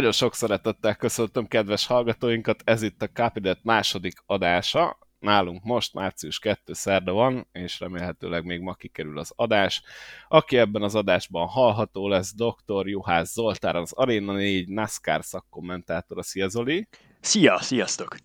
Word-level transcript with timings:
Nagyon 0.00 0.14
sok 0.14 0.34
szeretettel 0.34 0.94
köszöntöm 0.94 1.46
kedves 1.46 1.86
hallgatóinkat, 1.86 2.62
ez 2.64 2.82
itt 2.82 3.02
a 3.02 3.08
Capidet 3.08 3.58
második 3.62 4.22
adása. 4.26 4.98
Nálunk 5.18 5.64
most 5.64 5.94
március 5.94 6.38
2 6.38 6.72
szerda 6.72 7.12
van, 7.12 7.48
és 7.52 7.80
remélhetőleg 7.80 8.44
még 8.44 8.60
ma 8.60 8.74
kikerül 8.74 9.18
az 9.18 9.32
adás. 9.36 9.82
Aki 10.28 10.56
ebben 10.56 10.82
az 10.82 10.94
adásban 10.94 11.46
hallható 11.46 12.08
lesz, 12.08 12.34
dr. 12.34 12.88
Juhász 12.88 13.32
Zoltár, 13.32 13.76
az 13.76 13.92
Arena 13.92 14.32
4 14.32 14.68
NASCAR 14.68 15.24
szakkommentátora. 15.24 16.22
Szia 16.22 16.48
Zoli! 16.48 16.88
Szia, 17.20 17.60
sziasztok! 17.60 18.16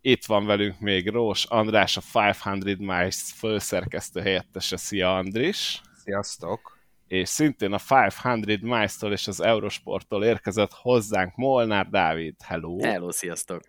Itt 0.00 0.24
van 0.24 0.46
velünk 0.46 0.80
még 0.80 1.08
Rós 1.08 1.44
András, 1.44 1.96
a 1.96 2.30
500 2.44 2.76
Miles 2.78 3.32
főszerkesztő 3.36 4.20
helyettese. 4.20 4.76
Szia 4.76 5.16
Andris! 5.16 5.80
Sziasztok! 6.04 6.75
És 7.06 7.28
szintén 7.28 7.72
a 7.72 7.80
500 7.90 8.60
Miles-tól 8.60 9.12
és 9.12 9.26
az 9.26 9.40
Eurosporttól 9.40 10.24
érkezett 10.24 10.72
hozzánk 10.72 11.36
Molnár 11.36 11.88
Dávid. 11.88 12.34
Hello! 12.44 12.82
Hello, 12.82 13.12
sziasztok! 13.12 13.62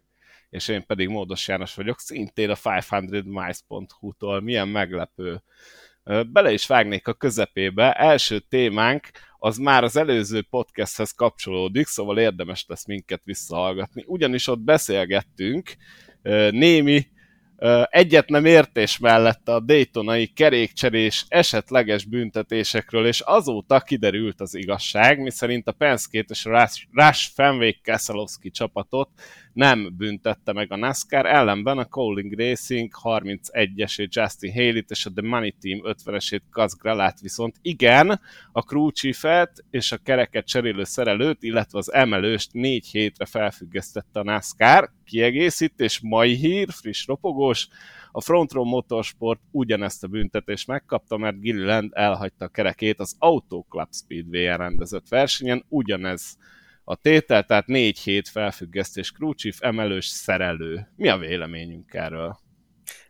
És 0.49 0.67
én 0.67 0.85
pedig 0.85 1.07
Módos 1.07 1.47
János 1.47 1.75
vagyok, 1.75 1.99
szintén 1.99 2.49
a 2.49 2.55
500miles.hu-tól. 2.55 4.41
Milyen 4.41 4.67
meglepő! 4.67 5.43
Bele 6.31 6.51
is 6.51 6.67
vágnék 6.67 7.07
a 7.07 7.13
közepébe. 7.13 7.93
Első 7.93 8.39
témánk 8.39 9.09
az 9.37 9.57
már 9.57 9.83
az 9.83 9.95
előző 9.95 10.41
podcasthez 10.41 11.11
kapcsolódik, 11.11 11.87
szóval 11.87 12.19
érdemes 12.19 12.65
lesz 12.67 12.85
minket 12.85 13.21
visszahallgatni. 13.23 14.03
Ugyanis 14.05 14.47
ott 14.47 14.59
beszélgettünk 14.59 15.75
némi 16.49 17.07
egyet 17.89 18.29
nem 18.29 18.45
értés 18.45 18.97
mellett 18.97 19.47
a 19.47 19.59
Daytonai 19.59 20.27
kerékcserés 20.27 21.25
esetleges 21.27 22.05
büntetésekről, 22.05 23.05
és 23.07 23.19
azóta 23.19 23.79
kiderült 23.79 24.41
az 24.41 24.55
igazság, 24.55 25.19
miszerint 25.19 25.67
a 25.67 25.71
Penske 25.71 26.23
és 26.27 26.45
a 26.45 26.69
Rush 26.91 27.31
Fenwick 27.33 27.81
Keselowski 27.81 28.49
csapatot 28.49 29.09
nem 29.57 29.93
büntette 29.97 30.53
meg 30.53 30.71
a 30.71 30.75
NASCAR, 30.75 31.25
ellenben 31.25 31.77
a 31.77 31.85
Cowling 31.85 32.39
Racing 32.39 32.91
31-esét 33.03 34.09
Justin 34.09 34.53
haley 34.53 34.83
és 34.87 35.05
a 35.05 35.11
The 35.11 35.27
Money 35.27 35.55
Team 35.61 35.79
50-esét 35.83 36.41
Kaz 36.51 36.77
Gralát 36.77 37.19
viszont. 37.19 37.55
Igen, 37.61 38.21
a 38.51 38.61
crew 38.61 38.91
chiefet 38.91 39.65
és 39.69 39.91
a 39.91 39.97
kereket 39.97 40.45
cserélő 40.45 40.83
szerelőt, 40.83 41.43
illetve 41.43 41.77
az 41.77 41.93
emelőst 41.93 42.53
négy 42.53 42.87
hétre 42.87 43.25
felfüggesztette 43.25 44.19
a 44.19 44.23
NASCAR. 44.23 44.91
Kiegészítés, 45.05 45.99
mai 45.99 46.33
hír, 46.33 46.67
friss 46.71 47.05
ropogós, 47.05 47.67
a 48.11 48.21
Front 48.21 48.51
Row 48.51 48.65
Motorsport 48.65 49.39
ugyanezt 49.51 50.03
a 50.03 50.07
büntetést 50.07 50.67
megkapta, 50.67 51.17
mert 51.17 51.41
Gilliland 51.41 51.91
elhagyta 51.93 52.45
a 52.45 52.47
kerekét 52.47 52.99
az 52.99 53.15
Auto 53.19 53.61
Club 53.69 53.93
Speedway-en 53.93 54.57
rendezett 54.57 55.07
versenyen, 55.07 55.65
ugyanez 55.67 56.37
a 56.89 56.95
tétel, 56.95 57.43
tehát 57.43 57.67
négy 57.67 57.99
hét 57.99 58.29
felfüggesztés 58.29 59.11
crewchief, 59.11 59.57
emelős, 59.61 60.05
szerelő. 60.05 60.87
Mi 60.95 61.07
a 61.07 61.17
véleményünk 61.17 61.93
erről? 61.93 62.39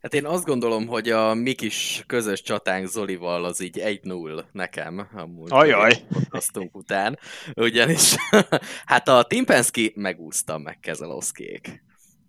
Hát 0.01 0.13
én 0.13 0.25
azt 0.25 0.45
gondolom, 0.45 0.87
hogy 0.87 1.09
a 1.09 1.33
mi 1.33 1.53
kis 1.53 2.03
közös 2.07 2.41
csatánk 2.41 2.87
Zolival 2.87 3.45
az 3.45 3.61
így 3.61 3.79
1-0 3.83 4.43
nekem, 4.51 5.07
amúgy 5.13 5.51
Ajaj. 5.51 5.93
podcastunk 6.09 6.75
után, 6.75 7.19
ugyanis 7.55 8.15
hát 8.85 9.07
a 9.07 9.23
Tim 9.23 9.45
Penske 9.45 9.91
megúszta 9.95 10.57
meg 10.57 10.79
Kezelowskiék. 10.79 11.83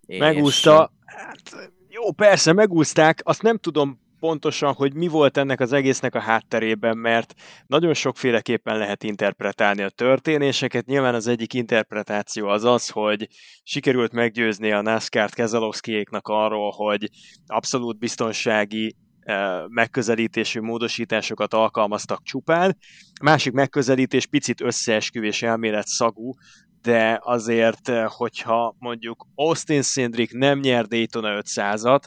Megúszta, 0.07 0.93
hát 1.05 1.71
jó, 1.87 2.11
persze, 2.11 2.53
megúzták, 2.53 3.19
azt 3.23 3.41
nem 3.41 3.57
tudom 3.57 3.99
pontosan, 4.19 4.73
hogy 4.73 4.93
mi 4.93 5.07
volt 5.07 5.37
ennek 5.37 5.59
az 5.59 5.73
egésznek 5.73 6.15
a 6.15 6.19
hátterében, 6.19 6.97
mert 6.97 7.33
nagyon 7.67 7.93
sokféleképpen 7.93 8.77
lehet 8.77 9.03
interpretálni 9.03 9.81
a 9.81 9.89
történéseket. 9.89 10.85
Nyilván 10.85 11.15
az 11.15 11.27
egyik 11.27 11.53
interpretáció 11.53 12.47
az 12.47 12.63
az, 12.63 12.89
hogy 12.89 13.27
sikerült 13.63 14.11
meggyőzni 14.11 14.71
a 14.71 14.81
NASCAR-t 14.81 15.33
Kezelowskiéknak 15.33 16.27
arról, 16.27 16.71
hogy 16.71 17.09
abszolút 17.45 17.99
biztonsági 17.99 18.95
eh, 19.19 19.63
megközelítésű 19.67 20.59
módosításokat 20.59 21.53
alkalmaztak 21.53 22.23
csupán. 22.23 22.77
Másik 23.21 23.53
megközelítés 23.53 24.25
picit 24.25 24.61
összeesküvés 24.61 25.41
elmélet 25.41 25.87
szagú, 25.87 26.33
de 26.81 27.19
azért, 27.23 27.89
eh, 27.89 28.05
hogyha 28.07 28.75
mondjuk 28.79 29.27
Austin 29.35 29.81
Cindric 29.81 30.31
nem 30.33 30.59
nyer 30.59 30.85
Daytona 30.85 31.41
500-at, 31.41 32.03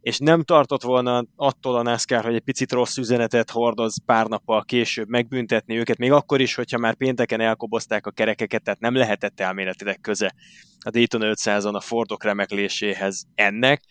és 0.00 0.18
nem 0.18 0.42
tartott 0.42 0.82
volna 0.82 1.24
attól 1.36 1.76
a 1.76 1.82
NASCAR, 1.82 2.24
hogy 2.24 2.34
egy 2.34 2.40
picit 2.40 2.72
rossz 2.72 2.96
üzenetet 2.96 3.50
hordoz 3.50 4.04
pár 4.04 4.26
nappal 4.26 4.64
később 4.64 5.08
megbüntetni 5.08 5.76
őket, 5.76 5.98
még 5.98 6.12
akkor 6.12 6.40
is, 6.40 6.54
hogyha 6.54 6.78
már 6.78 6.94
pénteken 6.94 7.40
elkobozták 7.40 8.06
a 8.06 8.10
kerekeket, 8.10 8.62
tehát 8.62 8.80
nem 8.80 8.94
lehetett 8.94 9.40
elméletileg 9.40 10.00
köze 10.00 10.34
a 10.78 10.90
Daytona 10.90 11.32
500-on 11.34 11.74
a 11.74 11.80
Fordok 11.80 12.24
remekléséhez 12.24 13.24
ennek, 13.34 13.82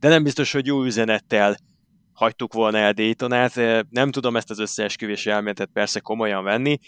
de 0.00 0.08
nem 0.08 0.22
biztos, 0.22 0.52
hogy 0.52 0.66
jó 0.66 0.84
üzenettel 0.84 1.56
hagytuk 2.12 2.52
volna 2.52 2.78
el 2.78 2.92
Daytonát, 2.92 3.54
nem 3.90 4.10
tudom 4.10 4.36
ezt 4.36 4.50
az 4.50 4.58
összeesküvési 4.58 5.30
elméletet 5.30 5.70
persze 5.72 6.00
komolyan 6.00 6.44
venni, 6.44 6.78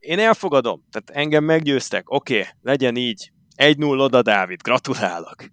én 0.00 0.18
elfogadom, 0.18 0.84
tehát 0.90 1.10
engem 1.10 1.44
meggyőztek, 1.44 2.10
oké, 2.10 2.38
okay, 2.38 2.52
legyen 2.62 2.96
így, 2.96 3.32
1-0 3.56 4.00
oda 4.00 4.22
Dávid, 4.22 4.62
gratulálok! 4.62 5.44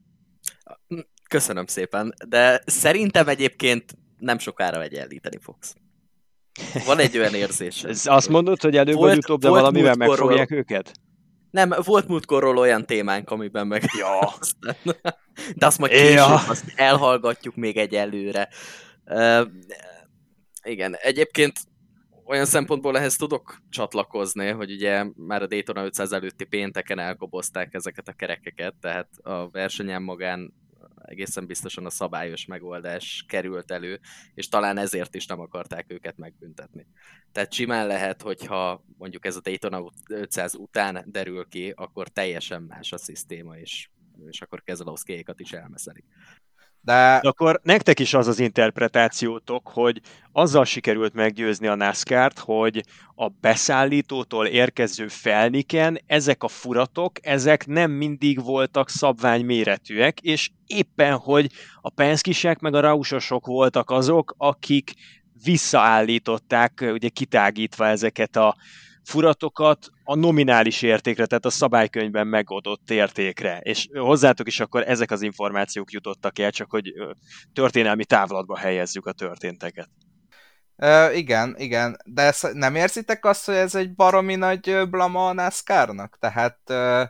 Köszönöm 1.29 1.65
szépen, 1.65 2.13
de 2.27 2.61
szerintem 2.65 3.27
egyébként 3.27 3.97
nem 4.17 4.37
sokára 4.37 4.81
egyenlíteni 4.81 5.37
fogsz. 5.41 5.75
Van 6.85 6.99
egy 6.99 7.17
olyan 7.17 7.33
érzés. 7.33 7.83
Azt 8.03 8.29
mondod, 8.29 8.61
hogy 8.61 8.77
előbb 8.77 8.95
vagy 8.95 9.17
utóbb, 9.17 9.41
de 9.41 9.49
valamivel 9.49 9.95
megfogják 9.95 10.51
őket? 10.51 10.91
Nem, 11.51 11.73
volt 11.83 12.07
múltkorról 12.07 12.57
olyan 12.57 12.85
témánk, 12.85 13.29
amiben 13.29 13.67
meg... 13.67 13.83
Ja. 13.99 14.33
de 15.55 15.65
azt 15.65 15.77
majd 15.77 15.91
később, 15.91 16.15
ja. 16.15 16.33
azt 16.33 16.73
elhallgatjuk 16.75 17.55
még 17.55 17.77
egy 17.77 17.95
előre. 17.95 18.49
Uh, 19.05 19.47
igen, 20.63 20.95
egyébként 20.95 21.59
olyan 22.25 22.45
szempontból 22.45 22.97
ehhez 22.97 23.15
tudok 23.15 23.61
csatlakozni, 23.69 24.49
hogy 24.49 24.71
ugye 24.71 25.05
már 25.15 25.41
a 25.41 25.47
Daytona 25.47 25.83
500 25.83 26.11
előtti 26.11 26.43
pénteken 26.43 26.99
elkobozták 26.99 27.73
ezeket 27.73 28.07
a 28.07 28.13
kerekeket, 28.13 28.75
tehát 28.79 29.09
a 29.23 29.49
versenyen 29.49 30.01
magán 30.01 30.53
egészen 31.05 31.45
biztosan 31.45 31.85
a 31.85 31.89
szabályos 31.89 32.45
megoldás 32.45 33.25
került 33.27 33.71
elő, 33.71 33.99
és 34.33 34.47
talán 34.47 34.77
ezért 34.77 35.15
is 35.15 35.25
nem 35.25 35.39
akarták 35.39 35.85
őket 35.87 36.17
megbüntetni. 36.17 36.87
Tehát 37.31 37.53
simán 37.53 37.87
lehet, 37.87 38.21
hogyha 38.21 38.83
mondjuk 38.97 39.25
ez 39.25 39.35
a 39.35 39.41
Daytona 39.41 39.91
500 40.09 40.55
után 40.55 41.03
derül 41.07 41.47
ki, 41.47 41.73
akkor 41.75 42.07
teljesen 42.07 42.61
más 42.61 42.91
a 42.91 42.97
szisztéma, 42.97 43.57
és, 43.57 43.89
és 44.29 44.41
akkor 44.41 44.63
Kezelowskiékat 44.63 45.39
is 45.39 45.51
elmeszelik. 45.51 46.05
De... 46.85 47.19
De 47.21 47.29
akkor 47.29 47.59
nektek 47.63 47.99
is 47.99 48.13
az 48.13 48.27
az 48.27 48.39
interpretációtok, 48.39 49.67
hogy 49.67 50.01
azzal 50.31 50.65
sikerült 50.65 51.13
meggyőzni 51.13 51.67
a 51.67 51.75
NASCAR-t, 51.75 52.39
hogy 52.39 52.83
a 53.15 53.29
beszállítótól 53.29 54.45
érkező 54.45 55.07
felniken 55.07 55.99
ezek 56.07 56.43
a 56.43 56.47
furatok, 56.47 57.11
ezek 57.21 57.67
nem 57.67 57.91
mindig 57.91 58.43
voltak 58.43 58.89
szabványméretűek, 58.89 60.19
és 60.21 60.49
éppen, 60.65 61.17
hogy 61.17 61.51
a 61.81 61.89
penszkisek 61.89 62.59
meg 62.59 62.73
a 62.73 62.79
rausosok 62.79 63.45
voltak 63.45 63.89
azok, 63.89 64.35
akik 64.37 64.93
visszaállították, 65.43 66.85
ugye 66.91 67.09
kitágítva 67.09 67.87
ezeket 67.87 68.35
a 68.35 68.55
furatokat 69.05 69.89
a 70.03 70.15
nominális 70.15 70.81
értékre, 70.81 71.25
tehát 71.25 71.45
a 71.45 71.49
szabálykönyvben 71.49 72.27
megadott 72.27 72.89
értékre. 72.91 73.59
És 73.59 73.87
hozzátok 73.93 74.47
is 74.47 74.59
akkor 74.59 74.83
ezek 74.87 75.11
az 75.11 75.21
információk 75.21 75.91
jutottak 75.91 76.39
el, 76.39 76.51
csak 76.51 76.71
hogy 76.71 76.93
történelmi 77.53 78.05
távlatba 78.05 78.57
helyezzük 78.57 79.05
a 79.05 79.11
történteket. 79.11 79.89
Uh, 80.77 81.17
igen, 81.17 81.55
igen, 81.57 81.97
de 82.05 82.21
ezt 82.21 82.53
nem 82.53 82.75
érzitek 82.75 83.25
azt, 83.25 83.45
hogy 83.45 83.55
ez 83.55 83.75
egy 83.75 83.93
baromi 83.93 84.35
nagy 84.35 84.89
blama 84.89 85.27
a 85.27 85.33
NASCAR-nak? 85.33 86.17
Tehát 86.19 86.59
uh, 86.69 87.01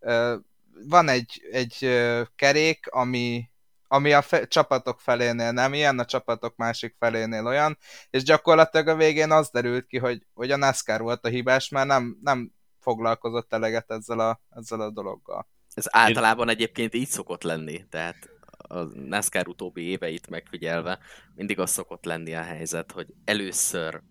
uh, 0.00 0.40
van 0.88 1.08
egy, 1.08 1.42
egy 1.50 1.88
kerék, 2.36 2.86
ami 2.90 3.50
ami 3.94 4.12
a 4.12 4.22
fe- 4.22 4.48
csapatok 4.48 5.00
felénél 5.00 5.52
nem 5.52 5.74
ilyen, 5.74 5.98
a 5.98 6.04
csapatok 6.04 6.56
másik 6.56 6.94
felénél 6.98 7.46
olyan, 7.46 7.78
és 8.10 8.22
gyakorlatilag 8.22 8.88
a 8.88 8.96
végén 8.96 9.30
az 9.30 9.50
derült 9.50 9.86
ki, 9.86 9.98
hogy, 9.98 10.26
hogy 10.34 10.50
a 10.50 10.56
NASCAR 10.56 11.00
volt 11.00 11.24
a 11.24 11.28
hibás, 11.28 11.68
mert 11.68 11.86
nem, 11.86 12.18
nem 12.22 12.52
foglalkozott 12.80 13.52
eleget 13.52 13.90
ezzel 13.90 14.18
a, 14.18 14.40
ezzel 14.50 14.80
a 14.80 14.90
dologgal. 14.90 15.48
Ez 15.74 15.84
általában 15.88 16.48
egyébként 16.48 16.94
így 16.94 17.08
szokott 17.08 17.42
lenni, 17.42 17.84
tehát 17.88 18.30
a 18.56 18.82
NASCAR 18.82 19.48
utóbbi 19.48 19.82
éveit 19.82 20.28
megfigyelve 20.28 20.98
mindig 21.34 21.58
az 21.58 21.70
szokott 21.70 22.04
lenni 22.04 22.34
a 22.34 22.42
helyzet, 22.42 22.92
hogy 22.92 23.06
először 23.24 24.02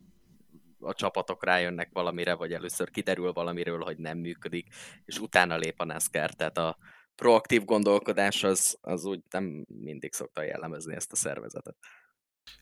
a 0.79 0.93
csapatok 0.93 1.45
rájönnek 1.45 1.89
valamire, 1.93 2.33
vagy 2.33 2.53
először 2.53 2.89
kiderül 2.89 3.33
valamiről, 3.33 3.83
hogy 3.83 3.97
nem 3.97 4.17
működik, 4.17 4.67
és 5.05 5.19
utána 5.19 5.57
lép 5.57 5.79
a 5.79 5.85
NASCAR, 5.85 6.29
tehát 6.29 6.57
a, 6.57 6.77
proaktív 7.15 7.65
gondolkodás 7.65 8.43
az, 8.43 8.77
az 8.81 9.05
úgy 9.05 9.19
nem 9.29 9.65
mindig 9.67 10.13
szokta 10.13 10.43
jellemezni 10.43 10.95
ezt 10.95 11.11
a 11.11 11.15
szervezetet. 11.15 11.75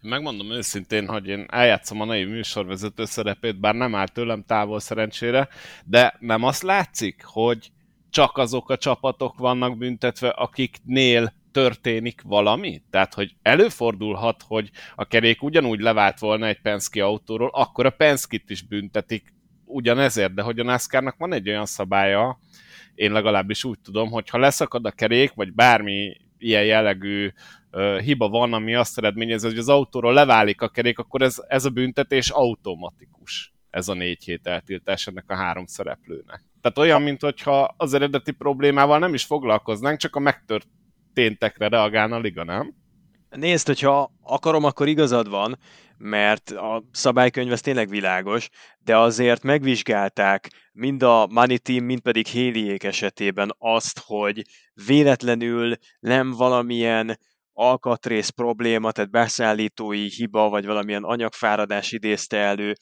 Megmondom 0.01 0.51
őszintén, 0.51 1.07
hogy 1.07 1.27
én 1.27 1.45
eljátszom 1.49 2.01
a 2.01 2.05
naiv 2.05 2.27
műsorvezető 2.27 3.05
szerepét, 3.05 3.59
bár 3.59 3.75
nem 3.75 3.95
áll 3.95 4.07
tőlem 4.07 4.43
távol 4.43 4.79
szerencsére, 4.79 5.49
de 5.85 6.15
nem 6.19 6.43
azt 6.43 6.61
látszik, 6.61 7.23
hogy 7.23 7.71
csak 8.09 8.37
azok 8.37 8.69
a 8.69 8.77
csapatok 8.77 9.37
vannak 9.37 9.77
büntetve, 9.77 10.29
akiknél 10.29 11.33
történik 11.51 12.21
valami? 12.21 12.81
Tehát, 12.89 13.13
hogy 13.13 13.35
előfordulhat, 13.41 14.43
hogy 14.47 14.69
a 14.95 15.05
kerék 15.05 15.41
ugyanúgy 15.41 15.79
levált 15.79 16.19
volna 16.19 16.47
egy 16.47 16.61
Penske 16.61 17.03
autóról, 17.03 17.49
akkor 17.53 17.85
a 17.85 17.89
Penske-t 17.89 18.49
is 18.49 18.61
büntetik 18.61 19.33
ugyanezért, 19.65 20.33
de 20.33 20.41
hogy 20.41 20.59
a 20.59 20.63
NASCAR-nak 20.63 21.17
van 21.17 21.33
egy 21.33 21.49
olyan 21.49 21.65
szabálya, 21.65 22.39
én 22.95 23.11
legalábbis 23.11 23.63
úgy 23.63 23.79
tudom, 23.79 24.09
hogy 24.09 24.29
ha 24.29 24.37
leszakad 24.37 24.85
a 24.85 24.91
kerék, 24.91 25.33
vagy 25.33 25.53
bármi 25.53 26.15
ilyen 26.37 26.65
jellegű 26.65 27.31
hiba 28.03 28.29
van, 28.29 28.53
ami 28.53 28.75
azt 28.75 28.97
eredményez, 28.97 29.43
hogy 29.43 29.57
az 29.57 29.69
autóról 29.69 30.13
leválik 30.13 30.61
a 30.61 30.69
kerék, 30.69 30.99
akkor 30.99 31.21
ez, 31.21 31.35
ez 31.47 31.65
a 31.65 31.69
büntetés 31.69 32.29
automatikus. 32.29 33.53
Ez 33.69 33.87
a 33.87 33.93
négy 33.93 34.23
hét 34.23 34.47
eltiltás 34.47 35.07
ennek 35.07 35.25
a 35.27 35.35
három 35.35 35.65
szereplőnek. 35.65 36.43
Tehát 36.61 36.77
olyan, 36.77 37.01
mintha 37.01 37.73
az 37.77 37.93
eredeti 37.93 38.31
problémával 38.31 38.99
nem 38.99 39.13
is 39.13 39.23
foglalkoznánk, 39.23 39.99
csak 39.99 40.15
a 40.15 40.19
megtörténtekre 40.19 41.67
reagálna 41.67 42.15
a 42.15 42.19
liga, 42.19 42.43
nem? 42.43 42.73
Nézd, 43.35 43.67
hogyha 43.67 44.11
akarom, 44.21 44.63
akkor 44.63 44.87
igazad 44.87 45.29
van, 45.29 45.59
mert 45.97 46.49
a 46.49 46.83
szabálykönyv 46.91 47.51
ez 47.51 47.61
tényleg 47.61 47.89
világos, 47.89 48.49
de 48.79 48.97
azért 48.97 49.43
megvizsgálták 49.43 50.49
mind 50.71 51.03
a 51.03 51.27
Money 51.27 51.59
Team, 51.59 51.83
mind 51.83 52.01
pedig 52.01 52.27
Héliék 52.27 52.83
esetében 52.83 53.55
azt, 53.57 54.01
hogy 54.05 54.41
véletlenül 54.85 55.75
nem 55.99 56.31
valamilyen 56.31 57.19
alkatrész 57.53 58.29
probléma, 58.29 58.91
tehát 58.91 59.11
beszállítói 59.11 60.09
hiba, 60.09 60.49
vagy 60.49 60.65
valamilyen 60.65 61.03
anyagfáradás 61.03 61.91
idézte 61.91 62.37
elő, 62.37 62.73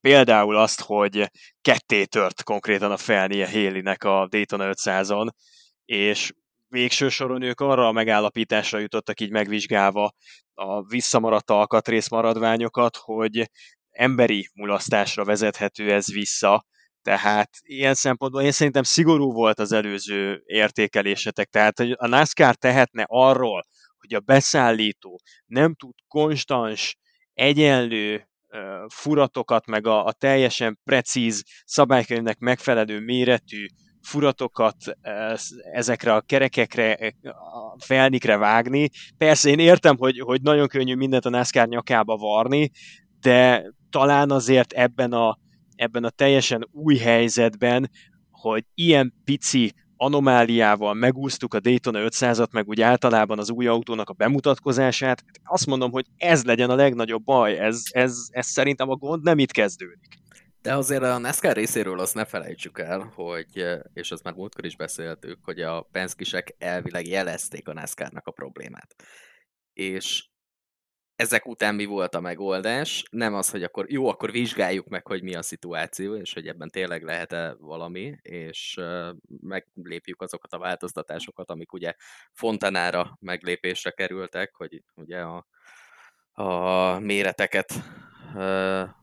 például 0.00 0.56
azt, 0.56 0.80
hogy 0.80 1.30
ketté 1.60 2.04
tört 2.04 2.42
konkrétan 2.42 2.90
a 2.90 2.96
felnie 2.96 3.46
Hélinek 3.46 4.04
a 4.04 4.26
Daytona 4.30 4.70
500-on, 4.72 5.28
és 5.84 6.32
végső 6.70 7.08
soron 7.08 7.42
ők 7.42 7.60
arra 7.60 7.86
a 7.86 7.92
megállapításra 7.92 8.78
jutottak 8.78 9.20
így 9.20 9.30
megvizsgálva 9.30 10.12
a 10.54 10.82
visszamaradt 10.82 11.50
alkatrész 11.50 12.08
maradványokat, 12.08 12.96
hogy 12.96 13.50
emberi 13.90 14.48
mulasztásra 14.54 15.24
vezethető 15.24 15.92
ez 15.92 16.12
vissza, 16.12 16.64
tehát 17.02 17.50
ilyen 17.60 17.94
szempontból 17.94 18.42
én 18.42 18.52
szerintem 18.52 18.82
szigorú 18.82 19.32
volt 19.32 19.58
az 19.58 19.72
előző 19.72 20.42
értékelésetek, 20.44 21.48
tehát 21.48 21.78
a 21.78 22.06
NASCAR 22.06 22.54
tehetne 22.54 23.04
arról, 23.06 23.66
hogy 23.98 24.14
a 24.14 24.20
beszállító 24.20 25.20
nem 25.46 25.74
tud 25.74 25.94
konstans, 26.08 26.96
egyenlő 27.32 28.28
furatokat, 28.88 29.66
meg 29.66 29.86
a, 29.86 30.04
a 30.04 30.12
teljesen 30.12 30.80
precíz 30.84 31.44
szabálykönyvnek 31.64 32.38
megfelelő 32.38 33.00
méretű 33.00 33.66
furatokat 34.02 34.76
ezekre 35.72 36.14
a 36.14 36.20
kerekekre, 36.20 37.14
a 37.22 37.84
felnikre 37.84 38.36
vágni. 38.36 38.90
Persze 39.18 39.50
én 39.50 39.58
értem, 39.58 39.96
hogy, 39.96 40.20
hogy 40.20 40.42
nagyon 40.42 40.68
könnyű 40.68 40.94
mindent 40.94 41.24
a 41.24 41.30
NASCAR 41.30 41.68
nyakába 41.68 42.16
varni, 42.16 42.70
de 43.20 43.64
talán 43.90 44.30
azért 44.30 44.72
ebben 44.72 45.12
a, 45.12 45.38
ebben 45.76 46.04
a 46.04 46.10
teljesen 46.10 46.68
új 46.72 46.96
helyzetben, 46.96 47.90
hogy 48.30 48.64
ilyen 48.74 49.14
pici 49.24 49.72
anomáliával 49.96 50.94
megúsztuk 50.94 51.54
a 51.54 51.60
Daytona 51.60 51.98
500-at, 52.02 52.50
meg 52.50 52.68
úgy 52.68 52.80
általában 52.80 53.38
az 53.38 53.50
új 53.50 53.66
autónak 53.66 54.08
a 54.08 54.12
bemutatkozását, 54.12 55.24
azt 55.44 55.66
mondom, 55.66 55.90
hogy 55.90 56.06
ez 56.16 56.44
legyen 56.44 56.70
a 56.70 56.74
legnagyobb 56.74 57.24
baj, 57.24 57.58
ez, 57.58 57.82
ez, 57.90 58.28
ez 58.30 58.46
szerintem 58.46 58.90
a 58.90 58.96
gond 58.96 59.22
nem 59.22 59.38
itt 59.38 59.50
kezdődik. 59.50 60.18
De 60.62 60.74
azért 60.74 61.02
a 61.02 61.18
NASCAR 61.18 61.56
részéről 61.56 62.00
azt 62.00 62.14
ne 62.14 62.24
felejtsük 62.24 62.78
el, 62.78 63.12
hogy, 63.14 63.66
és 63.92 64.10
azt 64.10 64.22
már 64.22 64.34
múltkor 64.34 64.64
is 64.64 64.76
beszéltük, 64.76 65.38
hogy 65.42 65.60
a 65.60 65.82
penskisek 65.82 66.54
elvileg 66.58 67.06
jelezték 67.06 67.68
a 67.68 67.72
NASCAR-nak 67.72 68.26
a 68.26 68.30
problémát. 68.30 68.94
És 69.72 70.28
ezek 71.16 71.46
után 71.46 71.74
mi 71.74 71.84
volt 71.84 72.14
a 72.14 72.20
megoldás? 72.20 73.04
Nem 73.10 73.34
az, 73.34 73.50
hogy 73.50 73.62
akkor 73.62 73.90
jó, 73.90 74.08
akkor 74.08 74.30
vizsgáljuk 74.30 74.88
meg, 74.88 75.06
hogy 75.06 75.22
mi 75.22 75.34
a 75.34 75.42
szituáció, 75.42 76.14
és 76.14 76.32
hogy 76.32 76.46
ebben 76.46 76.68
tényleg 76.68 77.02
lehet-e 77.02 77.54
valami, 77.58 78.16
és 78.22 78.80
meglépjük 79.40 80.22
azokat 80.22 80.52
a 80.52 80.58
változtatásokat, 80.58 81.50
amik 81.50 81.72
ugye 81.72 81.94
Fontanára 82.32 83.16
meglépésre 83.20 83.90
kerültek, 83.90 84.54
hogy 84.54 84.82
ugye 84.94 85.20
a, 85.20 85.46
a 86.32 86.98
méreteket 86.98 87.72
a 88.34 89.00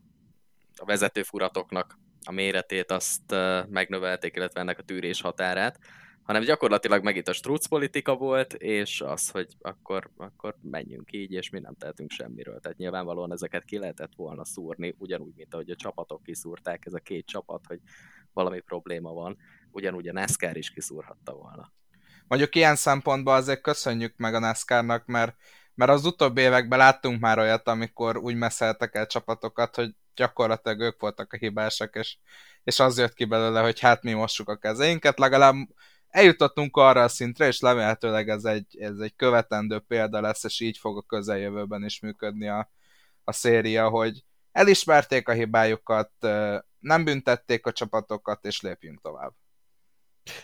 vezetőfuratoknak 0.88 1.98
a 2.26 2.32
méretét 2.32 2.92
azt 2.92 3.36
megnövelték, 3.70 4.36
illetve 4.36 4.60
ennek 4.60 4.80
a 4.80 4.84
tűrés 4.84 5.22
határát, 5.22 5.80
hanem 6.24 6.42
gyakorlatilag 6.42 7.04
meg 7.04 7.16
itt 7.16 7.28
a 7.28 7.34
struc 7.34 7.68
politika 7.68 8.16
volt, 8.16 8.54
és 8.54 9.02
az, 9.02 9.30
hogy 9.30 9.48
akkor, 9.62 10.10
akkor 10.18 10.56
menjünk 10.62 11.12
így, 11.12 11.32
és 11.32 11.50
mi 11.50 11.60
nem 11.60 11.76
tehetünk 11.76 12.12
semmiről. 12.12 12.60
Tehát 12.60 12.78
nyilvánvalóan 12.78 13.32
ezeket 13.32 13.64
ki 13.64 13.78
lehetett 13.78 14.16
volna 14.16 14.46
szúrni, 14.46 14.96
ugyanúgy, 14.98 15.34
mint 15.36 15.54
ahogy 15.54 15.70
a 15.70 15.76
csapatok 15.76 16.24
kiszúrták, 16.24 16.86
ez 16.86 16.94
a 16.94 17.00
két 17.00 17.26
csapat, 17.26 17.66
hogy 17.68 17.80
valami 18.34 18.60
probléma 18.60 19.14
van, 19.14 19.38
ugyanúgy 19.72 20.08
a 20.08 20.14
NASCAR 20.14 20.58
is 20.58 20.70
kiszúrhatta 20.70 21.34
volna. 21.34 21.72
Mondjuk 22.28 22.56
ilyen 22.56 22.76
szempontból 22.76 23.34
azért 23.34 23.62
köszönjük 23.62 24.14
meg 24.18 24.34
a 24.34 24.40
NASCAR-nak, 24.40 25.06
mert, 25.06 25.36
mert 25.74 25.92
az 25.92 26.06
utóbbi 26.06 26.42
években 26.42 26.80
láttunk 26.80 27.20
már 27.20 27.40
olyat, 27.40 27.68
amikor 27.68 28.18
úgy 28.18 28.36
messzeltek 28.36 28.96
el 28.96 29.06
csapatokat, 29.06 29.76
hogy 29.76 29.96
gyakorlatilag 30.18 30.80
ők 30.80 31.00
voltak 31.00 31.34
a 31.34 31.38
hibásak, 31.38 31.96
és, 31.96 32.18
és 32.64 32.80
az 32.80 32.98
jött 32.98 33.14
ki 33.14 33.26
belőle, 33.26 33.62
hogy 33.62 33.80
hát 33.80 34.04
mi 34.04 34.14
mossuk 34.14 34.50
a 34.50 34.56
kezeinket, 34.56 35.20
legalább 35.20 35.56
eljutottunk 36.08 36.78
arra 36.78 37.04
a 37.04 37.08
szintre, 37.08 37.48
és 37.48 37.62
remélhetőleg 37.62 38.30
ez 38.30 38.44
egy, 38.46 38.78
ez 38.80 39.00
egy 39.00 39.16
követendő 39.16 39.80
példa 39.80 40.22
lesz, 40.22 40.44
és 40.44 40.60
így 40.60 40.78
fog 40.78 40.98
a 40.98 41.02
közeljövőben 41.02 41.84
is 41.84 42.00
működni 42.00 42.48
a, 42.48 42.72
a 43.24 43.32
széria, 43.32 43.90
hogy 43.90 44.24
elismerték 44.52 45.28
a 45.28 45.34
hibájukat, 45.34 46.12
nem 46.80 47.04
büntették 47.04 47.66
a 47.66 47.72
csapatokat, 47.72 48.46
és 48.46 48.62
lépjünk 48.62 49.02
tovább. 49.02 49.34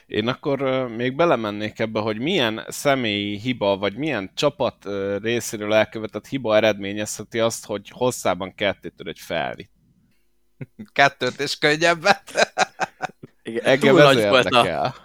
Én 0.06 0.28
akkor 0.28 0.88
még 0.88 1.16
belemennék 1.16 1.80
ebbe, 1.80 2.00
hogy 2.00 2.20
milyen 2.20 2.66
személyi 2.68 3.38
hiba, 3.38 3.78
vagy 3.78 3.96
milyen 3.96 4.32
csapat 4.36 4.86
részéről 5.22 5.74
elkövetett 5.74 6.28
hiba 6.28 6.56
eredményezheti 6.56 7.40
azt, 7.40 7.66
hogy 7.66 7.90
hosszában 7.90 8.56
kettétől 8.56 9.08
egy 9.08 9.20
felvi. 9.20 9.70
Kettőt 10.94 11.40
és 11.40 11.58
könnyebbet. 11.58 12.32
Igen, 13.44 13.63
Engem 13.66 13.96
túl 13.96 14.04
nagy, 14.04 14.28
volt 14.28 14.46
a, 14.46 14.96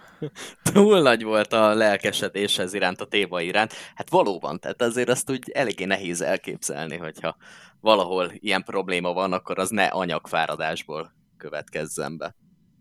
túl 0.63 1.01
nagy 1.01 1.23
volt 1.23 1.53
a 1.53 1.75
lelkesedés 1.75 2.59
ez 2.59 2.75
iránt, 2.75 3.01
a 3.01 3.07
téma 3.07 3.41
iránt. 3.41 3.73
Hát 3.95 4.11
valóban, 4.11 4.61
tehát 4.61 4.83
azért 4.83 5.09
azt 5.09 5.31
úgy 5.31 5.51
eléggé 5.51 5.85
nehéz 5.85 6.21
elképzelni, 6.21 6.97
hogyha 6.97 7.37
valahol 7.81 8.31
ilyen 8.35 8.63
probléma 8.65 9.13
van, 9.13 9.33
akkor 9.33 9.59
az 9.59 9.71
ne 9.71 9.85
anyagfáradásból 9.85 11.13
következzen 11.37 12.17
be 12.17 12.35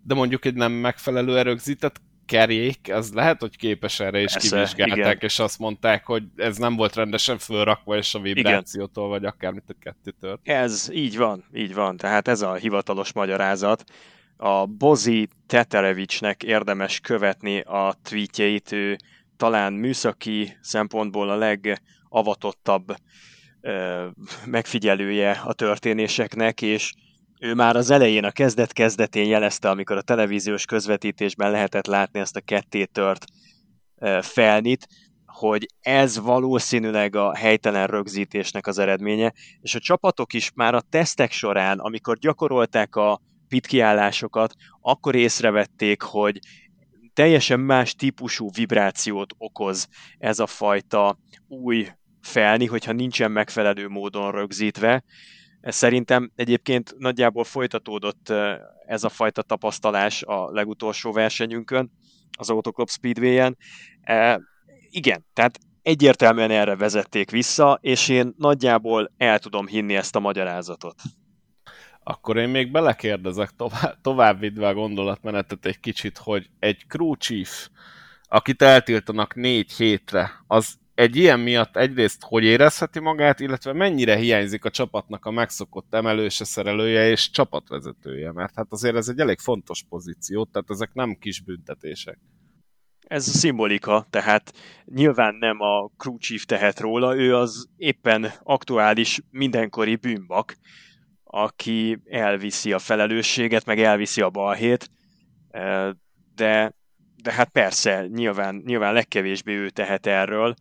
de 0.08 0.14
mondjuk 0.14 0.46
egy 0.46 0.54
nem 0.54 0.72
megfelelő 0.72 1.42
rögzített 1.42 2.02
kerék, 2.26 2.94
az 2.94 3.14
lehet, 3.14 3.42
hogy 3.42 3.58
képes 3.58 4.00
erre 4.00 4.22
is 4.22 4.34
Persze, 4.34 4.56
kivizsgálták, 4.56 4.98
igen. 4.98 5.18
és 5.20 5.40
azt 5.40 5.60
mondták, 5.60 6.06
hogy 6.06 6.24
ez 6.36 6.58
nem 6.58 6.76
volt 6.76 6.96
rendesen 6.96 7.38
fölrakva, 7.38 7.98
és 7.98 8.14
a 8.14 8.20
vibrációtól, 8.20 9.08
igen. 9.08 9.20
vagy 9.20 9.30
akármit 9.30 9.64
a 9.68 9.74
kettőtől. 9.80 10.40
Ez 10.44 10.90
így 10.94 11.18
van, 11.18 11.44
így 11.54 11.74
van. 11.74 11.98
Tehát 11.98 12.28
ez 12.28 12.42
a 12.42 12.54
hivatalos 12.54 13.14
magyarázat. 13.14 13.84
A 14.38 14.66
Bozi 14.66 15.28
Teterevicsnek 15.48 16.44
érdemes 16.44 17.00
követni 17.00 17.60
a 17.60 17.96
tweetjeit, 18.04 18.72
ő 18.72 18.98
talán 19.38 19.74
műszaki 19.74 20.58
szempontból 20.62 21.30
a 21.30 21.36
legavatottabb 21.36 22.96
megfigyelője 24.46 25.32
a 25.32 25.54
történéseknek, 25.54 26.62
és 26.62 26.94
ő 27.40 27.54
már 27.54 27.76
az 27.76 27.90
elején, 27.90 28.24
a 28.24 28.32
kezdet-kezdetén 28.32 29.28
jelezte, 29.28 29.70
amikor 29.70 29.98
a 29.98 30.02
televíziós 30.02 30.66
közvetítésben 30.66 31.52
lehetett 31.52 31.86
látni 31.86 32.20
ezt 32.20 32.36
a 32.36 32.42
kettétört 32.42 33.26
felnit, 34.22 34.88
hogy 35.26 35.68
ez 35.80 36.20
valószínűleg 36.20 37.16
a 37.16 37.36
helytelen 37.36 37.88
rögzítésnek 37.88 38.68
az 38.68 38.78
eredménye, 38.78 39.34
és 39.62 39.76
a 39.76 39.80
csapatok 39.80 40.34
is 40.34 40.52
már 40.56 40.76
a 40.76 40.82
tesztek 40.82 41.32
során, 41.32 41.80
amikor 41.80 42.18
gyakorolták 42.18 42.96
a 42.96 43.22
pitkiállásokat, 43.48 44.54
akkor 44.82 45.16
észrevették, 45.16 46.02
hogy 46.02 46.40
teljesen 47.14 47.60
más 47.60 47.96
típusú 47.96 48.50
vibrációt 48.52 49.34
okoz 49.38 49.88
ez 50.18 50.40
a 50.40 50.48
fajta 50.48 51.18
új 51.48 51.88
felni, 52.22 52.66
hogyha 52.66 52.92
nincsen 52.92 53.32
megfelelő 53.32 53.88
módon 53.88 54.32
rögzítve, 54.32 55.04
szerintem 55.62 56.32
egyébként 56.36 56.96
nagyjából 56.98 57.44
folytatódott 57.44 58.34
ez 58.86 59.04
a 59.04 59.10
fajta 59.10 59.42
tapasztalás 59.42 60.24
a 60.24 60.52
legutolsó 60.52 61.12
versenyünkön, 61.12 61.92
az 62.38 62.50
Autoclub 62.50 62.90
Speedway-en. 62.90 63.58
E, 64.02 64.42
igen, 64.90 65.26
tehát 65.34 65.60
egyértelműen 65.82 66.52
erre 66.52 66.76
vezették 66.76 67.32
vissza, 67.32 67.80
és 67.82 68.10
én 68.10 68.34
nagyjából 68.38 69.12
el 69.18 69.40
tudom 69.40 69.68
hinni 69.68 69.96
ezt 69.96 70.16
a 70.16 70.20
magyarázatot. 70.20 70.96
Akkor 72.04 72.38
én 72.38 72.50
még 72.50 72.72
belekérdezek 72.72 73.50
tovább, 73.50 74.02
tovább 74.02 74.40
vidve 74.40 74.68
a 74.68 74.74
gondolatmenetet 74.74 75.66
egy 75.66 75.80
kicsit, 75.80 76.18
hogy 76.18 76.50
egy 76.60 76.86
crew 76.88 77.16
chief, 77.16 77.70
akit 78.28 78.62
eltiltanak 78.62 79.36
négy 79.36 79.72
hétre, 79.72 80.32
az 80.48 80.78
egy 80.98 81.16
ilyen 81.16 81.40
miatt 81.40 81.76
egyrészt 81.76 82.24
hogy 82.24 82.44
érezheti 82.44 83.00
magát, 83.00 83.40
illetve 83.40 83.74
mennyire 83.74 84.16
hiányzik 84.16 84.66
a 84.66 84.70
csapatnak 84.70 85.26
a 85.26 85.32
megszokott 85.32 85.94
emelőse, 85.94 86.44
szerelője 86.44 87.10
és 87.10 87.30
csapatvezetője, 87.30 88.32
mert 88.32 88.56
hát 88.56 88.66
azért 88.70 88.96
ez 88.96 89.08
egy 89.08 89.20
elég 89.20 89.40
fontos 89.40 89.84
pozíció, 89.90 90.46
tehát 90.46 90.70
ezek 90.70 90.94
nem 90.94 91.18
kis 91.20 91.42
büntetések. 91.42 92.20
Ez 93.00 93.28
a 93.28 93.32
szimbolika, 93.32 94.08
tehát 94.10 94.54
nyilván 94.86 95.36
nem 95.36 95.62
a 95.62 95.90
crew 95.98 96.18
chief 96.18 96.46
tehet 96.46 96.80
róla, 96.80 97.16
ő 97.16 97.36
az 97.36 97.68
éppen 97.76 98.32
aktuális 98.44 99.22
mindenkori 99.32 99.96
bűnbak, 99.96 100.56
aki 101.24 102.00
elviszi 102.06 102.74
a 102.74 102.80
felelősséget, 102.80 103.66
meg 103.66 103.80
elviszi 103.80 104.22
a 104.22 104.30
balhét, 104.30 104.90
de, 106.36 106.74
de 107.24 107.32
hát 107.32 107.50
persze, 107.50 108.08
nyilván, 108.08 108.62
nyilván 108.66 108.94
legkevésbé 108.94 109.54
ő 109.54 109.70
tehet 109.70 110.06
erről. 110.06 110.56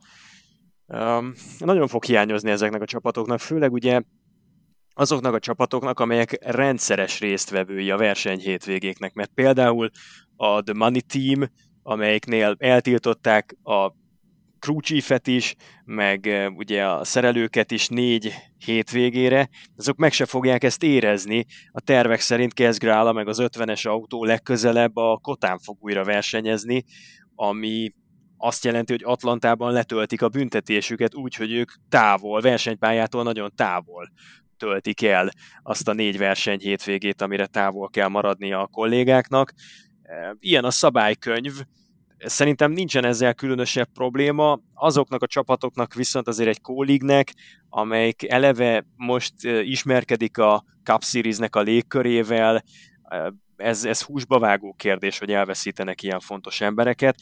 Um, 0.87 1.33
nagyon 1.59 1.87
fog 1.87 2.05
hiányozni 2.05 2.51
ezeknek 2.51 2.83
a 2.83 2.87
csapatoknak, 2.87 3.41
főleg 3.41 3.73
ugye 3.73 4.01
azoknak 4.95 5.35
a 5.35 5.39
csapatoknak, 5.39 6.01
amelyek 6.01 6.39
rendszeres 6.41 7.21
résztvevői 7.21 7.91
a 7.91 7.97
verseny 7.97 8.39
hétvégéknek, 8.39 9.15
mert 9.15 9.31
például 9.35 9.91
a 10.37 10.63
The 10.63 10.75
Money 10.75 11.03
Team, 11.03 11.51
amelyiknél 11.83 12.55
eltiltották 12.59 13.57
a 13.63 13.93
crew 14.59 14.81
chiefet 14.81 15.27
is, 15.27 15.55
meg 15.85 16.29
ugye 16.57 16.87
a 16.87 17.05
szerelőket 17.05 17.71
is 17.71 17.89
négy 17.89 18.33
hétvégére, 18.59 19.49
azok 19.77 19.97
meg 19.97 20.13
se 20.13 20.27
fogják 20.27 20.65
ezt 20.65 20.83
érezni. 20.83 21.45
A 21.71 21.81
tervek 21.81 22.21
szerint 22.21 22.55
Kezgrála 22.55 23.13
meg 23.13 23.29
az 23.29 23.39
50-es 23.41 23.89
autó 23.89 24.25
legközelebb 24.25 24.97
a 24.97 25.19
Kotán 25.23 25.59
fog 25.59 25.77
újra 25.81 26.05
versenyezni, 26.05 26.85
ami 27.35 27.93
azt 28.37 28.65
jelenti, 28.65 28.93
hogy 28.93 29.03
Atlantában 29.05 29.73
letöltik 29.73 30.23
a 30.23 30.29
büntetésüket 30.29 31.15
úgy, 31.15 31.35
hogy 31.35 31.53
ők 31.53 31.73
távol, 31.89 32.41
versenypályától 32.41 33.23
nagyon 33.23 33.53
távol 33.55 34.11
töltik 34.57 35.03
el 35.03 35.31
azt 35.63 35.89
a 35.89 35.93
négy 35.93 36.19
verseny 36.19 36.59
hétvégét, 36.59 37.23
amire 37.23 37.47
távol 37.47 37.89
kell 37.89 38.09
maradnia 38.09 38.61
a 38.61 38.67
kollégáknak. 38.67 39.53
Ilyen 40.39 40.65
a 40.65 40.71
szabálykönyv, 40.71 41.53
Szerintem 42.19 42.73
nincsen 42.73 43.05
ezzel 43.05 43.35
különösebb 43.35 43.89
probléma, 43.93 44.61
azoknak 44.75 45.23
a 45.23 45.27
csapatoknak 45.27 45.95
viszont 45.95 46.29
azért 46.29 46.49
egy 46.49 46.61
kólignek, 46.61 47.33
amelyik 47.69 48.31
eleve 48.31 48.87
most 48.97 49.35
ismerkedik 49.45 50.39
a 50.39 50.65
Cup 50.83 51.03
Series-nek 51.03 51.57
a 51.57 51.61
légkörével, 51.61 52.63
ez, 53.57 53.85
ez 53.85 54.03
húsba 54.03 54.39
vágó 54.39 54.75
kérdés, 54.79 55.19
hogy 55.19 55.33
elveszítenek 55.33 56.03
ilyen 56.03 56.21
fontos 56.21 56.61
embereket, 56.61 57.17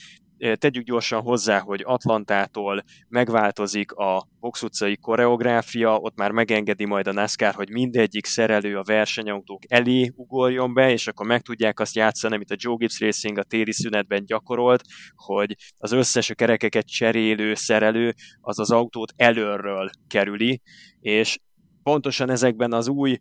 tegyük 0.52 0.84
gyorsan 0.84 1.22
hozzá, 1.22 1.58
hogy 1.58 1.82
Atlantától 1.84 2.84
megváltozik 3.08 3.92
a 3.92 4.28
box 4.40 4.62
utcai 4.62 4.96
koreográfia, 4.96 5.96
ott 5.98 6.16
már 6.16 6.30
megengedi 6.30 6.84
majd 6.84 7.06
a 7.06 7.12
NASCAR, 7.12 7.54
hogy 7.54 7.70
mindegyik 7.70 8.26
szerelő 8.26 8.78
a 8.78 8.82
versenyautók 8.82 9.62
elé 9.68 10.12
ugorjon 10.16 10.74
be, 10.74 10.90
és 10.90 11.06
akkor 11.06 11.26
meg 11.26 11.42
tudják 11.42 11.80
azt 11.80 11.94
játszani, 11.94 12.34
amit 12.34 12.50
a 12.50 12.56
Joe 12.58 12.76
Gibbs 12.78 13.00
Racing 13.00 13.38
a 13.38 13.42
téli 13.42 13.72
szünetben 13.72 14.24
gyakorolt, 14.24 14.82
hogy 15.14 15.56
az 15.76 15.92
összes 15.92 16.32
kerekeket 16.34 16.86
cserélő 16.86 17.54
szerelő 17.54 18.14
az 18.40 18.58
az 18.58 18.70
autót 18.70 19.12
előről 19.16 19.90
kerüli, 20.08 20.60
és 21.00 21.38
pontosan 21.82 22.30
ezekben 22.30 22.72
az 22.72 22.88
új 22.88 23.18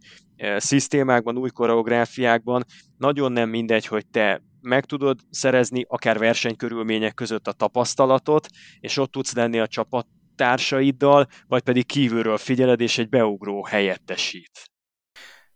szisztémákban, 0.57 1.37
új 1.37 1.49
koreográfiákban 1.49 2.63
nagyon 2.97 3.31
nem 3.31 3.49
mindegy, 3.49 3.85
hogy 3.85 4.07
te 4.07 4.41
meg 4.63 4.85
tudod 4.85 5.19
szerezni 5.29 5.85
akár 5.87 6.17
versenykörülmények 6.17 7.13
között 7.13 7.47
a 7.47 7.51
tapasztalatot, 7.51 8.47
és 8.79 8.97
ott 8.97 9.11
tudsz 9.11 9.33
lenni 9.33 9.59
a 9.59 9.67
csapattársaidmal, 9.67 11.27
vagy 11.47 11.61
pedig 11.61 11.85
kívülről 11.85 12.37
figyeled, 12.37 12.81
és 12.81 12.97
egy 12.97 13.09
beugró 13.09 13.65
helyettesít. 13.65 14.63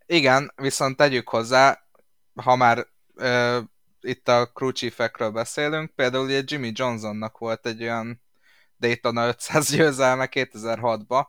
Igen, 0.06 0.54
viszont 0.56 0.98
tegyük 0.98 1.30
hozzá, 1.30 1.80
ha 2.44 2.56
már 2.56 2.88
ö, 3.16 3.60
itt 4.02 4.28
a 4.28 4.52
crew 4.52 5.32
beszélünk, 5.32 5.96
például 5.96 6.26
ugye 6.26 6.42
Jimmy 6.46 6.72
Johnsonnak 6.74 7.38
volt 7.38 7.66
egy 7.66 7.82
olyan 7.82 8.22
Daytona 8.80 9.28
500 9.28 9.70
győzelme 9.76 10.28
2006-ba, 10.32 11.26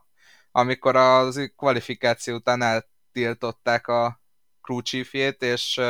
amikor 0.50 0.96
az 0.96 1.52
kvalifikáció 1.56 2.34
után 2.34 2.62
eltiltották 2.62 3.86
a 3.86 4.20
crew 4.62 4.80
chiefjét, 4.80 5.42
és 5.42 5.80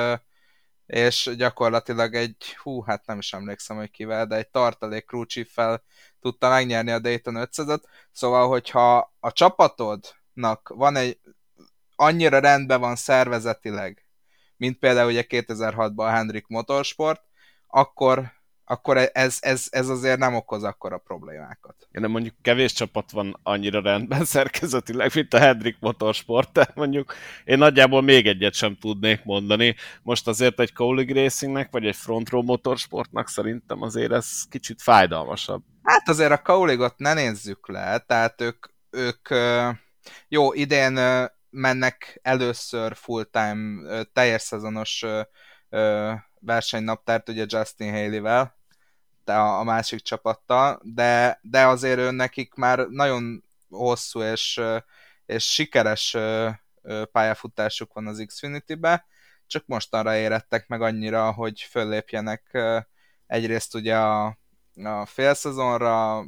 és 0.88 1.30
gyakorlatilag 1.37 2.14
egy, 2.14 2.57
hú, 2.62 2.83
hát 2.83 3.07
nem 3.07 3.18
is 3.18 3.33
emlékszem, 3.33 3.76
hogy 3.76 3.90
kivel, 3.90 4.26
de 4.26 4.37
egy 4.37 4.49
tartalék 4.49 5.04
crew 5.04 5.25
chief-fel 5.25 5.83
tudta 6.21 6.49
megnyerni 6.49 6.90
a 6.90 6.99
Dayton 6.99 7.35
500-at, 7.38 7.83
szóval, 8.12 8.49
hogyha 8.49 9.14
a 9.21 9.33
csapatodnak 9.33 10.68
van 10.68 10.97
egy, 10.97 11.18
annyira 11.97 12.38
rendben 12.38 12.80
van 12.80 12.97
szervezetileg, 12.97 14.07
mint 14.57 14.78
például 14.78 15.11
ugye 15.11 15.25
2006-ban 15.28 15.97
a 15.97 16.11
Hendrik 16.11 16.47
Motorsport, 16.47 17.23
akkor 17.66 18.33
akkor 18.71 19.11
ez, 19.13 19.39
ez, 19.41 19.67
ez 19.71 19.89
azért 19.89 20.19
nem 20.19 20.35
okoz 20.35 20.63
akkora 20.63 20.99
problémákat. 20.99 21.89
De 21.91 22.07
mondjuk 22.07 22.35
kevés 22.43 22.73
csapat 22.73 23.11
van 23.11 23.41
annyira 23.43 23.81
rendben 23.81 24.25
szerkezetileg, 24.35 25.11
mint 25.15 25.35
a 25.35 25.39
Hendrik 25.39 25.77
Motorsport, 25.81 26.53
tehát 26.53 26.75
mondjuk 26.75 27.15
én 27.45 27.59
nagyjából 27.59 28.03
még 28.03 28.27
egyet 28.27 28.55
sem 28.55 28.77
tudnék 28.77 29.25
mondani. 29.25 29.77
Most 30.03 30.29
azért 30.29 30.61
egy 30.61 30.73
Kaulig 30.73 31.13
Racingnek, 31.13 31.71
vagy 31.71 31.87
egy 31.87 31.97
Front 31.97 32.29
Row 32.29 32.43
Motorsportnak 32.43 33.29
szerintem 33.29 33.83
azért 33.83 34.13
ez 34.13 34.43
kicsit 34.49 34.83
fájdalmasabb. 34.83 35.63
Hát 35.83 36.09
azért 36.09 36.33
a 36.33 36.43
Kauligot 36.43 36.99
ne 36.99 37.15
nézzük 37.15 37.69
le, 37.69 37.99
tehát 37.99 38.41
ők, 38.41 38.67
ők 38.91 39.29
jó, 40.29 40.53
idén 40.53 40.99
mennek 41.51 42.19
először 42.23 42.97
full-time, 42.97 44.05
teljes 44.13 44.43
szezonos 44.43 45.05
versenynaptárt 46.41 47.29
ugye 47.29 47.45
Justin 47.49 47.93
Haley-vel, 47.93 48.58
a, 49.37 49.59
a 49.59 49.63
másik 49.63 50.01
csapattal, 50.01 50.81
de, 50.83 51.39
de 51.43 51.67
azért 51.67 51.99
ő 51.99 52.11
nekik 52.11 52.55
már 52.55 52.87
nagyon 52.89 53.45
hosszú 53.69 54.23
és, 54.23 54.61
és 55.27 55.53
sikeres 55.53 56.17
pályafutásuk 57.13 57.93
van 57.93 58.07
az 58.07 58.25
Xfinity-be, 58.27 59.07
csak 59.47 59.67
mostanra 59.67 60.17
érettek 60.17 60.69
meg 60.69 60.83
annyira, 60.83 61.33
hogy 61.33 61.61
föllépjenek 61.61 62.59
egyrészt 63.27 63.75
ugye 63.75 63.97
a, 63.97 64.39
a 64.83 65.07
félszezonra, 65.07 66.25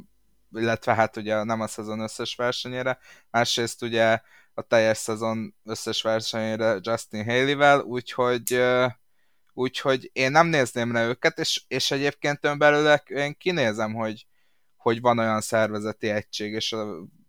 illetve 0.51 0.93
hát 0.93 1.17
ugye 1.17 1.43
nem 1.43 1.61
a 1.61 1.67
szezon 1.67 1.99
összes 1.99 2.35
versenyére, 2.35 2.99
másrészt 3.29 3.81
ugye 3.81 4.21
a 4.53 4.61
teljes 4.61 4.97
szezon 4.97 5.55
összes 5.63 6.01
versenyére 6.01 6.77
Justin 6.81 7.25
Haley-vel, 7.25 7.79
úgyhogy 7.79 8.61
úgyhogy 9.53 10.09
én 10.13 10.31
nem 10.31 10.47
nézném 10.47 10.91
le 10.93 11.05
őket, 11.05 11.39
és, 11.39 11.63
és 11.67 11.91
egyébként 11.91 12.45
ön 12.45 12.57
belőle 12.57 13.03
én 13.07 13.37
kinézem, 13.37 13.93
hogy, 13.93 14.25
hogy 14.75 15.01
van 15.01 15.19
olyan 15.19 15.41
szervezeti 15.41 16.09
egység, 16.09 16.53
és 16.53 16.75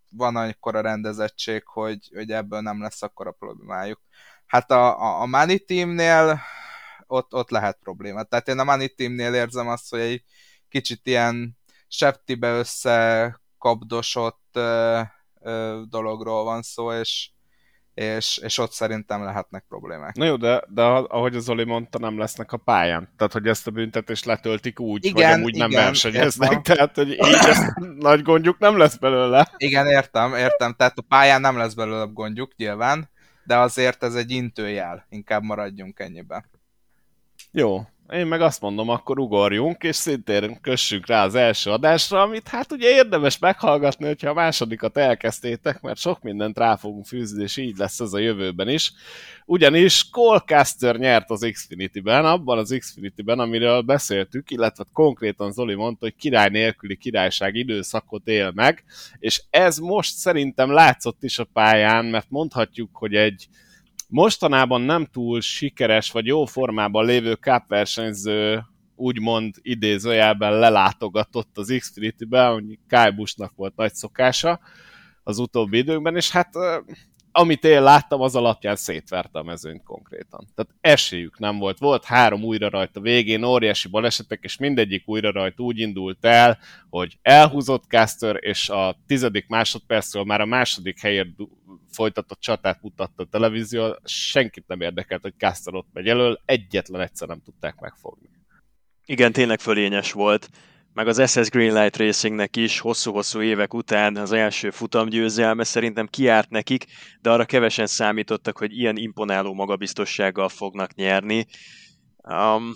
van 0.08 0.36
a 0.60 0.80
rendezettség, 0.80 1.62
hogy, 1.66 2.10
hogy 2.14 2.30
ebből 2.30 2.60
nem 2.60 2.80
lesz 2.80 3.02
akkor 3.02 3.26
a 3.26 3.32
problémájuk. 3.32 4.00
Hát 4.46 4.70
a, 4.70 5.00
a, 5.00 5.20
a 5.20 5.26
Money 5.26 5.58
Teamnél 5.58 6.40
ott, 7.06 7.34
ott 7.34 7.50
lehet 7.50 7.78
probléma. 7.82 8.22
Tehát 8.22 8.48
én 8.48 8.58
a 8.58 8.64
Money 8.64 8.88
Teamnél 8.88 9.34
érzem 9.34 9.68
azt, 9.68 9.90
hogy 9.90 10.00
egy 10.00 10.24
kicsit 10.68 11.06
ilyen 11.06 11.58
septibe 11.88 12.50
összekapdosott 12.52 14.48
ö, 14.52 15.00
ö, 15.40 15.82
dologról 15.88 16.44
van 16.44 16.62
szó, 16.62 16.92
és, 16.92 17.30
és, 17.94 18.40
és 18.42 18.58
ott 18.58 18.72
szerintem 18.72 19.24
lehetnek 19.24 19.64
problémák. 19.68 20.14
Na 20.14 20.24
jó, 20.24 20.36
de, 20.36 20.62
de 20.68 20.82
ahogy 20.82 21.36
az 21.36 21.44
Zoli 21.44 21.64
mondta, 21.64 21.98
nem 21.98 22.18
lesznek 22.18 22.52
a 22.52 22.56
pályán. 22.56 23.12
Tehát, 23.16 23.32
hogy 23.32 23.46
ezt 23.46 23.66
a 23.66 23.70
büntetést 23.70 24.24
letöltik 24.24 24.80
úgy, 24.80 25.04
igen, 25.04 25.30
hogy 25.30 25.38
amúgy 25.38 25.54
igen, 25.54 25.68
nem 25.68 25.84
versenyeznek. 25.84 26.50
Értem. 26.50 26.74
Tehát, 26.76 26.96
hogy 26.96 27.10
így 27.10 27.18
ezt 27.20 27.74
nagy 27.98 28.22
gondjuk 28.22 28.58
nem 28.58 28.78
lesz 28.78 28.96
belőle. 28.96 29.52
Igen, 29.56 29.86
értem, 29.86 30.34
értem. 30.34 30.74
Tehát 30.74 30.98
a 30.98 31.04
pályán 31.08 31.40
nem 31.40 31.56
lesz 31.56 31.74
belőle 31.74 32.04
gondjuk, 32.12 32.56
nyilván, 32.56 33.10
de 33.44 33.56
azért 33.56 34.02
ez 34.02 34.14
egy 34.14 34.30
intőjel. 34.30 35.06
Inkább 35.08 35.42
maradjunk 35.42 35.98
ennyiben. 35.98 36.50
Jó, 37.50 37.86
én 38.12 38.26
meg 38.26 38.40
azt 38.40 38.60
mondom, 38.60 38.88
akkor 38.88 39.18
ugorjunk, 39.18 39.82
és 39.82 39.96
szintén 39.96 40.60
kössünk 40.60 41.06
rá 41.06 41.24
az 41.24 41.34
első 41.34 41.70
adásra, 41.70 42.22
amit 42.22 42.48
hát 42.48 42.72
ugye 42.72 42.88
érdemes 42.88 43.38
meghallgatni, 43.38 44.06
hogyha 44.06 44.30
a 44.30 44.34
másodikat 44.34 44.96
elkezdtétek, 44.96 45.80
mert 45.80 45.98
sok 45.98 46.22
mindent 46.22 46.58
rá 46.58 46.76
fogunk 46.76 47.06
fűzni, 47.06 47.42
és 47.42 47.56
így 47.56 47.76
lesz 47.76 48.00
ez 48.00 48.12
a 48.12 48.18
jövőben 48.18 48.68
is. 48.68 48.92
Ugyanis 49.44 50.10
Colcaster 50.10 50.96
nyert 50.96 51.30
az 51.30 51.48
Xfinity-ben, 51.52 52.24
abban 52.24 52.58
az 52.58 52.76
Xfinity-ben, 52.78 53.38
amiről 53.38 53.80
beszéltük, 53.80 54.50
illetve 54.50 54.84
konkrétan 54.92 55.52
Zoli 55.52 55.74
mondta, 55.74 56.04
hogy 56.04 56.16
király 56.16 56.48
nélküli 56.48 56.96
királyság 56.96 57.54
időszakot 57.54 58.26
él 58.26 58.50
meg, 58.54 58.84
és 59.18 59.42
ez 59.50 59.78
most 59.78 60.14
szerintem 60.14 60.70
látszott 60.70 61.22
is 61.22 61.38
a 61.38 61.48
pályán, 61.52 62.04
mert 62.04 62.26
mondhatjuk, 62.28 62.90
hogy 62.92 63.14
egy 63.14 63.48
mostanában 64.12 64.80
nem 64.80 65.04
túl 65.04 65.40
sikeres 65.40 66.10
vagy 66.10 66.26
jó 66.26 66.44
formában 66.44 67.04
lévő 67.06 67.32
cup 67.32 67.62
versenyző 67.68 68.62
úgymond 68.96 69.54
idézőjelben 69.62 70.58
lelátogatott 70.58 71.58
az 71.58 71.74
Xfinity-be, 71.78 72.46
hogy 72.46 72.78
Kyle 72.88 73.10
Busch-nak 73.10 73.52
volt 73.56 73.76
nagy 73.76 73.94
szokása 73.94 74.60
az 75.22 75.38
utóbbi 75.38 75.78
időkben, 75.78 76.16
és 76.16 76.30
hát 76.30 76.48
amit 77.32 77.64
én 77.64 77.82
láttam, 77.82 78.20
az 78.20 78.36
alapján 78.36 78.76
szétverte 78.76 79.38
a 79.38 79.42
mezőnyt 79.42 79.82
konkrétan. 79.82 80.46
Tehát 80.54 80.74
esélyük 80.80 81.38
nem 81.38 81.58
volt. 81.58 81.78
Volt 81.78 82.04
három 82.04 82.44
újra 82.44 82.68
rajta 82.68 83.00
végén, 83.00 83.44
óriási 83.44 83.88
balesetek, 83.88 84.38
és 84.42 84.56
mindegyik 84.56 85.02
újra 85.08 85.30
rajt 85.30 85.60
úgy 85.60 85.78
indult 85.78 86.24
el, 86.24 86.58
hogy 86.90 87.18
elhúzott 87.22 87.84
Caster, 87.88 88.36
és 88.40 88.68
a 88.68 88.96
tizedik 89.06 89.46
másodpercről 89.48 90.24
már 90.24 90.40
a 90.40 90.46
második 90.46 91.00
helyért 91.00 91.28
folytatott 91.90 92.40
csatát 92.40 92.82
mutatta 92.82 93.22
a 93.22 93.26
televízió, 93.30 93.96
senkit 94.04 94.66
nem 94.66 94.80
érdekelt, 94.80 95.22
hogy 95.22 95.34
Caster 95.38 95.74
ott 95.74 95.88
megy 95.92 96.08
elől, 96.08 96.40
egyetlen 96.44 97.00
egyszer 97.00 97.28
nem 97.28 97.42
tudták 97.44 97.80
megfogni. 97.80 98.28
Igen, 99.04 99.32
tényleg 99.32 99.60
fölényes 99.60 100.12
volt 100.12 100.50
meg 100.94 101.08
az 101.08 101.30
SS 101.30 101.48
Greenlight 101.48 101.96
Racingnek 101.96 102.56
is 102.56 102.78
hosszú-hosszú 102.78 103.40
évek 103.40 103.74
után 103.74 104.16
az 104.16 104.32
első 104.32 104.70
futamgyőzelme 104.70 105.64
szerintem 105.64 106.06
kiárt 106.06 106.50
nekik, 106.50 106.84
de 107.20 107.30
arra 107.30 107.44
kevesen 107.44 107.86
számítottak, 107.86 108.58
hogy 108.58 108.78
ilyen 108.78 108.96
imponáló 108.96 109.54
magabiztossággal 109.54 110.48
fognak 110.48 110.94
nyerni. 110.94 111.46
Um, 112.16 112.72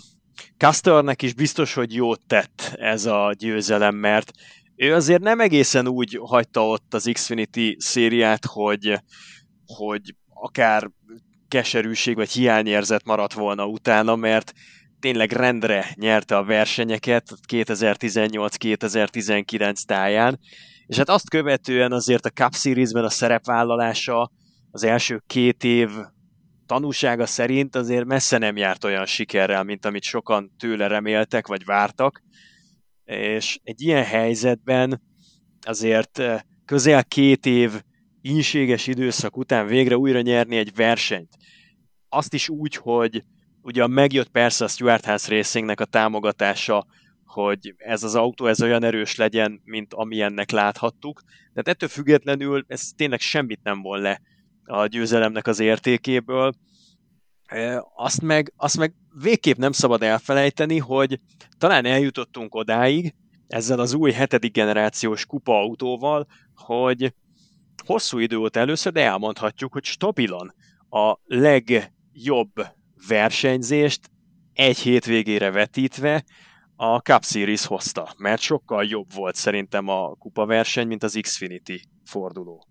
Custernek 0.57 1.21
is 1.21 1.33
biztos, 1.33 1.73
hogy 1.73 1.93
jót 1.93 2.21
tett 2.27 2.73
ez 2.75 3.05
a 3.05 3.33
győzelem, 3.37 3.95
mert 3.95 4.31
ő 4.75 4.93
azért 4.93 5.21
nem 5.21 5.39
egészen 5.39 5.87
úgy 5.87 6.19
hagyta 6.21 6.67
ott 6.67 6.93
az 6.93 7.09
Xfinity 7.13 7.75
szériát, 7.77 8.45
hogy, 8.45 9.01
hogy 9.65 10.15
akár 10.33 10.89
keserűség 11.47 12.15
vagy 12.15 12.31
hiányérzet 12.31 13.05
maradt 13.05 13.33
volna 13.33 13.65
utána, 13.65 14.15
mert 14.15 14.53
tényleg 14.99 15.31
rendre 15.31 15.91
nyerte 15.95 16.37
a 16.37 16.43
versenyeket 16.43 17.33
2018-2019 17.53 19.83
táján, 19.85 20.39
és 20.85 20.97
hát 20.97 21.09
azt 21.09 21.29
követően 21.29 21.91
azért 21.91 22.25
a 22.25 22.29
Cup 22.29 22.55
Series-ben 22.55 23.03
a 23.03 23.09
szerepvállalása 23.09 24.31
az 24.71 24.83
első 24.83 25.23
két 25.27 25.63
év 25.63 25.89
tanúsága 26.65 27.25
szerint 27.25 27.75
azért 27.75 28.05
messze 28.05 28.37
nem 28.37 28.57
járt 28.57 28.83
olyan 28.83 29.05
sikerrel, 29.05 29.63
mint 29.63 29.85
amit 29.85 30.03
sokan 30.03 30.51
tőle 30.57 30.87
reméltek, 30.87 31.47
vagy 31.47 31.65
vártak, 31.65 32.23
és 33.05 33.59
egy 33.63 33.81
ilyen 33.81 34.03
helyzetben 34.03 35.01
azért 35.61 36.19
eh, 36.19 36.39
közel 36.65 37.05
két 37.05 37.45
év 37.45 37.81
ínséges 38.21 38.87
időszak 38.87 39.37
után 39.37 39.67
végre 39.67 39.97
újra 39.97 40.21
nyerni 40.21 40.57
egy 40.57 40.75
versenyt. 40.75 41.29
Azt 42.09 42.33
is 42.33 42.49
úgy, 42.49 42.75
hogy 42.75 43.23
Ugye 43.67 43.87
megjött 43.87 44.29
persze 44.29 44.63
a 44.65 44.67
Stuart 44.67 45.05
House 45.05 45.35
Racingnek 45.35 45.79
a 45.79 45.85
támogatása, 45.85 46.85
hogy 47.25 47.73
ez 47.77 48.03
az 48.03 48.15
autó 48.15 48.45
ez 48.45 48.61
olyan 48.61 48.83
erős 48.83 49.15
legyen, 49.15 49.61
mint 49.63 49.93
amilyennek 49.93 50.51
láthattuk, 50.51 51.21
de 51.53 51.61
ettől 51.65 51.89
függetlenül 51.89 52.65
ez 52.67 52.89
tényleg 52.95 53.19
semmit 53.19 53.59
nem 53.63 53.81
von 53.81 53.99
le 53.99 54.21
a 54.65 54.85
győzelemnek 54.85 55.47
az 55.47 55.59
értékéből. 55.59 56.53
Azt 57.95 58.21
meg, 58.21 58.53
azt 58.55 58.77
meg 58.77 58.93
végképp 59.21 59.57
nem 59.57 59.71
szabad 59.71 60.03
elfelejteni, 60.03 60.77
hogy 60.77 61.19
talán 61.57 61.85
eljutottunk 61.85 62.55
odáig, 62.55 63.15
ezzel 63.47 63.79
az 63.79 63.93
új 63.93 64.11
hetedik 64.11 64.53
generációs 64.53 65.25
kupa 65.25 65.59
autóval, 65.59 66.27
hogy 66.55 67.13
hosszú 67.85 68.17
idő 68.17 68.37
óta 68.37 68.59
először, 68.59 68.91
de 68.91 69.03
elmondhatjuk, 69.03 69.73
hogy 69.73 69.83
stabilan 69.83 70.53
a 70.89 71.17
legjobb 71.25 72.75
versenyzést 73.07 74.09
egy 74.53 74.77
hétvégére 74.77 75.51
vetítve 75.51 76.23
a 76.75 76.97
Cup 76.97 77.23
Series 77.23 77.65
hozta, 77.65 78.13
mert 78.17 78.41
sokkal 78.41 78.85
jobb 78.85 79.13
volt 79.13 79.35
szerintem 79.35 79.87
a 79.87 80.15
kupa 80.15 80.45
verseny, 80.45 80.87
mint 80.87 81.03
az 81.03 81.17
Xfinity 81.21 81.81
forduló. 82.05 82.67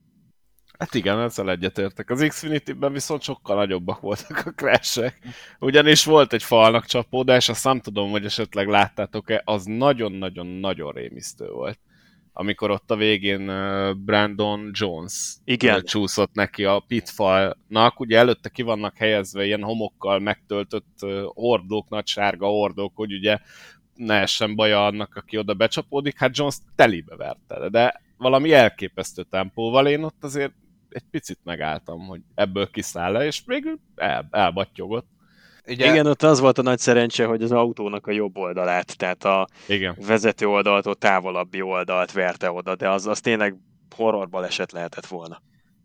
Hát 0.79 0.95
igen, 0.95 1.21
ezzel 1.21 1.51
egyetértek. 1.51 2.11
Az 2.11 2.25
Xfinity-ben 2.29 2.93
viszont 2.93 3.23
sokkal 3.23 3.57
nagyobbak 3.57 4.01
voltak 4.01 4.47
a 4.47 4.51
crashek. 4.51 5.19
Ugyanis 5.59 6.05
volt 6.05 6.33
egy 6.33 6.43
falnak 6.43 6.85
csapódás, 6.85 7.49
azt 7.49 7.65
nem 7.65 7.81
tudom, 7.81 8.11
hogy 8.11 8.25
esetleg 8.25 8.69
láttátok-e, 8.69 9.43
az 9.45 9.65
nagyon-nagyon-nagyon 9.65 10.93
rémisztő 10.93 11.49
volt 11.49 11.79
amikor 12.38 12.70
ott 12.70 12.90
a 12.90 12.96
végén 12.96 13.46
Brandon 14.05 14.70
Jones 14.72 15.37
Igen. 15.44 15.83
csúszott 15.85 16.33
neki 16.33 16.64
a 16.64 16.85
pitfallnak. 16.87 18.01
Ugye 18.01 18.18
előtte 18.18 18.49
ki 18.49 18.62
vannak 18.62 18.96
helyezve 18.96 19.44
ilyen 19.44 19.62
homokkal 19.62 20.18
megtöltött 20.18 20.99
hordók, 21.35 21.88
nagy 21.88 22.07
sárga 22.07 22.46
hordók, 22.46 22.92
hogy 22.96 23.12
ugye 23.12 23.38
ne 23.94 24.14
essen 24.14 24.55
baja 24.55 24.87
annak, 24.87 25.14
aki 25.14 25.38
oda 25.38 25.55
becsapódik. 25.55 26.18
Hát 26.18 26.37
Jones 26.37 26.57
telibe 26.75 27.16
verte, 27.16 27.68
de 27.68 28.03
valami 28.16 28.53
elképesztő 28.53 29.22
tempóval 29.22 29.87
én 29.87 30.03
ott 30.03 30.25
azért 30.25 30.53
egy 30.88 31.05
picit 31.11 31.38
megálltam, 31.44 32.07
hogy 32.07 32.20
ebből 32.35 32.70
kiszáll 32.70 33.12
le, 33.12 33.25
és 33.25 33.42
végül 33.46 33.79
el, 33.94 34.29
elbattyogott. 34.31 35.09
Ugye... 35.66 35.90
Igen, 35.90 36.07
ott 36.07 36.22
az 36.22 36.40
volt 36.40 36.59
a 36.59 36.62
nagy 36.62 36.79
szerencse, 36.79 37.24
hogy 37.24 37.42
az 37.42 37.52
autónak 37.52 38.07
a 38.07 38.11
jobb 38.11 38.37
oldalát, 38.37 38.96
tehát 38.96 39.24
a 39.24 39.46
Igen. 39.68 39.96
vezető 40.07 40.46
oldaltól 40.46 40.94
távolabbi 40.94 41.62
oldalt 41.62 42.12
verte 42.12 42.50
oda, 42.50 42.76
de 42.76 42.90
az, 42.90 43.07
az 43.07 43.20
tényleg 43.20 43.57
horror 43.96 44.29
baleset 44.29 44.72
lehetett 44.72 45.07
volna. 45.07 45.42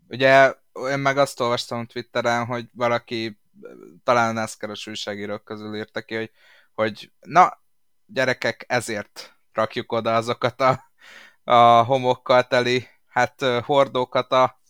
Ugye 0.08 0.54
én 0.90 1.00
meg 1.00 1.18
azt 1.18 1.40
olvastam 1.40 1.86
Twitteren, 1.86 2.46
hogy 2.46 2.66
valaki, 2.74 3.40
talán 4.04 4.30
a 4.30 4.40
NASCAR-os 4.40 4.88
újságírók 4.88 5.44
közül 5.44 5.76
írta 5.76 6.02
ki, 6.02 6.16
hogy, 6.16 6.32
hogy 6.74 7.12
na, 7.20 7.62
gyerekek, 8.06 8.66
ezért 8.68 9.36
rakjuk 9.54 9.92
oda 9.92 10.16
azokat 10.16 10.62
a, 10.62 10.84
a 11.44 11.84
homokkal 11.84 12.44
teli 12.44 12.88
hát 13.08 13.46
hordókat 13.66 14.32
a 14.32 14.61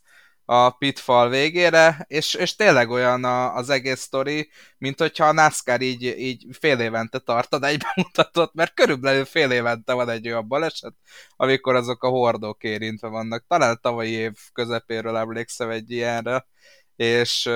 a 0.53 0.69
pitfall 0.69 1.29
végére, 1.29 2.05
és, 2.07 2.33
és 2.33 2.55
tényleg 2.55 2.89
olyan 2.89 3.23
a, 3.23 3.55
az 3.55 3.69
egész 3.69 3.99
sztori, 3.99 4.49
mint 4.77 4.99
hogyha 4.99 5.25
a 5.25 5.31
NASCAR 5.31 5.81
így, 5.81 6.03
így 6.03 6.45
fél 6.59 6.79
évente 6.79 7.19
tartad 7.19 7.63
egy 7.63 7.81
bemutatót, 7.95 8.53
mert 8.53 8.73
körülbelül 8.73 9.25
fél 9.25 9.51
évente 9.51 9.93
van 9.93 10.09
egy 10.09 10.27
olyan 10.27 10.47
baleset, 10.47 10.93
amikor 11.35 11.75
azok 11.75 12.03
a 12.03 12.09
hordók 12.09 12.63
érintve 12.63 13.07
vannak. 13.07 13.45
Talán 13.47 13.79
tavalyi 13.81 14.11
év 14.11 14.33
közepéről 14.53 15.17
emlékszem 15.17 15.69
egy 15.69 15.91
ilyenre, 15.91 16.45
és, 16.95 17.49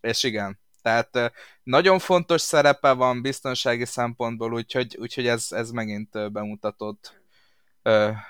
és 0.00 0.22
igen, 0.22 0.60
tehát 0.82 1.32
nagyon 1.62 1.98
fontos 1.98 2.40
szerepe 2.40 2.92
van 2.92 3.22
biztonsági 3.22 3.84
szempontból, 3.84 4.52
úgyhogy, 4.52 4.96
úgyhogy 5.00 5.26
ez, 5.26 5.46
ez 5.50 5.70
megint 5.70 6.32
bemutatott 6.32 7.22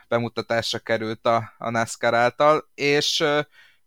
bemutatásra 0.09 0.79
került 0.79 1.27
a, 1.27 1.53
a 1.59 1.71
NASCAR 1.71 2.15
által, 2.15 2.71
és 2.75 3.25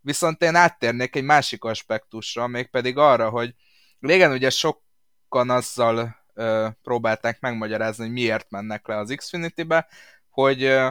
Viszont 0.08 0.42
én 0.42 0.56
áttérnék 0.56 1.16
egy 1.16 1.24
másik 1.24 1.64
aspektusra, 1.64 2.48
mégpedig 2.48 2.98
arra, 2.98 3.30
hogy 3.30 3.54
régen 4.00 4.32
ugye 4.32 4.50
sokan 4.50 5.50
azzal 5.50 6.16
ö, 6.34 6.68
próbálták 6.84 7.40
megmagyarázni, 7.40 8.04
hogy 8.04 8.14
miért 8.14 8.50
mennek 8.50 8.88
le 8.88 8.98
az 8.98 9.14
Xfinity-be, 9.18 9.88
hogy 10.30 10.64
ö, 10.64 10.90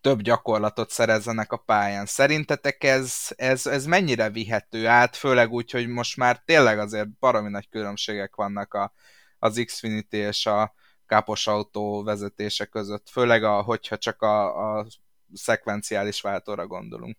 több 0.00 0.20
gyakorlatot 0.20 0.90
szerezzenek 0.90 1.52
a 1.52 1.56
pályán. 1.56 2.06
Szerintetek 2.06 2.84
ez, 2.84 3.14
ez, 3.36 3.66
ez 3.66 3.86
mennyire 3.86 4.30
vihető 4.30 4.86
át, 4.86 5.16
főleg 5.16 5.52
úgy, 5.52 5.70
hogy 5.70 5.88
most 5.88 6.16
már 6.16 6.42
tényleg 6.44 6.78
azért 6.78 7.18
baromi 7.18 7.50
nagy 7.50 7.68
különbségek 7.68 8.34
vannak 8.34 8.74
a, 8.74 8.92
az 9.38 9.62
Xfinity 9.64 10.16
és 10.16 10.46
a 10.46 10.74
kápos 11.06 11.46
autó 11.46 12.02
vezetése 12.02 12.64
között, 12.64 13.08
főleg 13.10 13.44
a, 13.44 13.62
hogyha 13.62 13.98
csak 13.98 14.22
a, 14.22 14.78
a 14.78 14.86
szekvenciális 15.32 16.20
váltóra 16.20 16.66
gondolunk. 16.66 17.16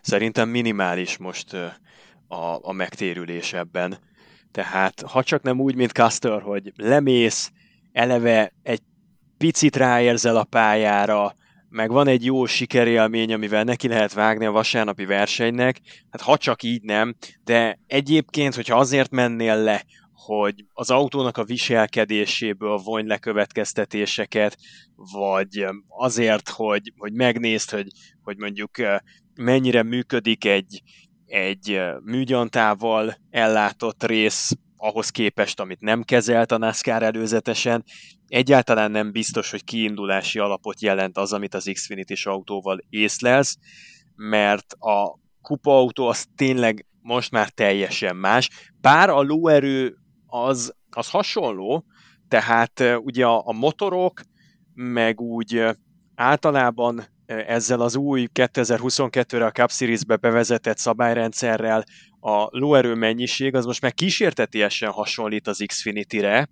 Szerintem 0.00 0.48
minimális 0.48 1.16
most 1.16 1.52
a, 2.28 2.58
a 2.60 2.72
megtérülés 2.72 3.52
ebben. 3.52 3.98
Tehát 4.50 5.00
ha 5.00 5.22
csak 5.22 5.42
nem 5.42 5.60
úgy, 5.60 5.74
mint 5.74 5.92
Custer, 5.92 6.42
hogy 6.42 6.72
lemész, 6.76 7.52
eleve 7.92 8.52
egy 8.62 8.82
picit 9.38 9.76
ráérzel 9.76 10.36
a 10.36 10.44
pályára, 10.44 11.36
meg 11.68 11.90
van 11.90 12.06
egy 12.06 12.24
jó 12.24 12.46
sikerélmény, 12.46 13.32
amivel 13.32 13.64
neki 13.64 13.88
lehet 13.88 14.12
vágni 14.12 14.44
a 14.44 14.50
vasárnapi 14.50 15.04
versenynek, 15.04 15.80
hát 16.10 16.20
ha 16.20 16.36
csak 16.36 16.62
így 16.62 16.82
nem, 16.82 17.14
de 17.44 17.78
egyébként, 17.86 18.54
hogyha 18.54 18.78
azért 18.78 19.10
mennél 19.10 19.56
le, 19.56 19.84
hogy 20.12 20.64
az 20.72 20.90
autónak 20.90 21.36
a 21.36 21.44
viselkedéséből 21.44 22.76
vonj 22.76 23.06
le 23.06 23.18
következtetéseket, 23.18 24.56
vagy 25.12 25.66
azért, 25.88 26.48
hogy, 26.48 26.92
hogy 26.96 27.12
megnézd, 27.12 27.70
hogy, 27.70 27.86
hogy 28.22 28.36
mondjuk 28.36 28.70
mennyire 29.34 29.82
működik 29.82 30.44
egy, 30.44 30.82
egy 31.26 31.80
műgyantával 32.04 33.16
ellátott 33.30 34.04
rész 34.04 34.52
ahhoz 34.76 35.10
képest, 35.10 35.60
amit 35.60 35.80
nem 35.80 36.02
kezelt 36.02 36.52
a 36.52 36.58
NASCAR 36.58 37.02
előzetesen. 37.02 37.84
Egyáltalán 38.26 38.90
nem 38.90 39.12
biztos, 39.12 39.50
hogy 39.50 39.64
kiindulási 39.64 40.38
alapot 40.38 40.80
jelent 40.80 41.18
az, 41.18 41.32
amit 41.32 41.54
az 41.54 41.70
Xfinity-s 41.72 42.26
autóval 42.26 42.78
észlelsz, 42.88 43.56
mert 44.16 44.72
a 44.72 45.18
kupaautó 45.42 46.06
az 46.06 46.26
tényleg 46.36 46.86
most 47.00 47.30
már 47.30 47.48
teljesen 47.48 48.16
más. 48.16 48.50
Bár 48.80 49.10
a 49.10 49.22
lóerő 49.22 49.96
az, 50.26 50.74
az 50.90 51.10
hasonló, 51.10 51.84
tehát 52.28 52.82
ugye 52.96 53.26
a, 53.26 53.46
a 53.46 53.52
motorok, 53.52 54.22
meg 54.74 55.20
úgy 55.20 55.64
általában 56.14 57.04
ezzel 57.26 57.80
az 57.80 57.96
új 57.96 58.28
2022-re 58.34 59.44
a 59.44 59.50
Cup 59.50 59.70
Series-be 59.70 60.16
bevezetett 60.16 60.78
szabályrendszerrel 60.78 61.84
a 62.20 62.58
lóerő 62.58 62.94
mennyiség 62.94 63.54
az 63.54 63.64
most 63.64 63.80
már 63.80 63.94
kísértetiesen 63.94 64.90
hasonlít 64.90 65.46
az 65.46 65.64
Xfinity-re, 65.66 66.48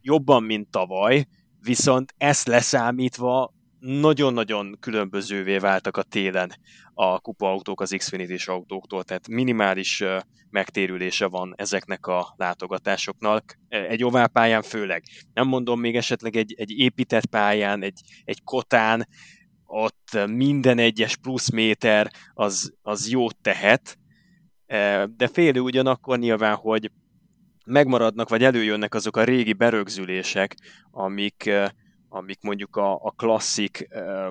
jobban, 0.00 0.42
mint 0.42 0.70
tavaly, 0.70 1.26
viszont 1.60 2.14
ezt 2.16 2.46
leszámítva 2.46 3.54
nagyon-nagyon 3.80 4.76
különbözővé 4.80 5.58
váltak 5.58 5.96
a 5.96 6.02
télen 6.02 6.52
a 6.94 7.20
kupaautók 7.20 7.80
az 7.80 7.94
Xfinity-s 7.98 8.48
autóktól, 8.48 9.04
tehát 9.04 9.28
minimális 9.28 10.04
megtérülése 10.50 11.26
van 11.26 11.54
ezeknek 11.56 12.06
a 12.06 12.34
látogatásoknak, 12.36 13.58
egy 13.68 14.04
oválpályán 14.04 14.62
főleg. 14.62 15.02
Nem 15.34 15.48
mondom 15.48 15.80
még 15.80 15.96
esetleg 15.96 16.36
egy, 16.36 16.54
egy 16.56 16.70
épített 16.70 17.26
pályán, 17.26 17.82
egy, 17.82 18.00
egy 18.24 18.42
kotán, 18.44 19.08
ott 19.70 20.18
minden 20.26 20.78
egyes 20.78 21.16
plusz 21.16 21.50
méter 21.50 22.10
az, 22.34 22.72
az 22.82 23.10
jót 23.10 23.36
tehet, 23.42 23.98
de 25.16 25.28
félő 25.32 25.60
ugyanakkor 25.60 26.18
nyilván, 26.18 26.54
hogy 26.54 26.90
megmaradnak, 27.66 28.28
vagy 28.28 28.44
előjönnek 28.44 28.94
azok 28.94 29.16
a 29.16 29.24
régi 29.24 29.52
berögzülések, 29.52 30.54
amik, 30.90 31.50
amik 32.08 32.40
mondjuk 32.40 32.76
a, 32.76 32.92
a 32.92 33.10
klasszik 33.10 33.88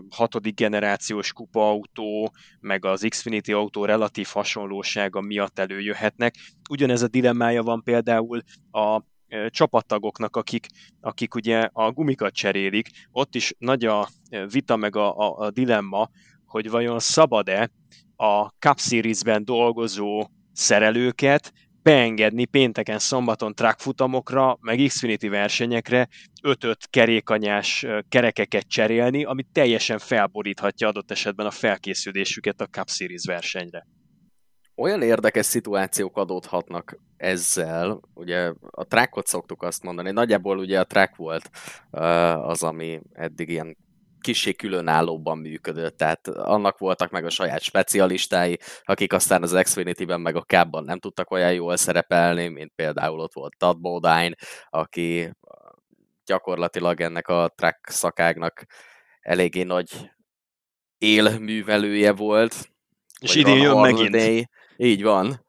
hatodik 0.09 0.55
generációs 0.55 1.33
kupa 1.33 1.69
autó, 1.69 2.31
meg 2.59 2.85
az 2.85 3.05
Xfinity 3.09 3.51
autó 3.51 3.85
relatív 3.85 4.27
hasonlósága 4.31 5.21
miatt 5.21 5.59
előjöhetnek. 5.59 6.35
Ugyanez 6.69 7.01
a 7.01 7.07
dilemmája 7.07 7.63
van 7.63 7.83
például 7.83 8.41
a 8.71 9.01
csapattagoknak, 9.49 10.35
akik, 10.35 10.67
akik 11.01 11.35
ugye 11.35 11.69
a 11.73 11.91
gumikat 11.91 12.33
cserélik. 12.33 12.89
Ott 13.11 13.35
is 13.35 13.53
nagy 13.57 13.85
a 13.85 14.07
vita 14.51 14.75
meg 14.75 14.95
a, 14.95 15.17
a, 15.17 15.37
a 15.37 15.51
dilemma, 15.51 16.09
hogy 16.45 16.69
vajon 16.69 16.99
szabad-e 16.99 17.69
a 18.15 18.47
Cup 18.47 18.79
Series-ben 18.79 19.45
dolgozó 19.45 20.27
szerelőket 20.53 21.53
beengedni 21.87 22.45
pénteken, 22.45 22.99
szombaton 22.99 23.53
trackfutamokra, 23.53 24.57
meg 24.61 24.79
Xfinity 24.87 25.27
versenyekre 25.27 26.07
5-5 26.41 26.75
kerékanyás 26.89 27.85
kerekeket 28.09 28.67
cserélni, 28.67 29.23
ami 29.23 29.43
teljesen 29.51 29.99
felboríthatja 29.99 30.87
adott 30.87 31.11
esetben 31.11 31.45
a 31.45 31.51
felkészülésüket 31.51 32.61
a 32.61 32.65
Cup 32.65 32.89
Series 32.89 33.25
versenyre. 33.25 33.85
Olyan 34.79 35.01
érdekes 35.01 35.45
szituációk 35.45 36.17
adódhatnak 36.17 36.97
ezzel, 37.17 37.99
ugye 38.13 38.53
a 38.69 38.83
trackot 38.83 39.27
szoktuk 39.27 39.63
azt 39.63 39.83
mondani, 39.83 40.11
nagyjából 40.11 40.57
ugye 40.57 40.79
a 40.79 40.85
track 40.85 41.15
volt 41.15 41.49
az, 42.41 42.63
ami 42.63 43.01
eddig 43.13 43.49
ilyen 43.49 43.77
kicsi 44.19 44.55
különállóban 44.55 45.37
működött, 45.37 45.97
tehát 45.97 46.27
annak 46.27 46.77
voltak 46.77 47.11
meg 47.11 47.25
a 47.25 47.29
saját 47.29 47.61
specialistái, 47.61 48.59
akik 48.83 49.13
aztán 49.13 49.43
az 49.43 49.59
Xfinity-ben 49.61 50.21
meg 50.21 50.35
a 50.35 50.41
Cab-ban 50.41 50.83
nem 50.83 50.99
tudtak 50.99 51.31
olyan 51.31 51.53
jól 51.53 51.77
szerepelni, 51.77 52.47
mint 52.47 52.71
például 52.75 53.19
ott 53.19 53.33
volt 53.33 53.57
Todd 53.57 53.81
Bodine, 53.81 54.35
aki 54.69 55.31
gyakorlatilag 56.25 57.01
ennek 57.01 57.27
a 57.27 57.53
track 57.55 57.89
szakágnak 57.89 58.65
eléggé 59.19 59.63
nagy 59.63 60.11
élművelője 60.97 62.11
volt. 62.11 62.55
És 63.19 63.35
idén 63.35 63.61
jön 63.61 63.77
megint. 63.77 64.11
Day. 64.11 64.47
Így 64.77 65.03
van. 65.03 65.45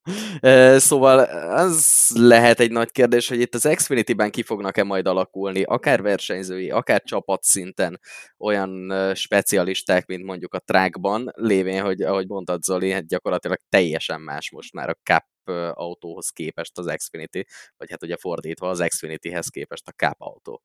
szóval 0.88 1.18
az 1.50 2.10
lehet 2.14 2.60
egy 2.60 2.70
nagy 2.70 2.90
kérdés, 2.90 3.28
hogy 3.28 3.40
itt 3.40 3.54
az 3.54 3.68
Xfinity-ben 3.74 4.30
ki 4.30 4.42
fognak-e 4.42 4.84
majd 4.84 5.06
alakulni, 5.06 5.62
akár 5.62 6.02
versenyzői, 6.02 6.70
akár 6.70 7.02
csapatszinten 7.02 8.00
olyan 8.38 8.92
specialisták, 9.14 10.06
mint 10.06 10.24
mondjuk 10.24 10.54
a 10.54 10.58
trackban, 10.58 11.30
lévén, 11.34 11.82
hogy 11.82 12.02
ahogy 12.02 12.26
mondtad 12.28 12.62
Zoli, 12.62 12.90
hát 12.90 13.06
gyakorlatilag 13.06 13.58
teljesen 13.68 14.20
más 14.20 14.50
most 14.50 14.72
már 14.72 14.88
a 14.88 14.98
Cup 15.02 15.24
autóhoz 15.74 16.28
képest 16.28 16.78
az 16.78 16.92
Xfinity, 16.96 17.40
vagy 17.76 17.90
hát 17.90 18.02
ugye 18.02 18.16
fordítva 18.16 18.68
az 18.68 18.84
Xfinity-hez 18.88 19.48
képest 19.48 19.88
a 19.88 19.92
Cup 19.92 20.16
autó. 20.18 20.62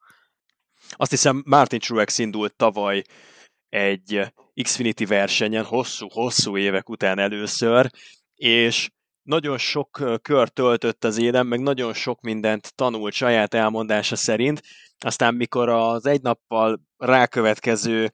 Azt 0.90 1.12
hiszem 1.12 1.44
Martin 1.46 1.80
Truex 1.80 2.18
indult 2.18 2.56
tavaly 2.56 3.04
egy 3.72 4.34
Xfinity 4.62 5.06
versenyen 5.06 5.64
hosszú-hosszú 5.64 6.58
évek 6.58 6.90
után 6.90 7.20
először, 7.20 7.90
és 8.36 8.90
nagyon 9.22 9.58
sok 9.58 10.20
kör 10.22 10.50
töltött 10.50 11.04
az 11.04 11.18
élen, 11.18 11.46
meg 11.46 11.60
nagyon 11.60 11.94
sok 11.94 12.22
mindent 12.22 12.76
tanult 12.76 13.14
saját 13.14 13.54
elmondása 13.54 14.16
szerint, 14.16 14.62
aztán 15.06 15.36
mikor 15.36 15.70
az 15.70 16.06
egy 16.06 16.22
nappal 16.22 16.82
rákövetkező 16.98 18.14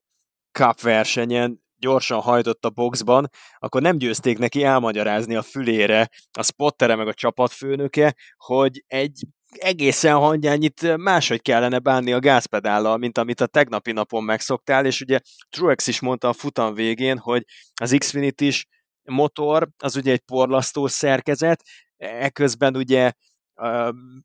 Cup 0.52 0.82
versenyen 0.82 1.62
gyorsan 1.80 2.22
hajtott 2.22 2.66
a 2.66 2.70
boxban, 2.70 3.30
akkor 3.58 3.82
nem 3.82 3.98
győzték 3.98 4.38
neki 4.38 4.64
elmagyarázni 4.64 5.36
a 5.36 5.42
fülére 5.42 6.10
a 6.32 6.44
spottere 6.44 6.96
meg 6.96 7.08
a 7.08 7.14
csapatfőnöke, 7.14 8.16
hogy 8.38 8.84
egy 8.88 9.22
egészen 9.60 10.16
hangyányit 10.16 10.98
máshogy 10.98 11.42
kellene 11.42 11.80
bánni 11.80 12.14
a 12.14 12.20
gázpedállal, 12.20 12.98
mint 12.98 13.18
amit 13.18 13.42
a 13.42 13.48
tegnapi 13.48 13.92
napon 13.92 14.24
megszoktál, 14.24 14.86
és 14.86 15.02
ugye 15.02 15.20
Truex 15.50 15.88
is 15.88 16.00
mondta 16.00 16.30
a 16.30 16.34
futam 16.34 16.74
végén, 16.74 17.18
hogy 17.18 17.44
az 17.82 17.96
Xfinity 17.98 18.42
is 18.42 18.66
motor, 19.04 19.70
az 19.78 19.96
ugye 19.96 20.12
egy 20.12 20.20
porlasztó 20.26 20.88
szerkezet, 20.88 21.62
eközben 21.98 22.76
ugye 22.76 23.12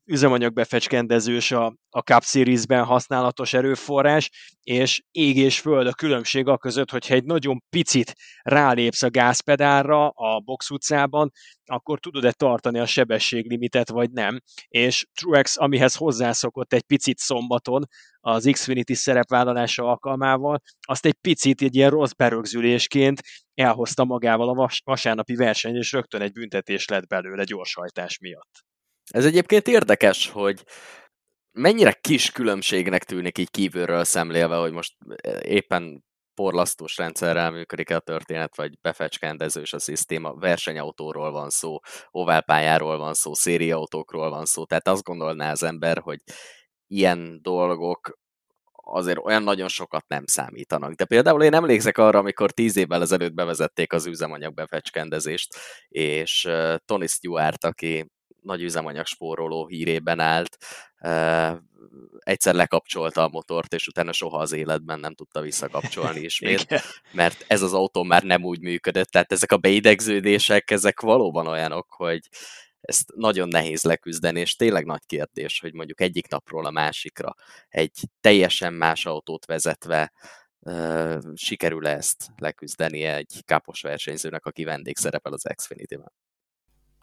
üzemanyagbefecskendezős 0.05 1.51
a, 1.51 1.75
a 1.89 1.99
Cup 1.99 2.23
Series-ben 2.23 2.83
használatos 2.83 3.53
erőforrás, 3.53 4.29
és 4.63 5.03
ég 5.11 5.37
és 5.37 5.59
föld 5.59 5.87
a 5.87 5.93
különbség 5.93 6.47
a 6.47 6.57
között, 6.57 6.89
hogyha 6.89 7.13
egy 7.13 7.23
nagyon 7.23 7.63
picit 7.69 8.13
rálépsz 8.41 9.01
a 9.01 9.09
gázpedálra 9.09 10.07
a 10.07 10.39
box 10.39 10.69
utcában, 10.69 11.31
akkor 11.65 11.99
tudod-e 11.99 12.31
tartani 12.31 12.79
a 12.79 12.85
sebességlimitet, 12.85 13.89
vagy 13.89 14.11
nem. 14.11 14.39
És 14.67 15.05
Truex, 15.13 15.59
amihez 15.59 15.95
hozzászokott 15.95 16.73
egy 16.73 16.83
picit 16.83 17.17
szombaton 17.17 17.83
az 18.19 18.49
Xfinity 18.51 18.93
szerepvállalása 18.93 19.83
alkalmával, 19.83 20.61
azt 20.87 21.05
egy 21.05 21.17
picit 21.21 21.61
egy 21.61 21.75
ilyen 21.75 21.89
rossz 21.89 22.11
berögzülésként 22.11 23.21
elhozta 23.53 24.03
magával 24.03 24.49
a 24.49 24.53
vas- 24.53 24.81
vasárnapi 24.83 25.35
verseny, 25.35 25.75
és 25.75 25.91
rögtön 25.91 26.21
egy 26.21 26.31
büntetés 26.31 26.87
lett 26.87 27.07
belőle 27.07 27.43
gyorshajtás 27.43 28.17
miatt. 28.17 28.72
Ez 29.11 29.25
egyébként 29.25 29.67
érdekes, 29.67 30.29
hogy 30.29 30.63
mennyire 31.51 31.91
kis 31.91 32.31
különbségnek 32.31 33.03
tűnik 33.03 33.37
így 33.37 33.51
kívülről 33.51 34.03
szemlélve, 34.03 34.55
hogy 34.55 34.71
most 34.71 34.95
e, 35.15 35.39
éppen 35.43 36.03
porlasztós 36.33 36.97
rendszerrel 36.97 37.51
működik 37.51 37.89
a 37.89 37.99
történet, 37.99 38.55
vagy 38.55 38.79
befecskendezős 38.81 39.73
a 39.73 39.79
szisztéma, 39.79 40.33
versenyautóról 40.33 41.31
van 41.31 41.49
szó, 41.49 41.79
oválpályáról 42.11 42.97
van 42.97 43.13
szó, 43.13 43.33
szériautókról 43.33 44.29
van 44.29 44.45
szó, 44.45 44.65
tehát 44.65 44.87
azt 44.87 45.03
gondolná 45.03 45.51
az 45.51 45.63
ember, 45.63 45.97
hogy 45.97 46.19
ilyen 46.87 47.39
dolgok 47.41 48.17
azért 48.85 49.17
olyan 49.17 49.43
nagyon 49.43 49.67
sokat 49.67 50.07
nem 50.07 50.25
számítanak. 50.25 50.93
De 50.93 51.05
például 51.05 51.43
én 51.43 51.53
emlékszek 51.53 51.97
arra, 51.97 52.19
amikor 52.19 52.51
tíz 52.51 52.75
évvel 52.77 53.01
ezelőtt 53.01 53.33
bevezették 53.33 53.93
az 53.93 54.05
üzemanyag 54.05 54.53
befecskendezést, 54.53 55.55
és 55.87 56.49
Tony 56.85 57.07
Stewart, 57.07 57.63
aki 57.63 58.11
nagy 58.43 58.61
üzemanyag 58.61 59.05
spóroló 59.05 59.67
hírében 59.67 60.19
állt, 60.19 60.57
egyszer 62.19 62.53
lekapcsolta 62.53 63.23
a 63.23 63.29
motort, 63.29 63.73
és 63.73 63.87
utána 63.87 64.11
soha 64.11 64.37
az 64.37 64.51
életben 64.51 64.99
nem 64.99 65.15
tudta 65.15 65.41
visszakapcsolni 65.41 66.19
ismét, 66.29 66.67
mert 67.11 67.45
ez 67.47 67.61
az 67.61 67.73
autó 67.73 68.03
már 68.03 68.23
nem 68.23 68.43
úgy 68.43 68.61
működött, 68.61 69.07
tehát 69.07 69.31
ezek 69.31 69.51
a 69.51 69.57
beidegződések, 69.57 70.71
ezek 70.71 71.01
valóban 71.01 71.47
olyanok, 71.47 71.87
hogy 71.89 72.27
ezt 72.81 73.11
nagyon 73.15 73.47
nehéz 73.47 73.83
leküzdeni, 73.83 74.39
és 74.39 74.55
tényleg 74.55 74.85
nagy 74.85 75.05
kérdés, 75.05 75.59
hogy 75.59 75.73
mondjuk 75.73 76.01
egyik 76.01 76.27
napról 76.27 76.65
a 76.65 76.71
másikra 76.71 77.35
egy 77.69 77.99
teljesen 78.21 78.73
más 78.73 79.05
autót 79.05 79.45
vezetve 79.45 80.11
uh, 80.59 81.17
sikerül 81.33 81.87
ezt 81.87 82.27
leküzdeni 82.37 83.03
egy 83.03 83.41
kápos 83.45 83.81
versenyzőnek, 83.81 84.45
aki 84.45 84.63
vendégszerepel 84.63 85.33
az 85.33 85.43
Xfinity-ben. 85.55 86.11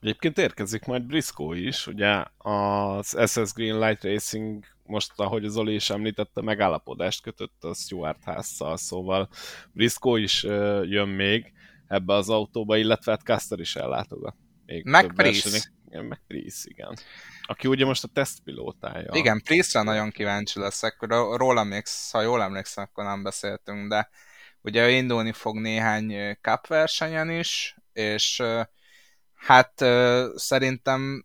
Egyébként 0.01 0.39
érkezik 0.39 0.85
majd 0.85 1.03
Briscoe 1.03 1.57
is, 1.57 1.87
ugye 1.87 2.25
az 2.39 3.17
SS 3.27 3.53
Green 3.53 3.79
Light 3.79 4.05
Racing 4.05 4.65
most, 4.83 5.13
ahogy 5.17 5.45
az 5.45 5.57
Oli 5.57 5.75
is 5.75 5.91
említette, 5.91 6.43
megállapodást 6.43 7.23
kötött 7.23 7.65
a 7.65 7.75
Stuart 7.75 8.25
házzal, 8.25 8.77
szóval 8.77 9.29
Briscoe 9.73 10.21
is 10.21 10.43
jön 10.83 11.09
még 11.09 11.53
ebbe 11.87 12.15
az 12.15 12.29
autóba, 12.29 12.77
illetve 12.77 13.13
hát 13.13 13.23
Caster 13.23 13.59
is 13.59 13.77
ellátogat. 13.77 14.37
Még 14.67 14.85
meg 14.85 15.13
Price. 15.13 15.71
Meg 15.91 16.21
Price, 16.27 16.69
igen. 16.71 16.97
Aki 17.43 17.69
ugye 17.69 17.85
most 17.85 18.05
a 18.05 18.09
tesztpilótája. 18.09 19.11
Igen, 19.13 19.43
Price-ra 19.45 19.85
nagyon 19.85 20.11
kíváncsi 20.11 20.59
leszek. 20.59 20.97
Róla 21.37 21.65
még, 21.65 21.83
ha 22.11 22.23
jól 22.23 22.43
emlékszem, 22.43 22.85
akkor 22.85 23.05
nem 23.05 23.23
beszéltünk, 23.23 23.89
de 23.89 24.11
ugye 24.63 24.91
indulni 24.91 25.33
fog 25.33 25.59
néhány 25.59 26.37
cup 26.41 26.67
versenyen 26.67 27.31
is, 27.31 27.77
és 27.93 28.43
hát 29.40 29.85
szerintem 30.35 31.24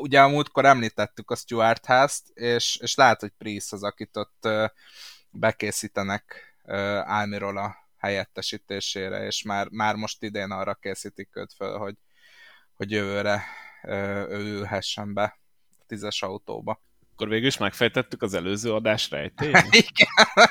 ugye 0.00 0.20
a 0.20 0.28
múltkor 0.28 0.64
említettük 0.64 1.30
a 1.30 1.36
Stuart 1.36 1.86
házt, 1.86 2.28
és, 2.34 2.78
és 2.82 2.94
lehet, 2.94 3.20
hogy 3.20 3.32
Priest 3.38 3.72
az, 3.72 3.82
akit 3.82 4.16
ott 4.16 4.48
bekészítenek 5.30 6.56
Álmiról 7.04 7.58
a 7.58 7.76
helyettesítésére, 7.96 9.26
és 9.26 9.42
már, 9.42 9.68
már 9.70 9.94
most 9.94 10.22
idén 10.22 10.50
arra 10.50 10.74
készítik 10.74 11.28
őt 11.36 11.52
föl, 11.52 11.78
hogy, 11.78 11.94
hogy 12.74 12.90
jövőre 12.90 13.42
ő 14.28 14.56
ülhessen 14.58 15.14
be 15.14 15.38
a 15.78 15.84
tízes 15.86 16.22
autóba. 16.22 16.82
Akkor 17.12 17.28
végül 17.28 17.46
is 17.46 17.56
megfejtettük 17.56 18.22
az 18.22 18.34
előző 18.34 18.72
adás 18.72 19.10
rejtélyét? 19.10 19.64
Igen, 19.88 20.46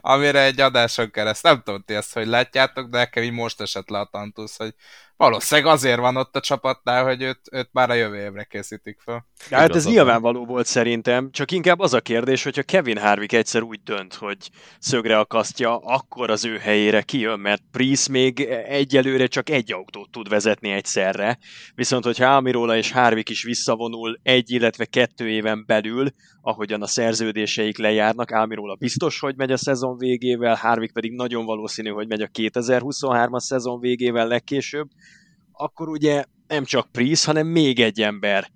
amire 0.00 0.42
egy 0.42 0.60
adáson 0.60 1.10
kereszt. 1.10 1.42
Nem 1.42 1.62
tudom 1.62 1.82
ti 1.82 1.94
ezt, 1.94 2.12
hogy 2.12 2.26
látjátok, 2.26 2.88
de 2.88 2.98
nekem 2.98 3.22
így 3.22 3.32
most 3.32 3.60
esett 3.60 3.88
le 3.88 3.98
a 3.98 4.08
tantusz, 4.12 4.56
hogy 4.56 4.74
valószínűleg 5.16 5.72
azért 5.72 5.98
van 5.98 6.16
ott 6.16 6.36
a 6.36 6.40
csapatnál, 6.40 7.04
hogy 7.04 7.22
őt, 7.22 7.40
őt 7.52 7.68
már 7.72 7.90
a 7.90 7.94
jövő 7.94 8.16
évre 8.16 8.44
készítik 8.44 9.00
fel. 9.00 9.26
Ja, 9.50 9.56
hát 9.56 9.74
ez 9.74 9.86
nyilvánvaló 9.86 10.44
volt 10.44 10.66
szerintem, 10.66 11.30
csak 11.30 11.50
inkább 11.50 11.78
az 11.78 11.94
a 11.94 12.00
kérdés, 12.00 12.42
hogyha 12.42 12.62
Kevin 12.62 12.98
Harvick 12.98 13.32
egyszer 13.32 13.62
úgy 13.62 13.80
dönt, 13.82 14.14
hogy 14.14 14.50
szögre 14.78 15.18
akasztja, 15.18 15.76
akkor 15.76 16.30
az 16.30 16.44
ő 16.44 16.58
helyére 16.58 17.02
kijön, 17.02 17.40
mert 17.40 17.62
Price 17.70 18.10
még 18.10 18.40
egyelőre 18.68 19.26
csak 19.26 19.50
egy 19.50 19.72
autót 19.72 20.10
tud 20.10 20.28
vezetni 20.28 20.70
egyszerre, 20.70 21.38
viszont 21.74 22.04
hogyha 22.04 22.36
Amirola 22.36 22.76
és 22.76 22.90
Harvick 22.90 23.30
is 23.30 23.42
visszavonul 23.42 24.18
egy, 24.22 24.50
illetve 24.50 24.84
kettő 24.84 25.28
éven 25.28 25.64
belül, 25.66 26.08
ahogyan 26.40 26.82
a 26.82 26.86
szerződéseik 26.86 27.78
lejárnak, 27.78 28.30
Amirola 28.30 28.74
biztos, 28.74 29.18
hogy 29.20 29.36
megy 29.36 29.52
a 29.52 29.56
szezon 29.56 29.96
végével, 29.96 30.54
Harvick 30.54 30.92
pedig 30.92 31.12
nagyon 31.12 31.44
valószínű, 31.44 31.88
hogy 31.90 32.08
megy 32.08 32.20
a 32.20 32.28
2023-as 32.28 33.38
szezon 33.38 33.80
végével 33.80 34.26
legkésőbb, 34.26 34.88
akkor 35.56 35.88
ugye 35.88 36.24
nem 36.46 36.64
csak 36.64 36.92
Price, 36.92 37.26
hanem 37.26 37.46
még 37.46 37.80
egy 37.80 38.00
ember 38.00 38.50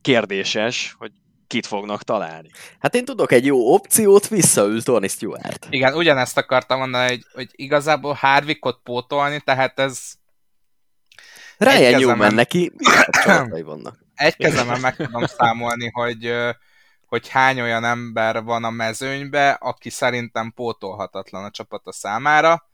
kérdéses, 0.00 0.94
hogy 0.98 1.12
kit 1.46 1.66
fognak 1.66 2.02
találni. 2.02 2.48
Hát 2.78 2.94
én 2.94 3.04
tudok 3.04 3.32
egy 3.32 3.46
jó 3.46 3.74
opciót, 3.74 4.28
visszaül 4.28 4.82
Tony 4.82 5.08
Stewart. 5.08 5.66
Igen, 5.70 5.94
ugyanezt 5.94 6.38
akartam 6.38 6.78
mondani, 6.78 7.08
hogy, 7.08 7.24
hogy 7.32 7.48
igazából 7.50 8.12
Harvickot 8.12 8.80
pótolni, 8.82 9.40
tehát 9.40 9.78
ez... 9.78 10.12
Ryan 11.58 12.00
Newman 12.00 12.34
neki 12.34 12.72
vannak. 13.64 13.98
Egy 14.14 14.36
kezemen 14.36 14.80
meg 14.80 14.96
tudom 14.96 15.26
számolni, 15.26 15.90
hogy, 15.92 16.32
hogy 17.06 17.28
hány 17.28 17.60
olyan 17.60 17.84
ember 17.84 18.42
van 18.42 18.64
a 18.64 18.70
mezőnybe, 18.70 19.50
aki 19.50 19.90
szerintem 19.90 20.52
pótolhatatlan 20.54 21.44
a 21.44 21.50
csapata 21.50 21.92
számára, 21.92 22.68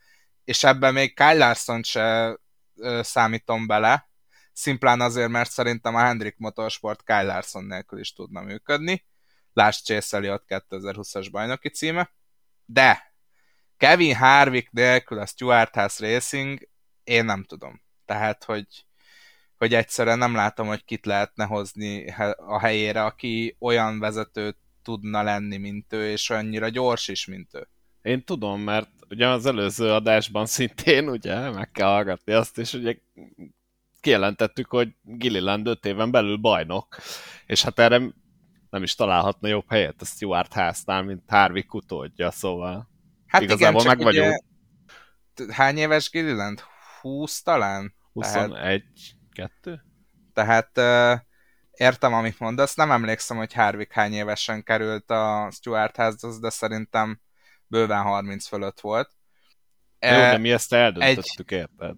és 0.44 0.64
ebben 0.64 0.92
még 0.92 1.14
Kyle 1.14 1.34
Larson 1.34 1.82
se 1.82 2.36
számítom 3.00 3.66
bele, 3.66 4.08
szimplán 4.52 5.00
azért, 5.00 5.28
mert 5.28 5.50
szerintem 5.50 5.94
a 5.94 6.00
Hendrik 6.00 6.36
Motorsport 6.38 7.04
Kyle 7.04 7.22
Larson 7.22 7.64
nélkül 7.64 7.98
is 7.98 8.12
tudna 8.12 8.40
működni. 8.40 9.04
Lásd 9.52 9.84
Chase 9.84 10.16
Elliott 10.16 10.44
2020-as 10.48 11.28
bajnoki 11.30 11.68
címe. 11.68 12.10
De 12.64 13.14
Kevin 13.76 14.14
Harvick 14.14 14.72
nélkül 14.72 15.18
a 15.18 15.26
Stuart 15.26 15.74
House 15.74 16.12
Racing 16.12 16.68
én 17.04 17.24
nem 17.24 17.44
tudom. 17.44 17.82
Tehát, 18.04 18.44
hogy, 18.44 18.66
hogy 19.56 19.74
egyszerűen 19.74 20.18
nem 20.18 20.34
látom, 20.34 20.66
hogy 20.66 20.84
kit 20.84 21.06
lehetne 21.06 21.44
hozni 21.44 22.14
a 22.36 22.58
helyére, 22.58 23.04
aki 23.04 23.56
olyan 23.58 23.98
vezető 23.98 24.56
tudna 24.82 25.22
lenni, 25.22 25.56
mint 25.56 25.92
ő, 25.92 26.10
és 26.10 26.30
annyira 26.30 26.68
gyors 26.68 27.08
is, 27.08 27.26
mint 27.26 27.54
ő. 27.54 27.68
Én 28.02 28.24
tudom, 28.24 28.60
mert 28.60 28.90
ugye 29.10 29.28
az 29.28 29.46
előző 29.46 29.92
adásban 29.92 30.46
szintén 30.46 31.08
ugye 31.08 31.50
meg 31.50 31.70
kell 31.70 31.88
hallgatni 31.88 32.32
azt, 32.32 32.58
és 32.58 32.72
ugye 32.72 32.96
kijelentettük, 34.00 34.70
hogy 34.70 34.88
Gilliland 35.02 35.66
5 35.66 35.86
éven 35.86 36.10
belül 36.10 36.36
bajnok, 36.36 36.96
és 37.46 37.62
hát 37.62 37.78
erre 37.78 38.00
nem 38.70 38.82
is 38.82 38.94
találhatna 38.94 39.48
jobb 39.48 39.68
helyet 39.68 40.00
a 40.02 40.04
Stuart 40.04 40.52
háznál, 40.52 41.02
mint 41.02 41.22
Harvick 41.26 41.74
utódja, 41.74 42.30
szóval 42.30 42.88
hát 43.26 43.42
igazából 43.42 43.80
igen, 43.80 43.96
meg 43.96 44.04
vagyunk. 44.04 44.44
Ugye, 45.40 45.52
hány 45.52 45.76
éves 45.76 46.10
Gilliland? 46.10 46.62
20 47.00 47.42
talán? 47.42 47.94
21, 48.12 48.84
tehát, 49.34 49.52
2? 49.62 49.82
Tehát 50.32 50.78
uh, 50.78 51.20
értem, 51.70 52.12
amit 52.12 52.38
mondasz, 52.38 52.74
nem 52.74 52.90
emlékszem, 52.90 53.36
hogy 53.36 53.52
Harvick 53.52 53.92
hány 53.92 54.12
évesen 54.12 54.62
került 54.62 55.10
a 55.10 55.50
Stuart 55.52 55.96
házhoz, 55.96 56.40
de 56.40 56.50
szerintem 56.50 57.20
bőven 57.66 58.02
30 58.02 58.46
fölött 58.46 58.80
volt. 58.80 59.10
Jó, 59.98 60.10
de 60.10 60.32
e, 60.32 60.38
mi 60.38 60.50
ezt 60.50 60.72
eldöntöttük, 60.72 61.50
egy... 61.50 61.58
érted? 61.58 61.96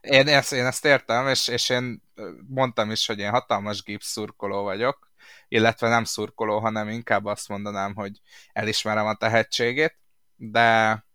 Én 0.00 0.28
ezt, 0.28 0.52
én 0.52 0.64
ezt 0.66 0.84
értem, 0.84 1.28
és, 1.28 1.48
és 1.48 1.68
én 1.68 2.02
mondtam 2.48 2.90
is, 2.90 3.06
hogy 3.06 3.18
én 3.18 3.30
hatalmas 3.30 3.82
gipsz 3.82 4.10
szurkoló 4.10 4.62
vagyok, 4.62 5.12
illetve 5.48 5.88
nem 5.88 6.04
szurkoló, 6.04 6.58
hanem 6.58 6.88
inkább 6.88 7.24
azt 7.24 7.48
mondanám, 7.48 7.94
hogy 7.94 8.20
elismerem 8.52 9.06
a 9.06 9.14
tehetségét, 9.14 9.98
de 10.36 11.06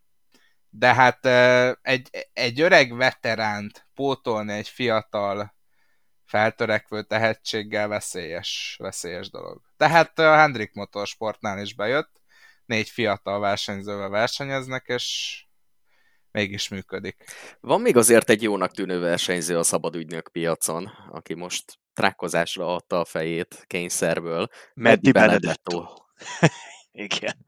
de 0.75 0.93
hát 0.93 1.25
egy, 1.81 2.29
egy 2.33 2.61
öreg 2.61 2.95
veteránt 2.95 3.87
pótolni 3.93 4.53
egy 4.53 4.69
fiatal 4.69 5.55
feltörekvő 6.25 7.03
tehetséggel 7.03 7.87
veszélyes, 7.87 8.75
veszélyes 8.79 9.29
dolog. 9.29 9.61
Tehát 9.77 10.19
a 10.19 10.35
Hendrik 10.35 10.73
Motorsportnál 10.73 11.59
is 11.59 11.75
bejött, 11.75 12.21
négy 12.65 12.89
fiatal 12.89 13.39
versenyzővel 13.39 14.09
versenyeznek, 14.09 14.83
és 14.87 15.37
mégis 16.31 16.67
működik. 16.67 17.23
Van 17.59 17.81
még 17.81 17.97
azért 17.97 18.29
egy 18.29 18.41
jónak 18.41 18.71
tűnő 18.71 18.99
versenyző 18.99 19.57
a 19.57 19.63
szabadügynök 19.63 20.29
piacon, 20.31 20.85
aki 21.11 21.33
most 21.33 21.79
trákkozásra 21.93 22.75
adta 22.75 22.99
a 22.99 23.05
fejét 23.05 23.63
kényszerből. 23.67 24.47
Meddi 24.73 25.11
Benedetto. 25.11 25.77
Benedetto. 25.77 26.05
Igen 26.91 27.45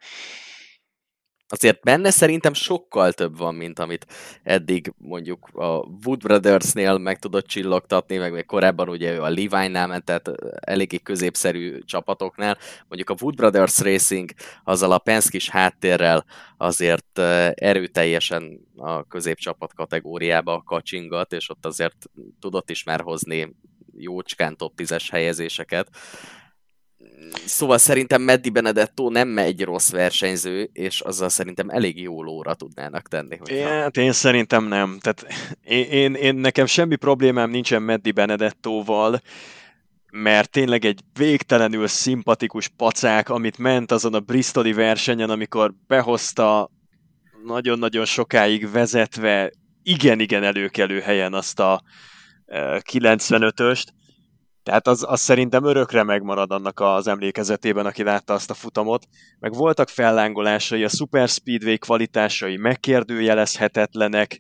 azért 1.55 1.81
benne 1.81 2.09
szerintem 2.09 2.53
sokkal 2.53 3.13
több 3.13 3.37
van, 3.37 3.55
mint 3.55 3.79
amit 3.79 4.05
eddig 4.43 4.93
mondjuk 4.97 5.47
a 5.53 5.85
Wood 6.05 6.19
Brothers-nél 6.19 6.97
meg 6.97 7.19
tudott 7.19 7.45
csillogtatni, 7.47 8.17
meg 8.17 8.31
még 8.31 8.45
korábban 8.45 8.89
ugye 8.89 9.13
ő 9.13 9.21
a 9.21 9.29
Levi-nál 9.29 9.87
ment, 9.87 10.21
eléggé 10.59 10.97
középszerű 10.97 11.79
csapatoknál. 11.79 12.57
Mondjuk 12.87 13.09
a 13.09 13.15
Wood 13.21 13.35
Brothers 13.35 13.79
Racing 13.79 14.29
azzal 14.63 14.91
a 14.91 14.97
Penske-is 14.97 15.49
háttérrel 15.49 16.25
azért 16.57 17.19
erőteljesen 17.53 18.67
a 18.75 19.03
középcsapat 19.03 19.73
kategóriába 19.73 20.63
kacsingat, 20.65 21.33
és 21.33 21.49
ott 21.49 21.65
azért 21.65 22.09
tudott 22.39 22.69
is 22.69 22.83
már 22.83 23.01
hozni 23.01 23.55
jócskán 23.97 24.57
top 24.57 24.73
10-es 24.77 25.07
helyezéseket 25.11 25.89
Szóval 27.45 27.77
szerintem 27.77 28.21
Meddi 28.21 28.49
Benedetto 28.49 29.09
nem 29.09 29.37
egy 29.37 29.63
rossz 29.63 29.91
versenyző, 29.91 30.69
és 30.73 31.01
azzal 31.01 31.29
szerintem 31.29 31.69
elég 31.69 32.01
jó 32.01 32.23
lóra 32.23 32.53
tudnának 32.53 33.07
tenni. 33.07 33.37
Hogyha... 33.37 33.67
Hát 33.67 33.97
én 33.97 34.11
szerintem 34.11 34.67
nem. 34.67 34.97
Tehát 35.01 35.25
én, 35.63 35.83
én, 35.83 36.13
én, 36.13 36.35
nekem 36.35 36.65
semmi 36.65 36.95
problémám 36.95 37.49
nincsen 37.49 37.81
Meddi 37.81 38.11
Benedettóval, 38.11 39.21
mert 40.11 40.49
tényleg 40.49 40.85
egy 40.85 40.99
végtelenül 41.13 41.87
szimpatikus 41.87 42.67
pacák, 42.67 43.29
amit 43.29 43.57
ment 43.57 43.91
azon 43.91 44.13
a 44.13 44.19
Bristoli 44.19 44.73
versenyen, 44.73 45.29
amikor 45.29 45.73
behozta 45.87 46.71
nagyon-nagyon 47.45 48.05
sokáig 48.05 48.71
vezetve 48.71 49.51
igen-igen 49.83 50.43
előkelő 50.43 50.99
helyen 50.99 51.33
azt 51.33 51.59
a 51.59 51.81
95-öst, 52.47 53.85
tehát 54.65 54.87
az, 54.87 55.05
az 55.07 55.19
szerintem 55.19 55.63
örökre 55.63 56.03
megmarad 56.03 56.51
annak 56.51 56.79
az 56.79 57.07
emlékezetében, 57.07 57.85
aki 57.85 58.03
látta 58.03 58.33
azt 58.33 58.49
a 58.49 58.53
futamot. 58.53 59.05
Meg 59.39 59.53
voltak 59.53 59.89
fellángolásai, 59.89 60.83
a 60.83 60.89
Super 60.89 61.27
Speedway 61.27 61.77
kvalitásai 61.77 62.57
megkérdőjelezhetetlenek, 62.57 64.37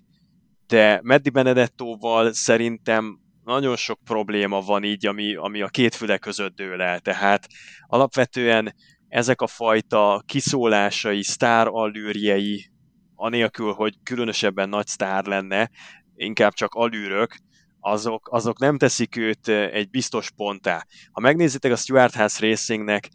de 0.67 0.99
Meddi 1.03 1.29
Benedettóval 1.29 2.33
szerintem 2.33 3.19
nagyon 3.43 3.75
sok 3.75 3.99
probléma 4.03 4.61
van 4.61 4.83
így, 4.83 5.05
ami, 5.05 5.35
ami 5.35 5.61
a 5.61 5.67
két 5.67 5.95
füle 5.95 6.17
között 6.17 6.55
dől 6.55 6.81
el. 6.81 6.99
Tehát 6.99 7.47
alapvetően 7.87 8.75
ezek 9.07 9.41
a 9.41 9.47
fajta 9.47 10.23
kiszólásai, 10.25 11.23
sztár 11.23 11.67
allűrjei, 11.67 12.69
anélkül, 13.15 13.73
hogy 13.73 13.93
különösebben 14.03 14.69
nagy 14.69 14.87
sztár 14.87 15.25
lenne, 15.25 15.69
inkább 16.15 16.53
csak 16.53 16.73
alűrök, 16.73 17.37
azok, 17.85 18.27
azok 18.31 18.59
nem 18.59 18.77
teszik 18.77 19.15
őt 19.15 19.47
egy 19.47 19.89
biztos 19.89 20.31
ponttá. 20.31 20.85
Ha 21.11 21.21
megnézitek 21.21 21.71
a 21.71 21.75
Stuart 21.75 22.15
House 22.15 22.47
Racingnek 22.47 23.09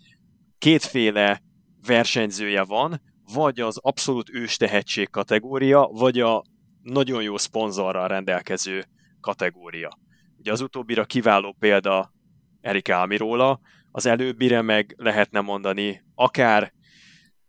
kétféle 0.58 1.42
versenyzője 1.86 2.62
van, 2.62 3.02
vagy 3.34 3.60
az 3.60 3.78
abszolút 3.82 4.30
ős 4.30 4.56
tehetség 4.56 5.10
kategória, 5.10 5.86
vagy 5.92 6.20
a 6.20 6.44
nagyon 6.82 7.22
jó 7.22 7.36
szponzorral 7.36 8.08
rendelkező 8.08 8.84
kategória. 9.20 9.98
Ugye 10.38 10.52
az 10.52 10.60
utóbbira 10.60 11.04
kiváló 11.04 11.56
példa 11.58 12.12
Erik 12.60 12.88
Almirola, 12.88 13.60
az 13.90 14.06
előbbire 14.06 14.62
meg 14.62 14.94
lehetne 14.96 15.40
mondani 15.40 16.02
akár 16.14 16.72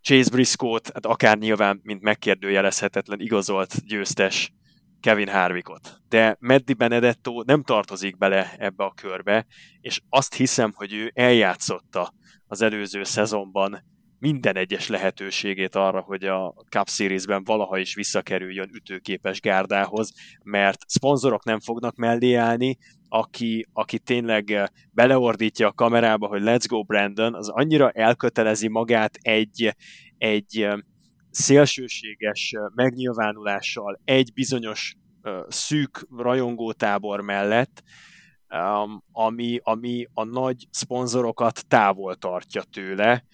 Chase 0.01 0.29
Briscoe-t, 0.29 0.91
hát 0.93 1.05
akár 1.05 1.37
nyilván, 1.37 1.79
mint 1.83 2.01
megkérdőjelezhetetlen 2.01 3.19
igazolt 3.19 3.85
győztes 3.85 4.53
Kevin 5.01 5.27
Harvickot. 5.27 6.01
De 6.09 6.35
Meddi 6.39 6.73
Benedetto 6.73 7.41
nem 7.45 7.63
tartozik 7.63 8.17
bele 8.17 8.53
ebbe 8.57 8.83
a 8.83 8.93
körbe, 8.93 9.45
és 9.81 10.01
azt 10.09 10.33
hiszem, 10.33 10.71
hogy 10.75 10.93
ő 10.93 11.11
eljátszotta 11.13 12.13
az 12.47 12.61
előző 12.61 13.03
szezonban 13.03 13.83
minden 14.19 14.55
egyes 14.55 14.87
lehetőségét 14.87 15.75
arra, 15.75 15.99
hogy 15.99 16.23
a 16.23 16.53
Cup 16.69 16.89
Series-ben 16.89 17.43
valaha 17.43 17.77
is 17.77 17.95
visszakerüljön 17.95 18.69
ütőképes 18.73 19.41
gárdához, 19.41 20.13
mert 20.43 20.79
szponzorok 20.87 21.43
nem 21.43 21.59
fognak 21.59 21.95
mellé 21.95 22.33
állni, 22.33 22.77
aki, 23.09 23.67
aki 23.73 23.99
tényleg 23.99 24.71
beleordítja 24.91 25.67
a 25.67 25.73
kamerába, 25.73 26.27
hogy 26.27 26.41
let's 26.43 26.65
go 26.67 26.83
Brandon, 26.83 27.35
az 27.35 27.49
annyira 27.49 27.89
elkötelezi 27.89 28.67
magát 28.67 29.17
egy, 29.21 29.75
egy 30.17 30.67
szélsőséges 31.31 32.53
megnyilvánulással 32.75 33.99
egy 34.05 34.33
bizonyos 34.33 34.95
szűk 35.47 36.07
rajongótábor 36.17 37.21
mellett, 37.21 37.83
ami, 39.11 39.59
ami 39.63 40.07
a 40.13 40.23
nagy 40.23 40.67
szponzorokat 40.69 41.67
távol 41.67 42.15
tartja 42.15 42.61
tőle, 42.61 43.25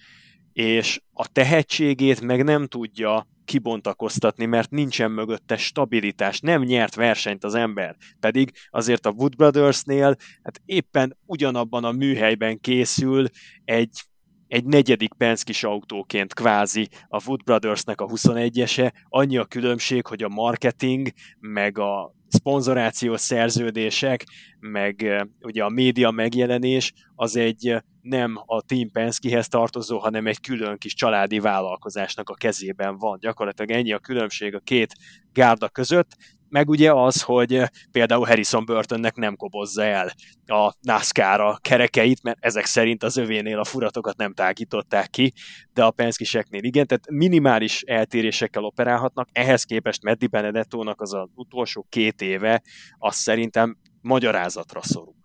és 0.52 1.00
a 1.12 1.28
tehetségét 1.32 2.20
meg 2.20 2.44
nem 2.44 2.66
tudja 2.66 3.26
kibontakoztatni, 3.44 4.44
mert 4.44 4.70
nincsen 4.70 5.10
mögötte 5.10 5.56
stabilitás, 5.56 6.40
nem 6.40 6.62
nyert 6.62 6.94
versenyt 6.94 7.44
az 7.44 7.54
ember. 7.54 7.96
Pedig 8.20 8.52
azért 8.70 9.06
a 9.06 9.10
Wood 9.10 9.36
Brothersnél 9.36 10.16
hát 10.42 10.60
éppen 10.64 11.16
ugyanabban 11.26 11.84
a 11.84 11.92
műhelyben 11.92 12.60
készül 12.60 13.26
egy 13.64 14.07
egy 14.48 14.64
negyedik 14.64 15.12
Penskis 15.12 15.64
autóként 15.64 16.34
kvázi 16.34 16.88
a 17.08 17.24
Wood 17.26 17.42
Brothersnek 17.44 18.00
a 18.00 18.06
21-ese, 18.06 18.92
annyi 19.08 19.36
a 19.36 19.44
különbség, 19.44 20.06
hogy 20.06 20.22
a 20.22 20.28
marketing, 20.28 21.08
meg 21.40 21.78
a 21.78 22.14
szponzorációs 22.28 23.20
szerződések, 23.20 24.24
meg 24.60 25.26
ugye 25.40 25.64
a 25.64 25.68
média 25.68 26.10
megjelenés, 26.10 26.92
az 27.14 27.36
egy 27.36 27.82
nem 28.00 28.42
a 28.46 28.62
Team 28.62 28.90
Penskehez 28.90 29.48
tartozó, 29.48 29.98
hanem 29.98 30.26
egy 30.26 30.40
külön 30.40 30.78
kis 30.78 30.94
családi 30.94 31.38
vállalkozásnak 31.38 32.30
a 32.30 32.34
kezében 32.34 32.98
van. 32.98 33.18
Gyakorlatilag 33.20 33.70
ennyi 33.70 33.92
a 33.92 33.98
különbség 33.98 34.54
a 34.54 34.60
két 34.60 34.94
gárda 35.32 35.68
között, 35.68 36.16
meg 36.48 36.68
ugye 36.68 36.92
az, 36.92 37.22
hogy 37.22 37.62
például 37.90 38.26
Harrison 38.26 38.64
Burtonnek 38.64 39.14
nem 39.14 39.36
kobozza 39.36 39.82
el 39.82 40.12
a 40.46 40.74
NASCAR 40.80 41.40
a 41.40 41.58
kerekeit, 41.62 42.22
mert 42.22 42.38
ezek 42.40 42.64
szerint 42.64 43.02
az 43.02 43.16
övénél 43.16 43.58
a 43.58 43.64
furatokat 43.64 44.16
nem 44.16 44.34
tágították 44.34 45.10
ki, 45.10 45.32
de 45.72 45.84
a 45.84 45.90
Penskiseknél 45.90 46.62
igen, 46.62 46.86
tehát 46.86 47.10
minimális 47.10 47.82
eltérésekkel 47.82 48.64
operálhatnak, 48.64 49.28
ehhez 49.32 49.64
képest 49.64 50.02
Meddi 50.02 50.26
Benedettónak 50.26 51.00
az 51.00 51.14
az 51.14 51.28
utolsó 51.34 51.86
két 51.88 52.22
éve, 52.22 52.62
az 52.98 53.16
szerintem 53.16 53.76
magyarázatra 54.00 54.82
szorul. 54.82 55.16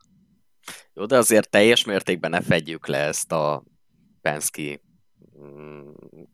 Jó, 0.93 1.05
de 1.05 1.17
azért 1.17 1.49
teljes 1.49 1.85
mértékben 1.85 2.29
ne 2.29 2.41
fedjük 2.41 2.87
le 2.87 2.97
ezt 2.97 3.31
a 3.31 3.63
Penske 4.21 4.61
mm, 4.61 4.92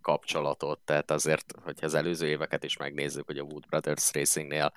kapcsolatot, 0.01 0.79
tehát 0.79 1.11
azért, 1.11 1.53
hogyha 1.63 1.85
az 1.85 1.93
előző 1.93 2.27
éveket 2.27 2.63
is 2.63 2.77
megnézzük, 2.77 3.25
hogy 3.25 3.37
a 3.37 3.43
Wood 3.43 3.65
Brothers 3.69 4.13
Racingnél 4.13 4.73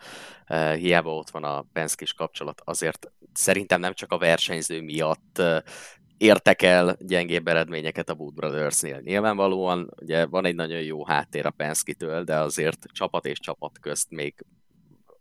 uh, 0.48 0.74
hiába 0.74 1.14
ott 1.14 1.30
van 1.30 1.44
a 1.44 1.64
Penske-s 1.72 2.12
kapcsolat, 2.12 2.62
azért 2.64 3.12
szerintem 3.32 3.80
nem 3.80 3.94
csak 3.94 4.12
a 4.12 4.18
versenyző 4.18 4.82
miatt 4.82 5.36
uh, 5.38 5.56
értek 6.16 6.62
el 6.62 6.96
gyengébb 7.00 7.48
eredményeket 7.48 8.08
a 8.08 8.14
Wood 8.14 8.34
Brothersnél. 8.34 9.00
Nyilvánvalóan 9.00 9.90
ugye 10.00 10.26
van 10.26 10.44
egy 10.44 10.54
nagyon 10.54 10.80
jó 10.82 11.06
háttér 11.06 11.46
a 11.46 11.50
Penske-től, 11.50 12.24
de 12.24 12.36
azért 12.38 12.86
csapat 12.92 13.26
és 13.26 13.38
csapat 13.38 13.78
közt 13.80 14.10
még 14.10 14.34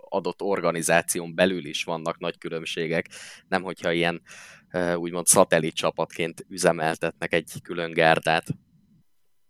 adott 0.09 0.41
organizáción 0.41 1.35
belül 1.35 1.65
is 1.65 1.83
vannak 1.83 2.19
nagy 2.19 2.37
különbségek, 2.37 3.09
nem 3.47 3.63
hogyha 3.63 3.91
ilyen 3.91 4.21
úgymond 4.95 5.25
szatellit 5.25 5.75
csapatként 5.75 6.45
üzemeltetnek 6.49 7.33
egy 7.33 7.51
külön 7.63 7.91
gárdát. 7.91 8.45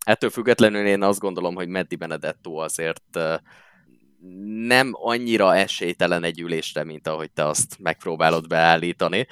Ettől 0.05 0.29
függetlenül 0.29 0.85
én 0.85 1.03
azt 1.03 1.19
gondolom, 1.19 1.55
hogy 1.55 1.67
Meddi 1.67 1.95
Benedetto 1.95 2.55
azért 2.55 3.19
nem 4.67 4.89
annyira 4.91 5.55
esélytelen 5.55 6.23
egy 6.23 6.39
ülésre, 6.39 6.83
mint 6.83 7.07
ahogy 7.07 7.31
te 7.31 7.45
azt 7.45 7.77
megpróbálod 7.79 8.47
beállítani. 8.47 9.27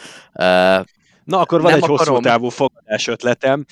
Na, 1.24 1.40
akkor 1.40 1.62
van 1.62 1.72
nem 1.72 1.74
egy 1.74 1.84
akarom... 1.84 1.98
hosszú 1.98 2.20
távú 2.20 2.50
fogadás 2.50 3.08
ötletem. 3.08 3.66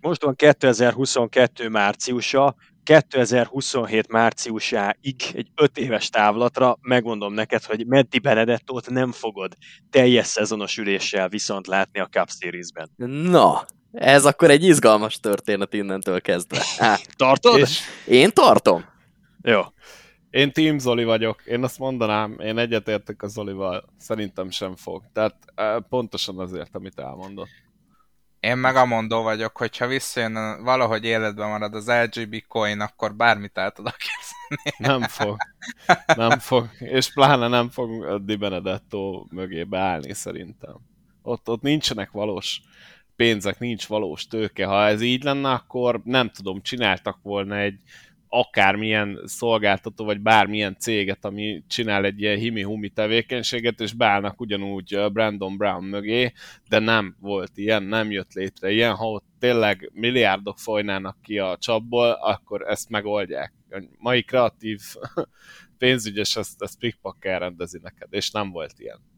Most 0.00 0.22
van 0.22 0.34
2022 0.34 1.68
márciusa, 1.68 2.54
2027 2.84 4.08
márciusáig 4.08 5.22
egy 5.34 5.50
5 5.54 5.78
éves 5.78 6.08
távlatra 6.08 6.78
megmondom 6.80 7.32
neked, 7.32 7.64
hogy 7.64 7.86
Meddi 7.86 8.18
Benedettót 8.18 8.90
nem 8.90 9.12
fogod 9.12 9.56
teljes 9.90 10.26
szezonos 10.26 10.78
üléssel 10.78 11.28
viszont 11.28 11.66
látni 11.66 12.00
a 12.00 12.06
Cup 12.06 12.28
Series-ben. 12.40 12.90
Na, 13.30 13.64
ez 13.92 14.24
akkor 14.24 14.50
egy 14.50 14.64
izgalmas 14.64 15.20
történet 15.20 15.72
innentől 15.72 16.20
kezdve. 16.20 16.58
Á, 16.78 16.98
Tartod? 17.16 17.58
És 17.58 17.80
én 18.06 18.30
tartom. 18.30 18.84
Jó. 19.42 19.60
Én 20.30 20.52
Team 20.52 20.78
Zoli 20.78 21.04
vagyok, 21.04 21.42
én 21.44 21.62
azt 21.62 21.78
mondanám, 21.78 22.38
én 22.38 22.58
egyetértek 22.58 23.22
a 23.22 23.26
Zolival, 23.26 23.84
szerintem 23.98 24.50
sem 24.50 24.76
fog. 24.76 25.02
Tehát 25.12 25.36
pontosan 25.88 26.38
azért, 26.38 26.74
amit 26.74 26.98
elmondott. 26.98 27.48
Én 28.42 28.56
meg 28.56 28.76
a 28.76 28.84
mondó 28.84 29.22
vagyok, 29.22 29.56
hogyha 29.56 29.86
visszajön, 29.86 30.62
valahogy 30.64 31.04
életben 31.04 31.48
marad 31.48 31.74
az 31.74 31.90
LGB 31.90 32.44
coin, 32.48 32.80
akkor 32.80 33.14
bármit 33.14 33.58
el 33.58 33.70
tudok 33.70 33.96
képzelni. 33.96 34.76
Nem 34.98 35.08
fog. 35.08 35.36
Nem 36.16 36.38
fog. 36.38 36.68
És 36.78 37.12
pláne 37.12 37.48
nem 37.48 37.70
fog 37.70 38.22
Di 38.24 38.36
Benedetto 38.36 39.26
mögé 39.30 39.64
beállni 39.64 40.14
szerintem. 40.14 40.74
Ott, 41.22 41.48
ott 41.48 41.62
nincsenek 41.62 42.10
valós 42.10 42.60
pénzek, 43.16 43.58
nincs 43.58 43.86
valós 43.86 44.26
tőke. 44.26 44.66
Ha 44.66 44.86
ez 44.86 45.00
így 45.00 45.22
lenne, 45.22 45.50
akkor 45.50 46.00
nem 46.04 46.30
tudom, 46.30 46.62
csináltak 46.62 47.18
volna 47.22 47.56
egy 47.56 47.80
akármilyen 48.34 49.20
szolgáltató, 49.24 50.04
vagy 50.04 50.20
bármilyen 50.20 50.76
céget, 50.78 51.24
ami 51.24 51.62
csinál 51.66 52.04
egy 52.04 52.20
ilyen 52.20 52.38
himi-humi 52.38 52.88
tevékenységet, 52.88 53.80
és 53.80 53.92
beállnak 53.92 54.40
ugyanúgy 54.40 54.98
Brandon 55.12 55.56
Brown 55.56 55.84
mögé, 55.84 56.32
de 56.68 56.78
nem 56.78 57.16
volt 57.20 57.50
ilyen, 57.54 57.82
nem 57.82 58.10
jött 58.10 58.32
létre 58.32 58.70
ilyen. 58.70 58.94
Ha 58.94 59.10
ott 59.10 59.24
tényleg 59.38 59.90
milliárdok 59.94 60.58
folynának 60.58 61.16
ki 61.22 61.38
a 61.38 61.56
csapból, 61.60 62.10
akkor 62.10 62.62
ezt 62.62 62.88
megoldják. 62.88 63.52
A 63.70 63.82
mai 63.98 64.22
kreatív 64.22 64.80
pénzügyes 65.78 66.36
ezt, 66.36 66.62
ezt 66.62 66.78
pikpak 66.78 67.24
rendezi 67.24 67.78
neked, 67.82 68.08
és 68.10 68.30
nem 68.30 68.50
volt 68.50 68.74
ilyen. 68.76 69.11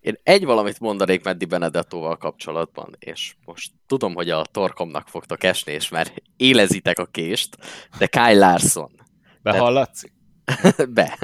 Én 0.00 0.18
egy 0.22 0.44
valamit 0.44 0.80
mondanék 0.80 1.24
Meddi 1.24 1.44
Benedettóval 1.44 2.16
kapcsolatban, 2.16 2.96
és 2.98 3.34
most 3.44 3.72
tudom, 3.86 4.14
hogy 4.14 4.30
a 4.30 4.44
torkomnak 4.50 5.08
fogtok 5.08 5.44
esni, 5.44 5.72
és 5.72 5.88
már 5.88 6.12
élezitek 6.36 6.98
a 6.98 7.06
kést, 7.06 7.56
de 7.98 8.06
Kyle 8.06 8.34
Larson. 8.34 8.90
Behallatszik? 9.42 10.12
Be. 10.94 11.18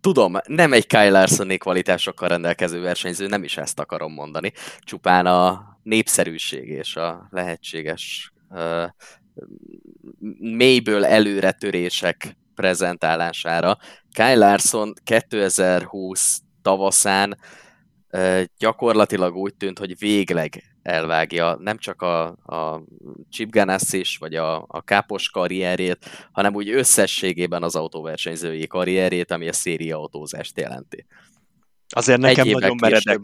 Tudom, 0.00 0.36
nem 0.46 0.72
egy 0.72 0.86
Kyle 0.86 1.10
larson 1.10 1.48
kvalitásokkal 1.48 2.28
rendelkező 2.28 2.80
versenyző, 2.80 3.26
nem 3.26 3.44
is 3.44 3.56
ezt 3.56 3.78
akarom 3.78 4.12
mondani, 4.12 4.52
csupán 4.78 5.26
a 5.26 5.68
népszerűség 5.82 6.68
és 6.68 6.96
a 6.96 7.26
lehetséges 7.30 8.32
uh, 8.48 8.84
mélyből 10.38 11.04
előretörések 11.04 12.36
prezentálására. 12.54 13.78
Kyle 14.12 14.34
Larson 14.34 14.94
2020 15.04 16.40
tavaszán 16.62 17.38
gyakorlatilag 18.58 19.36
úgy 19.36 19.54
tűnt, 19.54 19.78
hogy 19.78 19.98
végleg 19.98 20.70
elvágja 20.82 21.56
nem 21.60 21.78
csak 21.78 22.02
a, 22.02 22.26
a 22.26 22.82
Chip 23.30 23.50
Ganassi 23.50 24.04
vagy 24.18 24.34
a, 24.34 24.64
a 24.68 24.82
kápos 24.82 25.30
karrierét, 25.30 26.28
hanem 26.32 26.54
úgy 26.54 26.70
összességében 26.70 27.62
az 27.62 27.76
autóversenyzői 27.76 28.66
karrierét, 28.66 29.30
ami 29.30 29.48
a 29.48 29.52
széria 29.52 29.98
autózást 29.98 30.58
jelenti. 30.58 31.06
Azért 31.88 32.20
nekem 32.20 32.46
Egy 32.46 32.52
nagyon 32.52 32.76
meredek. 32.80 33.20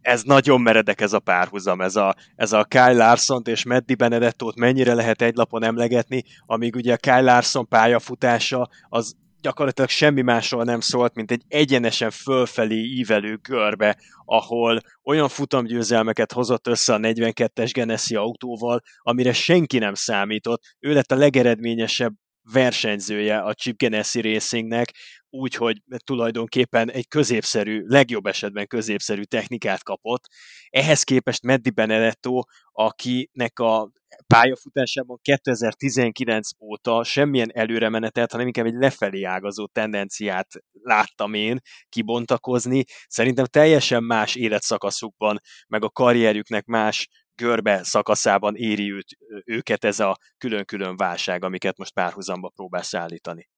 Ez 0.00 0.22
nagyon 0.22 0.60
meredek 0.60 1.00
ez 1.00 1.12
a 1.12 1.18
párhuzam, 1.18 1.80
ez 1.80 1.96
a, 1.96 2.14
ez 2.36 2.52
a 2.52 2.64
Kyle 2.64 2.92
larson 2.92 3.42
és 3.44 3.62
Meddi 3.62 3.94
Benedettót 3.94 4.56
mennyire 4.56 4.94
lehet 4.94 5.22
egy 5.22 5.34
lapon 5.34 5.64
emlegetni, 5.64 6.22
amíg 6.46 6.74
ugye 6.74 6.92
a 6.92 6.96
Kyle 6.96 7.20
Larson 7.20 7.68
pályafutása 7.68 8.68
az 8.88 9.16
gyakorlatilag 9.44 9.90
semmi 9.90 10.22
másról 10.22 10.64
nem 10.64 10.80
szólt, 10.80 11.14
mint 11.14 11.30
egy 11.30 11.42
egyenesen 11.48 12.10
fölfelé 12.10 12.82
ívelő 12.82 13.36
görbe, 13.36 13.96
ahol 14.24 14.80
olyan 15.02 15.28
futamgyőzelmeket 15.28 16.32
hozott 16.32 16.66
össze 16.66 16.94
a 16.94 16.98
42-es 16.98 17.70
Genessi 17.72 18.14
autóval, 18.14 18.80
amire 18.98 19.32
senki 19.32 19.78
nem 19.78 19.94
számított. 19.94 20.62
Ő 20.78 20.92
lett 20.92 21.12
a 21.12 21.16
legeredményesebb 21.16 22.14
versenyzője 22.52 23.38
a 23.38 23.54
Chip 23.54 23.78
Ganassi 23.78 24.20
Racingnek, 24.20 24.92
úgyhogy 25.34 25.82
tulajdonképpen 26.04 26.90
egy 26.90 27.08
középszerű, 27.08 27.84
legjobb 27.86 28.26
esetben 28.26 28.66
középszerű 28.66 29.22
technikát 29.22 29.82
kapott. 29.82 30.24
Ehhez 30.68 31.02
képest 31.02 31.42
Meddi 31.42 31.70
Benedetto, 31.70 32.42
akinek 32.72 33.58
a 33.58 33.90
pályafutásában 34.26 35.18
2019 35.22 36.48
óta 36.60 37.04
semmilyen 37.04 37.50
előremenetet, 37.52 38.30
hanem 38.30 38.46
inkább 38.46 38.66
egy 38.66 38.74
lefelé 38.74 39.22
ágazó 39.22 39.66
tendenciát 39.66 40.48
láttam 40.72 41.34
én 41.34 41.58
kibontakozni. 41.88 42.84
Szerintem 43.06 43.44
teljesen 43.44 44.04
más 44.04 44.34
életszakaszukban, 44.34 45.40
meg 45.68 45.84
a 45.84 45.90
karrierjüknek 45.90 46.64
más 46.64 47.08
görbe 47.34 47.82
szakaszában 47.82 48.56
éri 48.56 48.92
őt, 48.92 49.06
őket 49.44 49.84
ez 49.84 50.00
a 50.00 50.16
külön-külön 50.38 50.96
válság, 50.96 51.44
amiket 51.44 51.78
most 51.78 51.92
párhuzamba 51.92 52.48
próbálsz 52.54 52.94
állítani. 52.94 53.48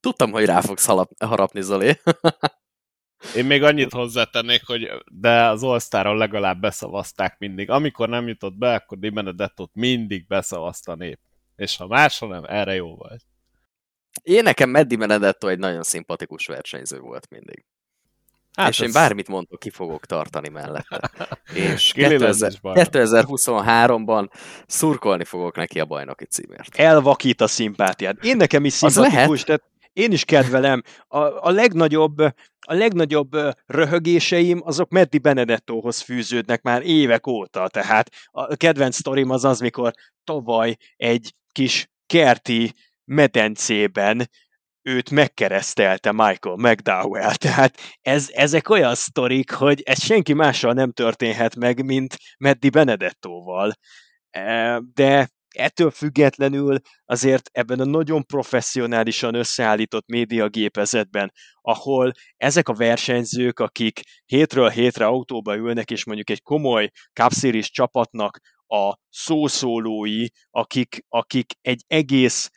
Tudtam, 0.00 0.30
hogy 0.30 0.44
rá 0.44 0.60
fogsz 0.60 0.88
harapni, 1.18 1.62
Zoli. 1.62 1.94
Én 3.36 3.44
még 3.44 3.62
annyit 3.62 3.92
hozzátennék, 3.92 4.66
hogy 4.66 4.90
de 5.12 5.44
az 5.44 5.62
all 5.62 6.16
legalább 6.16 6.60
beszavazták 6.60 7.38
mindig. 7.38 7.70
Amikor 7.70 8.08
nem 8.08 8.28
jutott 8.28 8.54
be, 8.54 8.74
akkor 8.74 8.98
Di 8.98 9.10
Benedettot 9.10 9.70
mindig 9.74 10.26
beszavazta 10.26 10.92
a 10.92 10.94
nép. 10.94 11.18
És 11.56 11.76
ha 11.76 11.86
másra 11.86 12.26
nem, 12.26 12.44
erre 12.44 12.74
jó 12.74 12.96
volt. 12.96 13.22
Én 14.22 14.42
nekem 14.42 14.70
Meddi 14.70 14.96
Benedetto 14.96 15.48
egy 15.48 15.58
nagyon 15.58 15.82
szimpatikus 15.82 16.46
versenyző 16.46 16.98
volt 16.98 17.30
mindig. 17.30 17.64
Hát 18.54 18.68
és 18.68 18.80
ez... 18.80 18.86
én 18.86 18.92
bármit 18.92 19.28
mondok, 19.28 19.58
ki 19.58 19.70
fogok 19.70 20.06
tartani 20.06 20.48
mellette. 20.48 21.10
És 21.72 21.92
2023-ban 21.96 24.30
szurkolni 24.66 25.24
fogok 25.24 25.56
neki 25.56 25.80
a 25.80 25.84
bajnoki 25.84 26.24
címért. 26.24 26.76
Elvakít 26.76 27.40
a 27.40 27.46
szimpátiát. 27.46 28.24
Én 28.24 28.36
nekem 28.36 28.64
is 28.64 28.72
szimpatikus, 28.72 29.44
tehát 29.44 29.62
én 30.00 30.12
is 30.12 30.24
kedvelem. 30.24 30.82
A, 31.08 31.18
a 31.18 31.50
legnagyobb 31.50 32.18
a 32.66 32.74
legnagyobb 32.74 33.36
röhögéseim 33.66 34.60
azok 34.64 34.90
Meddi 34.90 35.18
Benedettóhoz 35.18 36.00
fűződnek 36.00 36.62
már 36.62 36.82
évek 36.82 37.26
óta, 37.26 37.68
tehát 37.68 38.10
a 38.30 38.56
kedvenc 38.56 38.94
sztorim 38.96 39.30
az 39.30 39.44
az, 39.44 39.60
mikor 39.60 39.92
tavaly 40.24 40.76
egy 40.96 41.34
kis 41.52 41.90
kerti 42.06 42.72
medencében 43.04 44.28
őt 44.82 45.10
megkeresztelte 45.10 46.12
Michael 46.12 46.56
McDowell. 46.56 47.34
Tehát 47.34 47.78
ez, 48.00 48.28
ezek 48.32 48.68
olyan 48.68 48.94
sztorik, 48.94 49.50
hogy 49.50 49.82
ez 49.82 50.02
senki 50.02 50.32
mással 50.32 50.72
nem 50.72 50.92
történhet 50.92 51.56
meg, 51.56 51.84
mint 51.84 52.16
Meddi 52.38 52.70
Benedettóval. 52.70 53.72
De 54.94 55.28
ettől 55.54 55.90
függetlenül 55.90 56.78
azért 57.04 57.50
ebben 57.52 57.80
a 57.80 57.84
nagyon 57.84 58.26
professzionálisan 58.26 59.34
összeállított 59.34 60.06
médiagépezetben, 60.06 61.32
ahol 61.60 62.12
ezek 62.36 62.68
a 62.68 62.74
versenyzők, 62.74 63.58
akik 63.58 64.00
hétről 64.24 64.68
hétre 64.68 65.06
autóba 65.06 65.56
ülnek, 65.56 65.90
és 65.90 66.04
mondjuk 66.04 66.30
egy 66.30 66.42
komoly 66.42 66.90
Cup 67.12 67.32
csapatnak 67.62 68.38
a 68.66 68.96
szószólói, 69.08 70.26
akik, 70.50 71.04
akik 71.08 71.52
egy 71.60 71.84
egész 71.86 72.50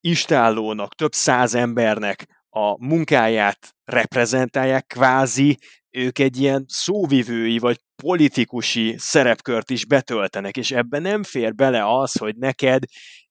istállónak, 0.00 0.94
több 0.94 1.12
száz 1.12 1.54
embernek 1.54 2.26
a 2.48 2.86
munkáját 2.86 3.74
reprezentálják, 3.84 4.86
kvázi 4.86 5.58
ők 5.90 6.18
egy 6.18 6.40
ilyen 6.40 6.64
szóvivői 6.68 7.58
vagy 7.58 7.80
politikusi 8.02 8.94
szerepkört 8.98 9.70
is 9.70 9.84
betöltenek, 9.84 10.56
és 10.56 10.70
ebben 10.70 11.02
nem 11.02 11.22
fér 11.22 11.54
bele 11.54 11.98
az, 11.98 12.18
hogy 12.18 12.36
neked 12.36 12.82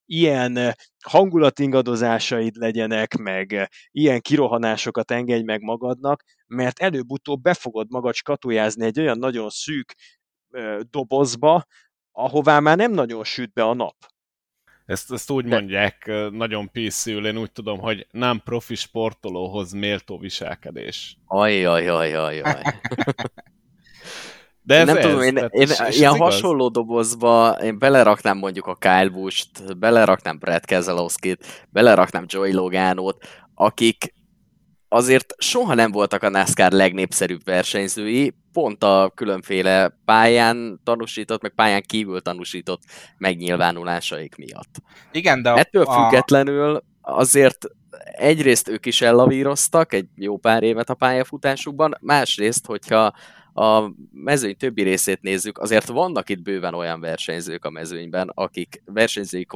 ilyen 0.05 0.76
hangulatingadozásaid 1.05 2.55
legyenek, 2.55 3.15
meg 3.15 3.70
ilyen 3.91 4.22
kirohanásokat 4.22 5.11
engedj 5.11 5.43
meg 5.43 5.61
magadnak, 5.61 6.24
mert 6.47 6.80
előbb-utóbb 6.80 7.41
be 7.41 7.53
fogod 7.53 7.89
magad 7.89 8.13
skatujázni 8.13 8.86
egy 8.86 8.99
olyan 8.99 9.18
nagyon 9.18 9.49
szűk 9.49 9.95
dobozba, 10.89 11.65
ahová 12.11 12.59
már 12.59 12.78
nem 12.78 12.91
nagyon 12.91 13.24
süt 13.24 13.53
be 13.53 13.63
a 13.63 13.74
nap. 13.74 13.95
Ezt, 14.86 15.11
ezt 15.11 15.30
úgy 15.30 15.45
De... 15.45 15.55
mondják 15.55 16.11
nagyon 16.32 16.72
piszül, 16.72 17.28
én 17.28 17.38
úgy 17.38 17.51
tudom, 17.51 17.80
hogy 17.80 18.07
nem 18.11 18.41
profi 18.43 18.76
sportolóhoz 18.76 19.72
méltó 19.72 20.18
viselkedés. 20.18 21.18
Ajajajajaj. 21.26 22.41
De 24.68 24.76
ez 24.76 24.86
nem 24.86 24.97
ez, 24.97 25.03
tudom, 25.03 25.22
én, 25.22 25.38
én 25.38 25.47
és, 25.49 25.80
és 25.88 25.97
ilyen 25.97 26.18
hasonló 26.18 26.65
igaz? 26.65 26.72
dobozba 26.72 27.57
én 27.63 27.80
beleraknám 27.80 28.38
mondjuk 28.38 28.65
a 28.65 28.76
Kyle 28.76 29.09
Busch-t, 29.09 29.78
beleraknám 29.78 30.38
Brad 30.39 30.65
Keselowski-t, 30.65 31.68
beleraknám 31.70 32.26
Joey 32.28 32.53
Logano-t, 32.53 33.18
akik 33.53 34.13
azért 34.88 35.34
soha 35.38 35.74
nem 35.74 35.91
voltak 35.91 36.24
a 36.24 36.30
NASCAR 36.30 36.72
legnépszerűbb 36.72 37.43
versenyzői, 37.43 38.34
pont 38.51 38.84
a 38.84 39.11
különféle 39.15 39.97
pályán 40.05 40.80
tanúsított, 40.84 41.41
meg 41.41 41.51
pályán 41.55 41.84
kívül 41.88 42.22
tanúsított 42.22 42.82
megnyilvánulásaik 43.18 44.36
miatt. 44.36 44.76
Igen, 45.11 45.41
de 45.41 45.53
Ettől 45.53 45.84
a... 45.84 45.93
függetlenül 45.93 46.84
azért 47.01 47.57
egyrészt 48.11 48.68
ők 48.68 48.86
is 48.86 49.01
ellavíroztak 49.01 49.93
egy 49.93 50.07
jó 50.15 50.38
pár 50.38 50.63
évet 50.63 50.89
a 50.89 50.93
pályafutásukban, 50.93 51.97
másrészt, 52.01 52.65
hogyha 52.65 53.13
a 53.58 53.93
mezőny 54.12 54.58
többi 54.58 54.82
részét 54.82 55.22
nézzük, 55.22 55.58
azért 55.58 55.88
vannak 55.88 56.30
itt 56.30 56.41
bőven 56.41 56.74
olyan 56.74 56.99
versenyzők 56.99 57.66
a 57.66 57.70
mezőnyben, 57.70 58.32
akik 58.34 58.82
versenyzői 58.86 59.47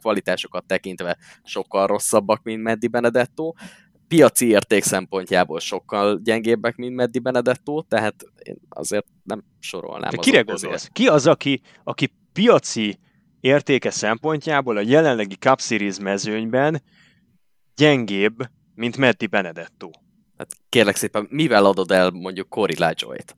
kvalitásokat 0.00 0.64
tekintve 0.66 1.16
sokkal 1.42 1.86
rosszabbak, 1.86 2.42
mint 2.42 2.62
Meddi 2.62 2.88
Benedetto, 2.88 3.52
piaci 4.08 4.48
érték 4.48 4.82
szempontjából 4.82 5.60
sokkal 5.60 6.20
gyengébbek, 6.24 6.76
mint 6.76 6.94
Meddi 6.94 7.18
Benedetto, 7.18 7.82
tehát 7.82 8.24
én 8.42 8.58
azért 8.68 9.06
nem 9.22 9.44
sorolnám. 9.58 10.10
De 10.10 10.16
kire 10.16 10.40
gondolsz? 10.40 10.88
Ki 10.92 11.08
az, 11.08 11.26
aki, 11.26 11.60
aki 11.84 12.12
piaci 12.32 12.98
értéke 13.40 13.90
szempontjából 13.90 14.76
a 14.76 14.80
jelenlegi 14.80 15.34
Cup 15.34 15.60
Series 15.60 15.98
mezőnyben 15.98 16.82
gyengébb, 17.76 18.36
mint 18.74 18.96
Meddi 18.96 19.26
Benedetto? 19.26 19.90
Hát 20.38 20.50
kérlek 20.68 20.96
szépen, 20.96 21.26
mivel 21.30 21.64
adod 21.64 21.90
el 21.90 22.10
mondjuk 22.10 22.48
Cory 22.48 22.78
LaJoy-t? 22.78 23.36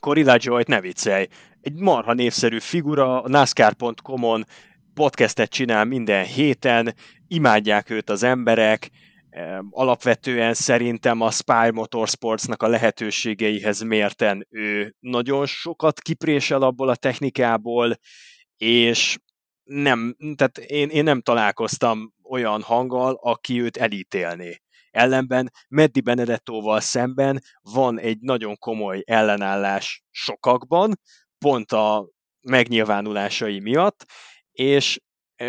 Cory 0.00 0.22
LaJoy-t 0.24 0.66
ne 0.66 0.80
viccelj. 0.80 1.26
Egy 1.60 1.74
marha 1.74 2.12
névszerű 2.12 2.58
figura, 2.58 3.22
a 3.22 3.28
NASCAR.com-on 3.28 4.44
podcastet 4.94 5.50
csinál 5.50 5.84
minden 5.84 6.24
héten, 6.24 6.94
imádják 7.28 7.90
őt 7.90 8.10
az 8.10 8.22
emberek, 8.22 8.90
alapvetően 9.70 10.54
szerintem 10.54 11.20
a 11.20 11.30
Spy 11.30 11.70
Motorsportsnak 11.72 12.62
a 12.62 12.68
lehetőségeihez 12.68 13.80
mérten 13.80 14.46
ő 14.50 14.94
nagyon 15.00 15.46
sokat 15.46 16.00
kiprésel 16.00 16.62
abból 16.62 16.88
a 16.88 16.96
technikából, 16.96 17.98
és 18.56 19.18
nem, 19.64 20.16
tehát 20.36 20.58
én, 20.58 20.88
én 20.88 21.04
nem 21.04 21.20
találkoztam 21.20 22.12
olyan 22.22 22.62
hanggal, 22.62 23.18
aki 23.22 23.60
őt 23.60 23.76
elítélné. 23.76 24.61
Ellenben 24.92 25.50
Meddi 25.68 26.00
Benedettóval 26.00 26.80
szemben 26.80 27.42
van 27.60 27.98
egy 27.98 28.18
nagyon 28.20 28.56
komoly 28.58 29.02
ellenállás 29.06 30.04
sokakban, 30.10 30.92
pont 31.38 31.72
a 31.72 32.08
megnyilvánulásai 32.40 33.60
miatt, 33.60 34.04
és 34.52 35.00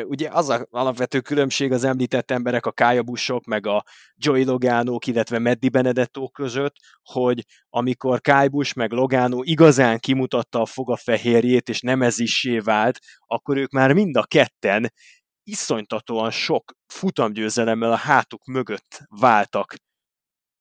ugye 0.02 0.30
az 0.32 0.50
a 0.50 0.68
alapvető 0.70 1.20
különbség 1.20 1.72
az 1.72 1.84
említett 1.84 2.32
emberek, 2.32 2.66
a 2.66 2.72
Kájabusok, 2.72 3.46
meg 3.46 3.68
a 3.68 3.84
Joey 4.16 4.44
Logánók, 4.44 5.08
illetve 5.08 5.40
Meddi 5.40 5.70
Benedetto 5.70 6.30
között, 6.30 6.76
hogy 7.04 7.46
amikor 7.70 8.22
Kájbus 8.22 8.74
meg 8.74 8.92
Logánó 8.92 9.44
igazán 9.44 10.00
kimutatta 10.00 10.62
a 10.62 10.66
fogafehérjét, 10.66 11.70
és 11.70 11.82
nem 11.82 12.02
ez 12.02 12.20
is 12.20 12.50
vált, 12.64 13.00
akkor 13.20 13.58
ők 13.58 13.72
már 13.72 13.94
mind 13.94 14.16
a 14.18 14.24
ketten 14.24 14.94
iszonytatóan 15.44 16.32
sok 16.32 16.74
futamgyőzelemmel 16.88 17.92
a 17.92 17.96
hátuk 17.96 18.46
mögött 18.46 19.02
váltak 19.08 19.76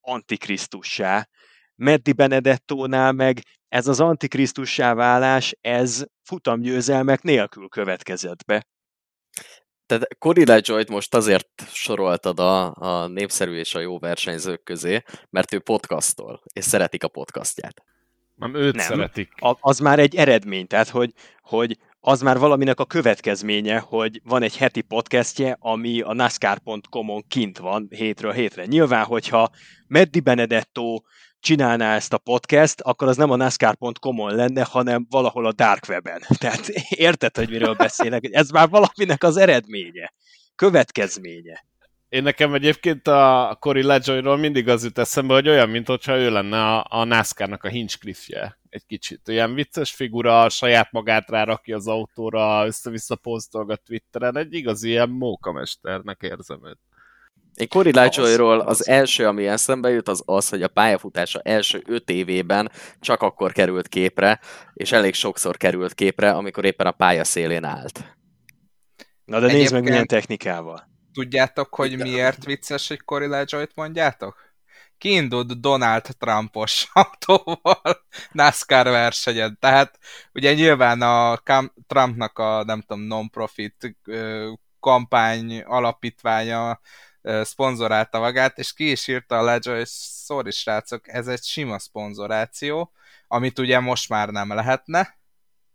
antikrisztussá. 0.01 1.29
Meddi 1.75 2.13
Benedettónál 2.13 3.13
meg 3.13 3.43
ez 3.69 3.87
az 3.87 4.01
antikrisztussá 4.01 4.95
válás, 4.95 5.57
ez 5.61 6.05
futamgyőzelmek 6.23 7.23
nélkül 7.23 7.69
következett 7.69 8.45
be. 8.45 8.67
Tehát 9.87 10.19
Cory 10.19 10.47
LaJoy-t 10.47 10.89
most 10.89 11.15
azért 11.15 11.49
soroltad 11.73 12.39
a, 12.39 12.75
a 12.75 13.07
népszerű 13.07 13.55
és 13.55 13.75
a 13.75 13.81
jó 13.81 13.99
versenyzők 13.99 14.63
közé, 14.63 15.03
mert 15.31 15.53
ő 15.53 15.59
podcastol, 15.59 16.43
és 16.53 16.65
szeretik 16.65 17.05
a 17.05 17.09
podcastját. 17.09 17.83
Nem, 18.35 18.55
őt 18.55 18.75
Nem. 18.75 18.87
szeretik. 18.87 19.33
A, 19.37 19.57
az 19.61 19.79
már 19.79 19.99
egy 19.99 20.17
eredmény, 20.17 20.67
tehát 20.67 20.89
hogy, 20.89 21.13
hogy 21.41 21.79
az 22.05 22.21
már 22.21 22.39
valaminek 22.39 22.81
a 22.81 22.85
következménye, 22.85 23.79
hogy 23.79 24.21
van 24.25 24.43
egy 24.43 24.57
heti 24.57 24.81
podcastje, 24.81 25.57
ami 25.61 26.01
a 26.01 26.13
NASCAR.com-on 26.13 27.25
kint 27.29 27.59
van 27.59 27.87
hétről 27.91 28.33
hétre. 28.33 28.65
Nyilván, 28.65 29.05
hogyha 29.05 29.51
Meddi 29.87 30.21
Benedetto 30.21 31.01
csinálná 31.41 31.95
ezt 31.95 32.13
a 32.13 32.19
podcast, 32.19 32.81
akkor 32.81 33.09
az 33.09 33.17
nem 33.17 33.31
a 33.31 33.37
NASCAR.com-on 33.37 34.35
lenne, 34.35 34.65
hanem 34.65 35.07
valahol 35.11 35.47
a 35.47 35.53
Dark 35.53 35.85
Web-en. 35.89 36.21
Tehát 36.39 36.69
érted, 36.89 37.37
hogy 37.37 37.49
miről 37.49 37.75
beszélek? 37.75 38.29
Ez 38.31 38.51
már 38.51 38.69
valaminek 38.69 39.23
az 39.23 39.37
eredménye, 39.37 40.13
következménye. 40.55 41.65
Én 42.13 42.23
nekem 42.23 42.55
egyébként 42.55 43.09
a 43.09 43.57
Cory 43.61 43.83
Lejoyról 43.83 44.37
mindig 44.37 44.69
az 44.69 44.85
jut 44.85 44.99
eszembe, 44.99 45.35
hogy 45.35 45.49
olyan, 45.49 45.69
mintha 45.69 46.17
ő 46.17 46.31
lenne 46.31 46.65
a, 46.65 46.87
a 46.89 47.05
NASCAR-nak 47.05 47.65
a 47.65 47.69
Hinchcliffe-je. 47.69 48.59
Egy 48.69 48.87
kicsit. 48.87 49.29
Olyan 49.29 49.55
vicces 49.55 49.91
figura, 49.91 50.49
saját 50.49 50.93
magát 50.93 51.31
rárakja 51.31 51.77
az 51.77 51.87
autóra, 51.87 52.67
össze-vissza 52.67 53.17
posztolgat 53.17 53.83
Twitteren. 53.85 54.37
Egy 54.37 54.55
igazi 54.55 54.89
ilyen 54.89 55.09
mókamesternek 55.09 56.21
érzem 56.21 56.61
őt. 56.67 56.79
Én 57.55 57.69
Cory 57.69 57.93
Lajoyról 57.93 58.61
az 58.61 58.89
első, 58.89 59.27
ami 59.27 59.47
eszembe 59.47 59.91
jut, 59.91 60.09
az 60.09 60.23
az, 60.25 60.49
hogy 60.49 60.63
a 60.63 60.69
pályafutása 60.69 61.41
első 61.41 61.83
öt 61.87 62.11
évében 62.11 62.71
csak 63.01 63.23
akkor 63.23 63.53
került 63.53 63.89
képre, 63.89 64.41
és 64.73 64.93
elég 64.93 65.15
sokszor 65.15 65.57
került 65.57 65.95
képre, 65.95 66.31
amikor 66.31 66.65
éppen 66.65 66.87
a 66.87 66.91
pálya 66.93 67.25
szélén 67.25 67.65
állt. 67.65 68.17
Na 69.25 69.41
de 69.41 69.47
nézd 69.47 69.73
meg 69.73 69.83
milyen 69.83 70.07
technikával. 70.07 70.91
Tudjátok, 71.13 71.75
hogy 71.75 71.97
miért 71.97 72.45
vicces, 72.45 72.89
hogy 72.89 73.01
Cory 73.05 73.27
Lajoyt 73.27 73.75
mondjátok? 73.75 74.51
Kiindult 74.99 75.61
Donald 75.61 76.07
Trumpos 76.19 76.89
autóval 76.93 78.07
NASCAR 78.33 78.87
versenyen. 78.87 79.57
Tehát 79.61 79.99
ugye 80.33 80.55
nyilván 80.55 81.03
a 81.03 81.43
Trumpnak 81.87 82.39
a 82.39 82.65
nem 82.65 82.81
tudom, 82.81 83.03
non-profit 83.03 83.97
kampány 84.81 85.61
alapítványa 85.61 86.81
szponzorálta 87.43 88.19
magát, 88.19 88.59
és 88.59 88.73
ki 88.73 88.91
is 88.91 89.09
írta 89.09 89.39
a 89.39 89.43
Ledger, 89.43 89.77
hogy 89.77 89.89
sorry 90.25 90.51
srácok, 90.51 91.09
ez 91.09 91.27
egy 91.27 91.43
sima 91.43 91.79
szponzoráció, 91.79 92.93
amit 93.27 93.59
ugye 93.59 93.81
most 93.81 94.09
már 94.09 94.29
nem 94.29 94.55
lehetne 94.55 95.21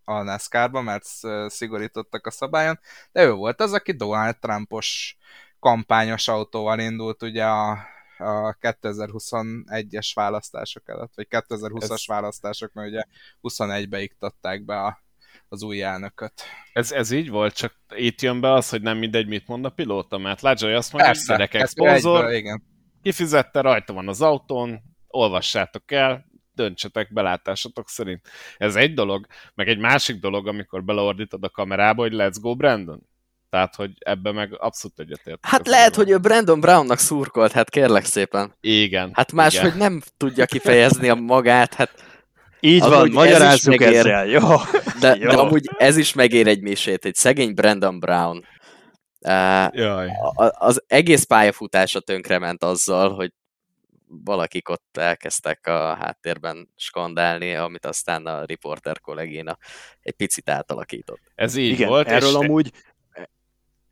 a 0.08 0.22
NASCAR-ban, 0.22 0.84
mert 0.84 1.06
szigorítottak 1.48 2.28
a 2.28 2.32
szabályon, 2.32 2.80
de 3.12 3.24
ő 3.24 3.32
volt 3.32 3.62
az, 3.62 3.74
aki 3.74 3.92
Donald 3.92 4.38
Trumpos 4.40 5.18
kampányos 5.60 6.28
autóval 6.28 6.80
indult 6.80 7.22
ugye 7.24 7.46
a, 7.46 7.72
a 8.18 8.58
2021-es 8.62 10.12
választások 10.14 10.90
előtt, 10.90 11.12
vagy 11.16 11.28
2020-as 11.30 11.92
ez... 11.92 12.08
választások, 12.08 12.74
mert 12.74 12.90
ugye 12.90 13.04
21-be 13.42 14.02
iktatták 14.02 14.66
be 14.66 14.82
a 14.82 15.06
az 15.50 15.62
új 15.62 15.82
elnököt. 15.82 16.44
Ez, 16.74 16.92
ez 16.92 17.12
így 17.12 17.30
volt, 17.30 17.56
csak 17.56 17.76
itt 17.96 18.22
jön 18.22 18.42
be 18.42 18.54
az, 18.54 18.70
hogy 18.70 18.82
nem 18.82 18.98
mindegy, 18.98 19.28
mit 19.28 19.48
mond 19.48 19.66
a 19.66 19.70
pilóta, 19.70 20.18
mert 20.18 20.42
Lajai 20.42 20.74
azt 20.74 20.94
mondja, 20.94 21.12
hogy 21.12 21.24
gyerekek, 21.28 21.66
szponzor, 21.66 22.32
igen. 22.32 22.64
kifizette, 23.02 23.62
rajta 23.62 23.94
van 23.94 24.08
az 24.08 24.22
autón, 24.22 24.82
olvassátok 25.08 25.92
el, 25.92 26.26
döntsetek 26.58 27.14
belátásatok 27.14 27.90
szerint. 27.90 28.22
Ez 28.58 28.76
egy 28.76 28.94
dolog, 28.94 29.26
meg 29.56 29.68
egy 29.68 29.78
másik 29.78 30.20
dolog, 30.20 30.48
amikor 30.48 30.84
beleordítod 30.84 31.44
a 31.44 31.50
kamerába, 31.50 32.02
hogy 32.02 32.14
let's 32.16 32.36
go 32.42 32.56
Brandon. 32.56 33.02
Tehát, 33.50 33.76
hogy 33.76 33.92
ebben 34.00 34.34
meg 34.34 34.56
abszolút 34.60 35.00
egyetért. 35.00 35.40
Hát 35.42 35.68
lehet, 35.68 35.96
hogy 35.96 36.10
ő 36.10 36.18
Brandon 36.18 36.60
Brownnak 36.60 36.98
szurkolt, 36.98 37.52
hát 37.52 37.70
kérlek 37.70 38.06
szépen. 38.06 38.56
Igen. 38.62 39.12
Hát 39.14 39.32
máshogy 39.32 39.76
nem 39.76 40.02
tudja 40.18 40.46
kifejezni 40.46 41.10
a 41.10 41.16
magát, 41.16 41.74
hát 41.74 41.92
így 42.60 42.80
van, 42.80 42.90
van, 42.90 43.12
magyarázzuk 43.12 43.82
ez 43.82 43.94
ezzel, 43.94 44.26
jó. 44.26 44.48
De, 45.00 45.16
jó. 45.16 45.30
de 45.30 45.36
amúgy 45.36 45.70
ez 45.78 45.98
is 45.98 46.14
megér 46.14 46.48
egy 46.48 46.62
misét, 46.62 47.06
egy 47.06 47.16
szegény 47.16 47.54
Brandon 47.54 48.00
Brown. 48.00 48.46
Uh, 49.20 49.68
Jaj. 49.72 50.10
Az 50.58 50.84
egész 50.88 51.24
pályafutása 51.24 52.00
tönkrement 52.00 52.64
azzal, 52.64 53.14
hogy 53.14 53.32
valakik 54.08 54.70
ott 54.70 54.98
elkezdtek 54.98 55.68
a 55.68 55.96
háttérben 55.96 56.70
skandálni, 56.76 57.56
amit 57.56 57.86
aztán 57.86 58.26
a 58.26 58.44
riporter 58.44 59.00
kollégina 59.00 59.58
egy 60.02 60.14
picit 60.14 60.50
átalakított. 60.50 61.22
Ez 61.36 61.56
így 61.56 61.72
Igen, 61.72 61.88
volt. 61.88 62.08
Erről 62.08 62.30
és... 62.30 62.36
amúgy 62.36 62.72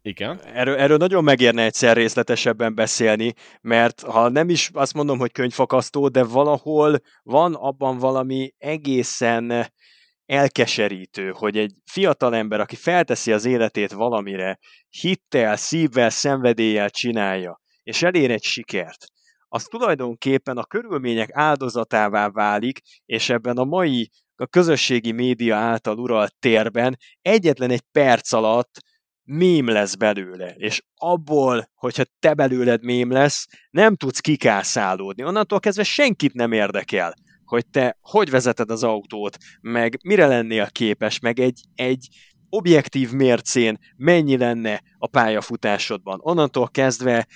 igen. 0.05 0.39
Erről, 0.53 0.78
erről 0.78 0.97
nagyon 0.97 1.24
megérne 1.24 1.63
egyszer 1.63 1.95
részletesebben 1.95 2.76
beszélni, 2.76 3.34
mert 3.61 4.01
ha 4.01 4.30
nem 4.30 4.49
is 4.49 4.70
azt 4.74 4.93
mondom, 4.93 5.18
hogy 5.18 5.32
könyvfakasztó, 5.32 6.07
de 6.07 6.24
valahol 6.24 6.99
van 7.24 7.53
abban 7.53 7.97
valami 7.97 8.53
egészen 8.57 9.74
elkeserítő, 10.26 11.32
hogy 11.36 11.57
egy 11.57 11.74
fiatal 11.86 12.36
ember, 12.36 12.59
aki 12.59 12.76
felteszi 12.76 13.32
az 13.32 13.45
életét 13.45 13.91
valamire, 13.91 14.59
hittel, 14.89 15.55
szívvel, 15.55 16.09
szenvedéllyel 16.09 16.89
csinálja, 16.89 17.61
és 17.84 18.03
elér 18.03 18.32
egy 18.32 18.43
sikert, 18.43 19.05
az 19.56 19.64
tulajdonképpen 19.64 20.58
a 20.58 20.64
körülmények 20.64 21.30
áldozatává 21.34 22.30
válik, 22.30 22.80
és 23.06 23.30
ebben 23.30 23.58
a 23.58 23.64
mai 23.64 24.10
a 24.36 24.45
közösségi 24.45 25.12
média 25.12 25.56
által 25.56 25.97
uralt 25.97 26.36
térben 26.39 26.97
egyetlen 27.22 27.70
egy 27.70 27.84
perc 27.91 28.32
alatt 28.32 28.80
mém 29.24 29.68
lesz 29.68 29.95
belőle, 29.95 30.49
és 30.58 30.82
abból, 30.95 31.70
hogyha 31.74 32.03
te 32.20 32.34
belőled 32.34 32.84
mém 32.84 33.12
lesz, 33.12 33.45
nem 33.70 33.95
tudsz 33.95 34.20
kikászálódni. 34.20 35.24
Onnantól 35.24 35.60
kezdve 35.60 35.84
senkit 35.84 36.34
nem 36.34 36.51
érdekel, 36.51 37.14
hogy 37.45 37.68
te 37.68 37.97
hogy 38.01 38.30
vezeted 38.30 38.72
az 38.72 38.84
autót, 38.84 39.38
meg 39.62 39.97
mire 40.03 40.28
lennél 40.28 40.70
képes, 40.72 41.20
meg 41.20 41.39
egy, 41.39 41.62
egy 41.76 42.08
objektív 42.49 43.12
mércén 43.12 43.78
mennyi 43.95 44.38
lenne 44.38 44.82
a 44.97 45.08
pályafutásodban. 45.08 46.20
Onnantól 46.22 46.70
kezdve 46.70 47.28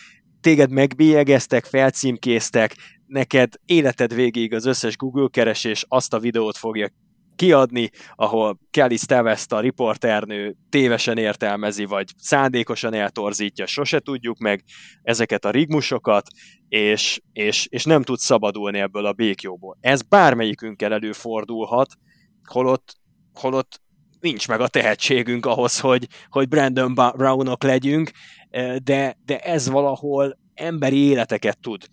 téged 0.41 0.71
megbélyegeztek, 0.71 1.65
felcímkéztek, 1.65 2.75
neked 3.05 3.53
életed 3.65 4.13
végéig 4.13 4.53
az 4.53 4.65
összes 4.65 4.97
Google 4.97 5.27
keresés 5.31 5.85
azt 5.87 6.13
a 6.13 6.19
videót 6.19 6.57
fogja 6.57 6.89
kiadni, 7.39 7.89
ahol 8.15 8.59
Kelly 8.71 8.97
Stevest 8.97 9.51
a 9.51 9.59
riporternő 9.59 10.55
tévesen 10.69 11.17
értelmezi, 11.17 11.85
vagy 11.85 12.13
szándékosan 12.17 12.93
eltorzítja, 12.93 13.65
sose 13.65 13.99
tudjuk 13.99 14.37
meg 14.37 14.63
ezeket 15.01 15.45
a 15.45 15.51
rigmusokat, 15.51 16.27
és, 16.69 17.21
és, 17.33 17.67
és 17.69 17.83
nem 17.83 18.01
tud 18.03 18.17
szabadulni 18.17 18.79
ebből 18.79 19.05
a 19.05 19.13
békjóból. 19.13 19.77
Ez 19.81 20.01
bármelyikünkkel 20.01 20.93
előfordulhat, 20.93 21.93
holott, 22.43 22.95
holott 23.33 23.81
nincs 24.20 24.47
meg 24.47 24.61
a 24.61 24.67
tehetségünk 24.67 25.45
ahhoz, 25.45 25.80
hogy, 25.80 26.07
hogy 26.30 26.47
Brandon 26.47 26.93
Brownok 26.93 27.63
legyünk, 27.63 28.11
de, 28.84 29.17
de 29.26 29.39
ez 29.39 29.70
valahol 29.70 30.38
emberi 30.53 30.97
életeket 30.97 31.59
tud 31.59 31.86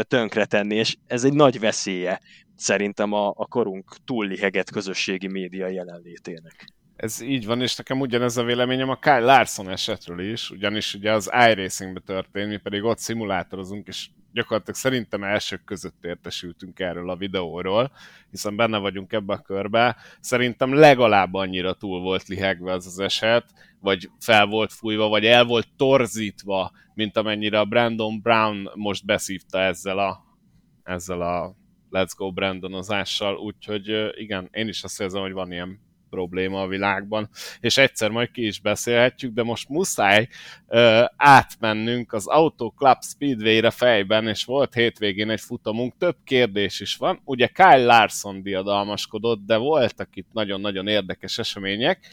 tönkretenni, 0.00 0.74
és 0.74 0.96
ez 1.06 1.24
egy 1.24 1.32
nagy 1.32 1.60
veszélye 1.60 2.20
szerintem 2.56 3.12
a, 3.12 3.28
a 3.28 3.46
korunk 3.46 3.96
túllihegett 4.04 4.70
közösségi 4.70 5.26
média 5.26 5.66
jelenlétének. 5.66 6.66
Ez 6.96 7.20
így 7.20 7.46
van, 7.46 7.60
és 7.60 7.76
nekem 7.76 8.00
ugyanez 8.00 8.36
a 8.36 8.44
véleményem 8.44 8.88
a 8.88 8.98
Kyle 8.98 9.20
Larson 9.20 9.70
esetről 9.70 10.20
is, 10.20 10.50
ugyanis 10.50 10.94
ugye 10.94 11.12
az 11.12 11.30
iRacingbe 11.48 12.00
történt, 12.00 12.48
mi 12.48 12.56
pedig 12.56 12.82
ott 12.82 12.98
szimulátorozunk, 12.98 13.86
és 13.86 14.08
gyakorlatilag 14.32 14.78
szerintem 14.78 15.24
elsők 15.24 15.64
között 15.64 16.04
értesültünk 16.04 16.80
erről 16.80 17.10
a 17.10 17.16
videóról, 17.16 17.92
hiszen 18.30 18.56
benne 18.56 18.78
vagyunk 18.78 19.12
ebbe 19.12 19.32
a 19.32 19.38
körbe. 19.38 19.96
Szerintem 20.20 20.74
legalább 20.74 21.34
annyira 21.34 21.72
túl 21.72 22.00
volt 22.00 22.28
lihegve 22.28 22.72
az 22.72 22.86
az 22.86 22.98
eset, 22.98 23.44
vagy 23.80 24.10
fel 24.20 24.46
volt 24.46 24.72
fújva, 24.72 25.08
vagy 25.08 25.24
el 25.24 25.44
volt 25.44 25.68
torzítva, 25.76 26.72
mint 26.94 27.16
amennyire 27.16 27.58
a 27.58 27.64
Brandon 27.64 28.20
Brown 28.20 28.70
most 28.74 29.04
beszívta 29.04 29.58
ezzel 29.58 29.98
a, 29.98 30.24
ezzel 30.82 31.20
a 31.20 31.54
Let's 31.90 32.12
Go 32.16 32.32
Brandonozással, 32.32 33.36
úgyhogy 33.36 34.10
igen, 34.14 34.48
én 34.52 34.68
is 34.68 34.82
azt 34.82 35.00
érzem, 35.00 35.22
hogy 35.22 35.32
van 35.32 35.52
ilyen 35.52 35.80
probléma 36.14 36.62
a 36.62 36.66
világban, 36.66 37.28
és 37.60 37.76
egyszer 37.76 38.10
majd 38.10 38.30
ki 38.30 38.46
is 38.46 38.60
beszélhetjük, 38.60 39.32
de 39.32 39.42
most 39.42 39.68
muszáj 39.68 40.28
uh, 40.66 41.04
átmennünk 41.16 42.12
az 42.12 42.26
Auto 42.26 42.70
Club 42.70 43.02
Speedway-re 43.02 43.70
fejben, 43.70 44.28
és 44.28 44.44
volt 44.44 44.74
hétvégén 44.74 45.30
egy 45.30 45.40
futamunk, 45.40 45.94
több 45.98 46.16
kérdés 46.24 46.80
is 46.80 46.96
van. 46.96 47.20
Ugye 47.24 47.46
Kyle 47.46 47.84
Larson 47.84 48.42
diadalmaskodott, 48.42 49.46
de 49.46 49.56
voltak 49.56 50.08
itt 50.16 50.28
nagyon-nagyon 50.32 50.86
érdekes 50.86 51.38
események. 51.38 52.06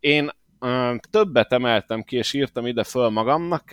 Én 0.00 0.30
többet 1.10 1.52
emeltem 1.52 2.02
ki, 2.02 2.16
és 2.16 2.32
írtam 2.32 2.66
ide 2.66 2.84
föl 2.84 3.08
magamnak. 3.08 3.72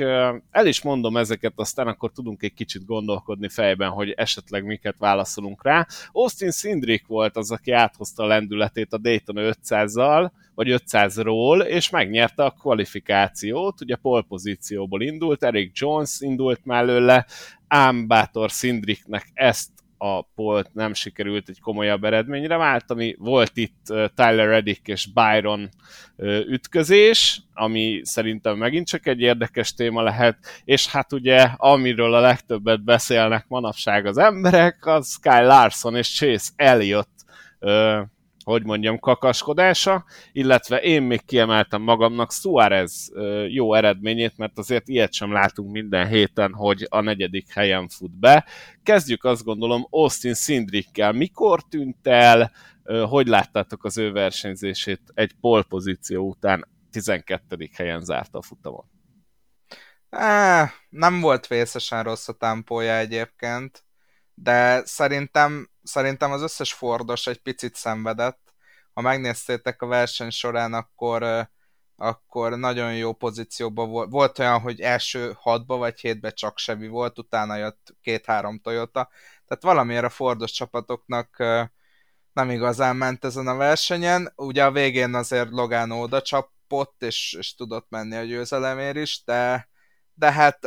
El 0.51 0.67
is 0.67 0.81
mondom 0.81 1.17
ezeket, 1.17 1.53
aztán 1.55 1.87
akkor 1.87 2.11
tudunk 2.11 2.43
egy 2.43 2.53
kicsit 2.53 2.85
gondolkodni 2.85 3.49
fejben, 3.49 3.89
hogy 3.89 4.09
esetleg 4.09 4.65
miket 4.65 4.97
válaszolunk 4.97 5.63
rá. 5.63 5.87
Austin 6.11 6.51
Sindrick 6.51 7.07
volt 7.07 7.37
az, 7.37 7.51
aki 7.51 7.71
áthozta 7.71 8.23
a 8.23 8.27
lendületét 8.27 8.93
a 8.93 8.97
Dayton 8.97 9.35
500-zal, 9.39 10.31
vagy 10.55 10.67
500-ról, 10.69 11.63
és 11.63 11.89
megnyerte 11.89 12.43
a 12.43 12.51
kvalifikációt, 12.51 13.81
ugye 13.81 13.95
polpozícióból 13.95 15.01
indult, 15.01 15.43
Eric 15.43 15.79
Jones 15.79 16.19
indult 16.19 16.65
mellőle, 16.65 17.25
ám 17.67 18.07
bátor 18.07 18.49
Sindricknek 18.49 19.31
ezt 19.33 19.69
a 20.03 20.21
polt 20.35 20.73
nem 20.73 20.93
sikerült 20.93 21.49
egy 21.49 21.59
komolyabb 21.59 22.03
eredményre. 22.03 22.57
Vált, 22.57 22.91
ami 22.91 23.15
volt 23.19 23.51
itt 23.53 23.85
Tyler 23.85 24.47
Reddick 24.47 24.87
és 24.87 25.07
Byron 25.13 25.69
ütközés, 26.47 27.41
ami 27.53 28.01
szerintem 28.03 28.57
megint 28.57 28.87
csak 28.87 29.07
egy 29.07 29.19
érdekes 29.19 29.73
téma 29.73 30.01
lehet, 30.01 30.37
és 30.63 30.87
hát 30.87 31.13
ugye 31.13 31.47
amiről 31.55 32.13
a 32.13 32.19
legtöbbet 32.19 32.83
beszélnek 32.83 33.45
manapság 33.47 34.05
az 34.05 34.17
emberek, 34.17 34.85
az 34.85 35.11
Sky 35.11 35.43
Larson 35.43 35.95
és 35.95 36.15
Chase 36.15 36.51
Elliott 36.55 37.11
hogy 38.43 38.63
mondjam, 38.63 38.99
kakaskodása, 38.99 40.05
illetve 40.31 40.81
én 40.81 41.01
még 41.01 41.25
kiemeltem 41.25 41.81
magamnak 41.81 42.31
Suárez 42.31 43.11
jó 43.47 43.73
eredményét, 43.73 44.37
mert 44.37 44.57
azért 44.57 44.87
ilyet 44.87 45.13
sem 45.13 45.31
látunk 45.31 45.71
minden 45.71 46.07
héten, 46.07 46.53
hogy 46.53 46.87
a 46.89 47.01
negyedik 47.01 47.53
helyen 47.53 47.87
fut 47.87 48.19
be. 48.19 48.45
Kezdjük 48.83 49.23
azt 49.23 49.43
gondolom 49.43 49.87
Austin 49.89 50.33
Szindrikkel. 50.33 51.11
Mikor 51.11 51.61
tűnt 51.69 52.07
el, 52.07 52.51
hogy 53.09 53.27
láttátok 53.27 53.83
az 53.83 53.97
ő 53.97 54.11
versenyzését 54.11 55.01
egy 55.13 55.33
polpozíció 55.41 56.27
után 56.27 56.67
12. 56.91 57.69
helyen 57.73 58.03
zárta 58.03 58.37
a 58.37 58.41
futamon? 58.41 58.85
Á, 60.09 60.71
nem 60.89 61.21
volt 61.21 61.47
vészesen 61.47 62.03
rossz 62.03 62.27
a 62.27 62.33
tempója 62.33 62.97
egyébként, 62.97 63.83
de 64.33 64.85
szerintem 64.85 65.69
szerintem 65.83 66.31
az 66.31 66.41
összes 66.41 66.73
Fordos 66.73 67.27
egy 67.27 67.41
picit 67.41 67.75
szenvedett. 67.75 68.53
Ha 68.93 69.01
megnéztétek 69.01 69.81
a 69.81 69.85
verseny 69.85 70.29
során, 70.29 70.73
akkor, 70.73 71.49
akkor 71.95 72.57
nagyon 72.57 72.95
jó 72.95 73.13
pozícióban 73.13 73.89
volt. 73.89 74.09
Volt 74.09 74.39
olyan, 74.39 74.59
hogy 74.59 74.79
első 74.79 75.33
hatba 75.37 75.77
vagy 75.77 75.99
hétbe 75.99 76.31
csak 76.31 76.57
Sevi 76.57 76.87
volt, 76.87 77.19
utána 77.19 77.55
jött 77.55 77.95
két-három 78.01 78.59
Toyota. 78.59 79.09
Tehát 79.47 79.63
valamiért 79.63 80.03
a 80.03 80.09
Fordos 80.09 80.51
csapatoknak 80.51 81.37
nem 82.33 82.49
igazán 82.49 82.95
ment 82.95 83.25
ezen 83.25 83.47
a 83.47 83.55
versenyen. 83.55 84.33
Ugye 84.35 84.65
a 84.65 84.71
végén 84.71 85.13
azért 85.13 85.49
Logano 85.49 86.01
oda 86.01 86.21
csapott, 86.21 87.03
és, 87.03 87.35
és 87.39 87.55
tudott 87.55 87.89
menni 87.89 88.15
a 88.15 88.23
győzelemért 88.23 88.95
is, 88.95 89.23
de, 89.25 89.67
de 90.13 90.31
hát 90.31 90.59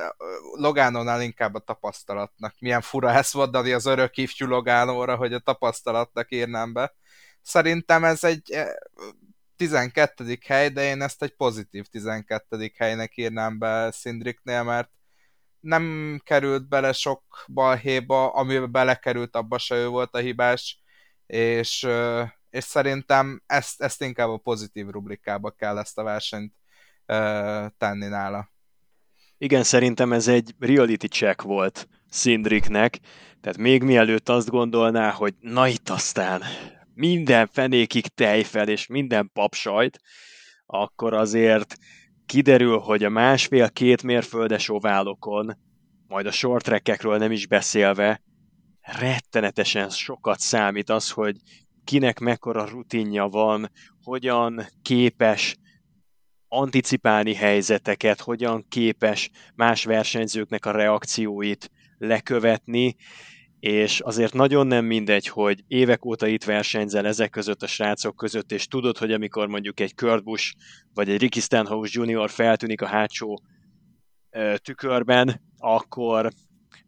Logánónál 0.53 1.22
inkább 1.22 1.55
a 1.55 1.59
tapasztalatnak. 1.59 2.55
Milyen 2.59 2.80
fura 2.80 3.11
ezt 3.11 3.34
mondani 3.34 3.72
az 3.72 3.86
örök 3.86 4.16
ifjú 4.16 4.47
Logánóra, 4.47 5.16
hogy 5.16 5.32
a 5.32 5.38
tapasztalatnak 5.38 6.32
írnám 6.32 6.72
be. 6.72 6.94
Szerintem 7.42 8.05
ez 8.05 8.24
egy 8.24 8.59
12. 9.57 10.38
hely, 10.47 10.68
de 10.68 10.82
én 10.84 11.03
ezt 11.03 11.22
egy 11.22 11.36
pozitív 11.36 11.86
12. 11.86 12.72
helynek 12.76 13.16
írnám 13.16 13.59
be 13.59 13.90
Szindriknél, 13.90 14.62
mert 14.62 14.90
nem 15.61 16.20
került 16.24 16.68
bele 16.68 16.92
sok 16.92 17.44
balhéba, 17.49 18.32
amiben 18.32 18.72
belekerült, 18.72 19.36
abba 19.36 19.59
se 19.59 19.74
ő 19.74 19.86
volt 19.86 20.14
a 20.14 20.18
hibás, 20.18 20.82
és, 21.26 21.88
és 22.51 22.64
szerintem 22.64 23.42
ezt, 23.47 23.82
ezt 23.82 24.03
inkább 24.03 24.28
a 24.28 24.36
pozitív 24.36 24.88
rubrikába 24.88 25.51
kell 25.51 25.78
ezt 25.78 25.99
a 25.99 26.03
versenyt 26.03 26.55
tenni 27.78 28.07
nála. 28.07 28.51
Igen, 29.39 29.62
szerintem 29.62 30.12
ez 30.12 30.28
egy 30.28 30.55
reality 30.59 31.07
check 31.07 31.43
volt 31.43 31.89
Szindriknek, 32.09 32.99
tehát 33.41 33.59
még 33.59 33.82
mielőtt 33.82 34.28
azt 34.28 34.51
gondolná, 34.51 35.11
hogy 35.11 35.34
na 35.41 35.68
itt 35.68 35.89
aztán 35.89 36.43
minden 36.95 37.47
fenékig 37.47 38.07
tejfel 38.07 38.68
és 38.68 38.87
minden 38.87 39.30
papsajt, 39.32 40.01
akkor 40.66 41.14
azért 41.14 41.76
kiderül, 42.26 42.78
hogy 42.78 43.05
a 43.05 43.09
másfél-két 43.09 44.03
mérföldes 44.03 44.68
oválokon, 44.68 45.57
majd 46.07 46.26
a 46.26 46.32
short 46.32 46.93
nem 47.01 47.32
is 47.32 47.47
beszélve, 47.47 48.22
rettenetesen 48.80 49.91
sokat 49.91 50.39
számít 50.39 50.91
az, 50.91 51.11
hogy 51.11 51.37
kinek 51.84 52.18
mekkora 52.18 52.64
rutinja 52.64 53.28
van, 53.28 53.70
hogyan 54.03 54.66
képes 54.82 55.57
anticipálni 56.49 57.34
helyzeteket, 57.34 58.20
hogyan 58.20 58.64
képes 58.68 59.30
más 59.55 59.84
versenyzőknek 59.84 60.66
a 60.66 60.70
reakcióit 60.70 61.70
lekövetni, 61.99 62.97
és 63.61 64.01
azért 64.01 64.32
nagyon 64.32 64.66
nem 64.66 64.84
mindegy, 64.84 65.28
hogy 65.28 65.64
évek 65.68 66.05
óta 66.05 66.26
itt 66.26 66.44
versenyzel 66.44 67.07
ezek 67.07 67.30
között 67.30 67.62
a 67.62 67.66
srácok 67.66 68.16
között, 68.16 68.53
és 68.53 68.66
tudod, 68.66 68.99
hogy 68.99 69.12
amikor 69.12 69.49
mondjuk 69.49 69.80
egy 69.80 69.94
Kurt 69.94 70.24
Busch 70.24 70.55
vagy 70.94 71.11
egy 71.11 71.20
Ricky 71.20 71.40
Stenhouse 71.40 72.03
Jr. 72.03 72.30
feltűnik 72.30 72.80
a 72.80 72.86
hátsó 72.86 73.40
tükörben, 74.57 75.40
akkor 75.59 76.30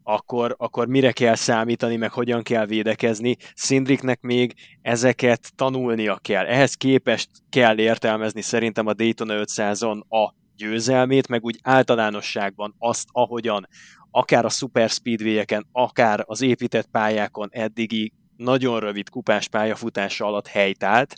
akkor, 0.09 0.55
akkor 0.57 0.87
mire 0.87 1.11
kell 1.11 1.35
számítani, 1.35 1.95
meg 1.95 2.11
hogyan 2.11 2.43
kell 2.43 2.65
védekezni. 2.65 3.35
Szindriknek 3.53 4.21
még 4.21 4.53
ezeket 4.81 5.51
tanulnia 5.55 6.17
kell. 6.21 6.45
Ehhez 6.45 6.73
képest 6.73 7.29
kell 7.49 7.79
értelmezni 7.79 8.41
szerintem 8.41 8.87
a 8.87 8.93
Daytona 8.93 9.33
500-on 9.43 10.07
a 10.07 10.33
győzelmét, 10.55 11.27
meg 11.27 11.43
úgy 11.43 11.59
általánosságban 11.61 12.75
azt, 12.77 13.07
ahogyan 13.11 13.67
akár 14.11 14.45
a 14.45 14.49
super 14.49 14.89
speedway-eken, 14.89 15.67
akár 15.71 16.23
az 16.25 16.41
épített 16.41 16.87
pályákon 16.91 17.49
eddigi 17.51 18.13
nagyon 18.37 18.79
rövid 18.79 19.09
kupás 19.09 19.47
pályafutása 19.47 20.25
alatt 20.25 20.47
helytált, 20.47 21.15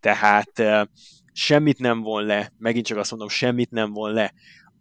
tehát 0.00 0.62
semmit 1.32 1.78
nem 1.78 2.00
von 2.00 2.24
le, 2.24 2.52
megint 2.58 2.86
csak 2.86 2.98
azt 2.98 3.10
mondom, 3.10 3.28
semmit 3.28 3.70
nem 3.70 3.92
von 3.92 4.12
le 4.12 4.32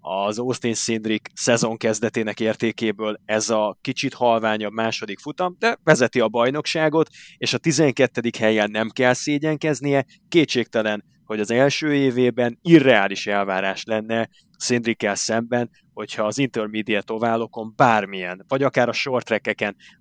az 0.01 0.39
Austin 0.39 0.73
Cindric 0.73 1.21
szezon 1.33 1.77
kezdetének 1.77 2.39
értékéből 2.39 3.19
ez 3.25 3.49
a 3.49 3.77
kicsit 3.81 4.13
halványabb 4.13 4.73
második 4.73 5.19
futam, 5.19 5.55
de 5.59 5.77
vezeti 5.83 6.19
a 6.19 6.27
bajnokságot, 6.27 7.09
és 7.37 7.53
a 7.53 7.57
12. 7.57 8.29
helyen 8.39 8.71
nem 8.71 8.89
kell 8.89 9.13
szégyenkeznie, 9.13 10.05
kétségtelen, 10.29 11.03
hogy 11.25 11.39
az 11.39 11.51
első 11.51 11.93
évében 11.93 12.59
irreális 12.61 13.27
elvárás 13.27 13.83
lenne 13.83 14.29
Szindrikkel 14.57 15.15
szemben, 15.15 15.69
hogyha 15.93 16.23
az 16.23 16.37
intermediate 16.37 17.13
oválokon 17.13 17.73
bármilyen, 17.75 18.45
vagy 18.47 18.63
akár 18.63 18.89
a 18.89 18.93
short 18.93 19.41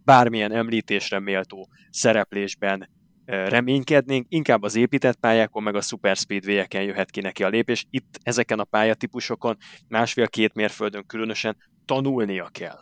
bármilyen 0.04 0.52
említésre 0.52 1.18
méltó 1.18 1.68
szereplésben 1.90 2.88
reménykednénk, 3.30 4.26
inkább 4.28 4.62
az 4.62 4.74
épített 4.74 5.16
pályákon, 5.16 5.62
meg 5.62 5.74
a 5.74 5.80
super 5.80 6.16
speedway-eken 6.16 6.82
jöhet 6.82 7.10
ki 7.10 7.20
neki 7.20 7.44
a 7.44 7.48
lépés. 7.48 7.86
Itt 7.90 8.18
ezeken 8.22 8.58
a 8.58 8.64
pályatípusokon 8.64 9.56
másfél-két 9.88 10.54
mérföldön 10.54 11.06
különösen 11.06 11.56
tanulnia 11.84 12.48
kell. 12.52 12.78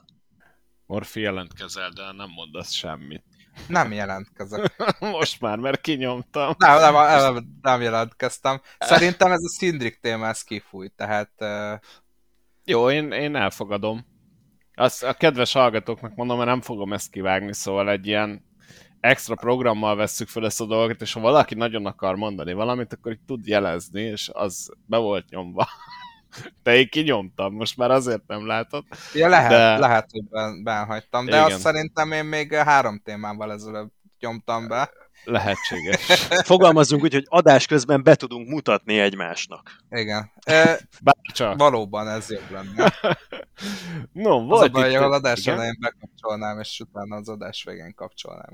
Morfi 0.87 1.21
jelentkezel, 1.21 1.91
de 1.91 2.13
nem 2.13 2.31
mondasz 2.35 2.73
semmit. 2.73 3.23
Nem 3.67 3.93
jelentkezek. 3.93 4.77
Most 5.01 5.41
már, 5.41 5.59
mert 5.59 5.81
kinyomtam. 5.81 6.55
Nem, 6.59 6.81
nem, 6.81 6.93
nem, 6.93 7.59
nem 7.63 7.81
jelentkeztem. 7.81 8.61
Szerintem 8.79 9.33
ez 9.33 9.43
a 9.43 9.49
Szindrik 9.49 9.99
téma, 10.01 10.27
ez 10.27 10.43
kifújt, 10.43 10.93
tehát... 10.97 11.31
Uh... 11.39 11.81
Jó, 12.65 12.91
én, 12.91 13.13
én 13.13 13.37
elfogadom. 13.37 14.07
Azt 14.75 15.03
a 15.03 15.15
kedves 15.15 15.53
hallgatóknak 15.53 16.15
mondom, 16.15 16.37
mert 16.37 16.49
nem 16.49 16.61
fogom 16.61 16.93
ezt 16.93 17.11
kivágni, 17.11 17.55
szóval 17.55 17.91
egy 17.91 18.07
ilyen 18.07 18.48
extra 19.01 19.35
programmal 19.35 19.97
vesszük 19.97 20.29
fel 20.29 20.45
ezt 20.45 20.61
a 20.61 20.67
dolgot, 20.67 21.01
és 21.01 21.13
ha 21.13 21.21
valaki 21.21 21.55
nagyon 21.55 21.87
akar 21.87 22.17
mondani 22.17 22.53
valamit, 22.53 22.93
akkor 22.93 23.13
így 23.13 23.21
tud 23.27 23.47
jelezni, 23.47 24.03
és 24.03 24.31
az 24.33 24.71
be 24.87 24.97
volt 24.97 25.29
nyomva. 25.29 25.69
Te 26.63 26.77
én 26.77 26.89
kinyomtam, 26.89 27.55
most 27.55 27.77
már 27.77 27.91
azért 27.91 28.27
nem 28.27 28.47
látod. 28.47 28.85
Ja, 29.15 29.29
lehet, 29.29 29.51
de... 29.51 29.79
lehet 29.79 30.09
hogy 30.11 30.25
ben, 30.29 30.63
benhagytam, 30.63 31.25
de 31.25 31.31
Igen. 31.31 31.45
azt 31.45 31.61
szerintem 31.61 32.13
én 32.13 32.25
még 32.25 32.55
három 32.55 33.01
témával 33.05 33.53
ezelőtt 33.53 33.95
nyomtam 34.21 34.69
be. 34.69 34.91
Lehetséges. 35.25 36.01
Fogalmazzunk 36.45 37.03
úgy, 37.03 37.13
hogy 37.13 37.27
adás 37.29 37.67
közben 37.67 38.03
be 38.03 38.15
tudunk 38.15 38.49
mutatni 38.49 38.99
egymásnak. 38.99 39.77
Igen. 39.91 40.31
E, 40.45 40.79
Bárcsak. 41.03 41.59
Valóban 41.59 42.09
ez 42.09 42.31
jobb 42.31 42.51
lenne. 42.51 42.95
no, 44.13 44.45
volt 44.45 44.63
az 44.63 44.69
a 44.69 44.71
baj, 44.71 44.91
itt... 44.91 44.97
hogy 44.97 45.13
adás 45.13 45.47
elején 45.47 45.79
bekapcsolnám, 45.81 46.61
és 46.61 46.81
utána 46.81 47.17
az 47.17 47.29
adás 47.29 47.65
végén 47.65 47.95
kapcsolnám. 47.95 48.53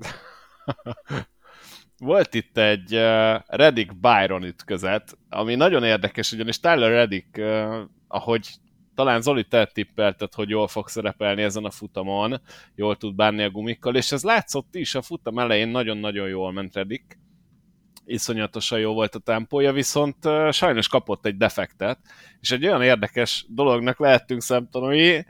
Volt 1.99 2.35
itt 2.35 2.59
egy 2.59 2.93
Reddick 3.47 3.97
Byron 3.97 4.43
ütközet, 4.43 5.19
ami 5.29 5.55
nagyon 5.55 5.85
érdekes, 5.85 6.33
ugyanis 6.33 6.61
Tyler 6.61 6.91
Reddick, 6.91 7.41
ahogy 8.09 8.49
talán 8.95 9.23
Zoli 9.23 9.45
te 9.45 9.67
tippelted, 9.67 10.35
hogy 10.35 10.49
jól 10.49 10.69
fog 10.69 10.89
szerepelni 10.89 11.43
ezen 11.43 11.65
a 11.65 11.71
futamon, 11.71 12.41
jól 12.75 12.97
tud 12.97 13.15
bánni 13.15 13.43
a 13.43 13.51
gumikkal, 13.51 13.97
és 13.97 14.13
ez 14.13 14.23
látszott 14.23 14.75
is, 14.75 14.95
a 14.95 15.03
futam 15.03 15.39
elején 15.39 15.69
nagyon-nagyon 15.69 16.29
jól 16.29 16.53
ment 16.53 16.75
Reddick, 16.75 17.19
iszonyatosan 18.07 18.79
jó 18.79 18.93
volt 18.93 19.15
a 19.15 19.19
tempója, 19.19 19.73
viszont 19.73 20.17
sajnos 20.51 20.89
kapott 20.89 21.27
egy 21.27 21.37
defektet, 21.37 21.99
és 22.41 22.51
egy 22.51 22.67
olyan 22.67 22.83
érdekes 22.83 23.47
dolognak 23.49 23.99
lehettünk 23.99 24.43
szemtanúi, 24.43 25.25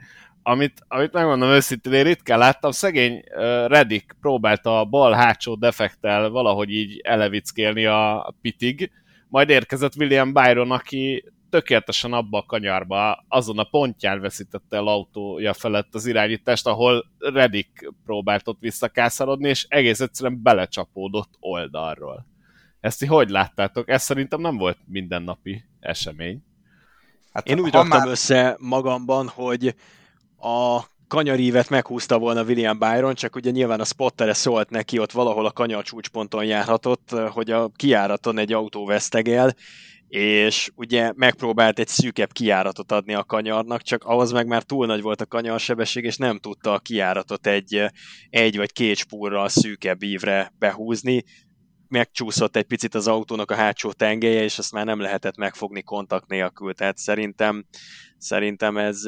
amit, 0.47 0.81
amit 0.87 1.13
megmondom 1.13 1.49
őszintén, 1.49 1.93
én 1.93 2.03
ritkán 2.03 2.39
láttam, 2.39 2.71
szegény 2.71 3.23
Reddick 3.67 4.15
próbálta 4.21 4.79
a 4.79 4.85
bal 4.85 5.13
hátsó 5.13 5.55
defektel 5.55 6.29
valahogy 6.29 6.71
így 6.71 6.99
elevickélni 7.03 7.85
a 7.85 8.33
pitig, 8.41 8.91
majd 9.27 9.49
érkezett 9.49 9.95
William 9.95 10.33
Byron, 10.33 10.71
aki 10.71 11.23
tökéletesen 11.55 12.13
abba 12.13 12.37
a 12.37 12.45
kanyarba, 12.45 13.25
azon 13.27 13.59
a 13.59 13.63
pontján 13.63 14.21
veszítette 14.21 14.77
el 14.77 14.87
autója 14.87 15.53
felett 15.53 15.95
az 15.95 16.05
irányítást, 16.05 16.67
ahol 16.67 17.05
Redik 17.17 17.91
próbált 18.05 18.47
ott 18.47 18.59
visszakászarodni, 18.59 19.49
és 19.49 19.65
egész 19.69 19.99
egyszerűen 19.99 20.41
belecsapódott 20.41 21.29
oldalról. 21.39 22.25
Ezt 22.79 22.99
ti 22.99 23.05
hogy 23.05 23.29
láttátok? 23.29 23.89
Ez 23.89 24.03
szerintem 24.03 24.41
nem 24.41 24.57
volt 24.57 24.77
mindennapi 24.87 25.63
esemény. 25.79 26.43
Hát, 27.31 27.47
Én 27.47 27.59
úgy 27.59 27.71
raktam 27.71 27.99
már... 27.99 28.07
össze 28.07 28.55
magamban, 28.59 29.27
hogy 29.27 29.75
a 30.37 30.79
kanyarívet 31.07 31.69
meghúzta 31.69 32.19
volna 32.19 32.43
William 32.43 32.79
Byron, 32.79 33.13
csak 33.13 33.35
ugye 33.35 33.51
nyilván 33.51 33.79
a 33.79 33.85
spottere 33.85 34.33
szólt 34.33 34.69
neki, 34.69 34.99
ott 34.99 35.11
valahol 35.11 35.45
a 35.45 35.51
kanyar 35.51 35.83
csúcsponton 35.83 36.45
járhatott, 36.45 37.09
hogy 37.09 37.51
a 37.51 37.69
kiáraton 37.75 38.37
egy 38.37 38.53
autó 38.53 38.85
vesztegel, 38.85 39.55
és 40.07 40.71
ugye 40.75 41.11
megpróbált 41.15 41.79
egy 41.79 41.87
szűkebb 41.87 42.31
kiáratot 42.31 42.91
adni 42.91 43.13
a 43.13 43.23
kanyarnak, 43.23 43.81
csak 43.81 44.03
ahhoz 44.03 44.31
meg 44.31 44.47
már 44.47 44.63
túl 44.63 44.85
nagy 44.85 45.01
volt 45.01 45.21
a 45.21 45.25
kanyarsebesség, 45.25 46.03
és 46.03 46.17
nem 46.17 46.39
tudta 46.39 46.73
a 46.73 46.79
kiáratot 46.79 47.47
egy, 47.47 47.85
egy 48.29 48.57
vagy 48.57 48.71
két 48.71 48.97
spúrral 48.97 49.49
szűkebb 49.49 50.03
ívre 50.03 50.53
behúzni, 50.59 51.23
megcsúszott 51.87 52.55
egy 52.55 52.63
picit 52.63 52.95
az 52.95 53.07
autónak 53.07 53.51
a 53.51 53.55
hátsó 53.55 53.91
tengelye, 53.91 54.43
és 54.43 54.57
azt 54.57 54.71
már 54.71 54.85
nem 54.85 54.99
lehetett 54.99 55.37
megfogni 55.37 55.81
kontakt 55.81 56.27
nélkül, 56.27 56.73
tehát 56.73 56.97
szerintem, 56.97 57.65
szerintem 58.17 58.77
ez, 58.77 59.01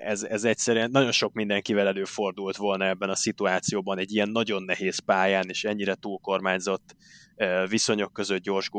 ez, 0.00 0.22
ez 0.22 0.44
egyszerűen 0.44 0.90
nagyon 0.90 1.12
sok 1.12 1.32
mindenkivel 1.32 1.86
előfordult 1.86 2.56
volna 2.56 2.86
ebben 2.86 3.08
a 3.08 3.14
szituációban, 3.14 3.98
egy 3.98 4.12
ilyen 4.12 4.28
nagyon 4.28 4.62
nehéz 4.62 4.98
pályán, 4.98 5.48
és 5.48 5.64
ennyire 5.64 5.94
túlkormányzott 5.94 6.96
viszonyok 7.68 8.12
között 8.12 8.42
gyors, 8.42 8.70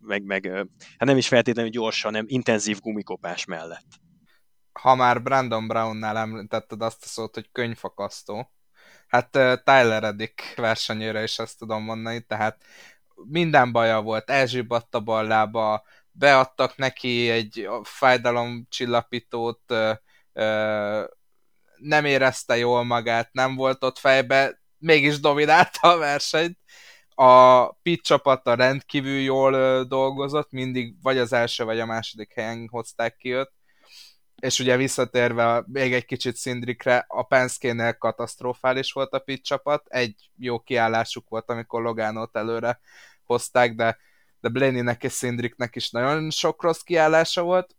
meg, 0.00 0.22
meg 0.22 0.50
hát 0.98 1.08
nem 1.08 1.16
is 1.16 1.28
feltétlenül 1.28 1.70
gyors, 1.70 2.02
hanem 2.02 2.24
intenzív 2.28 2.80
gumikopás 2.80 3.44
mellett. 3.44 3.86
Ha 4.72 4.94
már 4.94 5.22
Brandon 5.22 5.68
Brownnál 5.68 6.16
említetted 6.16 6.82
azt 6.82 7.04
a 7.04 7.06
szót, 7.06 7.34
hogy 7.34 7.48
könyvfakasztó, 7.52 8.52
hát 9.06 9.30
Tyler 9.64 10.02
Reddick 10.02 10.54
versenyére 10.56 11.22
is 11.22 11.38
ezt 11.38 11.58
tudom 11.58 11.82
mondani, 11.82 12.20
tehát 12.20 12.64
minden 13.14 13.72
baja 13.72 14.00
volt, 14.00 14.30
elzsibbadt 14.30 14.94
a 14.94 15.00
ballába, 15.00 15.84
beadtak 16.12 16.76
neki 16.76 17.30
egy 17.30 17.68
fájdalomcsillapítót, 17.82 19.74
nem 21.76 22.04
érezte 22.04 22.56
jól 22.56 22.84
magát, 22.84 23.32
nem 23.32 23.54
volt 23.54 23.84
ott 23.84 23.98
fejbe, 23.98 24.62
mégis 24.78 25.20
dominálta 25.20 25.88
a 25.88 25.98
versenyt. 25.98 26.58
A 27.22 27.66
pit 27.72 28.02
csapata 28.02 28.54
rendkívül 28.54 29.18
jól 29.18 29.84
dolgozott, 29.84 30.50
mindig 30.50 31.02
vagy 31.02 31.18
az 31.18 31.32
első, 31.32 31.64
vagy 31.64 31.80
a 31.80 31.86
második 31.86 32.32
helyen 32.32 32.68
hozták 32.70 33.16
ki 33.16 33.32
őt. 33.32 33.52
És 34.42 34.58
ugye 34.58 34.76
visszatérve 34.76 35.64
még 35.66 35.92
egy 35.92 36.04
kicsit 36.04 36.36
Szindrikre, 36.36 37.04
a 37.08 37.22
Penske-nél 37.22 37.92
katasztrofális 37.92 38.92
volt 38.92 39.12
a 39.12 39.18
pit 39.18 39.44
csapat, 39.44 39.86
egy 39.88 40.30
jó 40.36 40.60
kiállásuk 40.60 41.28
volt, 41.28 41.50
amikor 41.50 41.82
Logánót 41.82 42.36
előre 42.36 42.80
hozták, 43.24 43.74
de 43.74 43.98
de 44.40 44.48
Blaney-nek 44.48 45.04
és 45.04 45.12
Szindriknek 45.12 45.76
is 45.76 45.90
nagyon 45.90 46.30
sok 46.30 46.62
rossz 46.62 46.80
kiállása 46.80 47.42
volt. 47.42 47.76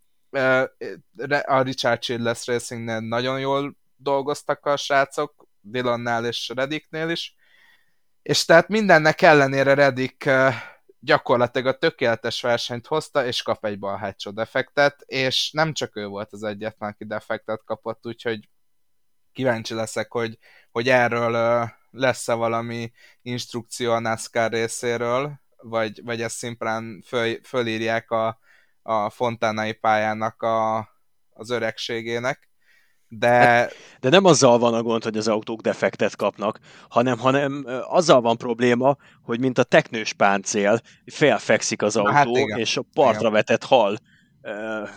A 1.45 1.61
Richard 1.61 1.99
Childress 1.99 2.47
Racingnél 2.47 2.99
nagyon 2.99 3.39
jól 3.39 3.75
dolgoztak 3.95 4.65
a 4.65 4.77
srácok, 4.77 5.47
Dylannál 5.59 6.25
és 6.25 6.51
Reddicknél 6.55 7.09
is. 7.09 7.35
És 8.22 8.45
tehát 8.45 8.67
mindennek 8.67 9.22
ellenére 9.22 9.74
Reddick 9.74 10.30
gyakorlatilag 10.99 11.67
a 11.67 11.78
tökéletes 11.78 12.41
versenyt 12.41 12.88
hozta, 12.88 13.26
és 13.26 13.41
kap 13.41 13.65
egy 13.65 13.80
bal 13.80 13.97
hátsó 13.97 14.32
defektet, 14.32 15.01
és 15.05 15.51
nem 15.51 15.74
csak 15.74 15.95
ő 15.95 16.07
volt 16.07 16.34
az 16.34 16.43
egyetlen, 16.43 16.89
aki 16.89 17.05
defektet 17.05 17.61
kapott, 17.65 18.05
úgyhogy 18.05 18.49
kíváncsi 19.32 19.74
leszek, 19.74 20.11
hogy, 20.11 20.38
hogy 20.72 20.89
erről 20.89 21.67
lesz-e 21.91 22.34
valami 22.34 22.91
instrukció 23.22 23.91
a 23.91 23.99
NASCAR 23.99 24.51
részéről, 24.51 25.39
vagy, 25.57 26.03
vagy 26.03 26.22
ezt 26.22 26.38
szimplán 26.38 27.03
föl, 27.05 27.39
fölírják 27.43 28.11
a, 28.11 28.39
a 28.82 29.09
fontánai 29.09 29.74
pályának 29.74 30.41
a, 30.41 30.78
az 31.30 31.49
öregségének. 31.49 32.50
De... 33.14 33.28
Hát, 33.28 33.74
de 33.99 34.09
nem 34.09 34.26
azzal 34.26 34.59
van 34.59 34.74
a 34.74 34.82
gond, 34.82 35.03
hogy 35.03 35.18
az 35.18 35.28
autók 35.28 35.62
defektet 35.62 36.16
kapnak, 36.16 36.59
hanem, 36.89 37.18
hanem 37.18 37.66
azzal 37.89 38.22
van 38.22 38.38
probléma, 38.38 38.95
hogy 39.24 39.39
mint 39.39 39.57
a 39.57 39.64
teknős 39.64 40.14
páncél, 40.14 40.82
felfekszik 41.05 41.82
az 41.82 41.95
hát 41.95 42.05
autó, 42.05 42.16
hát 42.16 42.28
igen, 42.28 42.57
és 42.59 42.78
a 42.78 42.84
partra 42.93 43.30
vetett 43.30 43.64
hal 43.64 43.97
uh, 44.41 44.89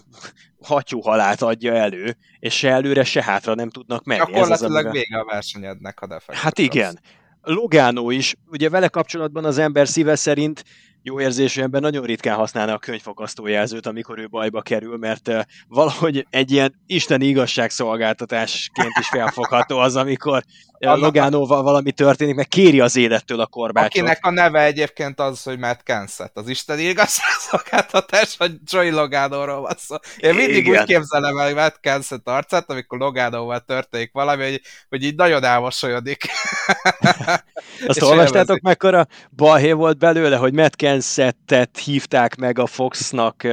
hattyúhalát 0.63 1.43
adja 1.43 1.75
elő, 1.75 2.17
és 2.39 2.59
se 2.59 2.71
előre, 2.71 3.05
se 3.05 3.23
hátra 3.23 3.55
nem 3.55 3.71
tudnak 3.71 4.05
menni. 4.05 4.19
Gyakorlatilag 4.19 4.81
Ez 4.81 4.87
az, 4.87 4.93
vége 4.93 5.19
a 5.19 5.25
versenyednek 5.25 6.01
a 6.01 6.07
defekt. 6.07 6.39
Hát 6.39 6.59
igen. 6.59 7.01
Logano 7.43 8.11
is, 8.11 8.35
ugye 8.47 8.69
vele 8.69 8.89
kapcsolatban 8.89 9.45
az 9.45 9.59
ember 9.59 9.89
szíve 9.89 10.17
szerint 10.17 10.65
jó 11.07 11.21
érzésű 11.21 11.63
ember 11.63 11.81
nagyon 11.81 12.05
ritkán 12.05 12.37
használna 12.37 12.73
a 12.73 12.79
könyvfakasztó 12.79 13.47
jelzőt, 13.47 13.87
amikor 13.87 14.19
ő 14.19 14.29
bajba 14.29 14.63
kerül, 14.63 14.97
mert 14.97 15.31
valahogy 15.69 16.27
egy 16.31 16.51
ilyen 16.51 16.75
isteni 16.87 17.27
igazságszolgáltatásként 17.27 18.93
is 19.01 19.09
felfogható 19.09 19.79
az, 19.79 19.97
amikor 19.97 20.43
Logánóval 20.79 21.63
valami 21.63 21.93
történik, 21.93 22.35
meg 22.35 22.49
kéri 22.49 22.81
az 22.81 22.97
élettől 22.97 23.41
a 23.41 23.47
korbácsot. 23.47 23.91
Akinek 23.91 24.19
a 24.21 24.31
neve 24.31 24.63
egyébként 24.63 25.21
az, 25.21 25.43
hogy 25.43 25.59
Matt 25.59 25.83
Kenseth, 25.83 26.31
az 26.35 26.49
isteni 26.49 26.83
igazságszolgáltatás, 26.83 28.37
hogy 28.37 28.53
Joey 28.65 28.91
Logánóról 28.91 29.61
van 29.61 29.75
szó. 29.77 29.97
Én 30.17 30.35
mindig 30.35 30.67
Igen. 30.67 30.81
úgy 30.81 30.87
képzelem 30.87 31.39
el 31.39 31.55
Matt 31.55 31.81
Kenseth 31.81 32.29
arcát, 32.29 32.71
amikor 32.71 32.99
Logánóval 32.99 33.61
történik 33.61 34.11
valami, 34.13 34.43
hogy, 34.43 34.61
hogy 34.89 35.03
így 35.03 35.15
nagyon 35.15 35.45
elmosolyodik. 35.45 36.23
Azt 37.87 38.03
olvastátok, 38.03 38.61
mekkora 38.61 39.07
balhé 39.37 39.73
volt 39.73 39.99
belőle, 39.99 40.37
hogy 40.37 40.53
Matt 40.53 40.77
Kensettet 40.95 41.79
hívták 41.79 42.37
meg 42.37 42.59
a 42.59 42.67
Foxnak 42.67 43.47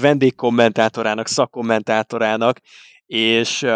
vendégkommentátorának, 0.00 1.26
szakkommentátorának, 1.26 2.58
és 3.06 3.66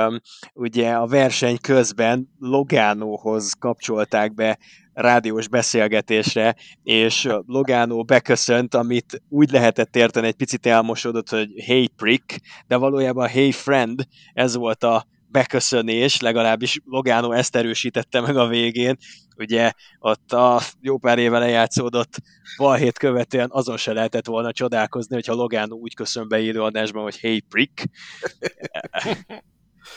ugye 0.55 0.93
a 0.93 1.07
verseny 1.07 1.59
közben 1.61 2.29
Logánóhoz 2.39 3.53
kapcsolták 3.59 4.35
be 4.35 4.59
rádiós 4.93 5.49
beszélgetésre, 5.49 6.55
és 6.83 7.29
Logano 7.47 8.03
beköszönt, 8.03 8.75
amit 8.75 9.23
úgy 9.29 9.51
lehetett 9.51 9.97
érteni, 9.97 10.27
egy 10.27 10.37
picit 10.37 10.67
elmosódott, 10.67 11.29
hogy 11.29 11.49
hey 11.67 11.89
prick, 11.97 12.41
de 12.67 12.77
valójában 12.77 13.29
hey 13.29 13.53
friend, 13.53 14.07
ez 14.33 14.57
volt 14.57 14.85
a 14.85 15.07
beköszönés, 15.35 16.21
legalábbis 16.21 16.81
Logano 16.85 17.33
ezt 17.33 17.57
erősítette 17.57 18.21
meg 18.21 18.37
a 18.37 18.47
végén, 18.47 18.97
ugye 19.37 19.73
ott 19.99 20.33
a 20.33 20.61
jó 20.81 20.99
pár 20.99 21.19
éve 21.19 21.39
lejátszódott 21.39 22.17
balhét 22.57 22.99
követően 22.99 23.49
azon 23.53 23.77
se 23.77 23.93
lehetett 23.93 24.27
volna 24.27 24.53
csodálkozni, 24.53 25.15
hogyha 25.15 25.35
Logano 25.35 25.77
úgy 25.77 25.95
köszön 25.95 26.29
be 26.29 26.41
élőadásban, 26.41 27.03
hogy 27.03 27.19
hey 27.21 27.41
prick. 27.41 27.85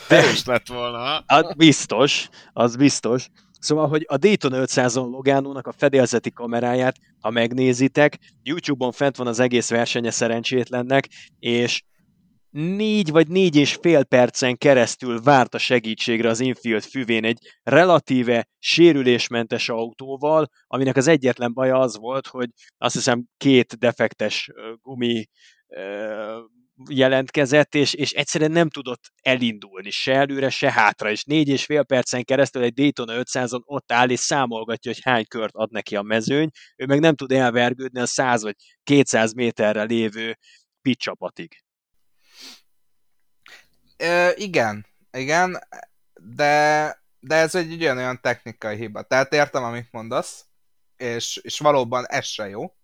De 0.09 0.31
is 0.31 0.45
lett 0.45 0.67
volna. 0.67 1.23
Az 1.25 1.53
biztos, 1.57 2.29
az 2.53 2.75
biztos. 2.75 3.27
Szóval, 3.59 3.87
hogy 3.87 4.05
a 4.07 4.17
Dayton 4.17 4.51
500-on 4.55 5.09
Logánónak 5.09 5.67
a 5.67 5.71
fedélzeti 5.71 6.31
kameráját, 6.31 6.95
ha 7.19 7.29
megnézitek, 7.29 8.17
YouTube-on 8.43 8.91
fent 8.91 9.15
van 9.15 9.27
az 9.27 9.39
egész 9.39 9.69
versenye 9.69 10.11
szerencsétlennek, 10.11 11.07
és 11.39 11.83
négy 12.57 13.11
vagy 13.11 13.27
négy 13.27 13.55
és 13.55 13.77
fél 13.81 14.03
percen 14.03 14.57
keresztül 14.57 15.21
várt 15.21 15.53
a 15.53 15.57
segítségre 15.57 16.29
az 16.29 16.39
infield 16.39 16.83
füvén 16.83 17.25
egy 17.25 17.37
relatíve 17.63 18.47
sérülésmentes 18.59 19.69
autóval, 19.69 20.47
aminek 20.67 20.95
az 20.95 21.07
egyetlen 21.07 21.53
baja 21.53 21.79
az 21.79 21.97
volt, 21.97 22.27
hogy 22.27 22.49
azt 22.77 22.93
hiszem 22.93 23.25
két 23.37 23.77
defektes 23.77 24.49
gumi 24.81 25.25
jelentkezett, 26.89 27.75
és, 27.75 27.93
és 27.93 28.11
egyszerűen 28.11 28.51
nem 28.51 28.69
tudott 28.69 29.01
elindulni 29.21 29.89
se 29.89 30.13
előre, 30.13 30.49
se 30.49 30.71
hátra, 30.71 31.11
és 31.11 31.23
négy 31.23 31.47
és 31.47 31.65
fél 31.65 31.83
percen 31.83 32.23
keresztül 32.23 32.63
egy 32.63 32.73
Daytona 32.73 33.13
500-on 33.23 33.61
ott 33.65 33.91
áll, 33.91 34.09
és 34.09 34.19
számolgatja, 34.19 34.91
hogy 34.91 35.03
hány 35.03 35.25
kört 35.27 35.55
ad 35.55 35.71
neki 35.71 35.95
a 35.95 36.01
mezőny, 36.01 36.49
ő 36.75 36.85
meg 36.85 36.99
nem 36.99 37.15
tud 37.15 37.31
elvergődni 37.31 37.99
a 37.99 38.05
100 38.05 38.41
vagy 38.43 38.55
200 38.83 39.33
méterre 39.33 39.83
lévő 39.83 40.37
pit 40.81 40.99
csapatig. 40.99 41.66
Igen, 44.35 44.85
igen, 45.11 45.59
de, 46.13 47.01
de 47.19 47.35
ez 47.35 47.55
egy 47.55 47.85
olyan 47.85 48.21
technikai 48.21 48.75
hiba. 48.75 49.01
Tehát 49.01 49.33
értem, 49.33 49.63
amit 49.63 49.91
mondasz, 49.91 50.45
és, 50.97 51.37
és 51.37 51.59
valóban 51.59 52.05
ez 52.07 52.25
se 52.25 52.47
jó, 52.47 52.75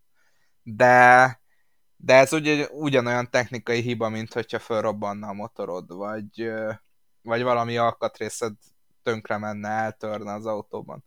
de, 0.64 1.42
de 1.96 2.14
ez 2.14 2.34
ugye 2.34 2.68
ugyanolyan 2.68 3.30
technikai 3.30 3.82
hiba, 3.82 4.10
mint 4.10 4.34
hogyha 4.34 4.60
felrobbanna 4.60 5.28
a 5.28 5.34
motorod, 5.34 5.94
vagy, 5.96 6.52
vagy 7.22 7.42
valami 7.42 7.78
alkatrészed 7.78 8.54
tönkre 9.04 9.38
menne, 9.38 9.70
eltörne 9.70 10.34
az 10.34 10.46
autóban. 10.46 11.04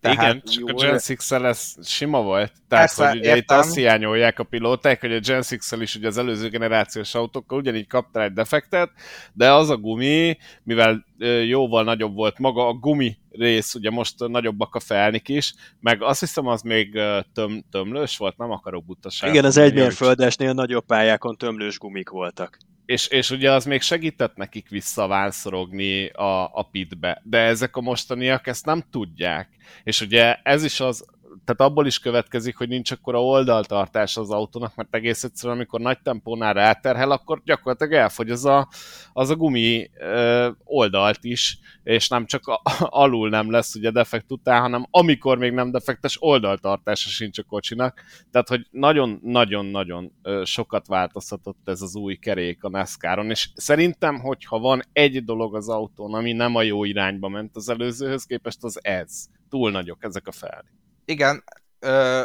Tehát 0.00 0.16
Igen, 0.16 0.42
csak 0.44 0.68
a 0.68 0.72
Gen 0.72 1.00
6 1.28 1.44
ez 1.44 1.88
sima 1.88 2.22
volt. 2.22 2.52
Tehát, 2.68 2.84
Persze, 2.86 3.08
hogy 3.08 3.18
ugye 3.18 3.28
értem. 3.28 3.42
itt 3.42 3.50
azt 3.64 3.74
hiányolják 3.74 4.38
a 4.38 4.44
pilóták, 4.44 5.00
hogy 5.00 5.12
a 5.12 5.20
Gen 5.20 5.42
6 5.70 5.80
is 5.80 5.94
ugye 5.94 6.06
az 6.06 6.18
előző 6.18 6.48
generációs 6.48 7.14
autókkal 7.14 7.58
ugyanígy 7.58 7.86
kaptál 7.86 8.22
egy 8.22 8.32
defektet, 8.32 8.90
de 9.32 9.52
az 9.52 9.70
a 9.70 9.76
gumi, 9.76 10.36
mivel 10.62 11.04
jóval 11.46 11.84
nagyobb 11.84 12.14
volt 12.14 12.38
maga 12.38 12.66
a 12.66 12.72
gumi 12.72 13.18
rész, 13.30 13.74
ugye 13.74 13.90
most 13.90 14.28
nagyobbak 14.28 14.74
a 14.74 14.80
felnik 14.80 15.28
is, 15.28 15.54
meg 15.80 16.02
azt 16.02 16.20
hiszem 16.20 16.46
az 16.46 16.62
még 16.62 17.00
töm, 17.32 17.64
tömlős 17.70 18.16
volt, 18.16 18.36
nem 18.36 18.50
akarok 18.50 18.84
butaságot. 18.84 19.34
Igen, 19.34 19.46
az 19.46 19.56
egymérföldesnél 19.56 20.52
nagyobb 20.52 20.86
pályákon 20.86 21.36
tömlős 21.36 21.78
gumik 21.78 22.08
voltak 22.08 22.58
és, 22.86 23.06
és 23.06 23.30
ugye 23.30 23.52
az 23.52 23.64
még 23.64 23.80
segített 23.80 24.36
nekik 24.36 24.68
visszavánszorogni 24.68 26.06
a, 26.06 26.44
a 26.44 26.68
pitbe, 26.70 27.22
de 27.24 27.38
ezek 27.38 27.76
a 27.76 27.80
mostaniak 27.80 28.46
ezt 28.46 28.64
nem 28.64 28.84
tudják. 28.90 29.48
És 29.84 30.00
ugye 30.00 30.36
ez 30.42 30.64
is 30.64 30.80
az, 30.80 31.04
tehát 31.44 31.70
abból 31.70 31.86
is 31.86 31.98
következik, 31.98 32.56
hogy 32.56 32.68
nincs 32.68 32.90
akkora 32.90 33.24
oldaltartás 33.24 34.16
az 34.16 34.30
autónak, 34.30 34.74
mert 34.74 34.94
egész 34.94 35.24
egyszerűen, 35.24 35.56
amikor 35.56 35.80
nagy 35.80 35.98
tempónál 36.02 36.54
ráterhel, 36.54 37.10
akkor 37.10 37.42
gyakorlatilag 37.44 37.92
elfogy 37.92 38.30
az 38.30 38.44
a, 38.44 38.68
az 39.12 39.30
a 39.30 39.36
gumi 39.36 39.90
ö, 39.98 40.50
oldalt 40.64 41.24
is, 41.24 41.58
és 41.82 42.08
nem 42.08 42.26
csak 42.26 42.46
a, 42.46 42.62
alul 43.02 43.28
nem 43.28 43.50
lesz 43.50 43.74
ugye 43.74 43.90
defekt 43.90 44.32
után, 44.32 44.60
hanem 44.60 44.86
amikor 44.90 45.38
még 45.38 45.52
nem 45.52 45.70
defektes 45.70 46.16
oldaltartása 46.20 47.08
sincs 47.08 47.38
a 47.38 47.42
kocsinak. 47.42 48.02
Tehát, 48.30 48.48
hogy 48.48 48.66
nagyon-nagyon-nagyon 48.70 50.12
sokat 50.44 50.86
változtatott 50.86 51.68
ez 51.68 51.82
az 51.82 51.96
új 51.96 52.16
kerék 52.16 52.64
a 52.64 52.68
NASCAR-on, 52.68 53.30
és 53.30 53.50
szerintem, 53.54 54.20
hogyha 54.20 54.58
van 54.58 54.82
egy 54.92 55.24
dolog 55.24 55.56
az 55.56 55.68
autón, 55.68 56.14
ami 56.14 56.32
nem 56.32 56.54
a 56.54 56.62
jó 56.62 56.84
irányba 56.84 57.28
ment 57.28 57.56
az 57.56 57.68
előzőhöz 57.68 58.24
képest, 58.24 58.64
az 58.64 58.84
ez. 58.84 59.26
Túl 59.48 59.70
nagyok 59.70 60.04
ezek 60.04 60.26
a 60.26 60.32
felni 60.32 60.81
igen, 61.04 61.44
ö, 61.78 62.24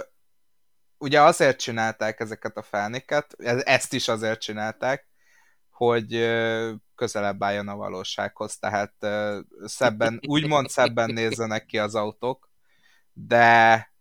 ugye 0.97 1.21
azért 1.21 1.59
csinálták 1.59 2.19
ezeket 2.19 2.57
a 2.57 2.61
felniket, 2.61 3.33
ezt 3.63 3.93
is 3.93 4.07
azért 4.07 4.41
csinálták, 4.41 5.07
hogy 5.69 6.11
közelebb 6.95 7.43
álljon 7.43 7.67
a 7.67 7.75
valósághoz, 7.75 8.57
tehát 8.57 8.93
ö, 8.99 9.39
szebben, 9.65 10.19
úgymond 10.27 10.69
szebben 10.69 11.13
nézzenek 11.13 11.65
ki 11.65 11.77
az 11.77 11.95
autók, 11.95 12.49
de, 13.13 13.91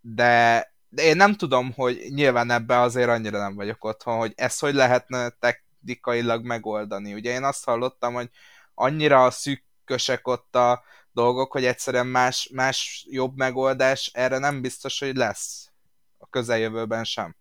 de, 0.00 0.72
de 0.88 1.02
én 1.02 1.16
nem 1.16 1.34
tudom, 1.34 1.72
hogy 1.72 2.06
nyilván 2.08 2.50
ebbe 2.50 2.80
azért 2.80 3.08
annyira 3.08 3.38
nem 3.38 3.54
vagyok 3.54 3.84
otthon, 3.84 4.18
hogy 4.18 4.32
ezt 4.36 4.60
hogy 4.60 4.74
lehetne 4.74 5.28
technikailag 5.28 6.44
megoldani. 6.44 7.14
Ugye 7.14 7.32
én 7.32 7.44
azt 7.44 7.64
hallottam, 7.64 8.14
hogy 8.14 8.30
annyira 8.74 9.30
szűkösek 9.30 10.28
ott 10.28 10.56
a 10.56 10.82
dolgok, 11.16 11.52
hogy 11.52 11.64
egyszerűen 11.64 12.06
más, 12.06 12.50
más 12.52 13.06
jobb 13.10 13.36
megoldás 13.36 14.10
erre 14.14 14.38
nem 14.38 14.60
biztos, 14.60 14.98
hogy 14.98 15.16
lesz 15.16 15.70
a 16.18 16.26
közeljövőben 16.28 17.04
sem. 17.04 17.36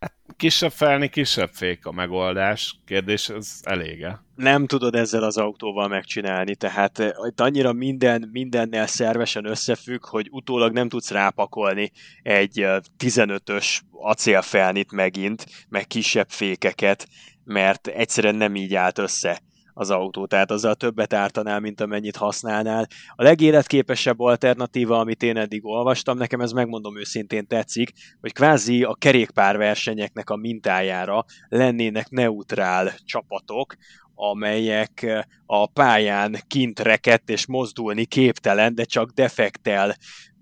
Hát 0.00 0.14
kisebb 0.36 0.72
felni, 0.72 1.08
kisebb 1.08 1.50
fék 1.52 1.86
a 1.86 1.92
megoldás. 1.92 2.76
Kérdés, 2.86 3.28
ez 3.28 3.60
elége. 3.62 4.24
Nem 4.34 4.66
tudod 4.66 4.94
ezzel 4.94 5.22
az 5.22 5.36
autóval 5.36 5.88
megcsinálni, 5.88 6.56
tehát 6.56 6.98
eh, 6.98 7.10
itt 7.28 7.40
annyira 7.40 7.72
minden, 7.72 8.28
mindennel 8.32 8.86
szervesen 8.86 9.44
összefügg, 9.44 10.06
hogy 10.06 10.28
utólag 10.30 10.72
nem 10.72 10.88
tudsz 10.88 11.10
rápakolni 11.10 11.92
egy 12.22 12.66
15-ös 12.98 13.80
eh, 13.80 14.08
acélfelnit 14.08 14.92
megint, 14.92 15.44
meg 15.68 15.86
kisebb 15.86 16.28
fékeket, 16.28 17.08
mert 17.44 17.86
egyszerűen 17.86 18.34
nem 18.34 18.54
így 18.54 18.74
állt 18.74 18.98
össze 18.98 19.42
az 19.74 19.90
autó, 19.90 20.26
tehát 20.26 20.50
azzal 20.50 20.74
többet 20.74 21.12
ártanál, 21.12 21.60
mint 21.60 21.80
amennyit 21.80 22.16
használnál. 22.16 22.86
A 23.14 23.22
legéletképesebb 23.22 24.20
alternatíva, 24.20 24.98
amit 24.98 25.22
én 25.22 25.36
eddig 25.36 25.64
olvastam, 25.64 26.16
nekem 26.16 26.40
ez 26.40 26.52
megmondom 26.52 26.98
őszintén 26.98 27.46
tetszik, 27.46 27.92
hogy 28.20 28.32
kvázi 28.32 28.82
a 28.82 28.94
kerékpárversenyeknek 28.94 30.30
a 30.30 30.36
mintájára 30.36 31.24
lennének 31.48 32.08
neutrál 32.08 32.94
csapatok, 33.04 33.74
amelyek 34.14 35.24
a 35.46 35.66
pályán 35.66 36.36
kint 36.46 36.80
rekett 36.80 37.30
és 37.30 37.46
mozdulni 37.46 38.04
képtelen, 38.04 38.74
de 38.74 38.84
csak 38.84 39.10
defektel 39.10 39.96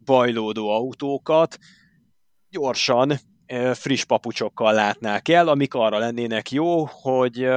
bajlódó 0.05 0.69
autókat 0.69 1.59
gyorsan 2.51 3.13
friss 3.73 4.05
papucsokkal 4.05 4.73
látnák 4.73 5.29
el, 5.29 5.49
amik 5.49 5.75
arra 5.75 5.99
lennének 5.99 6.51
jó, 6.51 6.85
hogy 6.85 7.49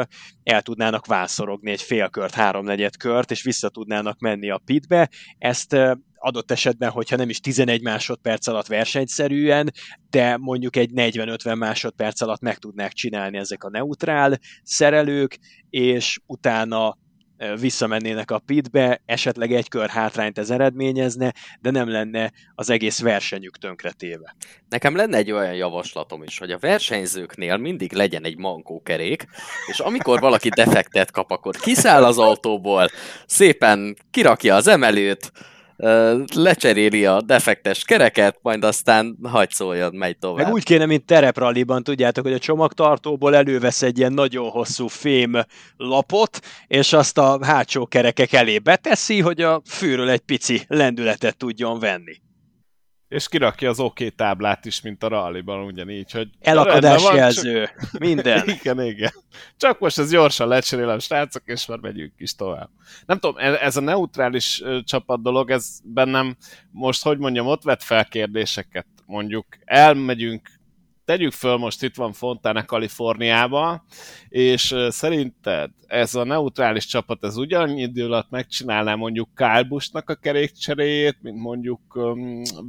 el 0.43 0.61
tudnának 0.61 1.05
vászorogni 1.05 1.71
egy 1.71 1.81
félkört, 1.81 2.33
háromnegyed 2.33 2.97
kört, 2.97 3.31
és 3.31 3.43
vissza 3.43 3.69
tudnának 3.69 4.19
menni 4.19 4.49
a 4.49 4.61
pitbe. 4.65 5.09
Ezt 5.37 5.77
adott 6.15 6.51
esetben, 6.51 6.89
hogyha 6.89 7.15
nem 7.15 7.29
is 7.29 7.39
11 7.39 7.81
másodperc 7.81 8.47
alatt 8.47 8.67
versenyszerűen, 8.67 9.71
de 10.09 10.37
mondjuk 10.37 10.75
egy 10.75 10.89
40-50 10.95 11.57
másodperc 11.57 12.21
alatt 12.21 12.41
meg 12.41 12.57
tudnák 12.57 12.91
csinálni 12.91 13.37
ezek 13.37 13.63
a 13.63 13.69
neutrál 13.69 14.39
szerelők, 14.63 15.39
és 15.69 16.19
utána 16.25 16.97
visszamennének 17.59 18.31
a 18.31 18.39
pitbe, 18.39 19.01
esetleg 19.05 19.51
egy 19.53 19.69
kör 19.69 19.89
hátrányt 19.89 20.37
ez 20.37 20.49
eredményezne, 20.49 21.33
de 21.61 21.71
nem 21.71 21.89
lenne 21.89 22.31
az 22.55 22.69
egész 22.69 22.99
versenyük 22.99 23.57
tönkretéve. 23.57 24.35
Nekem 24.69 24.95
lenne 24.95 25.17
egy 25.17 25.31
olyan 25.31 25.53
javaslatom 25.53 26.23
is, 26.23 26.37
hogy 26.37 26.51
a 26.51 26.57
versenyzőknél 26.57 27.57
mindig 27.57 27.93
legyen 27.93 28.25
egy 28.25 28.37
mankókerék, 28.37 29.25
és 29.67 29.79
amikor 29.79 30.19
valaki 30.19 30.49
defektet 30.49 31.11
kap, 31.11 31.31
akkor 31.31 31.55
kiszáll 31.55 32.03
az 32.03 32.17
autóból, 32.17 32.89
szépen 33.25 33.97
kirakja 34.11 34.55
az 34.55 34.67
emelőt, 34.67 35.31
lecseréli 36.35 37.05
a 37.05 37.21
defektes 37.21 37.83
kereket, 37.83 38.39
majd 38.41 38.63
aztán 38.63 39.17
hagy 39.23 39.49
szóljon, 39.49 39.95
megy 39.95 40.17
tovább. 40.17 40.45
Meg 40.45 40.53
úgy 40.53 40.63
kéne, 40.63 40.85
mint 40.85 41.05
terepralliban, 41.05 41.83
tudjátok, 41.83 42.23
hogy 42.23 42.33
a 42.33 42.39
csomagtartóból 42.39 43.35
elővesz 43.35 43.81
egy 43.81 43.97
ilyen 43.97 44.13
nagyon 44.13 44.49
hosszú 44.49 44.87
fém 44.87 45.37
lapot, 45.77 46.39
és 46.67 46.93
azt 46.93 47.17
a 47.17 47.45
hátsó 47.45 47.85
kerekek 47.85 48.33
elé 48.33 48.59
beteszi, 48.59 49.19
hogy 49.19 49.41
a 49.41 49.61
fűről 49.65 50.09
egy 50.09 50.21
pici 50.21 50.61
lendületet 50.67 51.37
tudjon 51.37 51.79
venni 51.79 52.21
és 53.13 53.27
kirakja 53.27 53.69
az 53.69 53.79
OK 53.79 54.15
táblát 54.15 54.65
is, 54.65 54.81
mint 54.81 55.03
a 55.03 55.07
rallyban, 55.07 55.65
ugyanígy, 55.65 56.11
hogy... 56.11 56.29
Elakadásjelző, 56.41 57.63
csak... 57.63 57.99
minden. 57.99 58.49
igen, 58.59 58.81
igen. 58.81 59.11
Csak 59.57 59.79
most 59.79 59.99
ez 59.99 60.09
gyorsan 60.09 60.47
lecserélem, 60.47 60.99
srácok, 60.99 61.43
és 61.45 61.65
már 61.65 61.77
megyünk 61.77 62.13
is 62.17 62.35
tovább. 62.35 62.69
Nem 63.05 63.19
tudom, 63.19 63.35
ez 63.61 63.77
a 63.77 63.81
neutrális 63.81 64.63
csapat 64.83 65.21
dolog, 65.21 65.49
ez 65.49 65.79
bennem 65.83 66.37
most, 66.71 67.03
hogy 67.03 67.17
mondjam, 67.17 67.47
ott 67.47 67.63
vet 67.63 67.83
fel 67.83 68.05
kérdéseket. 68.05 68.85
Mondjuk 69.05 69.45
elmegyünk 69.65 70.49
tegyük 71.05 71.31
föl, 71.31 71.57
most 71.57 71.83
itt 71.83 71.95
van 71.95 72.13
Fontana 72.13 72.65
Kaliforniába, 72.65 73.85
és 74.29 74.75
szerinted 74.89 75.69
ez 75.87 76.15
a 76.15 76.23
neutrális 76.23 76.85
csapat, 76.85 77.23
ez 77.23 77.37
ugyanannyi 77.37 77.81
idő 77.81 78.05
alatt 78.05 78.29
megcsinálná 78.29 78.95
mondjuk 78.95 79.29
Kyle 79.35 79.63
Busch-nak 79.63 80.09
a 80.09 80.15
kerékcseréjét, 80.15 81.17
mint 81.21 81.37
mondjuk 81.37 81.81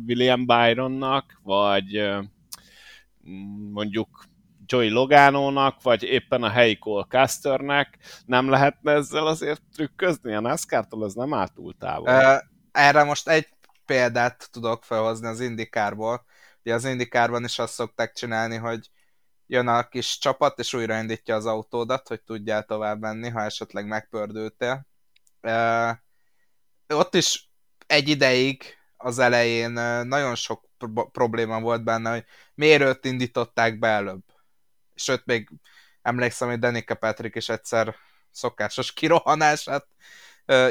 William 0.07 0.47
Byronnak, 0.47 1.41
vagy 1.43 2.11
mondjuk 3.73 4.25
Joey 4.67 4.89
Logánónak, 4.89 5.83
vagy 5.83 6.03
éppen 6.03 6.43
a 6.43 6.49
helyi 6.49 6.79
Cole 6.79 7.07
Casternek, 7.09 7.99
nem 8.27 8.49
lehetne 8.49 8.93
ezzel 8.93 9.27
azért 9.27 9.63
trükközni? 9.75 10.35
A 10.35 10.41
NASCAR-tól 10.41 11.05
ez 11.05 11.13
nem 11.13 11.35
áll 11.35 11.49
túl 11.49 11.75
távol. 11.79 12.43
Erre 12.73 13.05
most 13.05 13.29
egy 13.29 13.49
példát 13.87 14.49
tudok 14.53 14.85
felhozni 14.85 15.27
az 15.27 15.41
Indikárból. 15.41 16.25
Ugye 16.65 16.75
az 16.75 16.85
Indikárban 16.85 17.45
is 17.45 17.59
azt 17.59 17.75
szokták 17.75 18.13
csinálni, 18.13 18.57
hogy 18.57 18.91
jön 19.47 19.69
a 19.69 19.89
kis 19.89 20.19
csapat, 20.19 20.59
és 20.59 20.75
újraindítja 20.75 21.35
az 21.35 21.47
autódat, 21.47 22.09
hogy 22.09 22.23
tudjál 22.23 22.65
tovább 22.65 23.01
menni, 23.01 23.29
ha 23.29 23.43
esetleg 23.43 23.87
megpördültél. 23.87 24.87
Uh, 25.43 25.91
ott 26.89 27.15
is 27.15 27.51
egy 27.87 28.09
ideig 28.09 28.79
az 28.97 29.19
elején 29.19 29.71
nagyon 30.07 30.35
sok 30.35 30.69
probléma 31.13 31.61
volt 31.61 31.85
benne, 31.85 32.11
hogy 32.11 32.25
miért 32.55 32.83
őt 32.83 33.05
indították 33.05 33.79
be 33.79 33.89
előbb. 33.89 34.25
Sőt, 34.95 35.25
még 35.25 35.51
emlékszem, 36.03 36.49
hogy 36.49 36.59
Danica 36.59 36.95
Patrick 36.95 37.37
is 37.37 37.49
egyszer 37.49 37.97
szokásos 38.31 38.93
kirohanását 38.93 39.87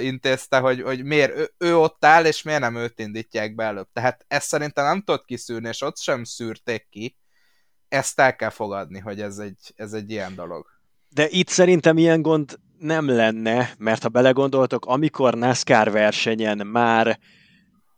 intézte, 0.02 0.58
hogy, 0.58 0.82
hogy 0.82 1.04
miért 1.04 1.38
ő, 1.38 1.54
ő 1.58 1.78
ott 1.78 2.06
áll, 2.06 2.26
és 2.26 2.42
miért 2.42 2.60
nem 2.60 2.76
őt 2.76 3.00
indítják 3.00 3.56
be 3.56 3.64
előbb. 3.64 3.88
Tehát 3.94 4.26
ezt 4.28 4.48
szerintem 4.48 4.86
nem 4.86 5.02
tudott 5.02 5.26
kiszűrni, 5.26 5.68
és 5.68 5.82
ott 5.82 5.98
sem 5.98 6.24
szűrték 6.24 6.88
ki. 6.90 7.16
Ezt 7.88 8.20
el 8.20 8.36
kell 8.36 8.50
fogadni, 8.50 9.00
hogy 9.00 9.22
ez 9.22 9.38
egy, 9.38 9.74
ez 9.76 9.94
egy 9.94 10.12
ilyen 10.12 10.36
dolog. 10.36 10.66
De 11.10 11.28
itt 11.30 11.48
szerintem 11.48 11.98
ilyen 11.98 12.22
gond 12.22 12.60
nem 12.80 13.08
lenne, 13.08 13.74
mert 13.78 14.04
ha 14.04 14.10
belegondoltok, 14.10 14.86
amikor 14.86 15.34
NASCAR 15.34 15.92
versenyen 15.92 16.68
már 16.68 17.20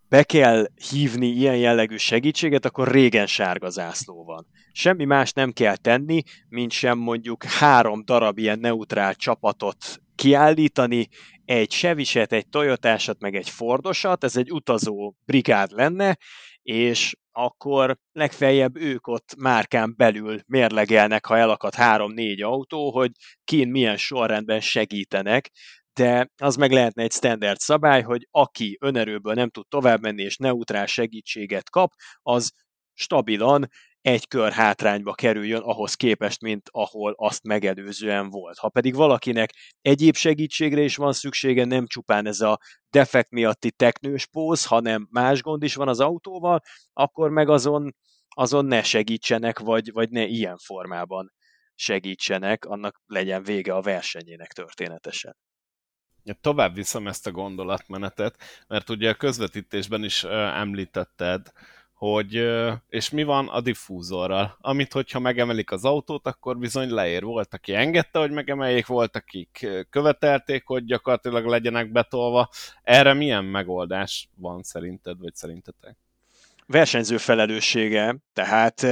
be 0.09 0.23
kell 0.23 0.67
hívni 0.89 1.27
ilyen 1.27 1.57
jellegű 1.57 1.97
segítséget, 1.97 2.65
akkor 2.65 2.91
régen 2.91 3.27
sárga 3.27 3.69
zászló 3.69 4.23
van. 4.23 4.47
Semmi 4.71 5.05
más 5.05 5.31
nem 5.31 5.51
kell 5.51 5.75
tenni, 5.75 6.23
mint 6.49 6.71
sem 6.71 6.97
mondjuk 6.97 7.43
három 7.43 8.05
darab 8.05 8.37
ilyen 8.37 8.59
neutrál 8.59 9.15
csapatot 9.15 10.01
kiállítani 10.15 11.07
egy 11.45 11.69
Cheviset, 11.69 12.33
egy 12.33 12.49
Toyotásat, 12.49 13.19
meg 13.19 13.35
egy 13.35 13.49
Fordosat, 13.49 14.23
ez 14.23 14.37
egy 14.37 14.51
utazó 14.51 15.13
brigád 15.25 15.71
lenne, 15.71 16.17
és 16.61 17.15
akkor 17.31 17.97
legfeljebb 18.11 18.75
ők 18.77 19.07
ott 19.07 19.35
márkán 19.37 19.93
belül 19.97 20.39
mérlegelnek, 20.47 21.25
ha 21.25 21.37
elakad 21.37 21.73
három-négy 21.73 22.41
autó, 22.41 22.91
hogy 22.91 23.11
kin 23.43 23.67
milyen 23.67 23.97
sorrendben 23.97 24.59
segítenek, 24.59 25.51
de 25.93 26.29
az 26.41 26.55
meg 26.55 26.71
lehetne 26.71 27.03
egy 27.03 27.11
standard 27.11 27.59
szabály, 27.59 28.01
hogy 28.01 28.27
aki 28.31 28.77
önerőből 28.81 29.33
nem 29.33 29.49
tud 29.49 29.67
tovább 29.67 30.01
menni 30.01 30.23
és 30.23 30.37
neutrál 30.37 30.85
segítséget 30.85 31.69
kap, 31.69 31.91
az 32.21 32.51
stabilan 32.93 33.69
egy 34.05 34.27
kör 34.27 34.51
hátrányba 34.51 35.13
kerüljön 35.13 35.61
ahhoz 35.61 35.93
képest, 35.93 36.41
mint 36.41 36.69
ahol 36.71 37.13
azt 37.17 37.43
megelőzően 37.43 38.29
volt. 38.29 38.57
Ha 38.57 38.69
pedig 38.69 38.95
valakinek 38.95 39.53
egyéb 39.81 40.15
segítségre 40.15 40.81
is 40.81 40.95
van 40.95 41.13
szüksége, 41.13 41.65
nem 41.65 41.87
csupán 41.87 42.27
ez 42.27 42.41
a 42.41 42.59
defekt 42.89 43.29
miatti 43.31 43.71
teknős 43.71 44.25
póz, 44.25 44.65
hanem 44.65 45.07
más 45.11 45.41
gond 45.41 45.63
is 45.63 45.75
van 45.75 45.87
az 45.87 45.99
autóval, 45.99 46.61
akkor 46.93 47.29
meg 47.29 47.49
azon, 47.49 47.95
azon 48.27 48.65
ne 48.65 48.83
segítsenek, 48.83 49.59
vagy, 49.59 49.91
vagy 49.91 50.09
ne 50.09 50.25
ilyen 50.25 50.57
formában 50.57 51.33
segítsenek, 51.75 52.65
annak 52.65 53.01
legyen 53.05 53.43
vége 53.43 53.73
a 53.73 53.81
versenyének 53.81 54.51
történetesen. 54.51 55.37
Ja, 56.23 56.33
tovább 56.33 56.75
viszem 56.75 57.07
ezt 57.07 57.27
a 57.27 57.31
gondolatmenetet, 57.31 58.37
mert 58.67 58.89
ugye 58.89 59.09
a 59.09 59.15
közvetítésben 59.15 60.03
is 60.03 60.23
említetted, 60.23 61.51
hogy, 62.11 62.47
és 62.89 63.09
mi 63.09 63.23
van 63.23 63.47
a 63.47 63.61
diffúzorral, 63.61 64.57
amit 64.61 64.93
hogyha 64.93 65.19
megemelik 65.19 65.71
az 65.71 65.85
autót, 65.85 66.27
akkor 66.27 66.57
bizony 66.57 66.89
leér. 66.89 67.23
Volt, 67.23 67.53
aki 67.53 67.73
engedte, 67.73 68.19
hogy 68.19 68.31
megemeljék, 68.31 68.85
volt, 68.85 69.15
akik 69.15 69.67
követelték, 69.89 70.65
hogy 70.65 70.85
gyakorlatilag 70.85 71.45
legyenek 71.45 71.91
betolva. 71.91 72.49
Erre 72.83 73.13
milyen 73.13 73.45
megoldás 73.45 74.29
van 74.35 74.63
szerinted, 74.63 75.19
vagy 75.19 75.35
szerintetek? 75.35 75.97
Versenyző 76.65 77.17
felelőssége, 77.17 78.17
tehát 78.33 78.85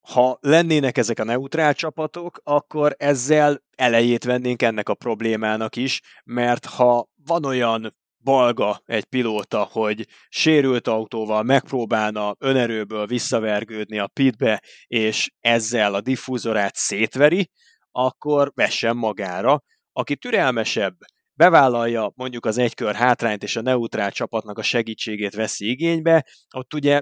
ha 0.00 0.38
lennének 0.40 0.98
ezek 0.98 1.18
a 1.18 1.24
neutrál 1.24 1.74
csapatok, 1.74 2.40
akkor 2.44 2.94
ezzel 2.98 3.62
elejét 3.76 4.24
vennénk 4.24 4.62
ennek 4.62 4.88
a 4.88 4.94
problémának 4.94 5.76
is, 5.76 6.00
mert 6.24 6.64
ha 6.64 7.08
van 7.26 7.44
olyan 7.44 7.96
balga 8.22 8.82
egy 8.84 9.04
pilóta, 9.04 9.68
hogy 9.72 10.06
sérült 10.28 10.88
autóval 10.88 11.42
megpróbálna 11.42 12.34
önerőből 12.38 13.06
visszavergődni 13.06 13.98
a 13.98 14.06
pitbe, 14.06 14.62
és 14.86 15.30
ezzel 15.40 15.94
a 15.94 16.00
diffúzorát 16.00 16.74
szétveri, 16.74 17.50
akkor 17.90 18.52
vessen 18.54 18.96
magára. 18.96 19.62
Aki 19.92 20.16
türelmesebb, 20.16 20.96
bevállalja 21.34 22.12
mondjuk 22.14 22.46
az 22.46 22.58
egykör 22.58 22.94
hátrányt 22.94 23.42
és 23.42 23.56
a 23.56 23.62
neutrál 23.62 24.10
csapatnak 24.10 24.58
a 24.58 24.62
segítségét 24.62 25.34
veszi 25.34 25.70
igénybe, 25.70 26.26
ott 26.56 26.74
ugye 26.74 27.00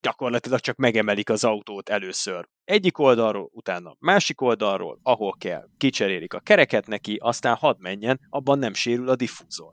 gyakorlatilag 0.00 0.60
csak 0.60 0.76
megemelik 0.76 1.30
az 1.30 1.44
autót 1.44 1.88
először. 1.88 2.48
Egyik 2.64 2.98
oldalról, 2.98 3.48
utána 3.52 3.96
másik 3.98 4.40
oldalról, 4.40 4.98
ahol 5.02 5.34
kell, 5.38 5.68
kicserélik 5.76 6.34
a 6.34 6.40
kereket 6.40 6.86
neki, 6.86 7.16
aztán 7.20 7.54
hadd 7.54 7.76
menjen, 7.78 8.20
abban 8.28 8.58
nem 8.58 8.74
sérül 8.74 9.08
a 9.08 9.16
diffúzor 9.16 9.72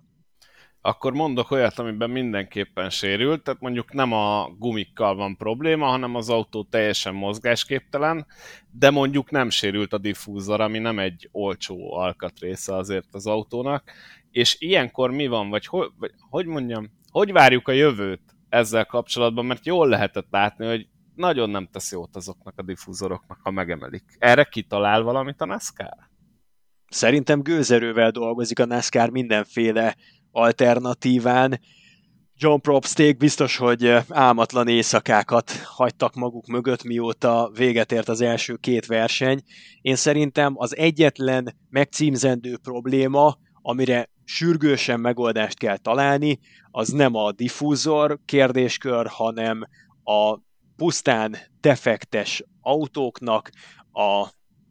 akkor 0.82 1.14
mondok 1.14 1.52
olyat, 1.52 1.80
amiben 1.80 2.10
mindenképpen 2.10 2.90
sérült, 2.90 3.44
tehát 3.44 3.62
mondjuk 3.62 3.94
nem 3.94 4.14
a 4.14 4.50
gumikkal 4.58 5.16
van 5.16 5.38
probléma, 5.38 5.86
hanem 5.86 6.16
az 6.16 6.30
autó 6.30 6.64
teljesen 6.64 7.14
mozgásképtelen, 7.14 8.26
de 8.72 8.90
mondjuk 8.90 9.32
nem 9.32 9.50
sérült 9.50 9.94
a 9.94 9.98
diffúzor, 9.98 10.62
ami 10.62 10.80
nem 10.80 11.00
egy 11.00 11.30
olcsó 11.32 11.94
alkatrésze 11.94 12.76
azért 12.76 13.08
az 13.12 13.28
autónak, 13.28 13.92
és 14.32 14.56
ilyenkor 14.60 15.12
mi 15.12 15.28
van, 15.28 15.50
vagy 15.50 15.66
hogy, 15.66 15.90
vagy 15.98 16.12
hogy 16.30 16.46
mondjam, 16.46 16.92
hogy 17.12 17.32
várjuk 17.32 17.68
a 17.68 17.72
jövőt 17.72 18.36
ezzel 18.50 18.86
kapcsolatban, 18.86 19.46
mert 19.46 19.66
jól 19.66 19.88
lehetett 19.88 20.28
látni, 20.30 20.66
hogy 20.68 20.88
nagyon 21.16 21.50
nem 21.50 21.68
tesz 21.72 21.92
jót 21.92 22.16
azoknak 22.16 22.54
a 22.58 22.62
diffúzoroknak, 22.62 23.40
ha 23.44 23.52
megemelik. 23.52 24.04
Erre 24.18 24.44
kitalál 24.44 25.02
valamit 25.02 25.42
a 25.42 25.46
NASCAR? 25.46 26.08
Szerintem 26.90 27.42
gőzerővel 27.42 28.12
dolgozik 28.12 28.60
a 28.60 28.66
NASCAR 28.66 29.10
mindenféle 29.10 29.96
alternatíván. 30.32 31.60
John 32.42 32.60
Propsték 32.60 33.18
biztos, 33.18 33.58
hogy 33.58 33.96
álmatlan 34.10 34.68
éjszakákat 34.68 35.52
hagytak 35.52 36.16
maguk 36.16 36.48
mögött, 36.48 36.84
mióta 36.84 37.52
véget 37.54 37.92
ért 37.92 38.10
az 38.10 38.22
első 38.22 38.56
két 38.56 38.86
verseny. 38.86 39.42
Én 39.82 39.96
szerintem 39.96 40.54
az 40.56 40.78
egyetlen 40.78 41.56
megcímzendő 41.70 42.58
probléma, 42.58 43.38
amire 43.62 44.10
sürgősen 44.24 45.00
megoldást 45.00 45.58
kell 45.58 45.78
találni, 45.78 46.40
az 46.72 46.90
nem 46.90 47.16
a 47.16 47.32
diffúzor 47.32 48.20
kérdéskör, 48.26 49.08
hanem 49.08 49.64
a 50.04 50.38
pusztán 50.76 51.38
defektes 51.62 52.44
autóknak 52.62 53.50
a, 53.92 54.02
a, 54.02 54.28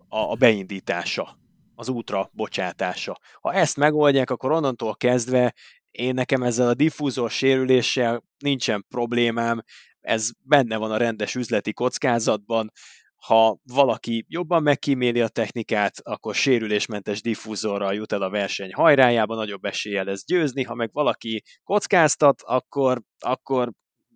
a 0.08 0.34
beindítása 0.34 1.38
az 1.78 1.88
útra 1.88 2.30
bocsátása. 2.32 3.18
Ha 3.40 3.52
ezt 3.52 3.76
megoldják, 3.76 4.30
akkor 4.30 4.52
onnantól 4.52 4.96
kezdve 4.96 5.54
én 5.90 6.14
nekem 6.14 6.42
ezzel 6.42 6.68
a 6.68 6.74
diffúzor 6.74 7.30
sérüléssel 7.30 8.22
nincsen 8.38 8.84
problémám, 8.88 9.62
ez 10.00 10.30
benne 10.42 10.76
van 10.76 10.90
a 10.90 10.96
rendes 10.96 11.34
üzleti 11.34 11.72
kockázatban, 11.72 12.72
ha 13.16 13.58
valaki 13.64 14.24
jobban 14.28 14.62
megkíméli 14.62 15.20
a 15.20 15.28
technikát, 15.28 15.94
akkor 16.02 16.34
sérülésmentes 16.34 17.22
diffúzorral 17.22 17.94
jut 17.94 18.12
el 18.12 18.22
a 18.22 18.30
verseny 18.30 18.72
hajrájába, 18.72 19.34
nagyobb 19.34 19.64
esélye 19.64 20.02
lesz 20.02 20.24
győzni, 20.26 20.62
ha 20.62 20.74
meg 20.74 20.92
valaki 20.92 21.42
kockáztat, 21.62 22.42
akkor, 22.42 23.02
akkor 23.18 23.72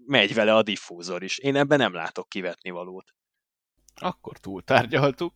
megy 0.06 0.34
vele 0.34 0.54
a 0.54 0.62
diffúzor 0.62 1.22
is. 1.22 1.38
Én 1.38 1.56
ebben 1.56 1.78
nem 1.78 1.94
látok 1.94 2.28
kivetni 2.28 2.70
valót. 2.70 3.04
Akkor 3.94 4.38
túltárgyaltuk. 4.38 5.34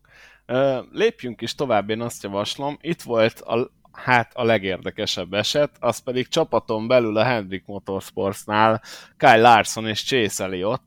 Lépjünk 0.90 1.40
is 1.40 1.54
tovább, 1.54 1.90
én 1.90 2.00
azt 2.00 2.22
javaslom. 2.22 2.78
Itt 2.80 3.02
volt 3.02 3.40
a, 3.40 3.70
hát 3.92 4.32
a 4.34 4.44
legérdekesebb 4.44 5.32
eset, 5.32 5.70
az 5.80 5.98
pedig 5.98 6.28
csapaton 6.28 6.88
belül 6.88 7.16
a 7.16 7.24
Hendrick 7.24 7.66
Motorsportsnál 7.66 8.82
Kyle 9.16 9.36
Larson 9.40 9.86
és 9.86 10.04
Chase 10.04 10.44
Elliott. 10.44 10.82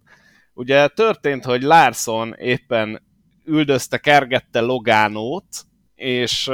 Ugye 0.53 0.87
történt, 0.87 1.45
hogy 1.45 1.61
Larson 1.61 2.33
éppen 2.33 3.01
üldözte, 3.45 3.97
kergette 3.97 4.59
Logánót, 4.59 5.45
és 5.95 6.47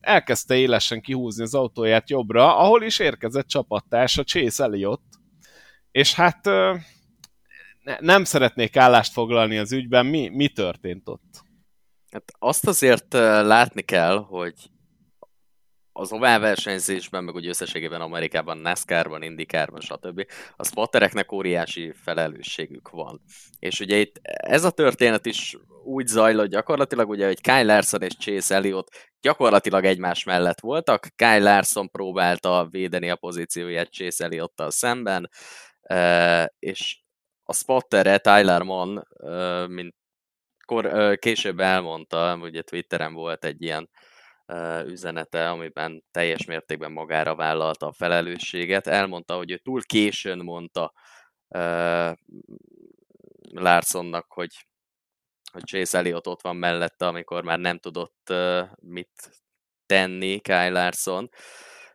elkezdte 0.00 0.54
élesen 0.54 1.00
kihúzni 1.00 1.42
az 1.42 1.54
autóját 1.54 2.10
jobbra, 2.10 2.56
ahol 2.58 2.82
is 2.82 2.98
érkezett 2.98 3.46
csapattársa 3.46 4.24
Chase 4.24 4.64
Elliott. 4.64 5.04
És 5.90 6.14
hát 6.14 6.48
nem 8.00 8.24
szeretnék 8.24 8.76
állást 8.76 9.12
foglalni 9.12 9.58
az 9.58 9.72
ügyben, 9.72 10.06
mi, 10.06 10.28
mi 10.28 10.48
történt 10.48 11.08
ott? 11.08 11.44
Hát 12.12 12.32
azt 12.38 12.66
azért 12.66 13.12
látni 13.12 13.82
kell, 13.82 14.16
hogy 14.16 14.54
az 15.92 16.12
ovál 16.12 16.40
versenyzésben, 16.40 17.24
meg 17.24 17.34
úgy 17.34 17.46
összességében 17.46 18.00
Amerikában, 18.00 18.58
NASCAR-ban, 18.58 19.22
IndyCar-ban, 19.22 19.80
stb. 19.80 20.26
a 20.56 20.64
spottereknek 20.64 21.32
óriási 21.32 21.92
felelősségük 21.92 22.90
van. 22.90 23.20
És 23.58 23.80
ugye 23.80 23.96
itt 23.96 24.18
ez 24.22 24.64
a 24.64 24.70
történet 24.70 25.26
is 25.26 25.56
úgy 25.84 26.06
zajlott 26.06 26.48
gyakorlatilag, 26.48 27.08
ugye, 27.08 27.26
hogy 27.26 27.40
Kyle 27.40 27.62
Larson 27.62 28.02
és 28.02 28.16
Chase 28.16 28.54
Elliott 28.54 29.10
gyakorlatilag 29.20 29.84
egymás 29.84 30.24
mellett 30.24 30.60
voltak. 30.60 31.08
Kyle 31.16 31.38
Larson 31.38 31.90
próbálta 31.90 32.66
védeni 32.70 33.10
a 33.10 33.16
pozícióját 33.16 33.92
Chase 33.92 34.24
Elliottal 34.24 34.70
szemben, 34.70 35.30
és 36.58 37.00
a 37.42 37.54
spottere 37.54 38.18
Tyler 38.18 38.62
Mann, 38.62 39.02
mint 39.66 39.94
kor, 40.72 41.18
később 41.18 41.60
elmondta, 41.60 42.36
ugye 42.40 42.62
Twitteren 42.62 43.12
volt 43.12 43.44
egy 43.44 43.62
ilyen 43.62 43.90
üzenete, 44.86 45.50
amiben 45.50 46.04
teljes 46.10 46.44
mértékben 46.44 46.92
magára 46.92 47.34
vállalta 47.34 47.86
a 47.86 47.92
felelősséget. 47.92 48.86
Elmondta, 48.86 49.36
hogy 49.36 49.50
ő 49.50 49.56
túl 49.56 49.82
későn 49.82 50.38
mondta 50.38 50.92
Larsonnak, 53.50 54.32
hogy, 54.32 54.66
hogy 55.52 55.64
Chase 55.64 55.98
Elliot 55.98 56.26
ott 56.26 56.42
van 56.42 56.56
mellette, 56.56 57.06
amikor 57.06 57.44
már 57.44 57.58
nem 57.58 57.78
tudott 57.78 58.32
mit 58.80 59.42
tenni 59.86 60.40
Kyle 60.40 60.70
Larson. 60.70 61.30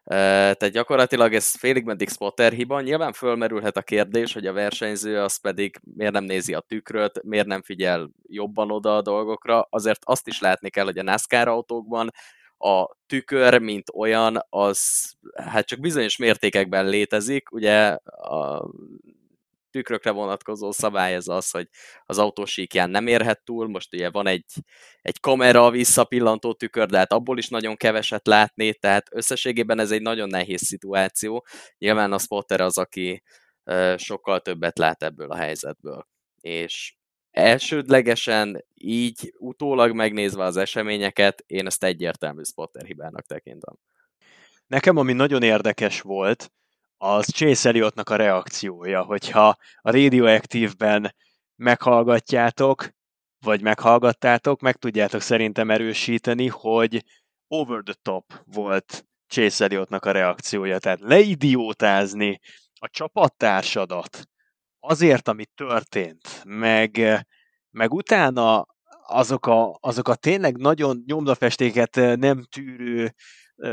Tehát 0.08 0.70
gyakorlatilag 0.70 1.34
ez 1.34 1.56
félig 1.56 1.84
meddig 1.84 2.10
spotter 2.10 2.52
hiba. 2.52 2.82
Nyilván 2.82 3.14
fölmerülhet 3.14 3.78
a 3.78 3.82
kérdés, 3.82 4.34
hogy 4.34 4.46
a 4.46 4.54
versenyző 4.54 5.20
az 5.20 5.36
pedig 5.36 5.80
miért 5.96 6.14
nem 6.14 6.24
nézi 6.24 6.54
a 6.54 6.60
tükröt, 6.60 7.24
miért 7.24 7.48
nem 7.48 7.62
figyel 7.62 8.10
jobban 8.28 8.72
oda 8.72 8.96
a 8.96 9.02
dolgokra. 9.02 9.68
Azért 9.70 10.00
azt 10.04 10.28
is 10.28 10.40
látni 10.40 10.70
kell, 10.70 10.86
hogy 10.86 10.98
a 10.98 11.04
NASCAR 11.04 11.48
autókban 11.48 12.12
a 12.58 12.86
tükör, 13.06 13.60
mint 13.60 13.90
olyan, 13.94 14.46
az 14.50 15.12
hát 15.36 15.66
csak 15.66 15.80
bizonyos 15.80 16.18
mértékekben 16.18 16.88
létezik. 16.88 17.52
Ugye 17.52 17.88
a 18.06 18.70
tükrökre 19.72 20.12
vonatkozó 20.12 20.72
szabály 20.72 21.14
ez 21.14 21.28
az, 21.28 21.50
hogy 21.50 21.68
az 22.06 22.18
autósíkján 22.18 22.90
nem 22.90 23.08
érhet 23.08 23.44
túl, 23.44 23.68
most 23.68 23.94
ugye 23.94 24.10
van 24.10 24.28
egy, 24.28 24.46
egy 25.02 25.20
kamera 25.20 25.70
visszapillantó 25.70 26.54
tükör, 26.54 26.88
de 26.88 26.98
hát 26.98 27.12
abból 27.12 27.38
is 27.38 27.48
nagyon 27.48 27.76
keveset 27.76 28.28
látni, 28.28 28.74
tehát 28.74 29.08
összességében 29.12 29.80
ez 29.80 29.92
egy 29.92 30.02
nagyon 30.02 30.30
nehéz 30.30 30.62
szituáció. 30.62 31.46
Nyilván 31.78 32.14
a 32.14 32.20
spotter 32.20 32.62
az, 32.62 32.78
aki 32.78 33.24
sokkal 33.96 34.40
többet 34.40 34.78
lát 34.78 35.04
ebből 35.04 35.32
a 35.32 35.36
helyzetből. 35.36 36.08
És 36.42 36.96
elsődlegesen 37.32 38.66
így 38.74 39.34
utólag 39.38 39.94
megnézve 39.94 40.44
az 40.44 40.58
eseményeket, 40.58 41.44
én 41.46 41.66
ezt 41.66 41.84
egyértelmű 41.84 42.44
spotter 42.44 42.86
hibának 42.86 43.26
tekintem. 43.26 43.76
Nekem 44.68 44.98
ami 44.98 45.14
nagyon 45.14 45.44
érdekes 45.44 46.02
volt, 46.02 46.52
az 46.98 47.26
Chase 47.26 47.70
Elliottnak 47.70 48.10
a 48.10 48.16
reakciója, 48.16 49.04
hogyha 49.04 49.48
a 49.82 49.92
Radioactive-ben 49.92 51.16
meghallgatjátok, 51.56 52.90
vagy 53.40 53.62
meghallgattátok, 53.62 54.62
meg 54.62 54.76
tudjátok 54.76 55.22
szerintem 55.22 55.72
erősíteni, 55.72 56.48
hogy 56.48 57.04
over 57.48 57.82
the 57.84 57.94
top 58.02 58.24
volt 58.46 59.06
Chase 59.28 59.64
Elliottnak 59.64 60.06
a 60.06 60.12
reakciója. 60.12 60.80
Tehát 60.80 61.00
leidiótázni 61.00 62.40
a 62.74 62.90
csapattársadat 62.90 64.28
azért, 64.80 65.28
ami 65.28 65.46
történt, 65.46 66.44
meg, 66.46 67.02
meg 67.70 67.94
utána 67.94 68.66
azok 69.08 69.46
a, 69.46 69.78
azok 69.82 70.08
a 70.08 70.16
tényleg 70.16 70.58
nagyon 70.58 71.04
nyomdafestéket 71.06 71.96
nem 71.96 72.44
tűrő 72.44 73.14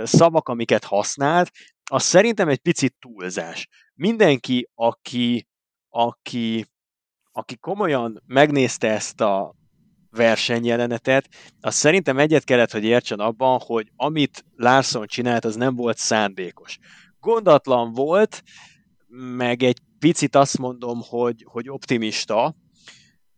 szavak, 0.04 0.48
amiket 0.48 0.84
használt, 0.84 1.50
az 1.90 2.02
szerintem 2.02 2.48
egy 2.48 2.58
picit 2.58 2.94
túlzás. 2.98 3.68
Mindenki, 3.94 4.68
aki, 4.74 5.48
aki, 5.88 6.66
aki 7.32 7.56
komolyan 7.56 8.22
megnézte 8.26 8.90
ezt 8.90 9.20
a 9.20 9.54
versenyjelenetet, 10.10 11.28
az 11.60 11.74
szerintem 11.74 12.18
egyet 12.18 12.44
kellett, 12.44 12.70
hogy 12.70 12.84
értsen 12.84 13.20
abban, 13.20 13.60
hogy 13.64 13.92
amit 13.96 14.44
Larson 14.56 15.06
csinált, 15.06 15.44
az 15.44 15.56
nem 15.56 15.74
volt 15.74 15.96
szándékos. 15.96 16.78
Gondatlan 17.20 17.92
volt, 17.92 18.42
meg 19.36 19.62
egy 19.62 19.78
picit 19.98 20.36
azt 20.36 20.58
mondom, 20.58 21.00
hogy, 21.02 21.44
hogy 21.48 21.68
optimista, 21.68 22.54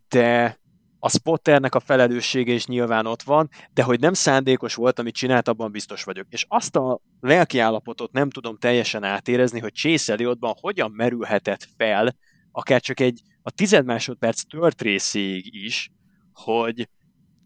de 0.08 0.58
a 0.98 1.08
spotternek 1.08 1.74
a 1.74 1.80
felelőssége 1.80 2.52
is 2.52 2.66
nyilván 2.66 3.06
ott 3.06 3.22
van, 3.22 3.48
de 3.74 3.82
hogy 3.82 4.00
nem 4.00 4.12
szándékos 4.12 4.74
volt, 4.74 4.98
amit 4.98 5.14
csinált, 5.14 5.48
abban 5.48 5.70
biztos 5.70 6.04
vagyok. 6.04 6.26
És 6.28 6.44
azt 6.48 6.76
a 6.76 7.00
lelki 7.20 7.58
állapotot 7.58 8.12
nem 8.12 8.30
tudom 8.30 8.58
teljesen 8.58 9.04
átérezni, 9.04 9.60
hogy 9.60 9.72
Chase 9.72 10.12
Elliottban 10.12 10.54
hogyan 10.60 10.90
merülhetett 10.90 11.68
fel, 11.76 12.16
akár 12.52 12.80
csak 12.80 13.00
egy 13.00 13.20
a 13.42 13.50
tized 13.50 13.84
másodperc 13.84 14.42
tört 14.42 14.82
részéig 14.82 15.54
is, 15.54 15.90
hogy 16.32 16.88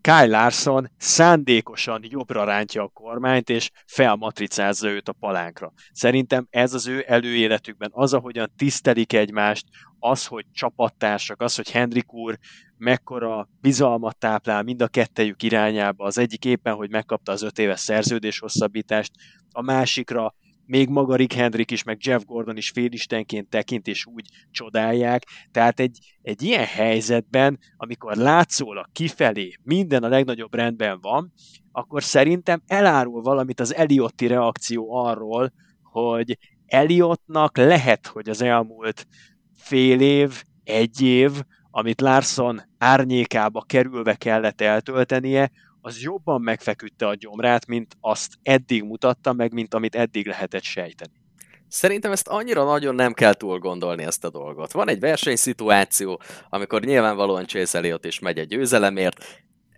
Kyle 0.00 0.26
Larson 0.26 0.90
szándékosan 0.96 2.00
jobbra 2.08 2.44
rántja 2.44 2.82
a 2.82 2.88
kormányt, 2.88 3.48
és 3.48 3.70
felmatricázza 3.86 4.88
őt 4.88 5.08
a 5.08 5.12
palánkra. 5.12 5.72
Szerintem 5.92 6.46
ez 6.50 6.74
az 6.74 6.86
ő 6.86 7.04
előéletükben, 7.06 7.90
az, 7.92 8.14
ahogyan 8.14 8.52
tisztelik 8.56 9.12
egymást, 9.12 9.66
az, 9.98 10.26
hogy 10.26 10.46
csapattársak, 10.52 11.40
az, 11.40 11.56
hogy 11.56 11.70
Hendrik 11.70 12.12
úr 12.12 12.38
mekkora 12.76 13.48
bizalmat 13.60 14.16
táplál 14.16 14.62
mind 14.62 14.82
a 14.82 14.88
kettejük 14.88 15.42
irányába, 15.42 16.04
az 16.04 16.18
egyik 16.18 16.44
éppen, 16.44 16.74
hogy 16.74 16.90
megkapta 16.90 17.32
az 17.32 17.42
öt 17.42 17.58
éves 17.58 17.80
szerződés 17.80 18.38
hosszabbítást, 18.38 19.12
a 19.52 19.62
másikra 19.62 20.34
még 20.70 20.88
maga 20.88 21.14
Rick 21.14 21.32
Hendrick 21.32 21.70
is, 21.70 21.82
meg 21.82 21.98
Jeff 22.00 22.22
Gordon 22.24 22.56
is 22.56 22.70
félistenként 22.70 23.48
tekint, 23.48 23.86
és 23.86 24.06
úgy 24.06 24.28
csodálják. 24.50 25.22
Tehát 25.52 25.80
egy, 25.80 25.98
egy 26.22 26.42
ilyen 26.42 26.64
helyzetben, 26.64 27.58
amikor 27.76 28.16
látszólag 28.16 28.86
kifelé 28.92 29.54
minden 29.62 30.02
a 30.02 30.08
legnagyobb 30.08 30.54
rendben 30.54 31.00
van, 31.00 31.32
akkor 31.72 32.02
szerintem 32.02 32.62
elárul 32.66 33.22
valamit 33.22 33.60
az 33.60 33.74
Eliotti 33.74 34.26
reakció 34.26 34.94
arról, 34.94 35.52
hogy 35.82 36.38
Eliottnak 36.66 37.56
lehet, 37.56 38.06
hogy 38.06 38.28
az 38.28 38.42
elmúlt 38.42 39.06
fél 39.54 40.00
év, 40.00 40.44
egy 40.64 41.02
év, 41.02 41.30
amit 41.70 42.00
Larson 42.00 42.62
árnyékába 42.78 43.62
kerülve 43.66 44.14
kellett 44.14 44.60
eltöltenie, 44.60 45.50
az 45.80 46.02
jobban 46.02 46.40
megfeküdte 46.40 47.06
a 47.06 47.14
gyomrát, 47.14 47.66
mint 47.66 47.96
azt 48.00 48.38
eddig 48.42 48.82
mutatta 48.82 49.32
meg, 49.32 49.52
mint 49.52 49.74
amit 49.74 49.94
eddig 49.94 50.26
lehetett 50.26 50.62
sejteni. 50.62 51.12
Szerintem 51.68 52.12
ezt 52.12 52.28
annyira 52.28 52.64
nagyon 52.64 52.94
nem 52.94 53.12
kell 53.12 53.34
túl 53.34 53.58
gondolni 53.58 54.02
ezt 54.02 54.24
a 54.24 54.30
dolgot. 54.30 54.72
Van 54.72 54.88
egy 54.88 55.00
versenyszituáció, 55.00 56.20
amikor 56.48 56.82
nyilvánvalóan 56.82 57.46
Chase 57.46 57.78
Elliot 57.78 58.04
is 58.04 58.18
megy 58.18 58.38
egy 58.38 58.48
győzelemért, 58.48 59.24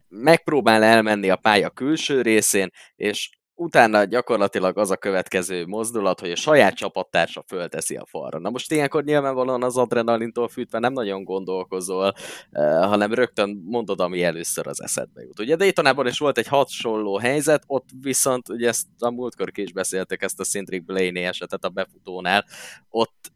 megpróbál 0.09 0.83
elmenni 0.83 1.31
a 1.31 1.37
pálya 1.37 1.71
külső 1.71 2.23
részén, 2.23 2.71
és 2.97 3.31
utána 3.55 4.05
gyakorlatilag 4.05 4.79
az 4.79 4.91
a 4.91 4.97
következő 4.97 5.67
mozdulat, 5.67 6.21
hogy 6.21 6.31
a 6.31 6.37
saját 6.37 6.75
csapattársa 6.75 7.45
fölteszi 7.47 7.97
a 7.97 8.07
falra. 8.07 8.39
Na 8.39 8.51
most 8.51 8.73
ilyenkor 8.73 9.05
nyilvánvalóan 9.05 9.63
az 9.63 9.77
adrenalintól 9.77 10.49
fűtve 10.49 10.79
nem 10.79 10.93
nagyon 10.93 11.25
gondolkozol, 11.25 12.13
eh, 12.51 12.85
hanem 12.89 13.15
rögtön 13.15 13.63
mondod, 13.65 14.01
ami 14.01 14.23
először 14.23 14.67
az 14.67 14.83
eszedbe 14.83 15.23
jut. 15.23 15.41
Ugye 15.41 15.57
Daytonában 15.57 16.07
is 16.07 16.19
volt 16.19 16.39
egy 16.39 16.47
hasonló 16.47 17.19
helyzet, 17.19 17.63
ott 17.67 17.89
viszont, 18.01 18.49
ugye 18.49 18.69
ezt 18.69 18.87
a 18.99 19.11
múltkor 19.11 19.51
is 19.55 19.73
beszéltek, 19.73 20.23
ezt 20.23 20.41
a 20.41 20.45
Cindric 20.45 20.85
Blaney 20.85 21.25
esetet 21.25 21.65
a 21.65 21.69
befutónál, 21.69 22.45
ott 22.91 23.33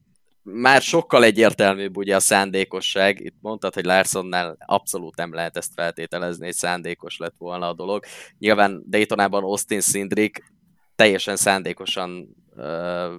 már 0.53 0.83
sokkal 0.83 1.25
egyértelműbb 1.25 1.97
ugye 1.97 2.17
a 2.17 2.21
szándékosság. 2.21 3.21
Itt 3.21 3.37
mondtad, 3.41 3.75
hogy 3.75 3.85
Larsonnál 3.85 4.57
abszolút 4.67 5.17
nem 5.17 5.35
lehet 5.35 5.57
ezt 5.57 5.73
feltételezni, 5.75 6.45
hogy 6.45 6.55
szándékos 6.55 7.17
lett 7.17 7.35
volna 7.39 7.69
a 7.69 7.75
dolog. 7.75 8.05
Nyilván 8.39 8.85
Daytonában 8.89 9.43
Austin 9.43 9.81
Sindrick 9.81 10.55
teljesen 10.97 11.37
szándékosan 11.37 12.37
uh, 12.57 13.13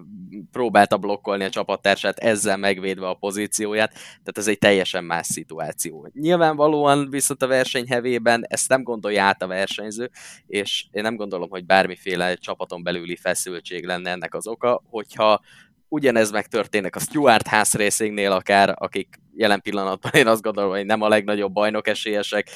próbálta 0.52 0.98
blokkolni 0.98 1.44
a 1.44 1.50
csapattársát, 1.50 2.18
ezzel 2.18 2.58
megvédve 2.58 3.08
a 3.08 3.14
pozícióját, 3.14 3.92
tehát 3.94 4.38
ez 4.38 4.48
egy 4.48 4.58
teljesen 4.58 5.04
más 5.04 5.26
szituáció. 5.28 6.10
Nyilvánvalóan 6.14 7.10
viszont 7.10 7.42
a 7.42 7.48
verseny 7.48 7.88
hevében 7.88 8.46
ezt 8.48 8.70
nem 8.70 8.84
gondolja 8.84 9.24
át 9.24 9.42
a 9.42 9.48
versenyző, 9.48 10.10
és 10.48 10.86
én 10.92 11.02
nem 11.02 11.16
gondolom, 11.16 11.50
hogy 11.50 11.66
bármiféle 11.66 12.36
csapaton 12.36 12.84
belüli 12.84 13.16
feszültség 13.16 13.86
lenne 13.86 14.10
ennek 14.10 14.34
az 14.34 14.48
oka, 14.48 14.84
hogyha 14.90 15.42
ugyanez 15.90 16.32
megtörténik 16.32 16.96
a 16.96 17.00
Stuart 17.00 17.48
House 17.48 17.78
Racingnél 17.78 18.32
akár, 18.32 18.76
akik 18.78 19.20
jelen 19.34 19.62
pillanatban 19.62 20.12
én 20.12 20.28
azt 20.28 20.42
gondolom, 20.42 20.70
hogy 20.70 20.86
nem 20.86 21.02
a 21.02 21.08
legnagyobb 21.08 21.54
bajnok 21.54 21.88
esélyesek, 21.88 22.50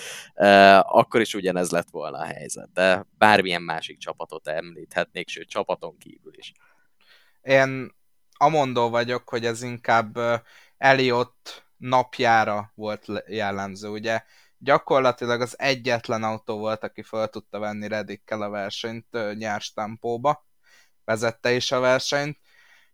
akkor 0.81 1.21
is 1.21 1.33
ugyanez 1.33 1.71
lett 1.71 1.89
volna 1.89 2.17
a 2.17 2.25
helyzet. 2.25 2.71
De 2.73 3.05
bármilyen 3.17 3.61
másik 3.61 3.97
csapatot 3.97 4.47
említhetnék, 4.47 5.29
sőt 5.29 5.49
csapaton 5.49 5.97
kívül 5.97 6.33
is. 6.35 6.51
Én 7.41 7.95
amondó 8.37 8.89
vagyok, 8.89 9.29
hogy 9.29 9.45
ez 9.45 9.61
inkább 9.61 10.17
Eliott 10.77 11.65
napjára 11.77 12.71
volt 12.75 13.05
jellemző, 13.27 13.89
ugye 13.89 14.23
gyakorlatilag 14.57 15.41
az 15.41 15.59
egyetlen 15.59 16.23
autó 16.23 16.57
volt, 16.57 16.83
aki 16.83 17.03
fel 17.03 17.27
tudta 17.27 17.59
venni 17.59 17.87
Redikkel 17.87 18.41
a 18.41 18.49
versenyt 18.49 19.17
nyárs 19.37 19.73
tempóba, 19.73 20.47
vezette 21.03 21.51
is 21.51 21.71
a 21.71 21.79
versenyt, 21.79 22.37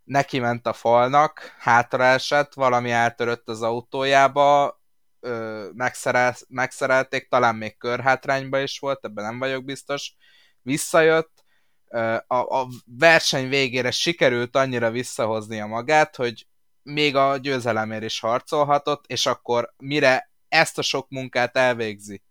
neki 0.08 0.40
ment 0.40 0.68
a 0.68 0.74
falnak, 0.74 1.56
hátra 1.60 2.04
esett, 2.04 2.54
valami 2.54 2.92
eltörött 2.92 3.50
az 3.50 3.62
autójába, 3.62 4.80
ö, 5.20 5.66
megszerel, 5.74 6.36
megszerelték, 6.48 7.30
talán 7.30 7.56
még 7.56 7.78
körhátrányba 7.78 8.60
is 8.60 8.80
volt, 8.80 9.06
ebben 9.06 9.26
nem 9.26 9.40
vagyok 9.40 9.64
biztos, 9.66 10.14
visszajött, 10.62 11.44
ö, 11.88 12.18
a, 12.28 12.36
a 12.36 12.68
verseny 12.86 13.50
végére 13.50 13.92
sikerült 13.92 14.56
annyira 14.56 14.92
visszahoznia 14.92 15.66
magát, 15.66 16.16
hogy 16.16 16.48
még 16.84 17.16
a 17.16 17.38
győzelemért 17.38 18.04
is 18.04 18.20
harcolhatott, 18.20 19.06
és 19.08 19.26
akkor 19.26 19.74
mire 19.78 20.32
ezt 20.48 20.78
a 20.78 20.82
sok 20.82 21.10
munkát 21.10 21.58
elvégzi, 21.58 22.24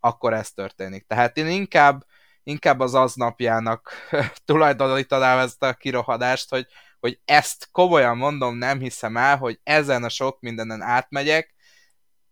akkor 0.00 0.32
ez 0.32 0.50
történik. 0.52 1.06
Tehát 1.06 1.36
én 1.36 1.46
inkább, 1.46 2.04
inkább 2.42 2.80
az 2.80 2.94
aznapjának 2.94 3.92
tulajdonítanám 4.44 5.38
ezt 5.38 5.62
a 5.62 5.74
kirohadást, 5.74 6.50
hogy 6.50 6.66
hogy 7.02 7.20
ezt 7.24 7.68
komolyan 7.72 8.16
mondom, 8.16 8.56
nem 8.56 8.78
hiszem 8.78 9.16
el, 9.16 9.36
hogy 9.36 9.60
ezen 9.62 10.04
a 10.04 10.08
sok 10.08 10.40
mindenen 10.40 10.82
átmegyek, 10.82 11.54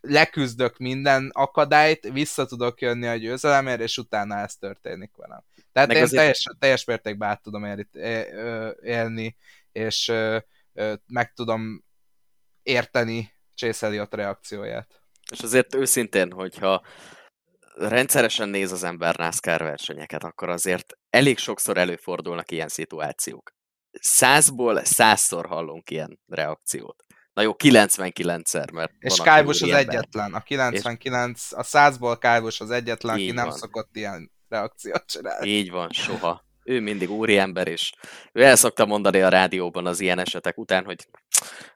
leküzdök 0.01 0.79
minden 0.79 1.31
akadályt, 1.33 2.09
vissza 2.13 2.47
tudok 2.47 2.81
jönni 2.81 3.07
a 3.07 3.15
győzelemért, 3.15 3.81
és 3.81 3.99
utána 3.99 4.37
ez 4.37 4.57
történik 4.57 5.17
velem. 5.17 5.45
Tehát 5.73 5.89
Meg 5.89 5.97
én 5.97 6.03
azért... 6.03 6.21
teljes, 6.21 6.45
teljes 6.59 6.85
mértékben 6.85 7.29
át 7.29 7.43
tudom 7.43 7.65
élni, 8.83 9.37
és 9.73 10.13
meg 11.07 11.33
tudom 11.33 11.85
érteni 12.63 13.33
Chase 13.55 13.87
Elliot 13.87 14.15
reakcióját. 14.15 15.03
És 15.33 15.41
azért 15.41 15.75
őszintén, 15.75 16.33
hogyha 16.33 16.85
rendszeresen 17.75 18.49
néz 18.49 18.73
az 18.73 18.83
ember 18.83 19.17
NASCAR 19.17 19.63
versenyeket, 19.63 20.25
akkor 20.25 20.49
azért 20.49 20.93
elég 21.11 21.39
sokszor 21.39 21.79
előfordulnak 21.79 22.51
ilyen 22.51 22.69
szituációk 22.69 23.59
százból 23.93 24.85
százszor 24.85 25.47
hallunk 25.47 25.91
ilyen 25.91 26.21
reakciót. 26.27 27.05
Na 27.33 27.43
jó, 27.43 27.53
99-szer, 27.59 28.73
mert 28.73 28.93
És 28.99 29.17
Kálbus 29.17 29.63
az 29.63 29.71
egyetlen. 29.71 30.35
A 30.35 30.41
99, 30.41 31.45
és... 31.45 31.53
a 31.53 31.63
100-ból 31.63 32.17
Kálbus 32.21 32.61
az 32.61 32.71
egyetlen, 32.71 33.19
Így 33.19 33.29
aki 33.29 33.37
van. 33.37 33.45
nem 33.45 33.57
szokott 33.57 33.97
ilyen 33.97 34.31
reakciót 34.49 35.05
csinálni. 35.07 35.49
Így 35.49 35.71
van, 35.71 35.91
soha. 35.91 36.45
Ő 36.65 36.81
mindig 36.81 37.11
úriember, 37.11 37.69
és 37.69 37.93
ő 38.33 38.43
el 38.43 38.57
szokta 38.57 38.87
mondani 38.87 39.21
a 39.21 39.29
rádióban 39.29 39.87
az 39.87 40.01
ilyen 40.01 40.19
esetek 40.19 40.59
után, 40.59 40.85
hogy 40.85 41.07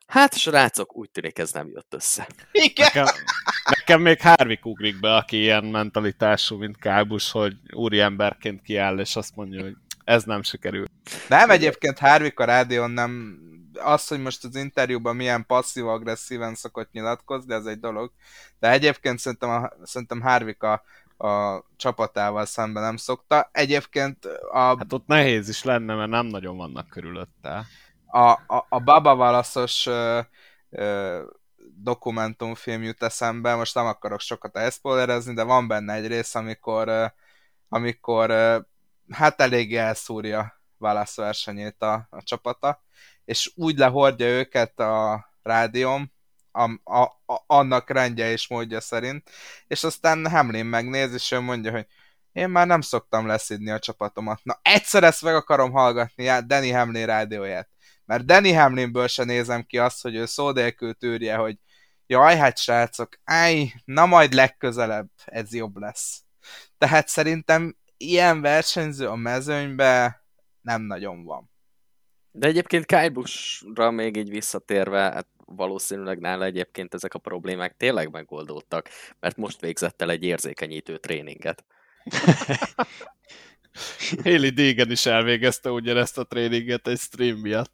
hát 0.07 0.37
srácok, 0.37 0.95
úgy 0.95 1.09
tűnik 1.09 1.39
ez 1.39 1.51
nem 1.51 1.69
jött 1.69 1.93
össze. 1.93 2.27
Igen. 2.51 2.89
Nekem, 2.93 3.13
nekem 3.69 4.01
még 4.01 4.21
Harvik 4.21 4.65
ugrik 4.65 4.99
be, 4.99 5.15
aki 5.15 5.37
ilyen 5.37 5.65
mentalitású, 5.65 6.57
mint 6.57 6.77
Kábus, 6.77 7.31
hogy 7.31 7.53
úriemberként 7.73 8.61
kiáll, 8.61 8.99
és 8.99 9.15
azt 9.15 9.35
mondja, 9.35 9.61
hogy 9.61 9.75
ez 10.05 10.23
nem 10.23 10.43
sikerül. 10.43 10.85
Nem, 11.29 11.49
egyébként 11.49 11.99
Harvik 11.99 12.39
a 12.39 12.45
rádión 12.45 12.91
nem 12.91 13.39
az, 13.79 14.07
hogy 14.07 14.21
most 14.21 14.43
az 14.43 14.55
interjúban 14.55 15.15
milyen 15.15 15.45
passzív-agresszíven 15.45 16.55
szokott 16.55 16.91
nyilatkozni, 16.91 17.53
ez 17.53 17.65
egy 17.65 17.79
dolog, 17.79 18.11
de 18.59 18.71
egyébként 18.71 19.19
szerintem, 19.19 19.49
a, 19.49 19.71
szerintem 19.83 20.21
Harvik 20.21 20.63
a, 20.63 20.83
a 21.27 21.63
csapatával 21.75 22.45
szemben 22.45 22.83
nem 22.83 22.97
szokta. 22.97 23.49
Egyébként 23.51 24.25
a... 24.51 24.59
Hát 24.59 24.93
ott 24.93 25.07
nehéz 25.07 25.49
is 25.49 25.63
lenne, 25.63 25.95
mert 25.95 26.09
nem 26.09 26.25
nagyon 26.25 26.57
vannak 26.57 26.89
körülötte. 26.89 27.65
A, 28.05 28.29
a, 28.29 28.65
a 28.69 28.79
Baba 28.79 29.15
válaszos 29.15 29.85
ö, 29.85 30.19
ö, 30.69 31.21
dokumentumfilm 31.75 32.83
jut 32.83 33.03
eszembe, 33.03 33.55
most 33.55 33.75
nem 33.75 33.85
akarok 33.85 34.19
sokat 34.19 34.57
elszpoilerezni, 34.57 35.33
de 35.33 35.43
van 35.43 35.67
benne 35.67 35.93
egy 35.93 36.07
rész, 36.07 36.35
amikor, 36.35 37.13
amikor 37.69 38.31
hát 39.11 39.41
eléggé 39.41 39.75
elszúrja 39.75 40.61
válaszversenyét 40.77 41.81
a, 41.81 42.07
a 42.09 42.23
csapata, 42.23 42.83
és 43.25 43.51
úgy 43.55 43.77
lehordja 43.77 44.27
őket 44.27 44.79
a 44.79 45.25
rádióm, 45.41 46.11
a, 46.51 46.71
a, 46.83 47.01
a, 47.25 47.43
annak 47.47 47.89
rendje 47.89 48.31
és 48.31 48.47
módja 48.47 48.81
szerint, 48.81 49.29
és 49.67 49.83
aztán 49.83 50.29
Hamlin 50.29 50.65
megnéz, 50.65 51.13
és 51.13 51.31
ő 51.31 51.39
mondja, 51.39 51.71
hogy 51.71 51.85
én 52.31 52.49
már 52.49 52.67
nem 52.67 52.81
szoktam 52.81 53.27
leszidni 53.27 53.71
a 53.71 53.79
csapatomat. 53.79 54.39
Na 54.43 54.59
egyszer 54.61 55.03
ezt 55.03 55.21
meg 55.21 55.35
akarom 55.35 55.71
hallgatni, 55.71 56.25
Danny 56.45 56.73
Hamlin 56.73 57.05
rádióját. 57.05 57.69
Mert 58.05 58.25
Danny 58.25 58.55
Hamlinből 58.55 59.07
se 59.07 59.23
nézem 59.23 59.63
ki 59.63 59.77
azt, 59.77 60.01
hogy 60.01 60.15
ő 60.15 60.25
szó 60.25 60.51
nélkül 60.51 60.93
tűrje, 60.93 61.35
hogy 61.35 61.57
jaj, 62.07 62.37
hát 62.37 62.57
srácok, 62.57 63.19
áj, 63.23 63.73
na 63.85 64.05
majd 64.05 64.33
legközelebb 64.33 65.09
ez 65.25 65.53
jobb 65.53 65.77
lesz. 65.77 66.21
Tehát 66.77 67.07
szerintem 67.07 67.75
ilyen 67.97 68.41
versenyző 68.41 69.07
a 69.07 69.15
mezőnybe 69.15 70.23
nem 70.61 70.81
nagyon 70.81 71.23
van. 71.23 71.49
De 72.31 72.47
egyébként 72.47 72.85
Kyle 72.85 73.09
Busch-ra 73.09 73.91
még 73.91 74.17
így 74.17 74.29
visszatérve, 74.29 74.99
hát 74.99 75.27
valószínűleg 75.45 76.19
nála 76.19 76.45
egyébként 76.45 76.93
ezek 76.93 77.13
a 77.13 77.19
problémák 77.19 77.77
tényleg 77.77 78.11
megoldódtak, 78.11 78.89
mert 79.19 79.37
most 79.37 79.61
végzett 79.61 80.01
el 80.01 80.09
egy 80.09 80.23
érzékenyítő 80.23 80.97
tréninget. 80.97 81.65
Haley 84.23 84.49
Deegan 84.49 84.91
is 84.91 85.05
elvégezte 85.05 85.71
ugyanezt 85.71 86.17
a 86.17 86.23
tréninget 86.23 86.87
egy 86.87 86.99
stream 86.99 87.37
miatt. 87.37 87.71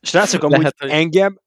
Srácok, 0.00 0.42
amúgy 0.42 0.58
Lehet, 0.58 0.74
hogy... 0.78 0.90
engem 0.90 1.40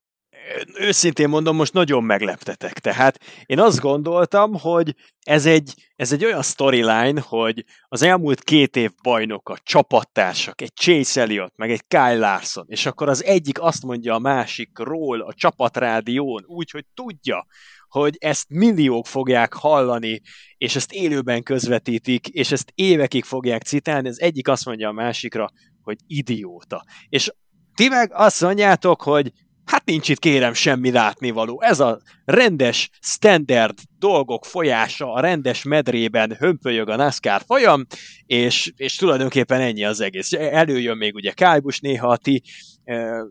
őszintén 0.80 1.30
mondom, 1.30 1.56
most 1.56 1.74
nagyon 1.74 2.04
megleptetek. 2.04 2.80
Tehát 2.80 3.20
én 3.46 3.60
azt 3.60 3.80
gondoltam, 3.80 4.54
hogy 4.54 4.96
ez 5.20 5.46
egy, 5.46 5.74
ez 5.96 6.12
egy 6.12 6.26
olyan 6.26 6.42
storyline, 6.42 7.22
hogy 7.22 7.64
az 7.88 8.02
elmúlt 8.02 8.44
két 8.44 8.76
év 8.76 8.92
bajnoka, 9.04 9.58
csapattársak, 9.64 10.62
egy 10.62 10.74
Chase 10.74 11.22
Elliott, 11.22 11.54
meg 11.56 11.72
egy 11.72 11.88
Kyle 11.88 12.18
Larson, 12.18 12.66
és 12.68 12.86
akkor 12.86 13.10
az 13.10 13.24
egyik 13.24 13.62
azt 13.62 13.84
mondja 13.84 14.14
a 14.14 14.20
másikról 14.20 15.22
a 15.22 15.34
csapatrádión, 15.34 16.44
úgy, 16.48 16.72
hogy 16.72 16.86
tudja, 16.94 17.46
hogy 17.88 18.16
ezt 18.20 18.46
milliók 18.50 19.08
fogják 19.08 19.54
hallani, 19.54 20.22
és 20.58 20.76
ezt 20.76 20.92
élőben 20.92 21.44
közvetítik, 21.44 22.28
és 22.28 22.52
ezt 22.52 22.72
évekig 22.76 23.24
fogják 23.24 23.62
citálni, 23.62 24.08
az 24.08 24.22
egyik 24.22 24.48
azt 24.48 24.66
mondja 24.66 24.90
a 24.90 24.92
másikra, 24.92 25.50
hogy 25.82 25.98
idióta. 26.08 26.86
És 27.10 27.32
ti 27.76 27.88
meg 27.88 28.12
azt 28.14 28.42
mondjátok, 28.42 29.02
hogy 29.02 29.32
Hát 29.68 29.86
nincs 29.86 30.10
itt 30.10 30.20
kérem 30.20 30.54
semmi 30.54 30.92
látnivaló. 30.92 31.62
Ez 31.62 31.80
a 31.80 32.00
rendes, 32.26 32.90
standard 33.02 33.78
dolgok 34.00 34.46
folyása 34.46 35.14
a 35.14 35.20
rendes 35.20 35.64
medrében 35.64 36.36
hömpölyög 36.40 36.90
a 36.90 36.96
NASCAR 36.96 37.42
folyam, 37.46 37.86
és, 38.26 38.72
és 38.76 38.96
tulajdonképpen 38.96 39.62
ennyi 39.62 39.84
az 39.84 40.02
egész. 40.02 40.32
Előjön 40.34 40.98
még 40.98 41.16
ugye 41.16 41.32
Kájbus 41.32 41.80
néha 41.80 42.08
a 42.08 42.18
ti 42.18 42.44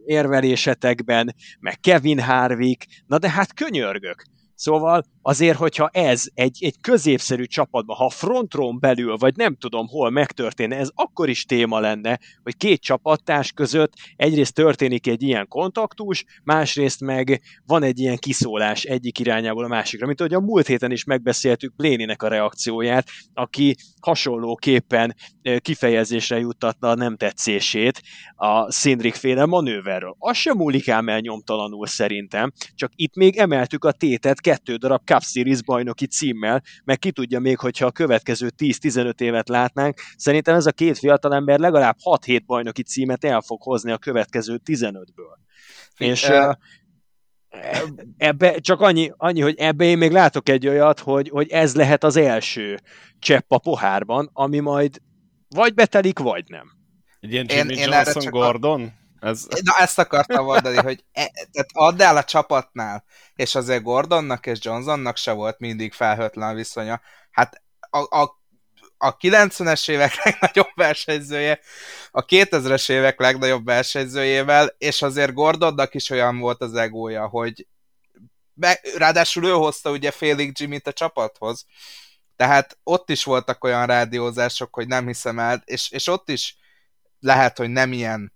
érvelésetekben, 0.06 1.34
meg 1.60 1.80
Kevin 1.80 2.20
Harvick, 2.20 2.86
na 3.06 3.18
de 3.18 3.30
hát 3.30 3.54
könyörgök. 3.54 4.22
Szóval 4.54 5.04
azért, 5.26 5.58
hogyha 5.58 5.88
ez 5.92 6.24
egy, 6.34 6.58
egy 6.60 6.80
középszerű 6.80 7.44
csapatban, 7.44 7.96
ha 7.96 8.08
frontron 8.08 8.78
belül, 8.80 9.16
vagy 9.16 9.36
nem 9.36 9.56
tudom 9.56 9.86
hol 9.86 10.10
megtörténne, 10.10 10.76
ez 10.76 10.90
akkor 10.94 11.28
is 11.28 11.44
téma 11.44 11.80
lenne, 11.80 12.18
hogy 12.42 12.56
két 12.56 12.80
csapattárs 12.80 13.52
között 13.52 13.92
egyrészt 14.16 14.54
történik 14.54 15.06
egy 15.06 15.22
ilyen 15.22 15.48
kontaktus, 15.48 16.24
másrészt 16.44 17.00
meg 17.00 17.40
van 17.66 17.82
egy 17.82 17.98
ilyen 17.98 18.16
kiszólás 18.16 18.82
egyik 18.82 19.18
irányából 19.18 19.64
a 19.64 19.68
másikra, 19.68 20.06
mint 20.06 20.20
ahogy 20.20 20.34
a 20.34 20.40
múlt 20.40 20.66
héten 20.66 20.90
is 20.90 21.04
megbeszéltük 21.04 21.74
Pléninek 21.76 22.22
a 22.22 22.28
reakcióját, 22.28 23.08
aki 23.34 23.76
hasonlóképpen 24.00 25.14
kifejezésre 25.58 26.38
juttatna 26.38 26.88
a 26.88 26.94
nem 26.94 27.16
tetszését 27.16 28.02
a 28.36 28.72
Szindrik 28.72 29.14
féle 29.14 29.46
manőverről. 29.46 30.16
Az 30.18 30.36
sem 30.36 30.56
múlik 30.56 30.88
ám 30.88 31.08
el 31.08 31.20
nyomtalanul 31.20 31.86
szerintem, 31.86 32.52
csak 32.74 32.92
itt 32.94 33.14
még 33.14 33.36
emeltük 33.36 33.84
a 33.84 33.92
tétet 33.92 34.40
kettő 34.40 34.76
darab 34.76 35.04
Cup 35.16 35.24
Series 35.24 35.62
bajnoki 35.62 36.06
címmel, 36.06 36.62
meg 36.84 36.98
ki 36.98 37.12
tudja 37.12 37.40
még, 37.40 37.59
hogyha 37.59 37.86
a 37.86 37.90
következő 37.90 38.51
10-15 38.59 39.20
évet 39.20 39.48
látnánk, 39.48 40.01
szerintem 40.16 40.55
ez 40.55 40.66
a 40.66 40.72
két 40.72 40.98
fiatalember 40.98 41.59
legalább 41.59 41.97
6-7 42.05 42.40
bajnoki 42.47 42.82
címet 42.82 43.24
el 43.24 43.40
fog 43.40 43.62
hozni 43.62 43.93
a 43.93 43.98
következő 43.98 44.60
15-ből. 44.64 45.36
És 45.97 46.28
uh, 46.28 46.55
ebbe 48.16 48.59
csak 48.59 48.80
annyi, 48.80 49.12
annyi, 49.16 49.40
hogy 49.40 49.55
ebbe 49.59 49.84
én 49.84 49.98
még 49.98 50.10
látok 50.10 50.48
egy 50.48 50.68
olyat, 50.68 51.01
hogy, 51.01 51.28
hogy 51.28 51.51
ez 51.51 51.74
lehet 51.74 52.05
az 52.05 52.16
első 52.16 52.78
csepp 53.18 53.51
a 53.51 53.59
pohárban, 53.59 54.30
ami 54.32 54.59
majd 54.59 55.01
vagy 55.48 55.74
betelik, 55.74 56.18
vagy 56.18 56.44
nem. 56.48 56.70
Egy 57.20 57.32
ilyen 57.32 57.47
Jimmy 57.48 57.74
én, 57.74 57.88
Johnson 57.88 58.22
én 58.22 58.30
Gordon? 58.30 58.82
A 58.82 59.05
ez... 59.20 59.47
Na 59.62 59.78
ezt 59.78 59.98
akartam 59.98 60.44
mondani, 60.44 60.76
hogy 60.76 61.05
e, 61.12 61.30
tehát 61.52 61.70
add 61.72 62.02
el 62.02 62.16
a 62.16 62.24
csapatnál, 62.24 63.05
és 63.34 63.55
azért 63.55 63.82
Gordonnak 63.82 64.47
és 64.47 64.59
Johnsonnak 64.62 65.16
se 65.16 65.32
volt 65.32 65.59
mindig 65.59 65.93
felhőtlen 65.93 66.55
viszonya. 66.55 67.01
Hát 67.30 67.62
a, 67.90 67.98
a, 67.98 68.40
a 68.98 69.16
90-es 69.16 69.90
évek 69.90 70.14
legnagyobb 70.24 70.70
versenyzője, 70.74 71.60
a 72.10 72.24
2000-es 72.24 72.90
évek 72.90 73.20
legnagyobb 73.20 73.64
versenyzőjével, 73.64 74.74
és 74.78 75.02
azért 75.02 75.32
Gordonnak 75.32 75.94
is 75.94 76.10
olyan 76.10 76.38
volt 76.38 76.60
az 76.60 76.74
egója, 76.74 77.28
hogy 77.28 77.66
be, 78.52 78.80
ráadásul 78.97 79.44
ő 79.44 79.51
hozta 79.51 79.90
ugye 79.90 80.10
félig 80.10 80.52
Jimmy-t 80.59 80.86
a 80.86 80.93
csapathoz, 80.93 81.66
tehát 82.36 82.78
ott 82.82 83.10
is 83.10 83.24
voltak 83.24 83.64
olyan 83.64 83.86
rádiózások, 83.86 84.74
hogy 84.74 84.86
nem 84.86 85.06
hiszem 85.06 85.38
el, 85.38 85.62
és, 85.64 85.90
és 85.90 86.06
ott 86.06 86.28
is 86.28 86.56
lehet, 87.20 87.59
hogy 87.59 87.70
nem 87.70 87.93
ilyen 87.93 88.35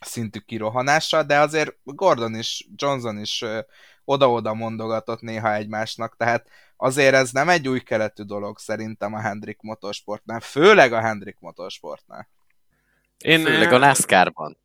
szintű 0.00 0.38
kirohanással, 0.38 1.22
de 1.22 1.38
azért 1.38 1.76
Gordon 1.84 2.34
is, 2.34 2.66
Johnson 2.76 3.18
is 3.18 3.44
oda-oda 4.04 4.54
mondogatott 4.54 5.20
néha 5.20 5.54
egymásnak, 5.54 6.16
tehát 6.16 6.48
azért 6.76 7.14
ez 7.14 7.30
nem 7.30 7.48
egy 7.48 7.68
új 7.68 7.80
keletű 7.80 8.22
dolog 8.22 8.58
szerintem 8.58 9.14
a 9.14 9.20
Hendrik 9.20 9.58
Motorsportnál, 9.60 10.40
főleg 10.40 10.92
a 10.92 11.00
Hendrik 11.00 11.36
Motorsportnál. 11.40 12.28
Én, 13.18 13.44
főleg 13.44 13.72
a 13.72 13.78
NASCAR-ban. 13.78 14.58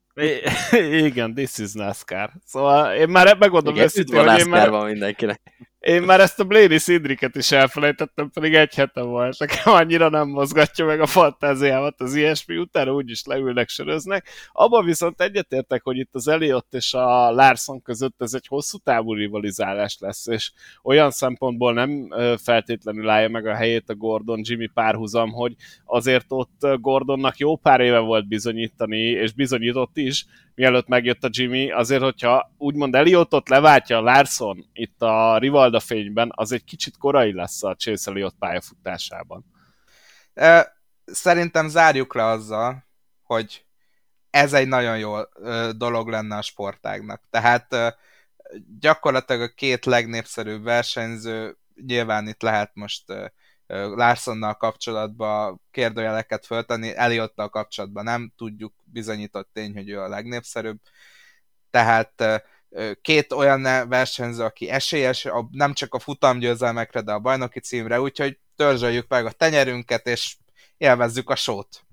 Igen, 0.71 1.33
this 1.33 1.57
is 1.57 1.73
NASCAR. 1.73 2.31
Szóval 2.45 2.95
én 2.95 3.09
már 3.09 3.37
megmondom 3.37 3.75
őszintén, 3.75 4.29
hogy 4.29 4.39
én 4.39 4.49
már... 4.49 4.69
mindenkinek. 4.69 5.41
Én 5.81 6.01
már 6.01 6.19
ezt 6.19 6.39
a 6.39 6.43
Blaney 6.43 6.77
Szindriket 6.77 7.35
is 7.35 7.51
elfelejtettem, 7.51 8.29
pedig 8.29 8.53
egy 8.53 8.75
hete 8.75 9.01
volt. 9.01 9.39
Nekem 9.39 9.73
annyira 9.73 10.09
nem 10.09 10.27
mozgatja 10.27 10.85
meg 10.85 11.01
a 11.01 11.05
fantáziámat 11.05 12.01
az 12.01 12.15
ilyesmi, 12.15 12.57
utána 12.57 12.93
úgyis 12.93 13.25
leülnek, 13.25 13.69
söröznek. 13.69 14.27
Abban 14.51 14.85
viszont 14.85 15.21
egyetértek, 15.21 15.83
hogy 15.83 15.97
itt 15.97 16.09
az 16.11 16.27
Eliott 16.27 16.73
és 16.73 16.93
a 16.93 17.31
Larson 17.31 17.81
között 17.81 18.21
ez 18.21 18.33
egy 18.33 18.47
hosszú 18.47 18.77
távú 18.77 19.13
rivalizálás 19.13 19.97
lesz, 19.99 20.27
és 20.27 20.51
olyan 20.83 21.11
szempontból 21.11 21.73
nem 21.73 22.07
feltétlenül 22.43 23.09
állja 23.09 23.29
meg 23.29 23.45
a 23.45 23.55
helyét 23.55 23.89
a 23.89 23.95
Gordon-Jimmy 23.95 24.67
párhuzam, 24.67 25.31
hogy 25.31 25.55
azért 25.85 26.25
ott 26.27 26.67
Gordonnak 26.79 27.37
jó 27.37 27.55
pár 27.55 27.79
éve 27.79 27.99
volt 27.99 28.27
bizonyítani, 28.27 28.99
és 28.99 29.33
bizonyított 29.33 29.97
is, 29.97 30.25
mielőtt 30.55 30.87
megjött 30.87 31.23
a 31.23 31.29
Jimmy, 31.31 31.71
azért, 31.71 32.01
hogyha 32.01 32.51
úgymond 32.57 32.95
Eliottot 32.95 33.49
leváltja 33.49 33.99
Larson 33.99 34.69
itt 34.73 35.01
a 35.01 35.37
Rivalda 35.37 35.79
fényben, 35.79 36.31
az 36.35 36.51
egy 36.51 36.63
kicsit 36.63 36.97
korai 36.97 37.33
lesz 37.33 37.63
a 37.63 37.75
Chase 37.75 38.11
Eliott 38.11 38.35
pályafutásában. 38.39 39.45
Szerintem 41.05 41.67
zárjuk 41.67 42.13
le 42.13 42.25
azzal, 42.25 42.85
hogy 43.23 43.65
ez 44.29 44.53
egy 44.53 44.67
nagyon 44.67 44.97
jó 44.97 45.15
dolog 45.71 46.07
lenne 46.07 46.37
a 46.37 46.41
sportágnak. 46.41 47.21
Tehát 47.29 47.75
gyakorlatilag 48.79 49.41
a 49.41 49.53
két 49.55 49.85
legnépszerűbb 49.85 50.63
versenyző, 50.63 51.57
nyilván 51.85 52.27
itt 52.27 52.41
lehet 52.41 52.71
most 52.73 53.03
Larsonnal 53.71 54.53
kapcsolatban 54.53 55.61
kérdőjeleket 55.71 56.45
föltenni, 56.45 56.95
Eliottal 56.95 57.49
kapcsolatban 57.49 58.03
nem 58.03 58.33
tudjuk, 58.37 58.73
bizonyított 58.83 59.49
tény, 59.53 59.73
hogy 59.73 59.89
ő 59.89 59.99
a 59.99 60.07
legnépszerűbb. 60.07 60.79
Tehát 61.69 62.43
két 63.01 63.31
olyan 63.31 63.89
versenyző, 63.89 64.43
aki 64.43 64.69
esélyes, 64.69 65.27
nem 65.51 65.73
csak 65.73 65.93
a 65.93 65.99
futamgyőzelmekre, 65.99 67.01
de 67.01 67.11
a 67.11 67.19
bajnoki 67.19 67.59
címre, 67.59 68.01
úgyhogy 68.01 68.39
törzsöljük 68.55 69.07
meg 69.07 69.25
a 69.25 69.31
tenyerünket, 69.31 70.07
és 70.07 70.35
élvezzük 70.77 71.29
a 71.29 71.35
sót. 71.35 71.83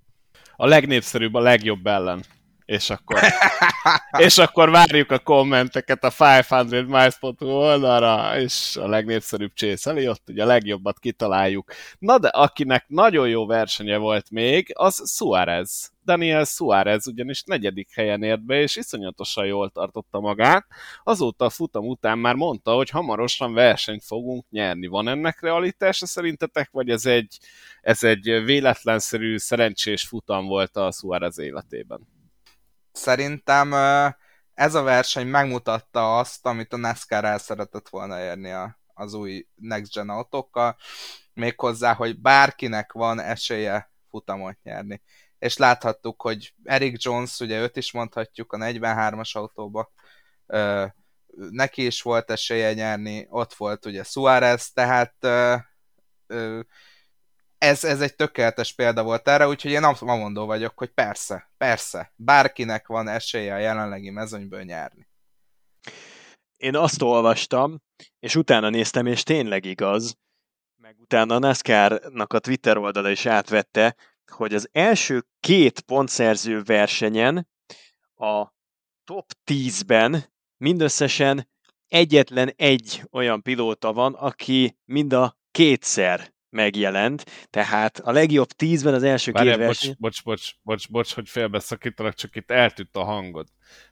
A 0.57 0.67
legnépszerűbb 0.67 1.35
a 1.35 1.41
legjobb 1.41 1.87
ellen 1.87 2.25
és 2.69 2.91
akkor, 2.91 3.21
és 4.19 4.39
akkor 4.39 4.71
várjuk 4.71 5.11
a 5.11 5.19
kommenteket 5.19 6.05
a 6.05 6.13
500 6.19 6.71
miles.hu 6.71 7.47
oldalra, 7.47 8.41
és 8.41 8.77
a 8.77 8.89
legnépszerűbb 8.89 9.53
Chase 9.55 9.91
Elliot, 9.91 10.23
ugye 10.27 10.43
a 10.43 10.47
legjobbat 10.47 10.99
kitaláljuk. 10.99 11.73
Na 11.99 12.19
de 12.19 12.29
akinek 12.29 12.85
nagyon 12.89 13.29
jó 13.29 13.47
versenye 13.47 13.97
volt 13.97 14.31
még, 14.31 14.71
az 14.75 15.13
Suarez. 15.17 15.93
Daniel 16.05 16.45
Suarez 16.45 17.07
ugyanis 17.07 17.43
negyedik 17.43 17.95
helyen 17.95 18.23
ért 18.23 18.45
be, 18.45 18.61
és 18.61 18.77
iszonyatosan 18.77 19.47
jól 19.47 19.71
tartotta 19.71 20.21
magát. 20.21 20.67
Azóta 21.05 21.45
a 21.45 21.51
futam 21.51 21.87
után 21.87 22.19
már 22.19 22.35
mondta, 22.35 22.73
hogy 22.73 22.91
hamarosan 22.91 23.55
versenyt 23.55 24.05
fogunk 24.05 24.45
nyerni. 24.51 24.87
Van 24.87 25.09
ennek 25.09 25.41
realitása 25.41 26.07
szerintetek, 26.07 26.71
vagy 26.71 26.91
ez 26.91 27.07
egy, 27.07 27.39
ez 27.81 28.03
egy 28.03 28.43
véletlenszerű, 28.45 29.37
szerencsés 29.37 30.03
futam 30.03 30.47
volt 30.47 30.77
a 30.77 30.91
Suarez 30.91 31.39
életében? 31.39 32.17
Szerintem 32.93 33.73
ez 34.55 34.75
a 34.75 34.83
verseny 34.83 35.27
megmutatta 35.27 36.19
azt, 36.19 36.47
amit 36.47 36.73
a 36.73 36.77
NASCAR 36.77 37.25
el 37.25 37.39
szeretett 37.39 37.89
volna 37.89 38.21
érni 38.21 38.51
a, 38.51 38.79
az 38.95 39.15
új 39.15 39.47
Next 39.55 39.93
Gen 39.93 40.09
autókkal, 40.09 40.77
méghozzá, 41.35 41.95
hogy 41.95 42.21
bárkinek 42.21 42.93
van 42.93 43.21
esélye 43.21 43.91
futamot 44.09 44.63
nyerni. 44.63 45.03
És 45.39 45.57
láthattuk, 45.57 46.23
hogy 46.23 46.55
Eric 46.65 47.03
Jones, 47.05 47.41
ugye 47.41 47.61
őt 47.61 47.77
is 47.77 47.93
mondhatjuk 47.93 48.53
a 48.53 48.57
43-as 48.57 49.33
autóba, 49.33 49.93
neki 51.51 51.87
is 51.87 52.03
volt 52.03 52.31
esélye 52.31 52.75
nyerni, 52.75 53.27
ott 53.31 53.55
volt 53.55 53.87
ugye 53.87 54.03
Suarez, 54.03 54.73
tehát 54.73 55.15
ez, 57.59 57.85
ez 57.85 58.01
egy 58.01 58.15
tökéletes 58.15 58.73
példa 58.73 59.03
volt 59.03 59.29
erre, 59.29 59.49
úgyhogy 59.49 59.71
én 59.71 59.95
mondó 60.01 60.47
vagyok, 60.47 60.79
hogy 60.79 60.91
persze, 60.91 61.51
persze, 61.57 62.13
bárkinek 62.17 62.87
van 62.87 63.09
esélye 63.09 63.55
a 63.55 63.59
jelenlegi 63.59 64.11
mezőnyből 64.11 64.63
nyerni. 64.63 65.09
Én 66.57 66.77
azt 66.77 67.03
olvastam, 67.03 67.83
és 68.19 68.37
utána 68.37 68.69
néztem, 68.69 69.07
és 69.07 69.23
tényleg 69.23 69.65
igaz, 69.65 70.17
meg 70.77 71.01
utána 71.01 71.35
a 71.35 71.39
NASCAR-nak 71.39 72.33
a 72.33 72.39
Twitter 72.39 72.77
oldala 72.77 73.11
is 73.11 73.27
átvette, 73.27 73.97
hogy 74.33 74.55
az 74.55 74.69
első 74.73 75.27
két 75.41 75.81
pontszerző 75.81 76.63
versenyen 76.63 77.49
a 78.15 78.53
top 79.05 79.33
10-ben 79.51 80.33
mindösszesen 80.57 81.49
egyetlen 81.89 82.53
egy 82.57 83.03
olyan 83.11 83.43
pilóta 83.43 83.93
van, 83.93 84.15
aki 84.15 84.79
mind 84.85 85.13
a 85.13 85.39
kétszer 85.51 86.33
megjelent, 86.51 87.25
tehát 87.51 87.99
a 87.99 88.13
legjobb 88.13 88.49
tízben 88.49 88.95
az 88.95 89.03
első 89.03 89.33
Várjál, 89.33 89.57
két 89.57 89.65
verseny... 89.65 89.95
Bocs, 89.99 90.23
bocs, 90.23 90.41
bocs, 90.43 90.55
bocs, 90.63 90.89
bocs, 90.91 91.15
hogy 91.15 91.29
félbeszakítanak, 91.29 92.15
csak 92.15 92.37
itt 92.37 92.51
eltűnt 92.51 92.97
a 92.97 93.05
hangod. 93.05 93.47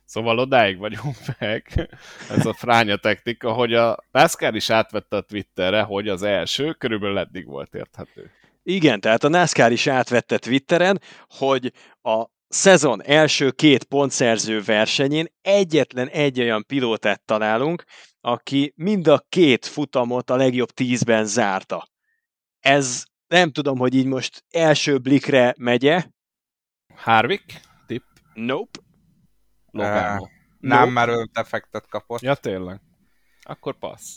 Szóval 0.04 0.38
odáig 0.38 0.78
vagyunk 0.78 1.16
meg, 1.38 1.88
ez 2.30 2.46
a 2.46 2.52
fránya 2.52 2.96
technika, 2.96 3.52
hogy 3.52 3.74
a 3.74 3.96
NASCAR 4.10 4.54
is 4.54 4.70
átvette 4.70 5.16
a 5.16 5.20
Twitterre, 5.20 5.82
hogy 5.82 6.08
az 6.08 6.22
első 6.22 6.72
körülbelül 6.72 7.18
eddig 7.18 7.46
volt 7.46 7.74
érthető. 7.74 8.30
Igen, 8.62 9.00
tehát 9.00 9.24
a 9.24 9.28
NASCAR 9.28 9.72
is 9.72 9.86
átvette 9.86 10.38
Twitteren, 10.38 11.00
hogy 11.28 11.72
a 12.02 12.24
szezon 12.48 13.02
első 13.02 13.50
két 13.50 13.84
pontszerző 13.84 14.62
versenyén 14.62 15.26
egyetlen 15.42 16.08
egy 16.08 16.40
olyan 16.40 16.64
pilótát 16.66 17.22
találunk, 17.24 17.84
aki 18.20 18.72
mind 18.76 19.08
a 19.08 19.24
két 19.28 19.66
futamot 19.66 20.30
a 20.30 20.36
legjobb 20.36 20.70
tízben 20.70 21.24
zárta. 21.24 21.88
Ez 22.66 23.04
nem 23.26 23.50
tudom, 23.52 23.78
hogy 23.78 23.94
így 23.94 24.06
most 24.06 24.44
első 24.50 24.98
blikre 24.98 25.54
megye. 25.58 26.04
Harvick? 26.94 27.60
Tip? 27.86 28.02
Nope. 28.34 28.78
Logano. 29.70 30.22
Uh, 30.22 30.28
nem, 30.58 30.78
nope. 30.78 30.90
már 30.90 31.08
ő 31.08 31.28
defektet 31.32 31.86
kapott. 31.88 32.20
Ja, 32.20 32.34
tényleg. 32.34 32.80
Akkor 33.42 33.78
passz. 33.78 34.16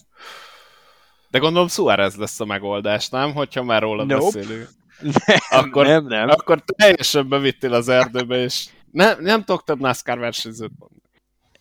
De 1.29 1.37
gondolom 1.37 1.67
Suarez 1.67 2.15
lesz 2.15 2.39
a 2.39 2.45
megoldás, 2.45 3.09
nem? 3.09 3.33
Hogyha 3.33 3.63
már 3.63 3.81
róla 3.81 4.03
nope. 4.03 4.23
beszélünk. 4.23 4.69
Nem, 5.25 5.37
akkor, 5.49 5.85
nem, 5.85 6.05
nem. 6.05 6.29
Akkor 6.29 6.63
teljesen 6.65 7.29
bevittél 7.29 7.73
az 7.73 7.87
erdőbe, 7.89 8.35
és 8.35 8.67
nem, 8.91 9.21
nem 9.21 9.43
tudok 9.43 9.63
több 9.63 9.79
NASCAR 9.79 10.17
versenyzőt 10.17 10.71
mondani. 10.77 11.11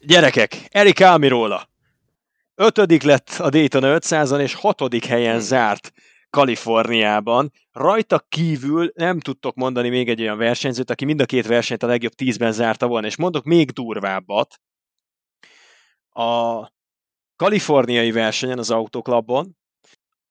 Gyerekek, 0.01 0.57
Erik 0.69 1.01
Almirola. 1.01 1.69
Ötödik 2.55 3.03
lett 3.03 3.29
a 3.39 3.49
Daytona 3.49 3.99
500-on, 3.99 4.41
és 4.41 4.55
hatodik 4.55 5.05
helyen 5.05 5.37
hmm. 5.37 5.43
zárt 5.43 5.93
Kaliforniában. 6.31 7.53
Rajta 7.73 8.19
kívül 8.29 8.93
nem 8.95 9.21
tudtok 9.21 9.55
mondani 9.55 9.89
még 9.89 10.09
egy 10.09 10.21
olyan 10.21 10.39
versenyzőt, 10.39 10.91
aki 10.91 11.05
mind 11.05 11.21
a 11.21 11.27
két 11.27 11.47
versenyt 11.47 11.83
a 11.83 11.87
legjobb 11.87 12.13
tízben 12.13 12.53
zárta 12.53 12.87
volna, 12.87 13.07
és 13.07 13.17
mondok 13.17 13.45
még 13.45 13.71
durvábbat. 13.71 14.61
A 16.11 16.63
kaliforniai 17.37 18.11
versenyen, 18.11 18.59
az 18.59 18.71
Autoklubon 18.71 19.57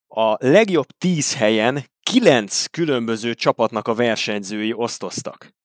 a 0.08 0.36
legjobb 0.40 0.88
tíz 0.98 1.36
helyen 1.36 1.84
kilenc 2.02 2.66
különböző 2.66 3.34
csapatnak 3.34 3.88
a 3.88 3.94
versenyzői 3.94 4.74
osztoztak. 4.74 5.56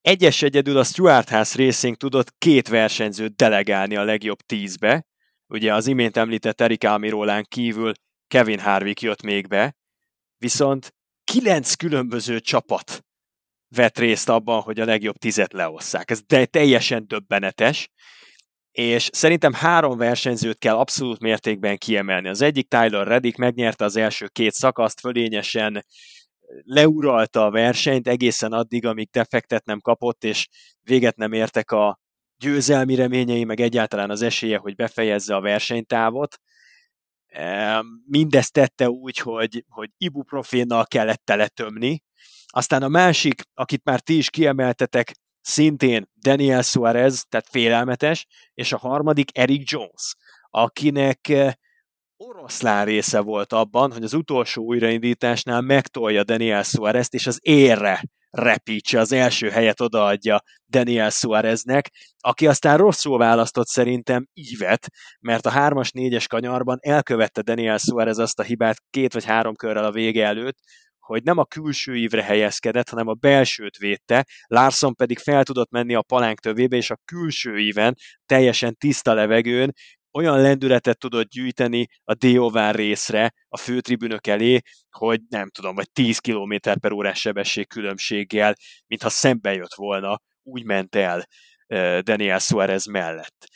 Egyes 0.00 0.42
egyedül 0.42 0.76
a 0.76 0.84
Stuart 0.84 1.28
House 1.28 1.64
Racing 1.64 1.96
tudott 1.96 2.38
két 2.38 2.68
versenyzőt 2.68 3.36
delegálni 3.36 3.96
a 3.96 4.04
legjobb 4.04 4.40
tízbe, 4.40 5.06
ugye 5.46 5.74
az 5.74 5.86
imént 5.86 6.16
említett 6.16 6.60
Erik 6.60 6.84
Almirólán 6.84 7.44
kívül 7.48 7.92
Kevin 8.30 8.58
Harvick 8.58 9.00
jött 9.00 9.22
még 9.22 9.48
be, 9.48 9.76
viszont 10.38 10.94
kilenc 11.24 11.74
különböző 11.74 12.40
csapat 12.40 13.04
vett 13.68 13.98
részt 13.98 14.28
abban, 14.28 14.60
hogy 14.60 14.80
a 14.80 14.84
legjobb 14.84 15.16
tizet 15.16 15.52
leosszák. 15.52 16.10
Ez 16.10 16.22
de 16.22 16.46
teljesen 16.46 17.06
döbbenetes, 17.06 17.90
és 18.72 19.08
szerintem 19.12 19.52
három 19.52 19.98
versenyzőt 19.98 20.58
kell 20.58 20.76
abszolút 20.76 21.20
mértékben 21.20 21.78
kiemelni. 21.78 22.28
Az 22.28 22.40
egyik 22.40 22.68
Tyler 22.68 23.06
Reddick 23.06 23.36
megnyerte 23.36 23.84
az 23.84 23.96
első 23.96 24.26
két 24.26 24.52
szakaszt, 24.52 25.00
fölényesen 25.00 25.84
leuralta 26.64 27.44
a 27.44 27.50
versenyt 27.50 28.08
egészen 28.08 28.52
addig, 28.52 28.86
amíg 28.86 29.08
defektet 29.10 29.64
nem 29.64 29.80
kapott, 29.80 30.24
és 30.24 30.48
véget 30.82 31.16
nem 31.16 31.32
értek 31.32 31.70
a 31.70 31.98
győzelmi 32.36 32.94
reményei, 32.94 33.44
meg 33.44 33.60
egyáltalán 33.60 34.10
az 34.10 34.22
esélye, 34.22 34.58
hogy 34.58 34.74
befejezze 34.74 35.34
a 35.34 35.40
versenytávot. 35.40 36.36
Mindezt 38.06 38.52
tette 38.52 38.90
úgy, 38.90 39.18
hogy, 39.18 39.64
hogy 39.68 39.90
ibuprofénnal 39.96 40.86
kellett 40.86 41.22
teletömni. 41.24 42.02
Aztán 42.46 42.82
a 42.82 42.88
másik, 42.88 43.42
akit 43.54 43.84
már 43.84 44.00
ti 44.00 44.16
is 44.16 44.30
kiemeltetek, 44.30 45.12
szintén 45.40 46.08
Daniel 46.20 46.62
Suarez, 46.62 47.24
tehát 47.28 47.48
félelmetes, 47.50 48.26
és 48.54 48.72
a 48.72 48.78
harmadik 48.78 49.38
Eric 49.38 49.70
Jones, 49.70 50.14
akinek 50.50 51.28
eh, 51.28 51.52
oroszlán 52.16 52.84
része 52.84 53.20
volt 53.20 53.52
abban, 53.52 53.92
hogy 53.92 54.02
az 54.02 54.14
utolsó 54.14 54.62
újraindításnál 54.62 55.60
megtolja 55.60 56.24
Daniel 56.24 56.62
Suarez 56.62 57.08
és 57.10 57.26
az 57.26 57.38
érre 57.42 58.02
repítse, 58.30 58.98
az 58.98 59.12
első 59.12 59.48
helyet 59.48 59.80
odaadja 59.80 60.42
Daniel 60.68 61.10
Suareznek, 61.10 61.90
aki 62.20 62.46
aztán 62.46 62.76
rosszul 62.76 63.18
választott 63.18 63.66
szerintem 63.66 64.26
ívet, 64.34 64.86
mert 65.20 65.46
a 65.46 65.50
3-as, 65.50 65.90
4-es 65.92 66.24
kanyarban 66.28 66.78
elkövette 66.80 67.42
Daniel 67.42 67.78
Suarez 67.78 68.18
azt 68.18 68.38
a 68.38 68.42
hibát 68.42 68.76
két 68.90 69.12
vagy 69.12 69.24
három 69.24 69.54
körrel 69.54 69.84
a 69.84 69.92
vége 69.92 70.26
előtt, 70.26 70.58
hogy 70.98 71.22
nem 71.22 71.38
a 71.38 71.44
külső 71.44 71.96
ívre 71.96 72.22
helyezkedett, 72.22 72.88
hanem 72.88 73.08
a 73.08 73.14
belsőt 73.14 73.76
védte, 73.76 74.26
Larson 74.46 74.94
pedig 74.94 75.18
fel 75.18 75.44
tudott 75.44 75.70
menni 75.70 75.94
a 75.94 76.02
palánk 76.02 76.40
tövébe, 76.40 76.76
és 76.76 76.90
a 76.90 77.00
külső 77.04 77.58
íven, 77.58 77.96
teljesen 78.26 78.76
tiszta 78.76 79.14
levegőn, 79.14 79.72
olyan 80.12 80.40
lendületet 80.40 80.98
tudott 80.98 81.28
gyűjteni 81.28 81.86
a 82.04 82.14
Diovár 82.14 82.74
részre 82.74 83.32
a 83.48 83.56
főtribünök 83.56 84.26
elé, 84.26 84.60
hogy 84.90 85.20
nem 85.28 85.50
tudom, 85.50 85.74
vagy 85.74 85.90
10 85.90 86.18
km 86.18 86.54
per 86.80 86.92
órás 86.92 87.20
sebesség 87.20 87.68
különbséggel, 87.68 88.54
mintha 88.86 89.08
szembe 89.08 89.54
jött 89.54 89.74
volna, 89.74 90.20
úgy 90.42 90.64
ment 90.64 90.94
el 90.94 91.26
Daniel 92.02 92.38
Suarez 92.38 92.86
mellett. 92.86 93.46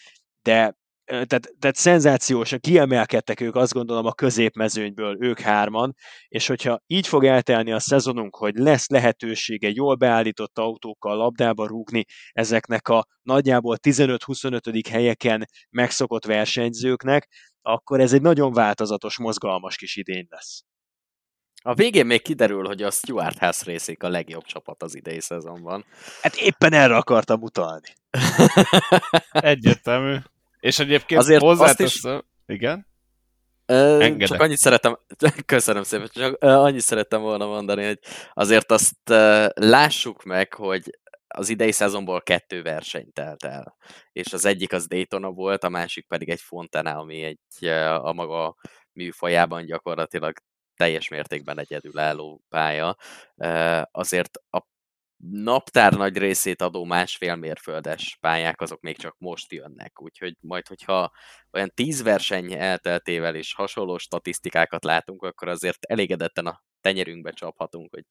De 0.42 0.74
tehát, 1.04 1.52
tehát 1.58 1.76
szenzációsan 1.76 2.58
kiemelkedtek 2.58 3.40
ők, 3.40 3.54
azt 3.54 3.72
gondolom, 3.72 4.06
a 4.06 4.12
középmezőnyből, 4.12 5.16
ők 5.24 5.40
hárman, 5.40 5.94
és 6.28 6.46
hogyha 6.46 6.82
így 6.86 7.06
fog 7.06 7.24
eltelni 7.24 7.72
a 7.72 7.78
szezonunk, 7.78 8.36
hogy 8.36 8.54
lesz 8.54 8.88
lehetősége 8.88 9.70
jól 9.70 9.94
beállított 9.94 10.58
autókkal 10.58 11.16
labdába 11.16 11.66
rúgni 11.66 12.04
ezeknek 12.32 12.88
a 12.88 13.06
nagyjából 13.22 13.76
15-25. 13.82 14.84
helyeken 14.90 15.48
megszokott 15.70 16.24
versenyzőknek, 16.24 17.28
akkor 17.62 18.00
ez 18.00 18.12
egy 18.12 18.22
nagyon 18.22 18.52
változatos, 18.52 19.18
mozgalmas 19.18 19.76
kis 19.76 19.96
idény 19.96 20.26
lesz. 20.28 20.64
A 21.66 21.74
végén 21.74 22.06
még 22.06 22.22
kiderül, 22.22 22.66
hogy 22.66 22.82
a 22.82 22.90
Stuart 22.90 23.38
House 23.38 23.64
részék 23.64 24.02
a 24.02 24.08
legjobb 24.08 24.44
csapat 24.44 24.82
az 24.82 24.96
idei 24.96 25.20
szezonban. 25.20 25.84
Hát 26.22 26.36
éppen 26.36 26.72
erre 26.72 26.96
akartam 26.96 27.42
utalni. 27.42 27.94
Egyértelmű. 29.30 30.16
És 30.64 30.78
egyébként 30.78 31.20
Azért 31.20 31.42
hozzáteszem... 31.42 32.14
Is... 32.16 32.56
Igen? 32.56 32.86
Ö, 33.66 34.14
csak 34.18 34.40
annyit 34.40 34.58
szeretem, 34.58 34.98
köszönöm 35.46 35.82
szépen, 35.82 36.08
csak 36.12 36.42
annyit 36.42 36.80
szerettem 36.80 37.20
volna 37.20 37.46
mondani, 37.46 37.84
hogy 37.84 37.98
azért 38.32 38.70
azt 38.70 38.96
lássuk 39.54 40.22
meg, 40.22 40.54
hogy 40.54 40.98
az 41.26 41.48
idei 41.48 41.72
szezonból 41.72 42.22
kettő 42.22 42.62
verseny 42.62 43.12
telt 43.12 43.44
el, 43.44 43.76
és 44.12 44.32
az 44.32 44.44
egyik 44.44 44.72
az 44.72 44.86
Daytona 44.86 45.30
volt, 45.30 45.64
a 45.64 45.68
másik 45.68 46.06
pedig 46.06 46.28
egy 46.28 46.40
Fontana, 46.40 46.96
ami 46.96 47.22
egy 47.22 47.66
a 48.02 48.12
maga 48.12 48.56
műfajában 48.92 49.64
gyakorlatilag 49.64 50.36
teljes 50.76 51.08
mértékben 51.08 51.58
egyedülálló 51.58 52.42
pálya. 52.48 52.96
Azért 53.90 54.30
a 54.50 54.60
naptár 55.30 55.92
nagy 55.92 56.16
részét 56.16 56.62
adó 56.62 56.84
másfél 56.84 57.34
mérföldes 57.36 58.16
pályák, 58.20 58.60
azok 58.60 58.80
még 58.80 58.96
csak 58.96 59.16
most 59.18 59.52
jönnek, 59.52 60.02
úgyhogy 60.02 60.36
majd, 60.40 60.66
hogyha 60.66 61.10
olyan 61.52 61.70
tíz 61.74 62.02
verseny 62.02 62.52
elteltével 62.52 63.34
és 63.34 63.54
hasonló 63.54 63.98
statisztikákat 63.98 64.84
látunk, 64.84 65.22
akkor 65.22 65.48
azért 65.48 65.84
elégedetten 65.84 66.46
a 66.46 66.62
tenyerünkbe 66.80 67.30
csaphatunk, 67.30 67.90
hogy 67.94 68.04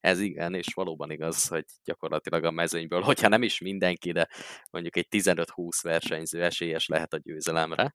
ez 0.00 0.20
igen, 0.20 0.54
és 0.54 0.66
valóban 0.74 1.10
igaz, 1.10 1.48
hogy 1.48 1.64
gyakorlatilag 1.84 2.44
a 2.44 2.50
mezőnyből, 2.50 3.00
hogyha 3.00 3.28
nem 3.28 3.42
is 3.42 3.60
mindenki, 3.60 4.12
de 4.12 4.28
mondjuk 4.70 4.96
egy 4.96 5.06
15-20 5.10 5.78
versenyző 5.82 6.44
esélyes 6.44 6.86
lehet 6.86 7.12
a 7.12 7.18
győzelemre. 7.18 7.94